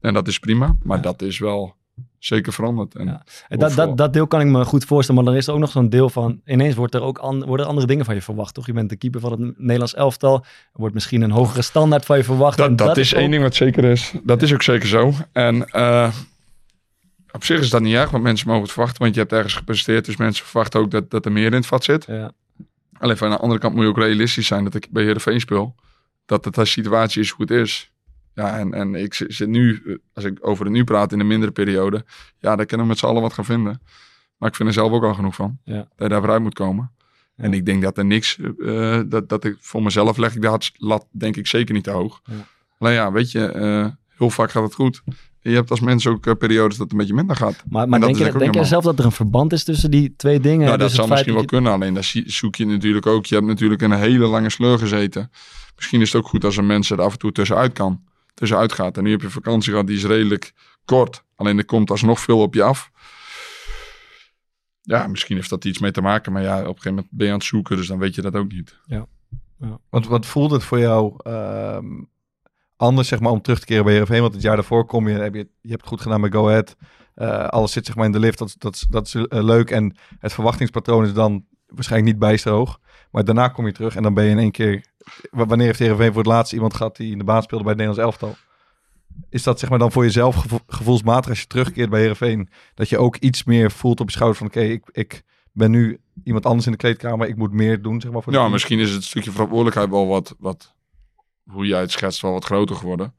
En 0.00 0.14
dat 0.14 0.28
is 0.28 0.38
prima. 0.38 0.76
Maar 0.82 1.00
dat 1.02 1.22
is 1.22 1.38
wel 1.38 1.74
zeker 2.18 2.52
veranderd. 2.52 2.94
En, 2.94 3.06
Ja. 3.06 3.22
En 3.48 3.58
dat, 3.58 3.74
dat, 3.74 3.96
dat 3.96 4.12
deel 4.12 4.26
kan 4.26 4.40
ik 4.40 4.46
me 4.46 4.64
goed 4.64 4.84
voorstellen, 4.84 5.24
maar 5.24 5.32
er 5.32 5.38
is 5.38 5.48
ook 5.48 5.58
nog 5.58 5.70
zo'n 5.70 5.88
deel 5.88 6.10
van, 6.10 6.40
ineens 6.44 6.74
wordt 6.74 6.94
er 6.94 7.02
ook 7.02 7.18
an, 7.18 7.44
worden 7.44 7.64
er 7.64 7.70
andere 7.70 7.86
dingen 7.86 8.04
van 8.04 8.14
je 8.14 8.22
verwacht, 8.22 8.54
toch? 8.54 8.66
Je 8.66 8.72
bent 8.72 8.88
de 8.88 8.96
keeper 8.96 9.20
van 9.20 9.30
het 9.30 9.58
Nederlands 9.58 9.94
elftal, 9.94 10.34
er 10.72 10.80
wordt 10.80 10.94
misschien 10.94 11.22
een 11.22 11.30
hogere 11.30 11.62
standaard 11.62 12.04
van 12.04 12.16
je 12.16 12.24
verwacht. 12.24 12.60
en 12.60 12.76
Dat, 12.76 12.86
dat, 12.86 12.96
is 12.96 13.14
één 13.14 13.30
ding 13.30 13.42
wat 13.42 13.54
zeker 13.54 13.84
is. 13.84 14.12
Dat 14.22 14.42
is 14.42 14.52
ook 14.54 14.62
zeker 14.62 14.88
zo. 14.88 15.12
En 15.32 15.66
eh, 15.66 16.12
op 17.30 17.44
zich 17.44 17.60
is 17.60 17.70
dat 17.70 17.80
niet 17.80 17.94
erg, 17.94 18.10
want 18.10 18.22
mensen 18.22 18.46
mogen 18.46 18.62
het 18.62 18.72
verwachten. 18.72 19.02
Want 19.02 19.14
je 19.14 19.20
hebt 19.20 19.32
ergens 19.32 19.54
gepresteerd, 19.54 20.04
dus 20.04 20.16
mensen 20.16 20.44
verwachten 20.44 20.80
ook 20.80 20.90
dat, 20.90 21.10
dat 21.10 21.24
er 21.24 21.32
meer 21.32 21.46
in 21.46 21.52
het 21.52 21.66
vat 21.66 21.84
zit. 21.84 22.04
Ja. 22.06 22.32
Alleen 22.98 23.16
van 23.16 23.30
de 23.30 23.36
andere 23.36 23.60
kant 23.60 23.74
moet 23.74 23.82
je 23.82 23.88
ook 23.88 23.98
realistisch 23.98 24.46
zijn 24.46 24.64
dat 24.64 24.74
ik 24.74 24.86
bij 24.90 25.02
Heerenveen 25.02 25.40
speel. 25.40 25.74
Dat 26.26 26.44
het 26.44 26.54
de 26.54 26.64
situatie 26.64 27.22
is 27.22 27.30
hoe 27.30 27.46
het 27.46 27.54
is. 27.54 27.92
Ja, 28.38 28.58
en, 28.58 28.72
en 28.72 28.94
ik 28.94 29.14
zit 29.14 29.48
nu, 29.48 29.82
eh, 29.86 29.94
als 30.12 30.24
ik 30.24 30.38
over 30.40 30.64
het 30.64 30.74
nu 30.74 30.84
praat 30.84 31.12
in 31.12 31.20
een 31.20 31.26
mindere 31.26 31.52
periode. 31.52 32.04
Ja, 32.38 32.56
daar 32.56 32.66
kunnen 32.66 32.86
we 32.86 32.92
met 32.92 32.98
z'n 33.00 33.06
allen 33.06 33.22
wat 33.22 33.32
gaan 33.32 33.44
vinden. 33.44 33.80
Maar 34.36 34.48
ik 34.48 34.54
vind 34.54 34.68
er 34.68 34.74
zelf 34.74 34.92
ook 34.92 35.04
al 35.04 35.14
genoeg 35.14 35.34
van. 35.34 35.58
Ja. 35.64 35.74
Dat 35.74 35.86
je 35.96 36.08
daar 36.08 36.20
vooruit 36.20 36.42
moet 36.42 36.54
komen. 36.54 36.90
En 37.36 37.52
ik 37.52 37.66
denk 37.66 37.82
dat 37.82 37.98
er 37.98 38.04
niks, 38.04 38.38
eh, 38.64 39.00
dat, 39.06 39.28
dat 39.28 39.44
ik 39.44 39.56
voor 39.60 39.82
mezelf 39.82 40.16
leg 40.16 40.34
ik 40.34 40.42
de 40.42 40.70
lat 40.76 41.06
denk 41.10 41.36
ik 41.36 41.46
zeker 41.46 41.74
niet 41.74 41.84
te 41.84 41.90
hoog. 41.90 42.20
Ja. 42.24 42.34
Alleen 42.78 42.94
ja, 42.94 43.12
weet 43.12 43.32
je, 43.32 43.46
eh, 43.46 43.86
heel 44.16 44.30
vaak 44.30 44.50
gaat 44.50 44.62
het 44.62 44.74
goed. 44.74 45.02
Je 45.40 45.54
hebt 45.54 45.70
als 45.70 45.80
mens 45.80 46.06
ook 46.06 46.26
eh, 46.26 46.34
periodes 46.34 46.76
dat 46.76 46.82
het 46.82 46.92
een 46.92 46.98
beetje 46.98 47.14
minder 47.14 47.36
gaat. 47.36 47.64
Maar, 47.68 47.88
maar 47.88 48.00
denk, 48.00 48.16
je, 48.16 48.32
denk 48.38 48.64
zelf 48.64 48.84
dat 48.84 48.98
er 48.98 49.04
een 49.04 49.12
verband 49.12 49.52
is 49.52 49.64
tussen 49.64 49.90
die 49.90 50.14
twee 50.16 50.40
dingen? 50.40 50.66
Nou, 50.66 50.78
Dus 50.78 50.86
dat 50.86 50.96
zou 50.96 51.08
misschien 51.08 51.32
wel 51.32 51.42
je- 51.42 51.48
kunnen. 51.48 51.72
Alleen 51.72 51.94
daar 51.94 52.12
zoek 52.26 52.56
je 52.56 52.66
natuurlijk 52.66 53.06
ook. 53.06 53.26
Je 53.26 53.34
hebt 53.34 53.46
natuurlijk 53.46 53.82
een 53.82 53.92
hele 53.92 54.26
lange 54.26 54.50
sleur 54.50 54.78
gezeten. 54.78 55.30
Misschien 55.76 56.00
is 56.00 56.12
het 56.12 56.22
ook 56.22 56.28
goed 56.28 56.44
als 56.44 56.56
een 56.56 56.66
mens 56.66 56.90
er 56.90 57.00
af 57.02 57.12
en 57.12 57.18
toe 57.18 57.32
tussenuit 57.32 57.72
kan. 57.72 58.00
Tussenuit 58.38 58.72
gaat. 58.72 58.96
En 58.96 59.02
nu 59.02 59.10
heb 59.10 59.20
je 59.20 59.30
vakantie 59.30 59.70
gehad, 59.70 59.86
die 59.86 59.96
is 59.96 60.04
redelijk 60.04 60.52
kort. 60.84 61.24
Alleen 61.36 61.58
er 61.58 61.64
komt 61.64 61.90
alsnog 61.90 62.20
veel 62.20 62.40
op 62.40 62.54
je 62.54 62.62
af. 62.62 62.90
Ja, 64.82 65.06
misschien 65.06 65.36
heeft 65.36 65.50
dat 65.50 65.64
iets 65.64 65.78
mee 65.78 65.90
te 65.90 66.00
maken. 66.00 66.32
Maar 66.32 66.42
ja, 66.42 66.54
op 66.54 66.60
een 66.60 66.66
gegeven 66.66 66.90
moment 66.90 67.08
ben 67.10 67.26
je 67.26 67.32
aan 67.32 67.38
het 67.38 67.46
zoeken. 67.46 67.76
Dus 67.76 67.86
dan 67.86 67.98
weet 67.98 68.14
je 68.14 68.22
dat 68.22 68.34
ook 68.34 68.52
niet. 68.52 68.76
Want 69.90 70.06
wat 70.06 70.26
voelt 70.26 70.50
het 70.50 70.64
voor 70.64 70.78
jou 70.78 71.14
ehm, 71.22 71.86
anders, 72.76 73.08
zeg 73.08 73.20
maar, 73.20 73.32
om 73.32 73.42
terug 73.42 73.60
te 73.60 73.66
keren 73.66 73.84
bij 73.84 73.92
Heerenveen? 73.92 74.20
Want 74.20 74.32
het 74.32 74.42
jaar 74.42 74.56
daarvoor 74.56 74.84
kom 74.84 75.08
je, 75.08 75.14
heb 75.14 75.34
je, 75.34 75.48
je 75.60 75.68
hebt 75.68 75.80
het 75.80 75.90
goed 75.90 76.00
gedaan 76.00 76.20
bij 76.20 76.30
Go 76.30 76.48
Ahead. 76.48 76.76
Eh, 77.14 77.46
alles 77.46 77.72
zit 77.72 77.86
zeg 77.86 77.96
maar 77.96 78.06
in 78.06 78.12
de 78.12 78.18
lift, 78.18 78.38
dat, 78.38 78.54
dat, 78.58 78.86
dat 78.90 79.06
is 79.06 79.14
eh, 79.14 79.42
leuk. 79.42 79.70
En 79.70 79.96
het 80.18 80.32
verwachtingspatroon 80.32 81.04
is 81.04 81.12
dan 81.12 81.44
waarschijnlijk 81.66 82.12
niet 82.12 82.20
bijster 82.20 82.52
hoog. 82.52 82.80
Maar 83.10 83.24
daarna 83.24 83.48
kom 83.48 83.66
je 83.66 83.72
terug 83.72 83.96
en 83.96 84.02
dan 84.02 84.14
ben 84.14 84.24
je 84.24 84.30
in 84.30 84.38
één 84.38 84.50
keer... 84.50 84.86
Wanneer 85.30 85.66
heeft 85.66 85.78
Heerenveen 85.78 86.08
voor 86.08 86.22
het 86.22 86.26
laatst 86.26 86.52
iemand 86.52 86.74
gehad 86.74 86.96
die 86.96 87.12
in 87.12 87.18
de 87.18 87.24
baan 87.24 87.42
speelde 87.42 87.64
bij 87.64 87.72
het 87.72 87.82
Nederlands 87.82 88.12
elftal? 88.18 88.36
Is 89.30 89.42
dat 89.42 89.58
zeg 89.58 89.70
maar 89.70 89.78
dan 89.78 89.92
voor 89.92 90.04
jezelf 90.04 90.34
gevo- 90.36 90.60
gevoelsmatig 90.66 91.30
als 91.30 91.40
je 91.40 91.46
terugkeert 91.46 91.90
bij 91.90 92.00
Heerenveen... 92.00 92.48
dat 92.74 92.88
je 92.88 92.98
ook 92.98 93.16
iets 93.16 93.44
meer 93.44 93.70
voelt 93.70 94.00
op 94.00 94.06
je 94.06 94.12
schouder 94.12 94.38
van... 94.38 94.46
oké, 94.46 94.60
ik, 94.60 94.88
ik 94.92 95.22
ben 95.52 95.70
nu 95.70 96.00
iemand 96.24 96.46
anders 96.46 96.66
in 96.66 96.72
de 96.72 96.78
kleedkamer. 96.78 97.28
Ik 97.28 97.36
moet 97.36 97.52
meer 97.52 97.82
doen, 97.82 98.00
zeg 98.00 98.12
maar, 98.12 98.22
voor 98.22 98.32
Ja, 98.32 98.38
team. 98.38 98.52
misschien 98.52 98.78
is 98.78 98.90
het 98.90 99.04
stukje 99.04 99.30
verantwoordelijkheid 99.30 99.90
wel 99.90 100.06
wat, 100.06 100.34
wat, 100.38 100.74
hoe 101.50 101.66
jij 101.66 101.80
het 101.80 101.90
schetst, 101.90 102.20
wel 102.20 102.32
wat 102.32 102.44
groter 102.44 102.76
geworden. 102.76 103.14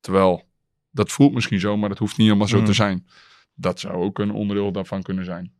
Terwijl, 0.00 0.42
dat 0.90 1.10
voelt 1.12 1.32
misschien 1.34 1.60
zo, 1.60 1.76
maar 1.76 1.88
dat 1.88 1.98
hoeft 1.98 2.16
niet 2.16 2.26
helemaal 2.26 2.48
zo 2.48 2.58
Mm. 2.58 2.64
te 2.64 2.72
zijn. 2.72 3.06
Dat 3.54 3.80
zou 3.80 3.94
ook 3.94 4.18
een 4.18 4.32
onderdeel 4.32 4.72
daarvan 4.72 5.02
kunnen 5.02 5.24
zijn. 5.24 5.52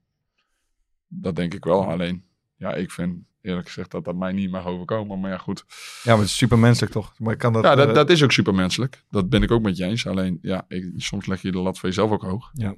Dat 1.09 1.37
denk 1.37 1.55
ik 1.55 1.65
wel. 1.65 1.91
Alleen, 1.91 2.25
ja, 2.57 2.75
ik 2.75 2.91
vind 2.91 3.17
eerlijk 3.43 3.67
gezegd 3.67 3.91
dat 3.91 4.05
dat 4.05 4.17
mij 4.17 4.33
niet 4.33 4.51
mag 4.51 4.67
overkomen. 4.67 5.21
Maar 5.21 5.31
ja, 5.31 5.39
goed. 5.39 5.65
Ja, 6.03 6.11
maar 6.11 6.21
het 6.21 6.29
is 6.29 6.37
super 6.37 6.59
menselijk 6.59 6.93
toch? 6.93 7.13
Maar 7.19 7.33
ik 7.33 7.39
kan 7.39 7.53
dat, 7.53 7.65
ja, 7.65 7.75
dat, 7.75 7.89
eh, 7.89 7.95
dat 7.95 8.11
is 8.11 8.23
ook 8.23 8.33
supermenselijk. 8.33 9.05
Dat 9.11 9.29
ben 9.29 9.43
ik 9.43 9.51
ook 9.51 9.63
met 9.63 9.77
je 9.77 9.85
eens. 9.85 10.07
Alleen, 10.07 10.39
ja, 10.43 10.65
ik, 10.69 10.93
soms 10.97 11.27
leg 11.27 11.43
je 11.43 11.53
de 11.53 11.59
lat 11.59 11.79
voor 11.79 11.89
jezelf 11.89 12.11
ook 12.11 12.23
hoog. 12.23 12.51
Ja. 12.53 12.75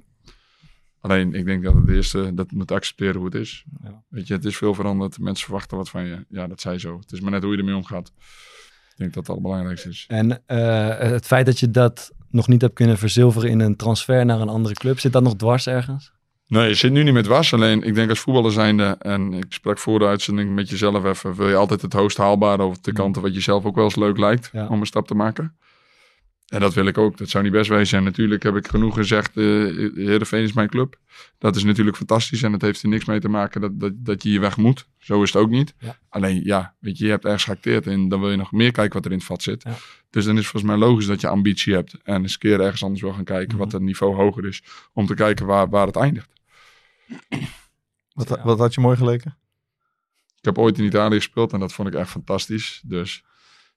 Alleen, 0.99 1.33
ik 1.33 1.45
denk 1.45 1.63
dat 1.63 1.73
het 1.73 1.89
eerste, 1.89 2.33
dat 2.33 2.51
moet 2.51 2.71
accepteren 2.71 3.15
hoe 3.15 3.25
het 3.25 3.35
is. 3.35 3.65
Ja. 3.83 4.03
Weet 4.07 4.27
je, 4.27 4.33
het 4.33 4.45
is 4.45 4.57
veel 4.57 4.73
veranderd. 4.73 5.19
Mensen 5.19 5.45
verwachten 5.45 5.77
wat 5.77 5.89
van 5.89 6.05
je. 6.05 6.25
Ja, 6.29 6.47
dat 6.47 6.61
zij 6.61 6.79
zo. 6.79 6.99
Het 6.99 7.11
is 7.11 7.19
maar 7.19 7.31
net 7.31 7.43
hoe 7.43 7.51
je 7.51 7.57
ermee 7.57 7.75
omgaat. 7.75 8.11
Ik 8.91 8.97
denk 8.97 9.13
dat 9.13 9.25
dat 9.25 9.35
het 9.35 9.43
belangrijkste 9.43 9.89
is. 9.89 10.05
En 10.07 10.47
eh, 10.47 10.97
het 10.97 11.25
feit 11.25 11.45
dat 11.45 11.59
je 11.59 11.71
dat 11.71 12.11
nog 12.29 12.47
niet 12.47 12.61
hebt 12.61 12.73
kunnen 12.73 12.97
verzilveren 12.97 13.49
in 13.49 13.59
een 13.59 13.75
transfer 13.75 14.25
naar 14.25 14.41
een 14.41 14.49
andere 14.49 14.75
club, 14.75 14.99
zit 14.99 15.13
dat 15.13 15.23
nog 15.23 15.35
dwars 15.35 15.67
ergens? 15.67 16.13
Nee, 16.51 16.67
je 16.67 16.73
zit 16.73 16.91
nu 16.91 17.03
niet 17.03 17.13
met 17.13 17.27
was. 17.27 17.53
Alleen, 17.53 17.83
ik 17.83 17.95
denk 17.95 18.09
als 18.09 18.19
voetballer 18.19 18.51
zijnde, 18.51 18.83
en 18.99 19.33
ik 19.33 19.45
sprak 19.49 19.77
voor 19.77 19.99
de 19.99 20.05
uitzending 20.05 20.53
met 20.55 20.69
jezelf 20.69 21.05
even, 21.05 21.35
wil 21.35 21.47
je 21.49 21.55
altijd 21.55 21.81
het 21.81 21.93
hoogst 21.93 22.17
haalbare 22.17 22.63
over 22.63 22.77
de 22.81 22.93
kanten 22.93 23.21
wat 23.21 23.33
jezelf 23.33 23.65
ook 23.65 23.75
wel 23.75 23.83
eens 23.83 23.95
leuk 23.95 24.17
lijkt 24.17 24.49
Ja. 24.53 24.67
om 24.67 24.79
een 24.79 24.85
stap 24.85 25.07
te 25.07 25.15
maken. 25.15 25.55
En 26.47 26.59
dat 26.59 26.73
wil 26.73 26.85
ik 26.85 26.97
ook. 26.97 27.17
Dat 27.17 27.29
zou 27.29 27.43
niet 27.43 27.53
best 27.53 27.69
wezen. 27.69 27.97
En 27.97 28.03
natuurlijk 28.03 28.43
heb 28.43 28.55
ik 28.55 28.67
genoeg 28.67 28.93
gezegd, 28.95 29.37
eh 29.37 29.43
Heerenveen 29.95 30.43
is 30.43 30.53
mijn 30.53 30.69
club. 30.69 30.95
Dat 31.37 31.55
is 31.55 31.63
natuurlijk 31.63 31.97
fantastisch 31.97 32.43
en 32.43 32.51
dat 32.51 32.61
heeft 32.61 32.81
er 32.83 32.89
niks 32.89 33.05
mee 33.05 33.19
te 33.19 33.29
maken 33.29 33.61
dat, 33.61 33.79
dat, 33.79 33.91
dat 33.95 34.23
je 34.23 34.29
hier 34.29 34.39
weg 34.39 34.57
moet. 34.57 34.87
Zo 34.97 35.21
is 35.23 35.33
het 35.33 35.41
ook 35.41 35.49
niet. 35.49 35.73
Ja. 35.79 35.97
Alleen, 36.09 36.41
ja, 36.43 36.73
weet 36.79 36.97
je, 36.97 37.03
je 37.05 37.09
hebt 37.11 37.23
ergens 37.25 37.43
geacteerd 37.43 37.87
en 37.87 38.09
dan 38.09 38.19
wil 38.19 38.31
je 38.31 38.37
nog 38.37 38.51
meer 38.51 38.71
kijken 38.71 38.93
wat 38.93 39.05
er 39.05 39.11
in 39.11 39.17
het 39.17 39.25
vat 39.25 39.41
zit. 39.41 39.63
Ja. 39.63 39.75
Dus 40.09 40.25
dan 40.25 40.33
is 40.33 40.39
het 40.41 40.49
volgens 40.49 40.71
mij 40.71 40.81
logisch 40.87 41.05
dat 41.05 41.21
je 41.21 41.27
ambitie 41.27 41.73
hebt 41.73 41.95
en 42.03 42.21
eens 42.21 42.33
een 42.33 42.39
keer 42.39 42.61
ergens 42.61 42.83
anders 42.83 43.01
wil 43.01 43.13
gaan 43.13 43.23
kijken 43.23 43.47
Mhm. 43.55 43.57
wat 43.57 43.71
het 43.71 43.81
niveau 43.81 44.15
hoger 44.15 44.45
is. 44.47 44.63
Om 44.93 45.05
te 45.05 45.13
kijken 45.13 45.45
waar, 45.45 45.69
waar 45.69 45.87
het 45.87 45.95
eindigt. 45.95 46.29
Wat, 48.13 48.29
Ja. 48.29 48.43
wat 48.43 48.59
had 48.59 48.73
je 48.73 48.81
mooi 48.81 48.97
geleken? 48.97 49.37
Ik 50.37 50.45
heb 50.47 50.57
ooit 50.57 50.77
in 50.77 50.83
Italië 50.85 51.15
gespeeld 51.15 51.53
en 51.53 51.59
dat 51.59 51.73
vond 51.73 51.87
ik 51.87 51.93
echt 51.93 52.09
fantastisch. 52.09 52.81
Dus 52.85 53.23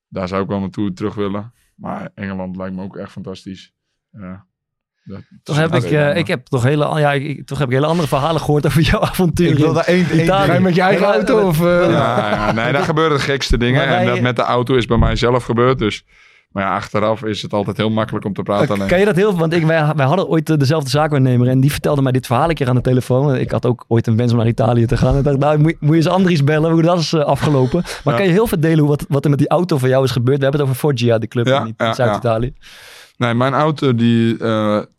daar 0.08 0.28
zou 0.28 0.42
ik 0.42 0.48
wel 0.48 0.60
naartoe 0.60 0.92
terug 0.92 1.14
willen. 1.14 1.52
Maar 1.74 2.10
Engeland 2.14 2.56
lijkt 2.56 2.74
me 2.76 2.82
ook 2.82 2.96
echt 2.96 3.10
fantastisch. 3.12 3.72
Ja, 4.10 4.46
dat- 5.04 5.22
Toch 5.42 5.56
heb, 5.56 5.74
ik, 5.74 5.82
eh, 5.84 6.16
ik 6.16 6.26
heb 6.26 6.46
toch 6.46 6.62
hele, 6.62 6.98
ja, 7.00 7.12
ik, 7.12 7.46
toch 7.46 7.58
heb 7.58 7.68
ik 7.68 7.74
hele 7.74 7.86
andere 7.86 8.08
verhalen 8.08 8.40
gehoord 8.40 8.66
over 8.66 8.80
jouw 8.80 9.00
avontuur. 9.10 9.50
Ik 9.50 9.56
wil 9.56 9.68
in 9.68 9.74
daar 9.74 9.84
één. 9.84 10.04
Ga 10.26 10.52
je 10.52 10.60
met 10.60 10.74
je 10.74 10.80
eigen 10.80 11.06
auto 11.06 11.48
of... 11.48 11.60
eh, 11.60 11.90
Ja, 11.90 12.30
ja, 12.30 12.52
nee, 12.52 12.72
daar 12.72 12.84
gebeuren 12.94 13.16
de 13.16 13.22
gekste 13.22 13.58
dingen. 13.58 13.86
Wij- 13.88 13.98
En 14.00 14.06
dat 14.06 14.20
met 14.20 14.36
de 14.36 14.42
auto 14.42 14.74
is 14.74 14.86
bij 14.86 14.98
mij 14.98 15.16
zelf 15.16 15.44
gebeurd. 15.44 15.78
Dus, 15.78 16.04
maar 16.54 16.64
ja, 16.64 16.74
achteraf 16.74 17.24
is 17.24 17.42
het 17.42 17.52
altijd 17.52 17.76
heel 17.76 17.90
makkelijk 17.90 18.24
om 18.24 18.32
te 18.32 18.42
praten. 18.42 18.64
Eh, 18.68 18.74
Alleen. 18.74 18.88
Kan 18.88 18.98
je 18.98 19.04
dat 19.04 19.16
heel 19.16 19.36
Want 19.36 19.52
ik, 19.52 19.66
wij, 19.66 19.92
wij 19.96 20.06
hadden 20.06 20.28
ooit 20.28 20.50
eh, 20.50 20.56
dezelfde 20.56 20.90
zaakwaarnemer 20.90 21.48
en 21.48 21.60
die 21.60 21.72
vertelde 21.72 22.02
mij 22.02 22.12
dit 22.12 22.26
verhaal 22.26 22.48
een 22.48 22.54
keer 22.54 22.68
aan 22.68 22.74
de 22.74 22.80
telefoon. 22.80 23.34
Ik 23.36 23.50
had 23.50 23.66
ook 23.66 23.84
ooit 23.88 24.06
een 24.06 24.16
wens 24.16 24.32
om 24.32 24.38
naar 24.38 24.46
Italië 24.46 24.86
te 24.86 24.96
gaan. 24.96 25.16
En 25.16 25.22
dacht, 25.22 25.38
nou, 25.38 25.58
moet, 25.58 25.74
moet 25.80 25.90
je 25.90 25.96
eens 25.96 26.08
Andries 26.08 26.44
bellen 26.44 26.72
hoe 26.72 26.82
dat 26.82 26.98
is 26.98 27.12
eh, 27.12 27.20
afgelopen. 27.20 27.82
Maar 28.04 28.14
Ja. 28.14 28.18
kan 28.20 28.28
je 28.28 28.32
heel 28.32 28.46
veel 28.46 28.60
delen 28.60 28.78
hoe, 28.78 28.88
wat, 28.88 29.04
wat 29.08 29.24
er 29.24 29.30
met 29.30 29.38
die 29.38 29.48
auto 29.48 29.78
van 29.78 29.88
jou 29.88 30.04
is 30.04 30.10
gebeurd? 30.10 30.36
We 30.38 30.42
hebben 30.42 30.60
het 30.60 30.70
over 30.70 30.80
Foggia, 30.88 31.18
de 31.18 31.28
club 31.28 31.46
Ja, 31.46 31.64
in, 31.64 31.94
Zuid-Italië. 31.94 32.52
Nee, 33.16 33.34
mijn 33.34 33.52
auto, 33.54 33.94
die, 33.94 34.36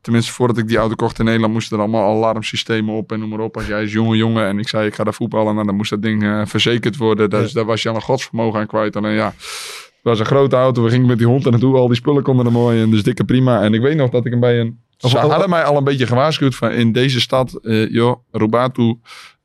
tenminste 0.01 0.31
voordat 0.31 0.57
ik 0.57 0.67
die 0.67 0.77
auto 0.77 0.95
kocht 0.95 1.19
in 1.19 1.25
Nederland, 1.25 1.53
moesten 1.53 1.77
er 1.77 1.83
allemaal 1.83 2.15
alarmsystemen 2.15 2.95
op 2.95 3.11
en 3.11 3.19
noem 3.19 3.29
maar 3.29 3.39
op. 3.39 3.55
Als 3.55 3.67
jij 3.67 3.83
is 3.83 3.91
jonge 3.91 4.15
jongen 4.17 4.47
en 4.47 4.59
ik 4.59 4.67
zei 4.67 4.87
ik 4.87 4.95
ga 4.95 5.03
daar 5.03 5.13
voetballen, 5.13 5.53
nou, 5.53 5.65
dan 5.65 5.75
moest 5.75 5.89
dat 5.89 6.01
ding 6.01 6.43
verzekerd 6.45 6.97
worden. 6.97 7.29
Dus 7.29 7.51
daar 7.51 7.65
was 7.65 7.81
je 7.81 7.89
al 7.89 7.95
een 7.95 8.01
godsvermogen 8.01 8.59
aan 8.59 8.67
kwijt. 8.67 8.95
Alleen 8.95 9.15
ja, 9.15 9.33
was 10.05 10.19
een 10.19 10.25
grote 10.25 10.55
auto. 10.55 10.83
We 10.83 10.89
gingen 10.89 11.07
met 11.07 11.17
die 11.17 11.27
hond 11.27 11.45
er 11.45 11.51
naartoe. 11.51 11.75
Al 11.77 11.87
die 11.87 11.95
spullen 11.95 12.23
konden 12.23 12.45
er 12.45 12.51
mooi 12.51 12.81
in. 12.81 12.91
Dus 12.91 13.03
dikke 13.03 13.23
prima. 13.23 13.61
En 13.61 13.73
ik 13.73 13.81
weet 13.81 13.95
nog 13.95 14.09
dat 14.09 14.25
ik 14.25 14.31
hem 14.31 14.39
bij 14.39 14.59
een... 14.59 14.79
Of- 14.99 15.09
Ze 15.11 15.17
hadden 15.17 15.49
mij 15.49 15.63
al 15.63 15.77
een 15.77 15.83
beetje 15.83 16.07
gewaarschuwd 16.07 16.55
van 16.55 16.71
in 16.71 16.91
deze 16.91 17.19
stad, 17.21 17.59
eh 17.63 17.91
joh, 17.91 18.15
Rubatu. 18.31 18.95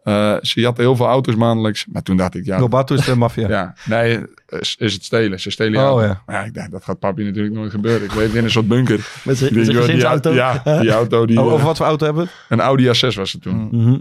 eh 0.02 0.34
ze 0.42 0.61
jatten 0.61 0.84
heel 0.84 0.96
veel 0.96 1.06
auto's 1.06 1.34
maandelijks. 1.34 1.86
Maar 1.92 2.02
toen 2.02 2.16
dacht 2.16 2.34
ik, 2.34 2.44
ja, 2.44 2.58
Robato 2.58 2.94
is 2.94 3.04
de 3.04 3.16
maffia. 3.16 3.48
ja, 3.58 3.74
nee, 3.84 4.18
is, 4.48 4.76
is 4.78 4.92
het 4.92 5.04
stelen. 5.04 5.40
Ze 5.40 5.50
stelen 5.50 5.92
Oh, 5.92 6.00
ja. 6.02 6.22
Maar 6.26 6.36
ja, 6.36 6.42
ik 6.44 6.54
dacht, 6.54 6.70
dat 6.70 6.84
gaat 6.84 6.98
papi 6.98 7.24
natuurlijk 7.24 7.54
nooit 7.54 7.70
gebeuren. 7.70 8.04
Ik 8.04 8.14
leef 8.14 8.34
in 8.34 8.44
een 8.44 8.50
soort 8.50 8.68
bunker. 8.68 9.08
Met 9.24 9.38
zijn 9.38 9.54
gezinsauto. 9.54 10.32
Ja, 10.32 10.62
die 10.80 10.90
auto. 10.90 11.26
Die, 11.26 11.40
Oh, 11.40 11.52
over 11.52 11.66
wat 11.66 11.76
voor 11.76 11.86
auto 11.86 12.04
hebben 12.04 12.24
we 12.24 12.30
een 12.48 12.61
Audi 12.61 12.86
A6 12.86 13.14
was 13.16 13.32
het 13.32 13.42
toen. 13.42 13.68
Mm. 13.70 13.82
Mhm. 13.82 13.98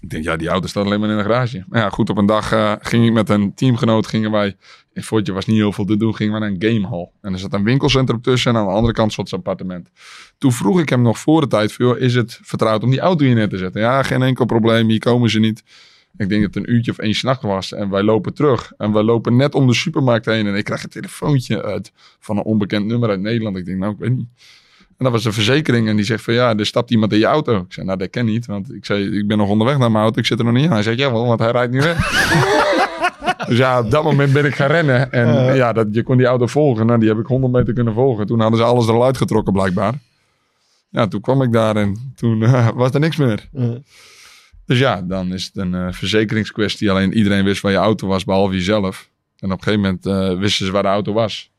Ik 0.00 0.10
denk, 0.10 0.24
ja, 0.24 0.36
die 0.36 0.48
auto 0.48 0.66
staat 0.66 0.84
alleen 0.84 1.00
maar 1.00 1.10
in 1.10 1.16
de 1.16 1.22
garage. 1.22 1.64
Maar 1.68 1.80
ja, 1.80 1.90
goed, 1.90 2.10
op 2.10 2.16
een 2.16 2.26
dag 2.26 2.52
eh, 2.52 2.72
ging 2.80 3.06
ik 3.06 3.12
met 3.12 3.28
een 3.28 3.54
teamgenoot, 3.54 4.06
gingen 4.06 4.30
wij, 4.30 4.56
in 4.92 5.02
Fortje 5.02 5.32
was 5.32 5.46
niet 5.46 5.56
heel 5.56 5.72
veel 5.72 5.84
te 5.84 5.96
doen, 5.96 6.14
gingen 6.14 6.32
we 6.32 6.38
naar 6.38 6.48
een 6.48 6.62
gamehall. 6.72 7.10
En 7.20 7.32
er 7.32 7.38
zat 7.38 7.52
een 7.52 7.64
winkelcentrum 7.64 8.20
tussen 8.20 8.54
en 8.54 8.58
aan 8.58 8.66
de 8.66 8.72
andere 8.72 8.92
kant 8.92 9.12
zat 9.12 9.28
zijn 9.28 9.40
appartement. 9.40 9.90
Toen 10.38 10.52
vroeg 10.52 10.80
ik 10.80 10.88
hem 10.88 11.02
nog 11.02 11.18
voor 11.18 11.40
de 11.40 11.46
tijd, 11.46 11.76
is 11.98 12.14
het 12.14 12.40
vertrouwd 12.42 12.82
om 12.82 12.90
die 12.90 13.00
auto 13.00 13.24
hier 13.24 13.34
neer 13.34 13.48
te 13.48 13.58
zetten? 13.58 13.80
Ja, 13.80 14.02
geen 14.02 14.22
enkel 14.22 14.44
probleem, 14.44 14.88
hier 14.88 14.98
komen 14.98 15.30
ze 15.30 15.38
niet. 15.38 15.62
Ik 16.16 16.28
denk 16.28 16.42
dat 16.42 16.54
het 16.54 16.64
een 16.64 16.74
uurtje 16.74 16.90
of 16.90 16.98
één 16.98 17.14
s'nacht 17.14 17.42
was 17.42 17.72
en 17.72 17.90
wij 17.90 18.02
lopen 18.02 18.34
terug. 18.34 18.72
En 18.76 18.92
wij 18.92 19.02
lopen 19.02 19.36
net 19.36 19.54
om 19.54 19.66
de 19.66 19.74
supermarkt 19.74 20.26
heen 20.26 20.46
en 20.46 20.54
ik 20.54 20.64
krijg 20.64 20.82
een 20.82 20.90
telefoontje 20.90 21.62
uit 21.62 21.92
van 22.20 22.36
een 22.36 22.42
onbekend 22.42 22.86
nummer 22.86 23.08
uit 23.08 23.20
Nederland. 23.20 23.56
Ik 23.56 23.64
denk, 23.64 23.78
nou, 23.78 23.92
ik 23.92 23.98
weet 23.98 24.16
niet. 24.16 24.28
En 24.98 25.04
dat 25.04 25.12
was 25.12 25.22
de 25.22 25.32
verzekering. 25.32 25.88
En 25.88 25.96
die 25.96 26.04
zegt 26.04 26.24
van 26.24 26.34
ja, 26.34 26.56
er 26.56 26.66
stapt 26.66 26.90
iemand 26.90 27.12
in 27.12 27.18
je 27.18 27.24
auto. 27.24 27.56
Ik 27.56 27.72
zei, 27.72 27.86
nou 27.86 27.98
dat 27.98 28.10
ken 28.10 28.24
niet. 28.24 28.46
Want 28.46 28.72
ik 28.72 28.84
zei, 28.84 29.18
ik 29.18 29.26
ben 29.26 29.38
nog 29.38 29.48
onderweg 29.48 29.78
naar 29.78 29.90
mijn 29.90 30.02
auto. 30.02 30.18
Ik 30.18 30.26
zit 30.26 30.38
er 30.38 30.44
nog 30.44 30.54
niet 30.54 30.64
in. 30.64 30.70
Hij 30.70 30.82
zegt, 30.82 30.98
jawel, 30.98 31.26
want 31.26 31.40
hij 31.40 31.50
rijdt 31.50 31.72
nu 31.72 31.80
weg. 31.80 31.96
dus 33.48 33.58
ja, 33.58 33.80
op 33.80 33.90
dat 33.90 34.04
moment 34.04 34.32
ben 34.32 34.44
ik 34.44 34.54
gaan 34.54 34.70
rennen. 34.70 35.12
En 35.12 35.54
ja, 35.54 35.72
dat, 35.72 35.86
je 35.90 36.02
kon 36.02 36.16
die 36.16 36.26
auto 36.26 36.46
volgen. 36.46 36.86
Nou, 36.86 36.98
die 36.98 37.08
heb 37.08 37.18
ik 37.18 37.26
100 37.26 37.52
meter 37.52 37.74
kunnen 37.74 37.94
volgen. 37.94 38.26
Toen 38.26 38.40
hadden 38.40 38.58
ze 38.58 38.64
alles 38.64 38.86
er 38.86 38.94
al 38.94 39.04
uitgetrokken 39.04 39.52
blijkbaar. 39.52 39.94
Ja, 40.90 41.06
toen 41.06 41.20
kwam 41.20 41.42
ik 41.42 41.52
daar 41.52 41.76
en 41.76 42.12
toen 42.14 42.42
eh, 42.42 42.68
was 42.74 42.90
er 42.90 43.00
niks 43.00 43.16
meer. 43.16 43.48
Dus 44.66 44.78
ja, 44.78 45.02
dan 45.02 45.32
is 45.32 45.44
het 45.44 45.56
een 45.56 45.74
eh, 45.74 45.86
verzekeringskwestie. 45.90 46.90
Alleen 46.90 47.12
iedereen 47.12 47.44
wist 47.44 47.62
waar 47.62 47.72
je 47.72 47.78
auto 47.78 48.06
was, 48.06 48.24
behalve 48.24 48.54
jezelf. 48.54 49.10
En 49.38 49.52
op 49.52 49.58
een 49.58 49.62
gegeven 49.64 49.80
moment 49.80 50.06
eh, 50.06 50.38
wisten 50.38 50.66
ze 50.66 50.72
waar 50.72 50.82
de 50.82 50.88
auto 50.88 51.12
was. 51.12 51.50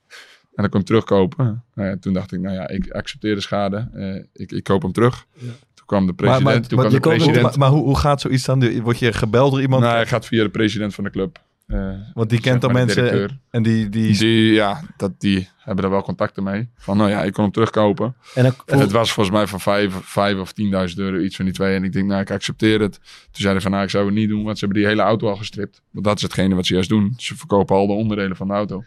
En 0.58 0.64
dan 0.64 0.72
kon 0.72 0.82
je 0.82 0.94
hem 0.94 1.02
terugkopen. 1.02 1.64
Nou 1.74 1.90
ja, 1.90 1.98
toen 2.00 2.14
dacht 2.14 2.32
ik, 2.32 2.40
nou 2.40 2.56
ja, 2.56 2.68
ik 2.68 2.92
accepteer 2.92 3.36
de 3.36 3.42
schade. 3.42 3.90
Eh, 3.94 4.16
ik, 4.34 4.52
ik 4.52 4.64
koop 4.64 4.82
hem 4.82 4.92
terug. 4.92 5.26
Ja. 5.34 5.52
kwam 5.86 6.06
de 6.06 6.14
president. 6.14 6.44
maar, 6.44 6.62
toen 6.62 6.78
maar, 6.78 6.88
kwam 6.88 7.02
de 7.02 7.08
president. 7.08 7.42
maar, 7.42 7.58
maar 7.58 7.70
hoe, 7.70 7.84
hoe 7.84 7.98
gaat 7.98 8.22
zoiets 8.22 8.46
dan? 8.46 8.82
Word 8.82 9.00
je 9.00 9.14
gebeld 9.14 9.52
door 9.52 9.62
iemand? 9.62 9.82
nou, 9.84 9.96
hij 9.96 10.06
gaat 10.06 10.26
via 10.26 10.44
de 10.44 10.50
president 10.50 10.96
van 10.96 11.04
de 11.04 11.10
club. 11.10 11.40
Eh, 11.68 11.90
want 12.14 12.30
die 12.30 12.40
kent 12.42 12.62
dan 12.62 12.72
mensen 12.72 13.04
directeur. 13.04 13.38
en 13.50 13.64
die... 13.64 13.90
die, 13.90 14.18
Die, 14.18 14.54
ja, 14.54 14.82
dat, 14.98 15.12
die 15.20 15.50
hebben 15.58 15.82
daar 15.84 15.92
wel 15.92 16.02
contacten 16.04 16.44
mee. 16.44 16.70
Van, 16.78 16.98
nou 16.98 17.10
ja, 17.10 17.24
ik 17.24 17.34
kon 17.34 17.44
hem 17.44 17.54
terugkopen. 17.54 18.16
En 18.36 18.44
dan, 18.44 18.54
En 18.66 18.80
het 18.80 18.92
was 18.92 19.12
volgens 19.12 19.36
mij 19.36 19.48
van 19.48 19.60
5 19.60 19.94
vijf 20.02 20.40
of 20.40 20.52
10.000 20.90 20.96
euro, 20.96 21.18
iets 21.20 21.36
van 21.36 21.46
die 21.46 21.54
twee. 21.54 21.76
En 21.76 21.84
ik 21.84 21.94
denk, 21.94 22.08
nou, 22.08 22.22
ik 22.22 22.32
accepteer 22.32 22.80
het. 22.82 22.94
Toen 22.94 23.02
zei 23.32 23.52
hij 23.54 23.62
van, 23.62 23.72
nou, 23.72 23.84
ik 23.84 23.90
zou 23.90 24.06
het 24.06 24.14
niet 24.14 24.30
doen, 24.30 24.44
want 24.44 24.58
ze 24.60 24.66
hebben 24.66 24.84
die 24.84 24.92
hele 24.92 25.02
auto 25.08 25.30
al 25.30 25.36
gestript. 25.36 25.82
Want 25.92 26.06
dat 26.06 26.16
is 26.16 26.22
hetgene 26.22 26.56
wat 26.56 26.66
ze 26.66 26.74
juist 26.74 26.90
doen. 26.90 27.14
Ze 27.18 27.36
verkopen 27.38 27.76
al 27.76 27.88
de 27.88 27.94
onderdelen 27.94 28.36
van 28.38 28.48
de 28.48 28.54
auto. 28.54 28.84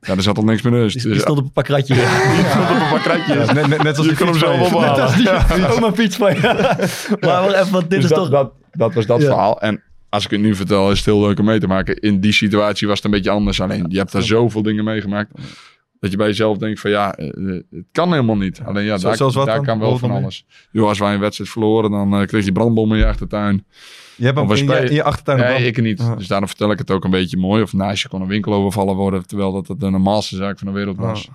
Ja, 0.00 0.16
er 0.16 0.22
zat 0.22 0.36
al 0.38 0.44
niks 0.44 0.62
meer 0.62 0.72
dus. 0.72 0.92
die, 0.92 1.02
dus 1.02 1.12
die 1.12 1.20
stond 1.20 1.38
op 1.38 1.44
een 1.44 1.52
pakratje. 1.52 1.94
die 1.94 2.04
stond 2.48 2.64
op 2.70 2.80
een 2.80 2.88
paar 2.88 3.00
kratjes. 3.00 3.52
net, 3.52 3.66
net, 3.68 3.82
net 3.82 3.96
als 3.98 4.06
Je 4.06 4.14
die 4.14 4.16
kan 4.16 4.26
hem 4.26 4.36
zelf 4.38 4.68
van 4.68 4.80
je. 4.80 5.30
ophalen. 5.30 5.70
Oma 5.76 5.92
fiets 5.92 6.16
van 6.16 6.34
je. 6.34 6.40
Maar 7.20 7.48
even, 7.54 7.72
want 7.72 7.90
dit 7.90 8.00
Dus 8.00 8.10
is 8.10 8.16
dat, 8.16 8.18
toch... 8.18 8.28
dat, 8.30 8.52
dat 8.72 8.94
was 8.94 9.06
dat 9.06 9.20
Ja. 9.20 9.26
verhaal. 9.26 9.60
En 9.60 9.82
als 10.10 10.24
ik 10.24 10.30
het 10.30 10.40
nu 10.40 10.54
vertel, 10.54 10.90
is 10.90 10.96
het 10.96 11.06
heel 11.06 11.20
leuk 11.20 11.38
om 11.38 11.44
mee 11.44 11.60
te 11.60 11.66
maken. 11.66 11.96
In 11.96 12.20
die 12.20 12.32
situatie 12.32 12.86
was 12.86 12.96
het 12.96 13.04
een 13.04 13.10
beetje 13.10 13.30
anders. 13.30 13.60
Alleen, 13.60 13.86
je 13.88 13.98
hebt 13.98 14.12
daar 14.12 14.22
zoveel 14.22 14.62
dingen 14.62 14.84
meegemaakt. 14.84 15.30
Dat 16.00 16.10
je 16.10 16.16
bij 16.16 16.26
jezelf 16.26 16.58
denkt 16.58 16.80
van 16.80 16.90
ja, 16.90 17.14
eh, 17.14 17.28
het 17.70 17.84
kan 17.92 18.10
helemaal 18.10 18.36
niet. 18.36 18.60
Alleen 18.64 18.84
ja, 18.84 18.96
daar, 18.96 19.16
dan? 19.16 19.64
kan 19.64 19.78
wel 19.78 19.98
van 19.98 20.10
alles. 20.10 20.46
Yo, 20.70 20.88
als 20.88 20.98
wij 20.98 21.14
een 21.14 21.20
wedstrijd 21.20 21.50
verloren, 21.50 21.90
dan 21.90 22.14
eh, 22.14 22.26
kreeg 22.26 22.44
je 22.44 22.52
brandbommen 22.52 22.96
in 22.96 23.02
je 23.02 23.08
achtertuin. 23.08 23.64
Je 24.16 24.24
hebt 24.24 24.38
hem 24.38 24.50
in 24.50 24.64
je, 24.64 24.88
in 24.88 24.94
je 24.94 25.02
achtertuin 25.02 25.38
Nee, 25.38 25.66
ik 25.66 25.82
niet. 25.82 26.16
Dus 26.16 26.26
daarom 26.26 26.48
vertel 26.48 26.70
ik 26.70 26.78
het 26.78 26.90
ook 26.90 27.04
een 27.04 27.10
beetje 27.10 27.36
mooi. 27.36 27.62
Of 27.62 27.72
naast 27.72 28.02
je 28.02 28.08
kon 28.08 28.20
een 28.20 28.28
winkel 28.28 28.52
overvallen 28.52 28.96
worden. 28.96 29.26
Terwijl 29.26 29.52
dat 29.52 29.68
het 29.68 29.80
de 29.80 29.90
normaalste 29.90 30.36
zaak 30.36 30.58
van 30.58 30.66
de 30.66 30.74
wereld 30.74 30.96
was. 30.96 31.28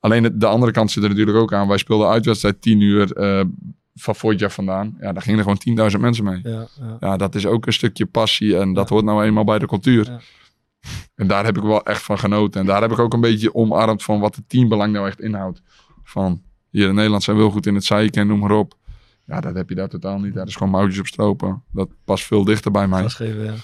Alleen 0.00 0.38
de 0.38 0.46
andere 0.46 0.72
kant 0.72 0.90
zit 0.90 1.02
er 1.02 1.08
natuurlijk 1.08 1.38
ook 1.38 1.52
aan. 1.52 1.68
Wij 1.68 1.78
speelden 1.78 2.08
uitwedstrijd 2.08 2.62
10 2.62 2.80
uur 2.80 3.12
eh, 3.12 3.44
van 3.96 4.16
Voidja 4.16 4.48
vandaan. 4.50 4.96
Ja, 5.00 5.12
daar 5.12 5.22
gingen 5.22 5.38
er 5.38 5.56
gewoon 5.74 5.90
10.000 5.92 6.00
mensen 6.00 6.24
mee. 6.24 6.40
Ja, 6.42 6.66
ja. 6.80 6.96
Ja, 7.00 7.16
dat 7.16 7.34
is 7.34 7.46
ook 7.46 7.66
een 7.66 7.72
stukje 7.72 8.06
passie. 8.06 8.58
En 8.58 8.72
dat 8.72 8.88
hoort 8.88 9.04
nou 9.04 9.24
eenmaal 9.24 9.44
bij 9.44 9.58
de 9.58 9.66
cultuur. 9.66 10.08
En 11.14 11.26
daar 11.26 11.44
heb 11.44 11.56
ik 11.56 11.62
wel 11.62 11.84
echt 11.84 12.02
van 12.02 12.18
genoten. 12.18 12.60
En 12.60 12.66
daar 12.66 12.80
heb 12.80 12.92
ik 12.92 12.98
ook 12.98 13.12
een 13.12 13.20
beetje 13.20 13.54
omarmd 13.54 14.02
van 14.02 14.20
wat 14.20 14.36
het 14.36 14.48
teambelang 14.48 14.92
nou 14.92 15.06
echt 15.06 15.20
inhoudt. 15.20 15.62
Van 16.02 16.42
hier 16.70 16.88
in 16.88 16.94
Nederland 16.94 17.22
zijn 17.22 17.36
we 17.36 17.42
heel 17.42 17.50
goed 17.50 17.66
in 17.66 17.74
het 17.74 17.84
zeiken 17.84 18.20
en 18.20 18.26
noem 18.26 18.38
maar 18.38 18.50
op. 18.50 18.76
Ja, 19.26 19.40
dat 19.40 19.54
heb 19.54 19.68
je 19.68 19.74
daar 19.74 19.88
totaal 19.88 20.18
niet. 20.18 20.34
Dat 20.34 20.48
is 20.48 20.56
gewoon 20.56 20.72
mouwtjes 20.72 20.98
op 20.98 21.06
stropen. 21.06 21.62
Dat 21.72 21.88
past 22.04 22.24
veel 22.24 22.44
dichter 22.44 22.70
bij 22.70 22.88
mij. 22.88 23.08
Geven, 23.08 23.54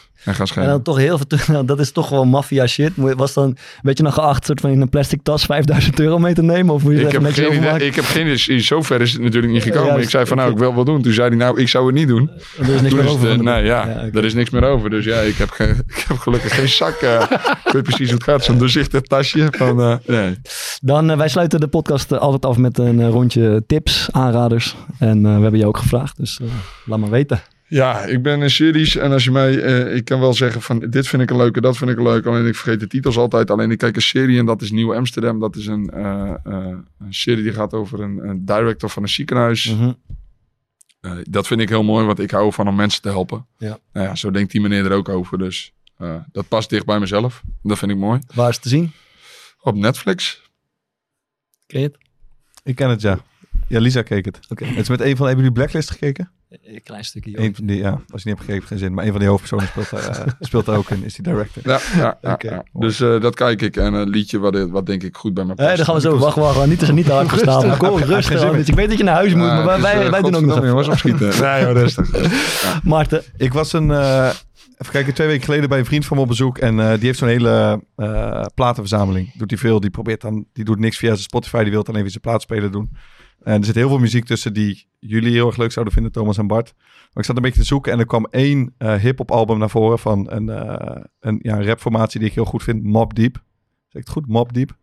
En 0.64 0.68
dan 0.70 0.82
toch 0.82 0.96
heel 0.96 1.16
veel 1.16 1.26
terug. 1.26 1.48
nou, 1.52 1.64
Dat 1.64 1.80
is 1.80 1.92
toch 1.92 2.08
gewoon 2.08 2.28
maffia 2.28 2.66
shit. 2.66 2.90
Was 2.96 3.32
dan, 3.34 3.56
werd 3.82 3.96
je 3.96 4.02
dan 4.04 4.12
geacht 4.12 4.46
soort 4.46 4.60
van 4.60 4.70
in 4.70 4.80
een 4.80 4.88
plastic 4.88 5.22
tas 5.22 5.44
5000 5.52 6.00
euro 6.00 6.18
mee 6.18 6.34
te 6.34 6.42
nemen? 6.42 6.74
Of 6.74 6.82
moet 6.82 6.92
je 6.92 7.00
Ik 7.00 7.12
heb, 7.12 7.22
geen 7.32 7.52
idee, 7.56 7.86
ik 7.86 7.94
heb 7.94 8.04
geen 8.04 8.26
idee. 8.26 8.60
Zover 8.60 9.00
is 9.00 9.12
het 9.12 9.22
natuurlijk 9.22 9.52
niet 9.52 9.62
gekomen. 9.62 9.94
Ja, 9.94 9.98
ik 10.00 10.10
zei 10.10 10.26
van 10.26 10.36
nou, 10.36 10.50
ik- 10.52 10.58
wil 10.58 10.74
wel 10.74 10.84
doen. 10.84 11.02
Toen 11.02 11.12
zei 11.12 11.28
hij 11.28 11.36
nou, 11.36 11.60
ik 11.60 11.68
zou 11.68 11.86
het 11.86 11.94
niet 11.94 12.08
doen. 12.08 12.30
Er 12.58 12.68
is 12.74 12.80
niks 12.80 12.94
meer 12.94 13.08
over. 13.08 13.30
het, 13.30 13.42
nee, 13.42 13.64
ja, 13.64 13.88
er 14.12 14.24
is 14.24 14.34
niks 14.34 14.50
meer 14.50 14.64
over. 14.64 14.90
Dus 14.90 15.04
ja, 15.04 15.16
ik 15.20 15.36
heb, 15.36 15.50
ge- 15.50 15.76
ik 15.96 16.04
heb 16.08 16.18
gelukkig 16.18 16.54
geen 16.54 16.68
zak. 16.68 16.94
eh, 17.00 17.22
ik 17.64 17.72
weet 17.72 17.82
precies 17.82 18.06
hoe 18.06 18.14
het 18.14 18.24
gaat. 18.24 18.44
Zo'n 18.44 18.58
doorzichtig 18.58 19.00
tasje. 19.00 19.48
Van, 19.50 19.80
eh, 19.82 19.94
nee. 20.06 20.38
Dan, 20.80 21.10
eh, 21.10 21.16
wij 21.16 21.28
sluiten 21.28 21.60
de 21.60 21.68
podcast 21.68 22.18
altijd 22.18 22.44
af 22.46 22.56
met 22.56 22.78
een 22.78 23.10
rondje 23.10 23.62
tips, 23.66 24.08
aanraders. 24.10 24.76
En 24.98 25.22
we 25.22 25.28
hebben 25.42 25.58
je 25.60 25.66
ook 25.66 25.78
gevraagd, 25.78 26.16
dus 26.16 26.40
laat 26.84 26.98
maar 26.98 27.10
weten. 27.10 27.40
Ja, 27.72 28.04
ik 28.04 28.22
ben 28.22 28.42
in 28.42 28.50
series 28.50 28.96
en 28.96 29.12
als 29.12 29.24
je 29.24 29.30
mij, 29.30 29.62
eh, 29.62 29.94
ik 29.94 30.04
kan 30.04 30.20
wel 30.20 30.34
zeggen 30.34 30.62
van 30.62 30.78
dit 30.78 31.08
vind 31.08 31.22
ik 31.22 31.30
een 31.30 31.36
leuke, 31.36 31.60
dat 31.60 31.76
vind 31.76 31.90
ik 31.90 31.96
een 31.96 32.02
leuke. 32.02 32.28
Alleen 32.28 32.46
ik 32.46 32.54
vergeet 32.54 32.80
de 32.80 32.86
titels 32.86 33.16
altijd. 33.16 33.50
Alleen 33.50 33.70
ik 33.70 33.78
kijk 33.78 33.96
een 33.96 34.02
serie 34.02 34.38
en 34.38 34.46
dat 34.46 34.62
is 34.62 34.70
Nieuw 34.70 34.94
Amsterdam. 34.94 35.40
Dat 35.40 35.56
is 35.56 35.66
een, 35.66 35.90
eh, 35.90 36.34
eh, 36.44 36.78
een 36.98 37.14
serie 37.14 37.42
die 37.42 37.52
gaat 37.52 37.72
over 37.72 38.00
een, 38.00 38.28
een 38.28 38.44
director 38.44 38.90
van 38.90 39.02
een 39.02 39.08
ziekenhuis. 39.08 39.74
Mhm. 39.74 39.92
Eh, 41.00 41.12
dat 41.30 41.46
vind 41.46 41.60
ik 41.60 41.68
heel 41.68 41.82
mooi, 41.82 42.06
want 42.06 42.18
ik 42.18 42.30
hou 42.30 42.52
van 42.52 42.68
om 42.68 42.74
mensen 42.74 43.02
te 43.02 43.08
helpen. 43.08 43.46
Ja. 43.58 43.78
Nou 43.92 44.06
ja, 44.06 44.14
zo 44.14 44.30
denkt 44.30 44.52
die 44.52 44.60
meneer 44.60 44.84
er 44.84 44.92
ook 44.92 45.08
over. 45.08 45.38
Dus 45.38 45.72
eh, 45.96 46.16
dat 46.32 46.48
past 46.48 46.70
dicht 46.70 46.86
bij 46.86 46.98
mezelf. 46.98 47.42
Dat 47.62 47.78
vind 47.78 47.90
ik 47.90 47.96
mooi. 47.96 48.20
Waar 48.34 48.48
is 48.48 48.54
het 48.54 48.62
te 48.62 48.68
zien? 48.68 48.92
Op 49.60 49.74
Netflix. 49.74 50.42
Ken 51.66 51.80
je 51.80 51.86
het? 51.86 51.98
Ik 52.62 52.74
ken 52.74 52.90
het, 52.90 53.00
ja. 53.00 53.18
Ja, 53.68 53.80
Lisa 53.80 54.02
keek 54.02 54.24
het. 54.24 54.40
Oké. 54.48 54.64
Het 54.64 54.78
is 54.78 54.88
met 54.88 55.00
een 55.00 55.16
van... 55.16 55.26
Hebben 55.26 55.44
jullie 55.44 55.60
Blacklist 55.60 55.90
gekeken? 55.90 56.30
Een 56.64 56.82
klein 56.82 57.04
stukje. 57.04 57.40
Eén 57.40 57.54
van 57.54 57.66
die, 57.66 57.78
ja, 57.78 57.90
als 58.10 58.22
je 58.22 58.28
niet 58.28 58.38
hebt 58.38 58.50
heeft 58.50 58.66
geen 58.66 58.78
zin. 58.78 58.94
Maar 58.94 59.04
een 59.04 59.10
van 59.10 59.18
die 59.20 59.28
hoofdpersonen 59.28 59.66
speelt 59.66 59.90
daar, 59.90 60.08
eh, 60.26 60.32
speelt 60.40 60.66
daar 60.66 60.76
ook 60.76 60.90
in. 60.90 61.04
Is 61.04 61.14
die 61.14 61.24
director. 61.24 61.62
Ja, 61.66 61.80
ja, 62.22 62.36
ja. 62.38 62.64
Dus 62.72 63.00
eh, 63.00 63.20
dat 63.20 63.34
kijk 63.34 63.62
ik. 63.62 63.76
En 63.76 63.94
een 63.94 64.08
liedje 64.08 64.38
wat, 64.38 64.68
wat 64.70 64.86
denk 64.86 65.02
ik 65.02 65.16
goed 65.16 65.34
bij 65.34 65.44
me 65.44 65.54
past. 65.54 65.68
Hé, 65.70 65.76
dan 65.76 65.84
gaan 65.84 65.94
we 65.94 66.00
zo. 66.00 66.18
Wacht, 66.18 66.36
wacht, 66.36 66.56
wacht. 66.56 66.68
Niet, 66.68 66.78
te- 66.78 66.92
niet 66.92 67.06
te 67.06 67.12
hard 67.12 67.28
gestaan. 67.28 67.66
Maar 67.66 67.76
Kom, 67.76 67.98
rustig. 67.98 68.42
Anders. 68.42 68.68
Ik 68.68 68.74
weet 68.74 68.88
dat 68.88 68.98
je 68.98 69.04
naar 69.04 69.14
huis 69.14 69.34
moet, 69.34 69.46
maar 69.46 69.64
wij, 69.66 69.76
is, 69.76 69.82
wij, 69.82 70.04
eh, 70.04 70.10
wij 70.10 70.20
doen 70.22 70.34
ook 70.34 70.44
nog 70.44 70.64
jongens, 70.66 70.88
opschieten. 70.88 71.28
nee, 71.40 71.62
joh, 71.62 71.72
rustig. 71.72 72.10
Maarten, 72.84 73.22
Ik 73.36 73.52
was 73.52 73.72
een... 73.72 73.90
eh, 73.90 74.30
even 74.78 74.92
kijken, 74.92 75.14
twee 75.14 75.26
weken 75.26 75.44
geleden 75.44 75.68
bij 75.68 75.78
een 75.78 75.84
vriend 75.84 76.06
van 76.06 76.16
me 76.16 76.22
op 76.22 76.28
bezoek. 76.28 76.58
En 76.58 76.80
eh, 76.80 76.94
die 76.94 77.04
heeft 77.06 77.18
zo'n 77.18 77.28
hele 77.28 77.82
eh, 77.96 78.44
platenverzameling. 78.54 79.32
Doet 79.36 79.50
hij 79.50 79.58
veel. 79.58 79.80
Die 79.80 79.90
probeert 79.90 80.20
dan... 80.20 80.44
Die 80.52 80.64
doet 80.64 80.78
niks 80.78 80.96
via 80.96 81.08
zijn 81.08 81.20
Spotify. 81.22 81.62
Die 81.62 81.72
wil 81.72 81.84
dan 81.84 81.96
even 81.96 82.10
zijn 82.10 82.22
plaatspeler 82.22 82.70
doen. 82.70 82.90
En 83.44 83.58
er 83.58 83.64
zit 83.64 83.74
heel 83.74 83.88
veel 83.88 83.98
muziek 83.98 84.24
tussen 84.24 84.52
die 84.52 84.86
jullie 84.98 85.32
heel 85.32 85.46
erg 85.46 85.56
leuk 85.56 85.72
zouden 85.72 85.94
vinden, 85.94 86.12
Thomas 86.12 86.38
en 86.38 86.46
Bart. 86.46 86.74
Maar 86.76 87.10
ik 87.14 87.24
zat 87.24 87.36
een 87.36 87.42
beetje 87.42 87.60
te 87.60 87.66
zoeken 87.66 87.92
en 87.92 87.98
er 87.98 88.06
kwam 88.06 88.26
één 88.30 88.74
eh 88.78 88.94
hip-hop 88.94 89.30
album 89.30 89.58
naar 89.58 89.70
voren 89.70 89.98
van 89.98 90.30
een, 90.30 90.48
eh 90.48 91.02
een, 91.20 91.38
ja, 91.42 91.62
rapformatie 91.62 92.20
die 92.20 92.28
ik 92.28 92.34
heel 92.34 92.44
goed 92.44 92.62
vind, 92.62 92.82
Mob 92.82 93.14
Deep. 93.14 93.34
Zeg 93.88 94.00
ik 94.00 94.06
het 94.06 94.08
goed? 94.08 94.26
Mob 94.26 94.52
Deep. 94.52 94.76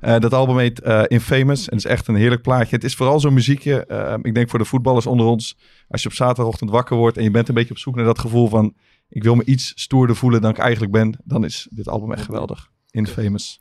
Eh, 0.00 0.18
dat 0.18 0.34
album 0.34 0.58
heet 0.58 0.80
Infamous 1.06 1.68
en 1.68 1.76
is 1.76 1.84
echt 1.84 2.08
een 2.08 2.14
heerlijk 2.14 2.42
plaatje. 2.42 2.76
Het 2.76 2.84
is 2.84 2.94
vooral 2.94 3.20
zo'n 3.20 3.34
muziekje, 3.34 4.18
ik 4.22 4.34
denk 4.34 4.50
voor 4.50 4.58
de 4.58 4.64
voetballers 4.64 5.06
onder 5.06 5.26
ons, 5.26 5.56
als 5.88 6.02
je 6.02 6.08
op 6.08 6.14
zaterdagochtend 6.14 6.70
wakker 6.70 6.96
wordt 6.96 7.16
en 7.16 7.22
je 7.22 7.30
bent 7.30 7.48
een 7.48 7.54
beetje 7.54 7.70
op 7.70 7.78
zoek 7.78 7.94
naar 7.94 8.04
dat 8.04 8.18
gevoel 8.18 8.48
van 8.48 8.74
ik 9.08 9.22
wil 9.22 9.34
me 9.34 9.44
iets 9.44 9.72
stoerder 9.74 10.16
voelen 10.16 10.40
dan 10.40 10.50
ik 10.50 10.58
eigenlijk 10.58 10.92
ben, 10.92 11.18
dan 11.24 11.44
is 11.44 11.68
dit 11.70 11.88
album 11.88 12.12
echt 12.12 12.24
geweldig. 12.24 12.70
Infamous. 12.90 13.60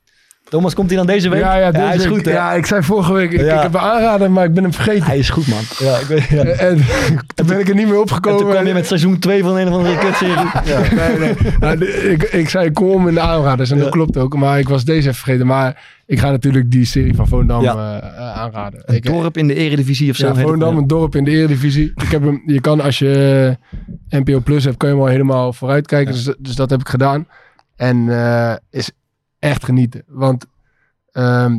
Thomas, 0.50 0.74
komt 0.74 0.88
hij 0.90 0.98
dan 0.98 1.08
deze 1.08 1.30
week? 1.30 1.40
Ja, 1.42 1.56
ja, 1.56 1.72
deze 1.72 1.84
hij 1.86 1.96
is 1.96 2.06
goed, 2.06 2.26
hè? 2.26 2.32
Ja, 2.32 2.54
ik 2.54 2.66
zei 2.66 2.84
vorige 2.84 3.14
week, 3.14 3.32
ik, 3.32 3.40
Ja. 3.40 3.56
ik 3.56 3.62
heb 3.62 3.74
hem 3.74 3.82
aanraden, 3.82 4.32
maar 4.32 4.46
ik 4.46 4.54
ben 4.54 4.64
hem 4.64 4.74
vergeten. 4.74 5.04
Hij 5.06 5.18
is 5.18 5.30
goed, 5.30 5.48
man. 5.48 5.62
Ja, 5.80 5.98
ik 5.98 6.06
weet, 6.06 6.24
ja. 6.24 6.44
En 6.70 6.80
toen 7.36 7.48
ben 7.48 7.60
ik 7.60 7.68
er 7.70 7.76
niet 7.76 7.86
meer 7.86 7.94
En 7.96 8.00
opgekomen. 8.02 8.40
toen 8.40 8.50
kwam 8.50 8.66
je 8.68 8.74
met 8.74 8.88
seizoen 8.88 9.20
2 9.20 9.44
van 9.44 9.58
een 9.58 9.68
of 9.68 9.74
andere 9.74 9.98
kutserie. 9.98 10.36
Nee, 10.96 11.18
nee. 11.20 11.36
Nou, 11.60 11.86
ik, 11.86 12.24
ik 12.24 12.50
zei, 12.50 12.66
ik 12.66 12.74
kom 12.74 12.88
om 12.88 13.08
in 13.08 13.14
de 13.14 13.20
aanraders. 13.20 13.70
En 13.72 13.76
dat 13.78 13.86
Ja. 13.86 13.92
klopt 13.92 14.18
ook. 14.18 14.36
Maar 14.36 14.60
ik 14.60 14.70
was 14.70 14.84
deze 14.86 15.08
even 15.10 15.14
vergeten. 15.22 15.48
Maar 15.48 15.84
ik 16.06 16.20
ga 16.20 16.30
natuurlijk 16.32 16.72
die 16.72 16.86
serie 16.86 17.16
van 17.16 17.28
Volendam 17.28 17.62
Ja. 17.62 17.74
eh, 18.02 18.08
eh, 18.08 18.38
aanraden. 18.38 18.82
Een 18.86 18.96
Ik, 18.96 19.06
dorp 19.06 19.38
in 19.38 19.48
de 19.48 19.54
eredivisie 19.56 20.10
of 20.10 20.16
zo. 20.16 20.28
ja, 20.28 20.40
ja. 20.40 20.46
een 20.68 20.88
dorp 20.88 21.16
in 21.16 21.24
de 21.24 21.32
Eredivisie. 21.32 21.92
Ik 21.96 22.12
heb 22.12 22.24
hem, 22.24 22.44
je 22.46 22.62
kan 22.62 22.82
als 22.82 23.00
je 23.00 23.56
eh, 24.10 24.20
NPO 24.20 24.40
Plus 24.40 24.64
hebt, 24.64 24.78
kan 24.78 24.90
je 24.90 24.96
hem 24.96 25.04
al 25.04 25.10
helemaal 25.10 25.54
vooruit 25.54 25.88
kijken. 25.88 26.14
Dus, 26.14 26.34
dus 26.40 26.56
dat 26.56 26.70
heb 26.70 26.80
ik 26.80 26.88
gedaan. 26.88 27.28
En 27.76 28.10
is 28.70 28.92
echt 29.46 29.66
genieten. 29.66 30.04
Want 30.08 30.46
ehm, 31.12 31.58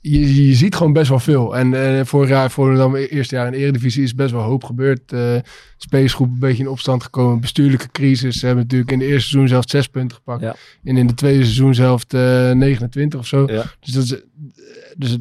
je, 0.00 0.46
je 0.46 0.54
ziet 0.54 0.74
gewoon 0.74 0.92
best 0.92 1.08
wel 1.08 1.18
veel. 1.18 1.56
En 1.56 1.98
eh, 1.98 2.04
vorig 2.04 2.28
jaar, 2.28 2.50
Volendam, 2.50 2.94
eerste 2.94 3.34
jaar 3.34 3.46
in 3.46 3.52
de 3.52 3.58
Eredivisie, 3.58 4.02
is 4.02 4.14
best 4.14 4.30
wel 4.30 4.42
hoop 4.42 4.64
gebeurd. 4.64 5.12
Eh 5.12 5.36
spelersgroep 5.76 6.28
een 6.28 6.38
beetje 6.38 6.62
in 6.62 6.68
opstand 6.68 7.02
gekomen. 7.02 7.40
Bestuurlijke 7.40 7.90
crisis. 7.92 8.38
Ze 8.38 8.46
hebben 8.46 8.64
natuurlijk 8.64 8.90
in 8.90 8.98
de 8.98 9.04
eerste 9.04 9.28
seizoen 9.28 9.48
zelf 9.48 9.64
zes 9.66 9.86
punten 9.86 10.16
gepakt. 10.16 10.40
Ja. 10.40 10.56
En 10.84 10.96
in 10.96 11.06
de 11.06 11.14
tweede 11.14 11.42
seizoen 11.42 11.74
zelf 11.74 12.04
eh 12.08 12.50
29 12.50 13.20
of 13.20 13.26
zo. 13.26 13.46
Ja. 13.46 13.64
Dus, 13.80 13.92
dat 13.92 14.04
is, 14.04 14.16
dus 14.96 15.16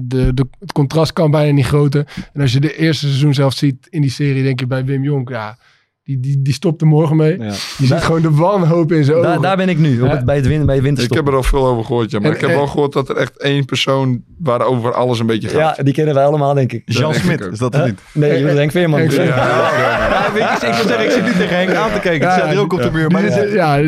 de, 0.00 0.34
de, 0.34 0.46
het 0.58 0.72
contrast 0.72 1.12
kan 1.12 1.30
bijna 1.30 1.52
niet 1.52 1.66
groter. 1.66 2.06
En 2.32 2.40
als 2.40 2.52
je 2.52 2.60
de 2.60 2.76
eerste 2.76 3.06
seizoen 3.06 3.34
zelf 3.34 3.54
ziet 3.54 3.86
in 3.90 4.00
die 4.00 4.10
serie, 4.10 4.42
denk 4.42 4.60
je 4.60 4.66
bij 4.66 4.84
Wim 4.84 5.02
Jonk, 5.02 5.28
ja, 5.28 5.58
die, 6.06 6.20
die, 6.20 6.42
die 6.42 6.52
stopt 6.54 6.80
er 6.80 6.86
morgen 6.86 7.16
mee. 7.16 7.38
Ja. 7.38 7.44
Je 7.78 7.86
ziet 7.86 7.92
gewoon 8.02 8.22
de 8.22 8.30
wanhoop 8.30 8.92
in 8.92 9.04
zijn 9.04 9.16
Daar, 9.22 9.30
ogen. 9.30 9.42
daar 9.42 9.56
ben 9.56 9.68
ik 9.68 9.78
nu, 9.78 10.00
op 10.00 10.06
Ja. 10.08 10.14
het, 10.16 10.24
bij, 10.24 10.36
het 10.36 10.46
win, 10.46 10.56
bij 10.66 10.74
het 10.74 10.76
Ik 10.76 10.82
winterstop. 10.82 11.16
heb 11.16 11.28
er 11.28 11.34
al 11.34 11.42
veel 11.42 11.66
over 11.66 11.84
gehoord, 11.84 12.10
ja. 12.10 12.18
Maar 12.18 12.28
En- 12.28 12.34
ik 12.34 12.40
heb 12.40 12.50
en- 12.50 12.56
wel 12.56 12.66
gehoord 12.66 12.92
dat 12.92 13.08
er 13.08 13.16
echt 13.16 13.36
één 13.38 13.64
persoon 13.64 14.22
waarover 14.38 14.94
alles 14.94 15.18
een 15.18 15.26
beetje 15.26 15.48
gaat. 15.48 15.76
Ja, 15.76 15.82
die 15.82 15.92
kennen 15.94 16.14
wij 16.14 16.24
allemaal, 16.24 16.54
denk 16.54 16.72
ik. 16.72 16.82
Jan 16.84 17.14
Smit, 17.14 17.40
ik 17.40 17.52
is 17.52 17.58
dat 17.58 17.72
het 17.72 17.82
Huh? 17.82 17.90
niet? 17.90 18.00
Nee, 18.12 18.30
je 18.32 18.38
bedoelt 18.38 18.58
Henk 18.58 18.70
Veerman. 18.70 18.98
Henk 18.98 19.12
Veerman. 19.12 19.36
Ja, 19.36 20.54
ik 20.54 20.60
wil 20.74 20.86
zeggen, 20.86 21.04
ik 21.04 21.10
zit 21.10 21.24
niet 21.24 21.36
tegen 21.36 21.56
Henk 21.56 21.74
aan 21.74 21.92
te 21.92 21.98
kijken. 22.00 22.28
Het 22.28 22.36
staat 22.38 22.50
hier 22.50 22.60
ook 22.60 22.72
op 22.72 22.82
de 22.82 22.90
muur. 22.92 23.10
Maar 23.10 23.52
ja, 23.54 23.82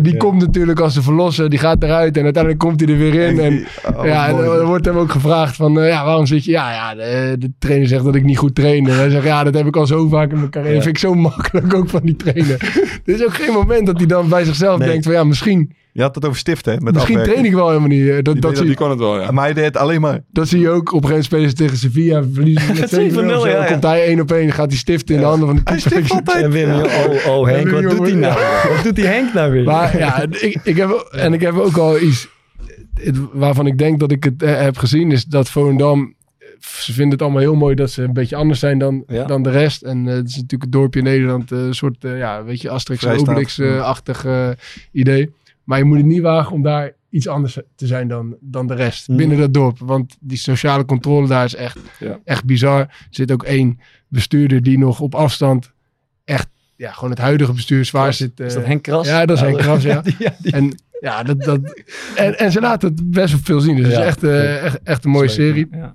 die, 0.00 0.16
komt 0.16 0.40
natuurlijk 0.40 0.80
als 0.80 0.94
de 0.94 1.02
verlosser. 1.02 1.50
Die 1.50 1.58
gaat 1.58 1.82
eruit 1.82 2.16
en 2.16 2.22
uiteindelijk 2.24 2.62
komt 2.62 2.80
hij 2.80 2.88
er 2.88 2.98
weer 2.98 3.14
in. 3.14 3.38
En, 3.40 3.66
Oh, 3.96 4.04
ja, 4.06 4.28
er 4.28 4.66
wordt 4.66 4.84
hem 4.84 4.96
ook 4.96 5.10
gevraagd 5.10 5.56
van, 5.56 5.80
eh, 5.80 5.88
ja, 5.88 6.04
waarom 6.04 6.26
zit 6.26 6.44
je? 6.44 6.50
Ja, 6.50 6.72
ja 6.72 6.94
de, 6.94 7.50
trainer 7.58 7.88
zegt 7.88 8.04
dat 8.04 8.14
ik 8.14 8.24
niet 8.24 8.38
goed 8.38 8.54
train. 8.54 8.86
En 8.88 8.96
hij 8.96 9.10
zegt, 9.10 9.24
ja, 9.24 9.44
dat 9.44 9.54
heb 9.54 9.66
ik 9.66 9.76
al 9.76 9.86
zo 9.86 10.08
vaak 10.08 10.30
in 10.30 10.38
mijn 10.38 10.50
carrière. 10.50 10.74
Vind 10.74 10.86
ik 10.86 10.98
zo 10.98 11.11
makkelijk 11.14 11.74
ook 11.74 11.88
van 11.88 12.00
die 12.04 12.16
trainer. 12.16 12.56
er 13.04 13.14
is 13.14 13.24
ook 13.24 13.34
geen 13.34 13.52
moment 13.52 13.86
dat 13.86 13.96
hij 13.96 14.06
dan 14.06 14.28
bij 14.28 14.44
zichzelf 14.44 14.78
Nee. 14.78 14.88
denkt 14.88 15.04
van, 15.04 15.12
ja, 15.14 15.24
misschien, 15.24 15.72
Je 15.92 16.02
had 16.02 16.14
het 16.14 16.24
over 16.24 16.38
stiften, 16.38 16.72
hè? 16.72 16.80
Met 16.80 16.92
misschien 16.94 17.14
afwerken. 17.16 17.32
train 17.42 17.52
ik 17.52 17.58
wel 17.58 17.68
helemaal 17.68 17.88
niet. 17.88 18.08
Eh, 18.08 18.14
Dat, 18.14 18.24
Die, 18.32 18.40
dat, 18.42 18.56
zie, 18.56 18.66
die 18.66 18.74
kon 18.74 18.90
het 18.90 18.98
wel, 18.98 19.20
ja. 19.20 19.30
Maar 19.30 19.44
hij 19.44 19.52
deed 19.54 19.64
het 19.64 19.76
alleen 19.76 20.00
maar. 20.00 20.20
dat 20.30 20.48
zie 20.48 20.60
je 20.60 20.68
ook. 20.70 20.92
Op 20.92 21.02
een 21.04 21.08
gegeven 21.08 21.10
moment 21.10 21.24
spelen 21.24 21.48
ze 21.48 21.54
tegen 21.54 21.76
Sevilla. 21.76 22.22
Verliezen 22.32 22.76
ze 22.76 22.80
met 22.80 23.12
7-0. 23.12 23.16
7-0, 23.16 23.34
of 23.34 23.40
zo. 23.40 23.46
ja, 23.48 23.52
Dan 23.52 23.62
ja. 23.62 23.64
komt 23.70 23.82
hij 23.82 24.04
één 24.06 24.20
op 24.20 24.32
één. 24.32 24.52
Gaat 24.52 24.68
hij 24.70 24.76
stiften 24.78 25.14
in 25.14 25.20
de 25.20 25.26
handen 25.26 25.46
van 25.46 25.56
de 25.56 25.62
Hij 25.64 25.78
stift 25.80 26.10
altijd. 26.10 26.44
En 26.44 26.50
Wim, 26.50 26.70
oh, 26.70 27.26
oh 27.26 27.46
Henk, 27.46 27.70
wat 27.70 27.82
doet 27.82 27.98
hij 27.98 28.12
nou? 28.14 28.38
Wat 28.74 28.82
doet 28.84 28.96
die 28.96 29.06
Henk 29.06 29.34
nou 29.34 29.52
weer? 29.52 29.64
Maar 29.64 29.98
ja, 29.98 30.22
ik, 30.30 30.56
ik 30.64 30.76
heb, 30.76 30.90
en 31.10 31.32
ik 31.32 31.40
heb 31.40 31.58
ook 31.58 31.76
al 31.76 32.00
iets 32.00 32.28
het- 32.94 33.18
waarvan 33.32 33.66
ik 33.66 33.78
denk 33.78 34.00
dat 34.00 34.10
ik 34.12 34.24
het 34.24 34.42
eh, 34.42 34.60
heb 34.60 34.78
gezien, 34.78 35.10
is 35.12 35.24
dat 35.24 35.50
Volendam 35.50 36.14
ze 36.66 36.92
vinden 36.92 37.12
het 37.12 37.22
allemaal 37.22 37.40
heel 37.40 37.54
mooi 37.54 37.74
dat 37.74 37.90
ze 37.90 38.02
een 38.02 38.12
beetje 38.12 38.36
anders 38.36 38.60
zijn 38.60 38.78
dan, 38.78 39.04
Ja. 39.06 39.24
dan 39.24 39.42
de 39.42 39.50
rest. 39.50 39.82
En 39.82 40.08
eh, 40.08 40.14
het 40.14 40.28
is 40.28 40.34
natuurlijk 40.34 40.62
het 40.62 40.72
dorpje 40.72 40.98
in 41.00 41.06
Nederland, 41.06 41.52
eh, 41.52 41.58
een 41.58 41.74
soort, 41.74 42.04
eh, 42.04 42.18
ja, 42.18 42.44
weet 42.44 42.60
je, 42.60 42.70
Asterix 42.70 43.04
en. 43.04 43.18
Obelix-achtig 43.18 44.26
idee. 44.92 45.30
Maar 45.64 45.78
je 45.78 45.84
moet 45.84 45.96
het 45.96 46.06
niet 46.06 46.22
wagen 46.22 46.52
om 46.52 46.62
daar 46.62 46.92
iets 47.10 47.28
anders 47.28 47.58
te 47.74 47.86
zijn 47.86 48.08
dan, 48.08 48.36
dan 48.40 48.66
de 48.66 48.74
rest 48.74 49.08
Mhm. 49.08 49.16
binnen 49.16 49.38
dat 49.38 49.54
dorp. 49.54 49.78
Want 49.78 50.16
die 50.20 50.38
sociale 50.38 50.84
controle 50.84 51.26
daar 51.28 51.44
is 51.44 51.54
echt, 51.54 51.78
Ja. 52.00 52.18
echt 52.24 52.44
bizar. 52.44 52.78
Er 52.80 52.88
zit 53.10 53.32
ook 53.32 53.42
één 53.42 53.80
bestuurder 54.08 54.62
die 54.62 54.78
nog 54.78 55.00
op 55.00 55.14
afstand 55.14 55.72
echt, 56.24 56.48
ja, 56.76 56.92
gewoon 56.92 57.10
het 57.10 57.18
huidige 57.18 57.52
bestuur 57.52 57.84
zwaar 57.84 58.12
zit. 58.12 58.40
Is 58.40 58.54
dat 58.54 58.64
Henk 58.64 58.82
Kras? 58.82 59.06
Ja, 59.06 59.26
dat 59.26 59.36
is 59.36 59.42
Henk 59.42 59.58
Kras, 59.58 59.82
ja. 59.82 60.00
die- 60.02 60.14
ja, 60.18 60.34
die- 60.38 60.52
En 60.52 60.74
ja, 61.00 61.22
dat, 61.22 61.42
dat, 61.42 61.60
en, 62.14 62.38
en 62.38 62.52
ze 62.52 62.60
laten 62.60 62.88
het 62.88 63.10
best 63.10 63.32
wel 63.32 63.40
veel 63.44 63.60
zien. 63.60 63.76
Dus 63.76 63.86
Ja, 63.92 64.00
het 64.00 64.22
is 64.22 64.28
echt, 64.30 64.62
echt, 64.62 64.80
echt 64.82 65.04
een 65.04 65.10
mooie 65.10 65.28
serie. 65.28 65.68
ja. 65.72 65.94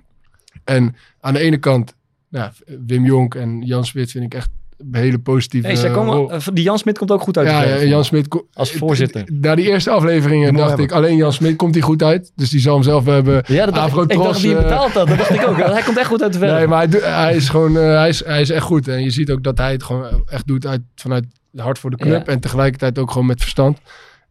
En 0.68 0.96
aan 1.20 1.32
de 1.32 1.38
ene 1.38 1.58
kant, 1.58 1.94
ja, 2.28 2.52
Wim 2.86 3.04
Jonk 3.04 3.34
en 3.34 3.62
Jan 3.62 3.84
Smit 3.84 4.10
vind 4.10 4.24
ik 4.24 4.34
echt 4.34 4.48
een 4.78 4.94
hele 4.94 5.18
positieve 5.18 5.76
zij 5.76 5.90
komen, 5.90 6.30
eh, 6.30 6.46
die 6.52 6.64
Jan 6.64 6.78
Smit 6.78 6.98
komt 6.98 7.10
ook 7.10 7.22
goed 7.22 7.38
uit. 7.38 7.48
Ja, 7.48 7.84
Jan 7.84 8.04
Smit... 8.04 8.42
Als 8.52 8.72
voorzitter. 8.72 9.24
Na 9.32 9.54
die 9.54 9.66
eerste 9.66 9.90
afleveringen 9.90 10.48
Die 10.48 10.56
dacht 10.56 10.68
hebben. 10.68 10.86
ik, 10.86 10.92
alleen 10.92 11.16
Jan 11.16 11.32
Smit 11.32 11.56
komt 11.56 11.74
hij 11.74 11.82
goed 11.82 12.02
uit. 12.02 12.32
Dus 12.34 12.50
die 12.50 12.60
zal 12.60 12.74
hem 12.74 12.82
zelf 12.82 13.04
hebben. 13.04 13.42
Ja, 13.46 13.64
dat 13.64 13.74
dacht, 13.74 13.96
ik, 13.96 14.02
ik 14.02 14.08
dacht 14.08 14.24
dat 14.24 14.42
hij 14.42 14.56
eh, 14.56 14.62
betaald 14.62 14.92
had. 14.92 15.08
Dat 15.08 15.18
dacht 15.18 15.30
ik 15.30 15.46
ook. 15.48 15.56
Hij 15.56 15.82
komt 15.82 15.98
echt 15.98 16.06
goed 16.06 16.22
uit 16.22 16.32
de 16.32 16.38
verf. 16.38 16.52
Nee, 16.52 16.66
maar 16.66 16.88
hij, 16.88 17.00
hij 17.00 17.36
is 17.36 17.48
gewoon, 17.48 17.76
eh, 17.76 17.82
hij, 17.82 18.08
is, 18.08 18.24
hij 18.24 18.40
is 18.40 18.50
echt 18.50 18.64
goed. 18.64 18.88
En 18.88 19.02
je 19.02 19.10
ziet 19.10 19.30
ook 19.30 19.42
dat 19.42 19.58
hij 19.58 19.72
het 19.72 19.82
gewoon 19.82 20.22
echt 20.26 20.46
doet 20.46 20.66
uit, 20.66 20.80
vanuit 20.94 21.24
het 21.52 21.60
hart 21.60 21.78
voor 21.78 21.90
de 21.90 21.96
club. 21.96 22.26
Ja. 22.26 22.32
En 22.32 22.40
tegelijkertijd 22.40 22.98
ook 22.98 23.10
gewoon 23.10 23.26
met 23.26 23.40
verstand. 23.40 23.78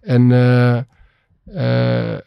En 0.02 0.32
eh, 0.32 0.78
eh, 2.14 2.20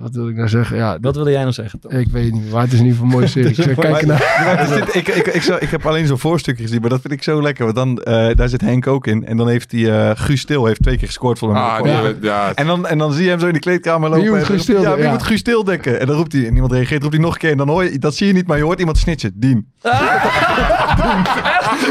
wat, 0.00 0.10
wil 0.14 0.28
ik 0.28 0.36
nou 0.36 0.48
zeggen? 0.48 0.76
Ja, 0.76 0.98
Wat 1.00 1.14
wilde 1.14 1.30
jij 1.30 1.40
nou 1.40 1.52
zeggen? 1.52 1.80
Tom? 1.80 1.90
ik 1.90 2.08
weet 2.10 2.24
het 2.24 2.32
niet 2.34 2.50
maar 2.52 2.62
het 2.62 2.72
is 2.72 2.78
in 2.78 2.84
ieder 2.84 2.98
geval 2.98 3.12
een 3.12 3.18
mooie 3.18 3.26
serie. 3.26 3.56
Ik 3.98 4.06
naar... 4.06 4.66
Dit- 4.74 4.94
ik, 4.94 5.08
ik, 5.08 5.26
ik, 5.26 5.42
zou- 5.42 5.58
ik 5.60 5.70
heb 5.70 5.86
alleen 5.86 6.06
zo'n 6.06 6.18
voorstukje 6.18 6.62
gezien, 6.62 6.80
maar 6.80 6.90
dat 6.90 7.00
vind 7.00 7.12
ik 7.12 7.22
zo 7.22 7.42
lekker. 7.42 7.64
Want 7.64 7.76
dan, 7.76 7.98
eh, 8.02 8.34
daar 8.36 8.48
zit 8.48 8.60
Henk 8.60 8.86
ook 8.86 9.06
in. 9.06 9.26
En 9.26 9.36
dan 9.36 9.48
heeft 9.48 9.72
hij, 9.72 10.08
eh 10.10 10.10
Guus 10.14 10.40
Stil 10.40 10.64
heeft 10.66 10.82
twee 10.82 10.96
keer 10.96 11.06
gescoord 11.06 11.38
voor 11.38 11.54
hem. 11.54 11.62
Ah, 11.62 11.86
ja. 11.86 12.12
ja, 12.20 12.52
En 12.54 12.66
dan, 12.66 12.86
en 12.86 12.98
dan 12.98 13.12
zie 13.12 13.24
je 13.24 13.30
hem 13.30 13.40
zo 13.40 13.46
in 13.46 13.52
de 13.52 13.58
kleedkamer 13.58 14.08
lopen. 14.08 14.24
Wie 14.24 14.34
moet 14.34 14.44
Guus 14.44 14.56
roept 14.56 14.66
hij, 14.66 14.76
Til 14.76 14.84
Ja, 14.90 14.94
wie 14.94 15.04
ja. 15.04 15.10
moet 15.10 15.22
Guus 15.22 15.42
dekken? 15.42 16.00
En 16.00 16.06
dan 16.06 16.16
roept 16.16 16.32
hij, 16.32 16.46
en 16.46 16.50
niemand 16.52 16.72
reageert, 16.72 17.02
roept 17.02 17.14
hij 17.14 17.22
nog 17.24 17.32
een 17.32 17.38
keer. 17.38 17.50
En 17.50 17.56
dan 17.56 17.68
hoor 17.68 17.84
je, 17.84 17.98
dat 17.98 18.14
zie 18.14 18.26
je 18.26 18.32
niet, 18.32 18.46
maar 18.46 18.56
je 18.56 18.62
hoort 18.64 18.78
iemand 18.78 18.98
snitchen. 18.98 19.32
Dien. 19.34 19.66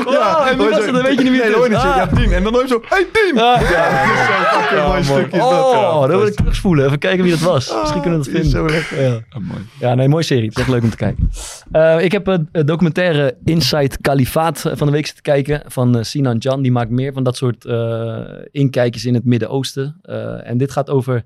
Oh, 0.06 0.48
en 0.50 0.58
wie 0.58 0.70
was 0.70 0.86
het? 0.86 0.94
Dan 0.94 1.04
weet 1.04 1.18
je 1.18 1.24
niet 1.24 1.32
wie 1.32 1.42
Nee, 1.42 1.54
het 1.54 1.64
is. 1.64 1.70
niet 1.70 1.80
zo, 1.80 1.88
Ah. 1.88 1.96
ja, 1.96 2.06
Dien. 2.06 2.32
En 2.34 2.44
dan 2.44 2.54
hoor 2.54 2.62
je 2.62 2.68
zo, 2.68 2.82
hey 2.86 3.06
Dien! 3.12 3.40
Ah. 3.42 3.62
Ja, 3.62 4.06
dat 4.06 4.12
is 4.12 4.26
zo'n 4.28 4.62
fucking 4.62 4.88
mooi 4.88 5.04
stukje. 5.04 5.38
dat. 5.38 5.50
Oh, 5.50 6.00
dan 6.02 6.10
wil 6.18 6.26
ik 6.28 6.34
terugspoelen. 6.36 6.86
Even 6.86 7.00
kijken 7.00 7.24
wie 7.24 7.32
dat 7.32 7.42
was. 7.42 7.70
Misschien 7.88 8.02
kunnen 8.02 8.20
we 8.20 8.32
dat 8.32 8.42
is 8.44 8.50
vinden. 8.52 8.70
zo 8.70 8.76
lekker. 8.76 9.02
Ja. 9.02 9.22
Ah, 9.30 9.42
mooi. 9.42 9.60
Ja, 9.80 9.96
nee, 9.96 10.08
mooie 10.08 10.24
serie. 10.24 10.44
Het 10.50 10.54
is 10.56 10.60
echt 10.62 10.70
leuk 10.72 10.84
om 10.84 10.90
te 10.90 10.96
kijken. 10.98 11.30
Eh, 11.72 12.04
ik 12.04 12.12
heb 12.12 12.28
een 12.28 12.50
documentaire 12.52 13.38
Inside 13.44 13.98
Kalifaat 14.02 14.66
eh, 14.66 14.76
van 14.76 14.88
de 14.88 14.94
week 14.94 15.06
zitten 15.06 15.24
kijken. 15.24 15.62
Van 15.66 15.98
eh, 15.98 16.04
Sinan 16.04 16.38
Jan. 16.38 16.62
Die 16.62 16.72
maakt 16.72 16.90
meer 16.90 17.14
van 17.14 17.24
dat 17.24 17.38
soort 17.38 17.66
eh, 17.66 18.20
inkijkjes 18.52 19.06
in 19.06 19.14
het 19.14 19.26
Midden-Oosten. 19.26 20.00
Eh, 20.02 20.50
en 20.50 20.58
dit 20.58 20.72
gaat 20.72 20.90
over... 20.90 21.26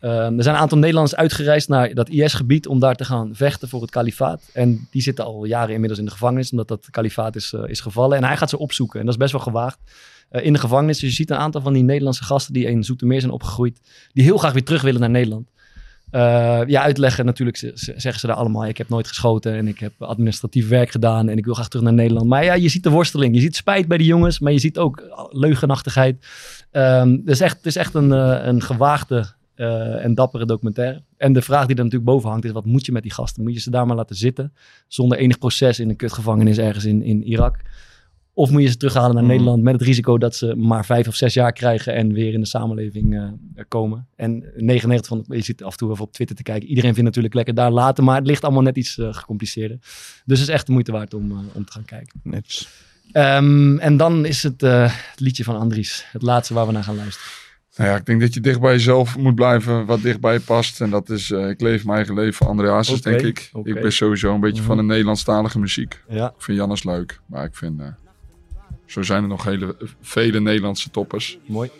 eh, 0.00 0.10
er 0.36 0.42
zijn 0.42 0.54
een 0.54 0.60
aantal 0.60 0.78
Nederlanders 0.78 1.16
uitgereisd 1.16 1.68
naar 1.68 1.94
dat 1.94 2.08
IS-gebied 2.08 2.66
om 2.66 2.78
daar 2.80 2.94
te 2.96 3.04
gaan 3.04 3.30
vechten 3.34 3.68
voor 3.68 3.80
het 3.80 3.90
kalifaat. 3.90 4.42
En 4.52 4.88
die 4.90 5.02
zitten 5.02 5.24
al 5.24 5.44
jaren 5.44 5.72
inmiddels 5.72 5.98
in 6.00 6.04
de 6.06 6.10
gevangenis, 6.12 6.50
omdat 6.50 6.68
dat 6.68 6.88
kalifaat 6.90 7.36
is, 7.36 7.52
eh, 7.52 7.60
is 7.66 7.80
gevallen. 7.80 8.16
En 8.16 8.24
hij 8.24 8.36
gaat 8.36 8.50
ze 8.50 8.58
opzoeken. 8.58 8.98
En 9.00 9.04
dat 9.06 9.14
is 9.14 9.20
best 9.20 9.32
wel 9.32 9.40
gewaagd. 9.40 9.78
eh, 10.30 10.44
in 10.44 10.52
de 10.52 10.58
gevangenis. 10.58 10.98
Dus 10.98 11.08
je 11.08 11.14
ziet 11.14 11.30
een 11.30 11.36
aantal 11.36 11.60
van 11.60 11.72
die 11.72 11.82
Nederlandse 11.82 12.24
gasten 12.24 12.52
die 12.52 12.64
in 12.66 12.84
Zoetermeer 12.84 13.20
zijn 13.20 13.32
opgegroeid. 13.32 13.80
Die 14.12 14.24
heel 14.24 14.36
graag 14.38 14.52
weer 14.52 14.64
terug 14.64 14.82
willen 14.82 15.00
naar 15.00 15.10
Nederland. 15.10 15.48
Eh, 16.12 16.60
ja, 16.66 16.82
uitleggen 16.82 17.24
natuurlijk 17.24 17.56
ze- 17.56 17.72
ze- 17.74 17.92
zeggen 17.96 18.20
ze 18.20 18.26
daar 18.26 18.36
allemaal. 18.36 18.66
Ik 18.66 18.78
heb 18.78 18.88
nooit 18.88 19.06
geschoten 19.08 19.54
en 19.54 19.68
ik 19.68 19.78
heb 19.78 19.92
administratief 19.98 20.68
werk 20.68 20.90
gedaan 20.90 21.28
en 21.28 21.38
ik 21.38 21.44
wil 21.44 21.54
graag 21.54 21.68
terug 21.68 21.84
naar 21.84 21.94
Nederland. 21.94 22.26
Maar 22.26 22.44
ja, 22.44 22.54
je 22.54 22.68
ziet 22.68 22.82
de 22.82 22.90
worsteling. 22.90 23.34
Je 23.34 23.40
ziet 23.40 23.56
spijt 23.56 23.88
bij 23.88 23.98
de 23.98 24.04
jongens, 24.04 24.38
maar 24.38 24.52
je 24.52 24.58
ziet 24.58 24.78
ook 24.78 25.02
leugenachtigheid. 25.30 26.26
Ehm, 26.70 27.10
het, 27.10 27.28
is 27.28 27.40
echt, 27.40 27.56
het 27.56 27.66
is 27.66 27.76
echt 27.76 27.94
een, 27.94 28.12
eh, 28.12 28.38
een 28.46 28.62
gewaagde 28.62 29.26
eh, 29.54 30.04
en 30.04 30.14
dappere 30.14 30.46
documentaire. 30.46 31.02
En 31.16 31.32
de 31.32 31.42
vraag 31.42 31.66
die 31.66 31.76
er 31.76 31.82
natuurlijk 31.84 32.10
boven 32.10 32.30
hangt 32.30 32.44
is, 32.44 32.50
wat 32.52 32.64
moet 32.64 32.86
je 32.86 32.92
met 32.92 33.02
die 33.02 33.12
gasten? 33.12 33.42
Moet 33.42 33.54
je 33.54 33.60
ze 33.60 33.70
daar 33.70 33.86
maar 33.86 33.96
laten 33.96 34.16
zitten 34.16 34.52
zonder 34.88 35.18
enig 35.18 35.38
proces 35.38 35.80
in 35.80 35.88
een 35.88 35.96
kutgevangenis 35.96 36.58
ergens 36.58 36.84
in, 36.84 37.02
in 37.02 37.22
Irak? 37.24 37.56
Of 38.34 38.50
moet 38.50 38.62
je 38.62 38.68
ze 38.68 38.76
terughalen 38.76 39.14
naar 39.14 39.22
Mhm. 39.22 39.32
Nederland 39.32 39.62
met 39.62 39.72
het 39.72 39.82
risico 39.82 40.18
dat 40.18 40.36
ze 40.36 40.54
maar 40.56 40.84
vijf 40.84 41.08
of 41.08 41.14
zes 41.14 41.34
jaar 41.34 41.52
krijgen 41.52 41.94
en 41.94 42.12
weer 42.12 42.32
in 42.32 42.40
de 42.40 42.46
samenleving 42.46 43.14
eh, 43.16 43.64
komen? 43.68 44.06
En 44.16 44.44
99 44.56 45.06
van, 45.06 45.36
je 45.36 45.42
zit 45.42 45.62
af 45.62 45.72
en 45.72 45.78
toe 45.78 45.90
even 45.90 46.04
op 46.04 46.12
Twitter 46.12 46.36
te 46.36 46.42
kijken. 46.42 46.68
Iedereen 46.68 46.90
vindt 46.94 47.08
natuurlijk 47.08 47.34
lekker 47.34 47.54
daar 47.54 47.70
laten, 47.70 48.04
maar 48.04 48.16
het 48.16 48.26
ligt 48.26 48.44
allemaal 48.44 48.62
net 48.62 48.76
iets 48.76 48.98
eh, 48.98 49.08
gecompliceerder. 49.10 49.78
Dus 50.24 50.38
het 50.38 50.48
is 50.48 50.54
echt 50.54 50.66
de 50.66 50.72
moeite 50.72 50.92
waard 50.92 51.14
om, 51.14 51.30
eh, 51.30 51.36
om 51.52 51.64
te 51.64 51.72
gaan 51.72 51.84
kijken. 51.84 52.20
Ehm, 53.12 53.78
en 53.78 53.96
dan 53.96 54.24
is 54.24 54.42
het, 54.42 54.60
het 54.60 55.20
liedje 55.20 55.44
van 55.44 55.56
Andries, 55.58 56.06
het 56.12 56.22
laatste 56.22 56.54
waar 56.54 56.66
we 56.66 56.72
naar 56.72 56.84
gaan 56.84 56.96
luisteren. 56.96 57.30
Nou 57.76 57.90
ja, 57.90 57.96
ik 57.96 58.06
denk 58.06 58.20
dat 58.20 58.34
je 58.34 58.40
dicht 58.40 58.60
bij 58.60 58.72
jezelf 58.72 59.18
moet 59.18 59.34
blijven, 59.34 59.86
wat 59.86 60.02
dichtbij 60.02 60.32
je 60.32 60.40
past. 60.40 60.80
En 60.80 60.90
dat 60.90 61.10
is, 61.10 61.30
ik 61.30 61.60
leef 61.60 61.84
mijn 61.84 61.96
eigen 61.96 62.14
leven, 62.14 62.46
André 62.46 62.70
Hazes, 62.70 63.02
denk 63.02 63.20
ik. 63.20 63.50
Ik 63.62 63.80
ben 63.80 63.92
sowieso 63.92 64.34
een 64.34 64.40
beetje 64.40 64.62
van 64.62 64.76
de 64.76 64.82
Nederlandstalige 64.82 65.58
muziek. 65.58 66.02
Ja. 66.08 66.26
Ik 66.26 66.42
vind 66.42 66.58
Jannes 66.58 66.84
leuk, 66.84 67.20
maar 67.26 67.44
ik 67.44 67.54
vind, 67.54 67.80
zo 68.92 69.02
zijn 69.02 69.22
er 69.22 69.28
nog 69.28 69.44
hele, 69.44 69.76
vele 70.02 70.40
Nederlandse 70.40 70.90
toppers. 70.90 71.38
Mooi. 71.46 71.70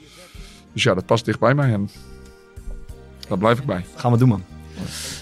Dus 0.73 0.83
ja, 0.83 0.95
dat 0.95 1.07
past 1.07 1.25
dicht 1.25 1.39
bij 1.39 1.55
mij 1.55 1.73
en 1.73 1.91
daar 3.29 3.39
blijf 3.39 3.59
ik 3.59 3.65
bij. 3.65 3.85
Gaan 3.97 4.13
we 4.13 4.19
doen, 4.19 4.29
man. 4.29 4.45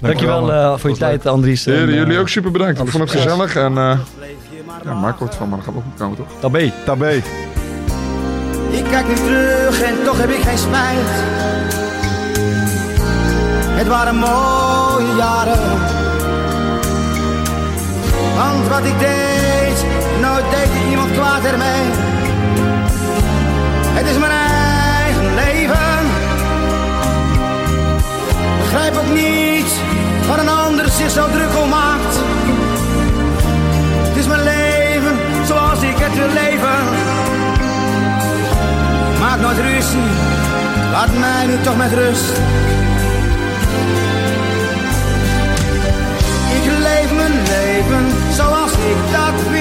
Dankjewel 0.00 0.52
eh, 0.52 0.78
voor 0.78 0.90
je 0.90 0.96
tijd, 0.96 1.26
Andries. 1.26 1.66
En, 1.66 1.72
Heren, 1.72 1.88
eh, 1.88 1.94
jullie 1.94 2.18
ook 2.18 2.28
super 2.28 2.50
bedankt. 2.50 2.80
Ik 2.80 2.88
vond 2.88 3.02
het 3.02 3.12
gezellig 3.12 3.56
en 3.56 3.78
eh 3.78 3.98
ja, 4.84 4.94
maak 4.94 5.18
wat 5.18 5.34
van, 5.34 5.48
maar 5.48 5.58
dat 5.58 5.66
gaat 5.66 5.76
ook 5.76 5.82
goed 5.82 5.98
komen, 5.98 6.16
toch? 6.16 6.28
Tabé. 6.40 6.72
Tabé. 6.84 7.12
Ik 8.70 8.84
kijk 8.84 9.08
nu 9.08 9.14
terug 9.14 9.82
en 9.82 9.94
toch 10.04 10.18
heb 10.18 10.30
ik 10.30 10.42
geen 10.42 10.58
spijt. 10.58 11.08
Het 13.78 13.86
waren 13.86 14.16
mooie 14.16 15.14
jaren. 15.16 15.78
Want 18.36 18.68
wat 18.68 18.84
ik 18.84 18.98
deed, 18.98 19.29
nooit 20.20 20.50
deed 20.50 20.70
ik 20.80 20.90
iemand 20.90 21.12
kwaad 21.12 21.44
ermee. 21.44 21.82
Het 23.98 24.06
is 24.06 24.18
mijn 24.18 24.32
eigen 24.32 25.34
leven. 25.34 25.98
Begrijp 28.62 28.96
ook 28.96 29.12
niet 29.14 29.70
wat 30.28 30.38
een 30.38 30.48
ander 30.48 30.88
zich 30.88 31.10
zo 31.10 31.28
druk 31.30 31.54
om 31.62 31.68
maakt. 31.68 32.14
Het 34.08 34.16
is 34.16 34.26
mijn 34.26 34.42
leven 34.42 35.14
zoals 35.46 35.82
ik 35.82 35.96
het 35.96 36.14
wil 36.14 36.32
leven. 36.42 36.78
Maak 39.20 39.40
nooit 39.40 39.58
ruzie, 39.58 40.10
laat 40.92 41.18
mij 41.18 41.46
nu 41.46 41.60
toch 41.62 41.76
met 41.76 41.92
rust. 41.92 42.30
Ik 46.56 46.64
leef 46.88 47.12
mijn 47.14 47.32
leven 47.32 48.04
zoals 48.34 48.72
ik 48.72 48.98
dat 49.12 49.50
wil. 49.50 49.59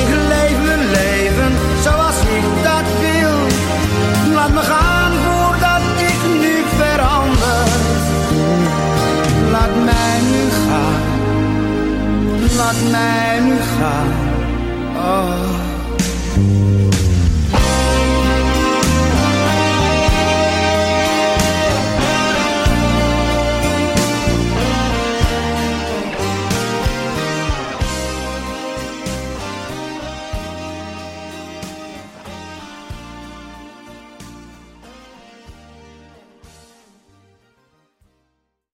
Ik 0.00 0.08
leef 0.28 0.56
mijn 0.66 0.90
leven 0.90 1.52
zoals 1.82 2.20
ik 2.20 2.44
dat 2.62 2.88
wil. 3.00 3.36
Laat 4.34 4.52
me 4.52 4.60
gaan 4.60 5.12
voordat 5.12 5.82
ik 6.10 6.40
nu 6.40 6.64
verander. 6.76 7.66
Laat 9.50 9.74
mij 9.84 10.20
nu 10.30 10.50
gaan. 10.66 11.02
Laat 12.56 12.90
mij 12.90 13.40
nu 13.40 13.56
gaan. 13.78 14.12
Oh. 14.96 15.57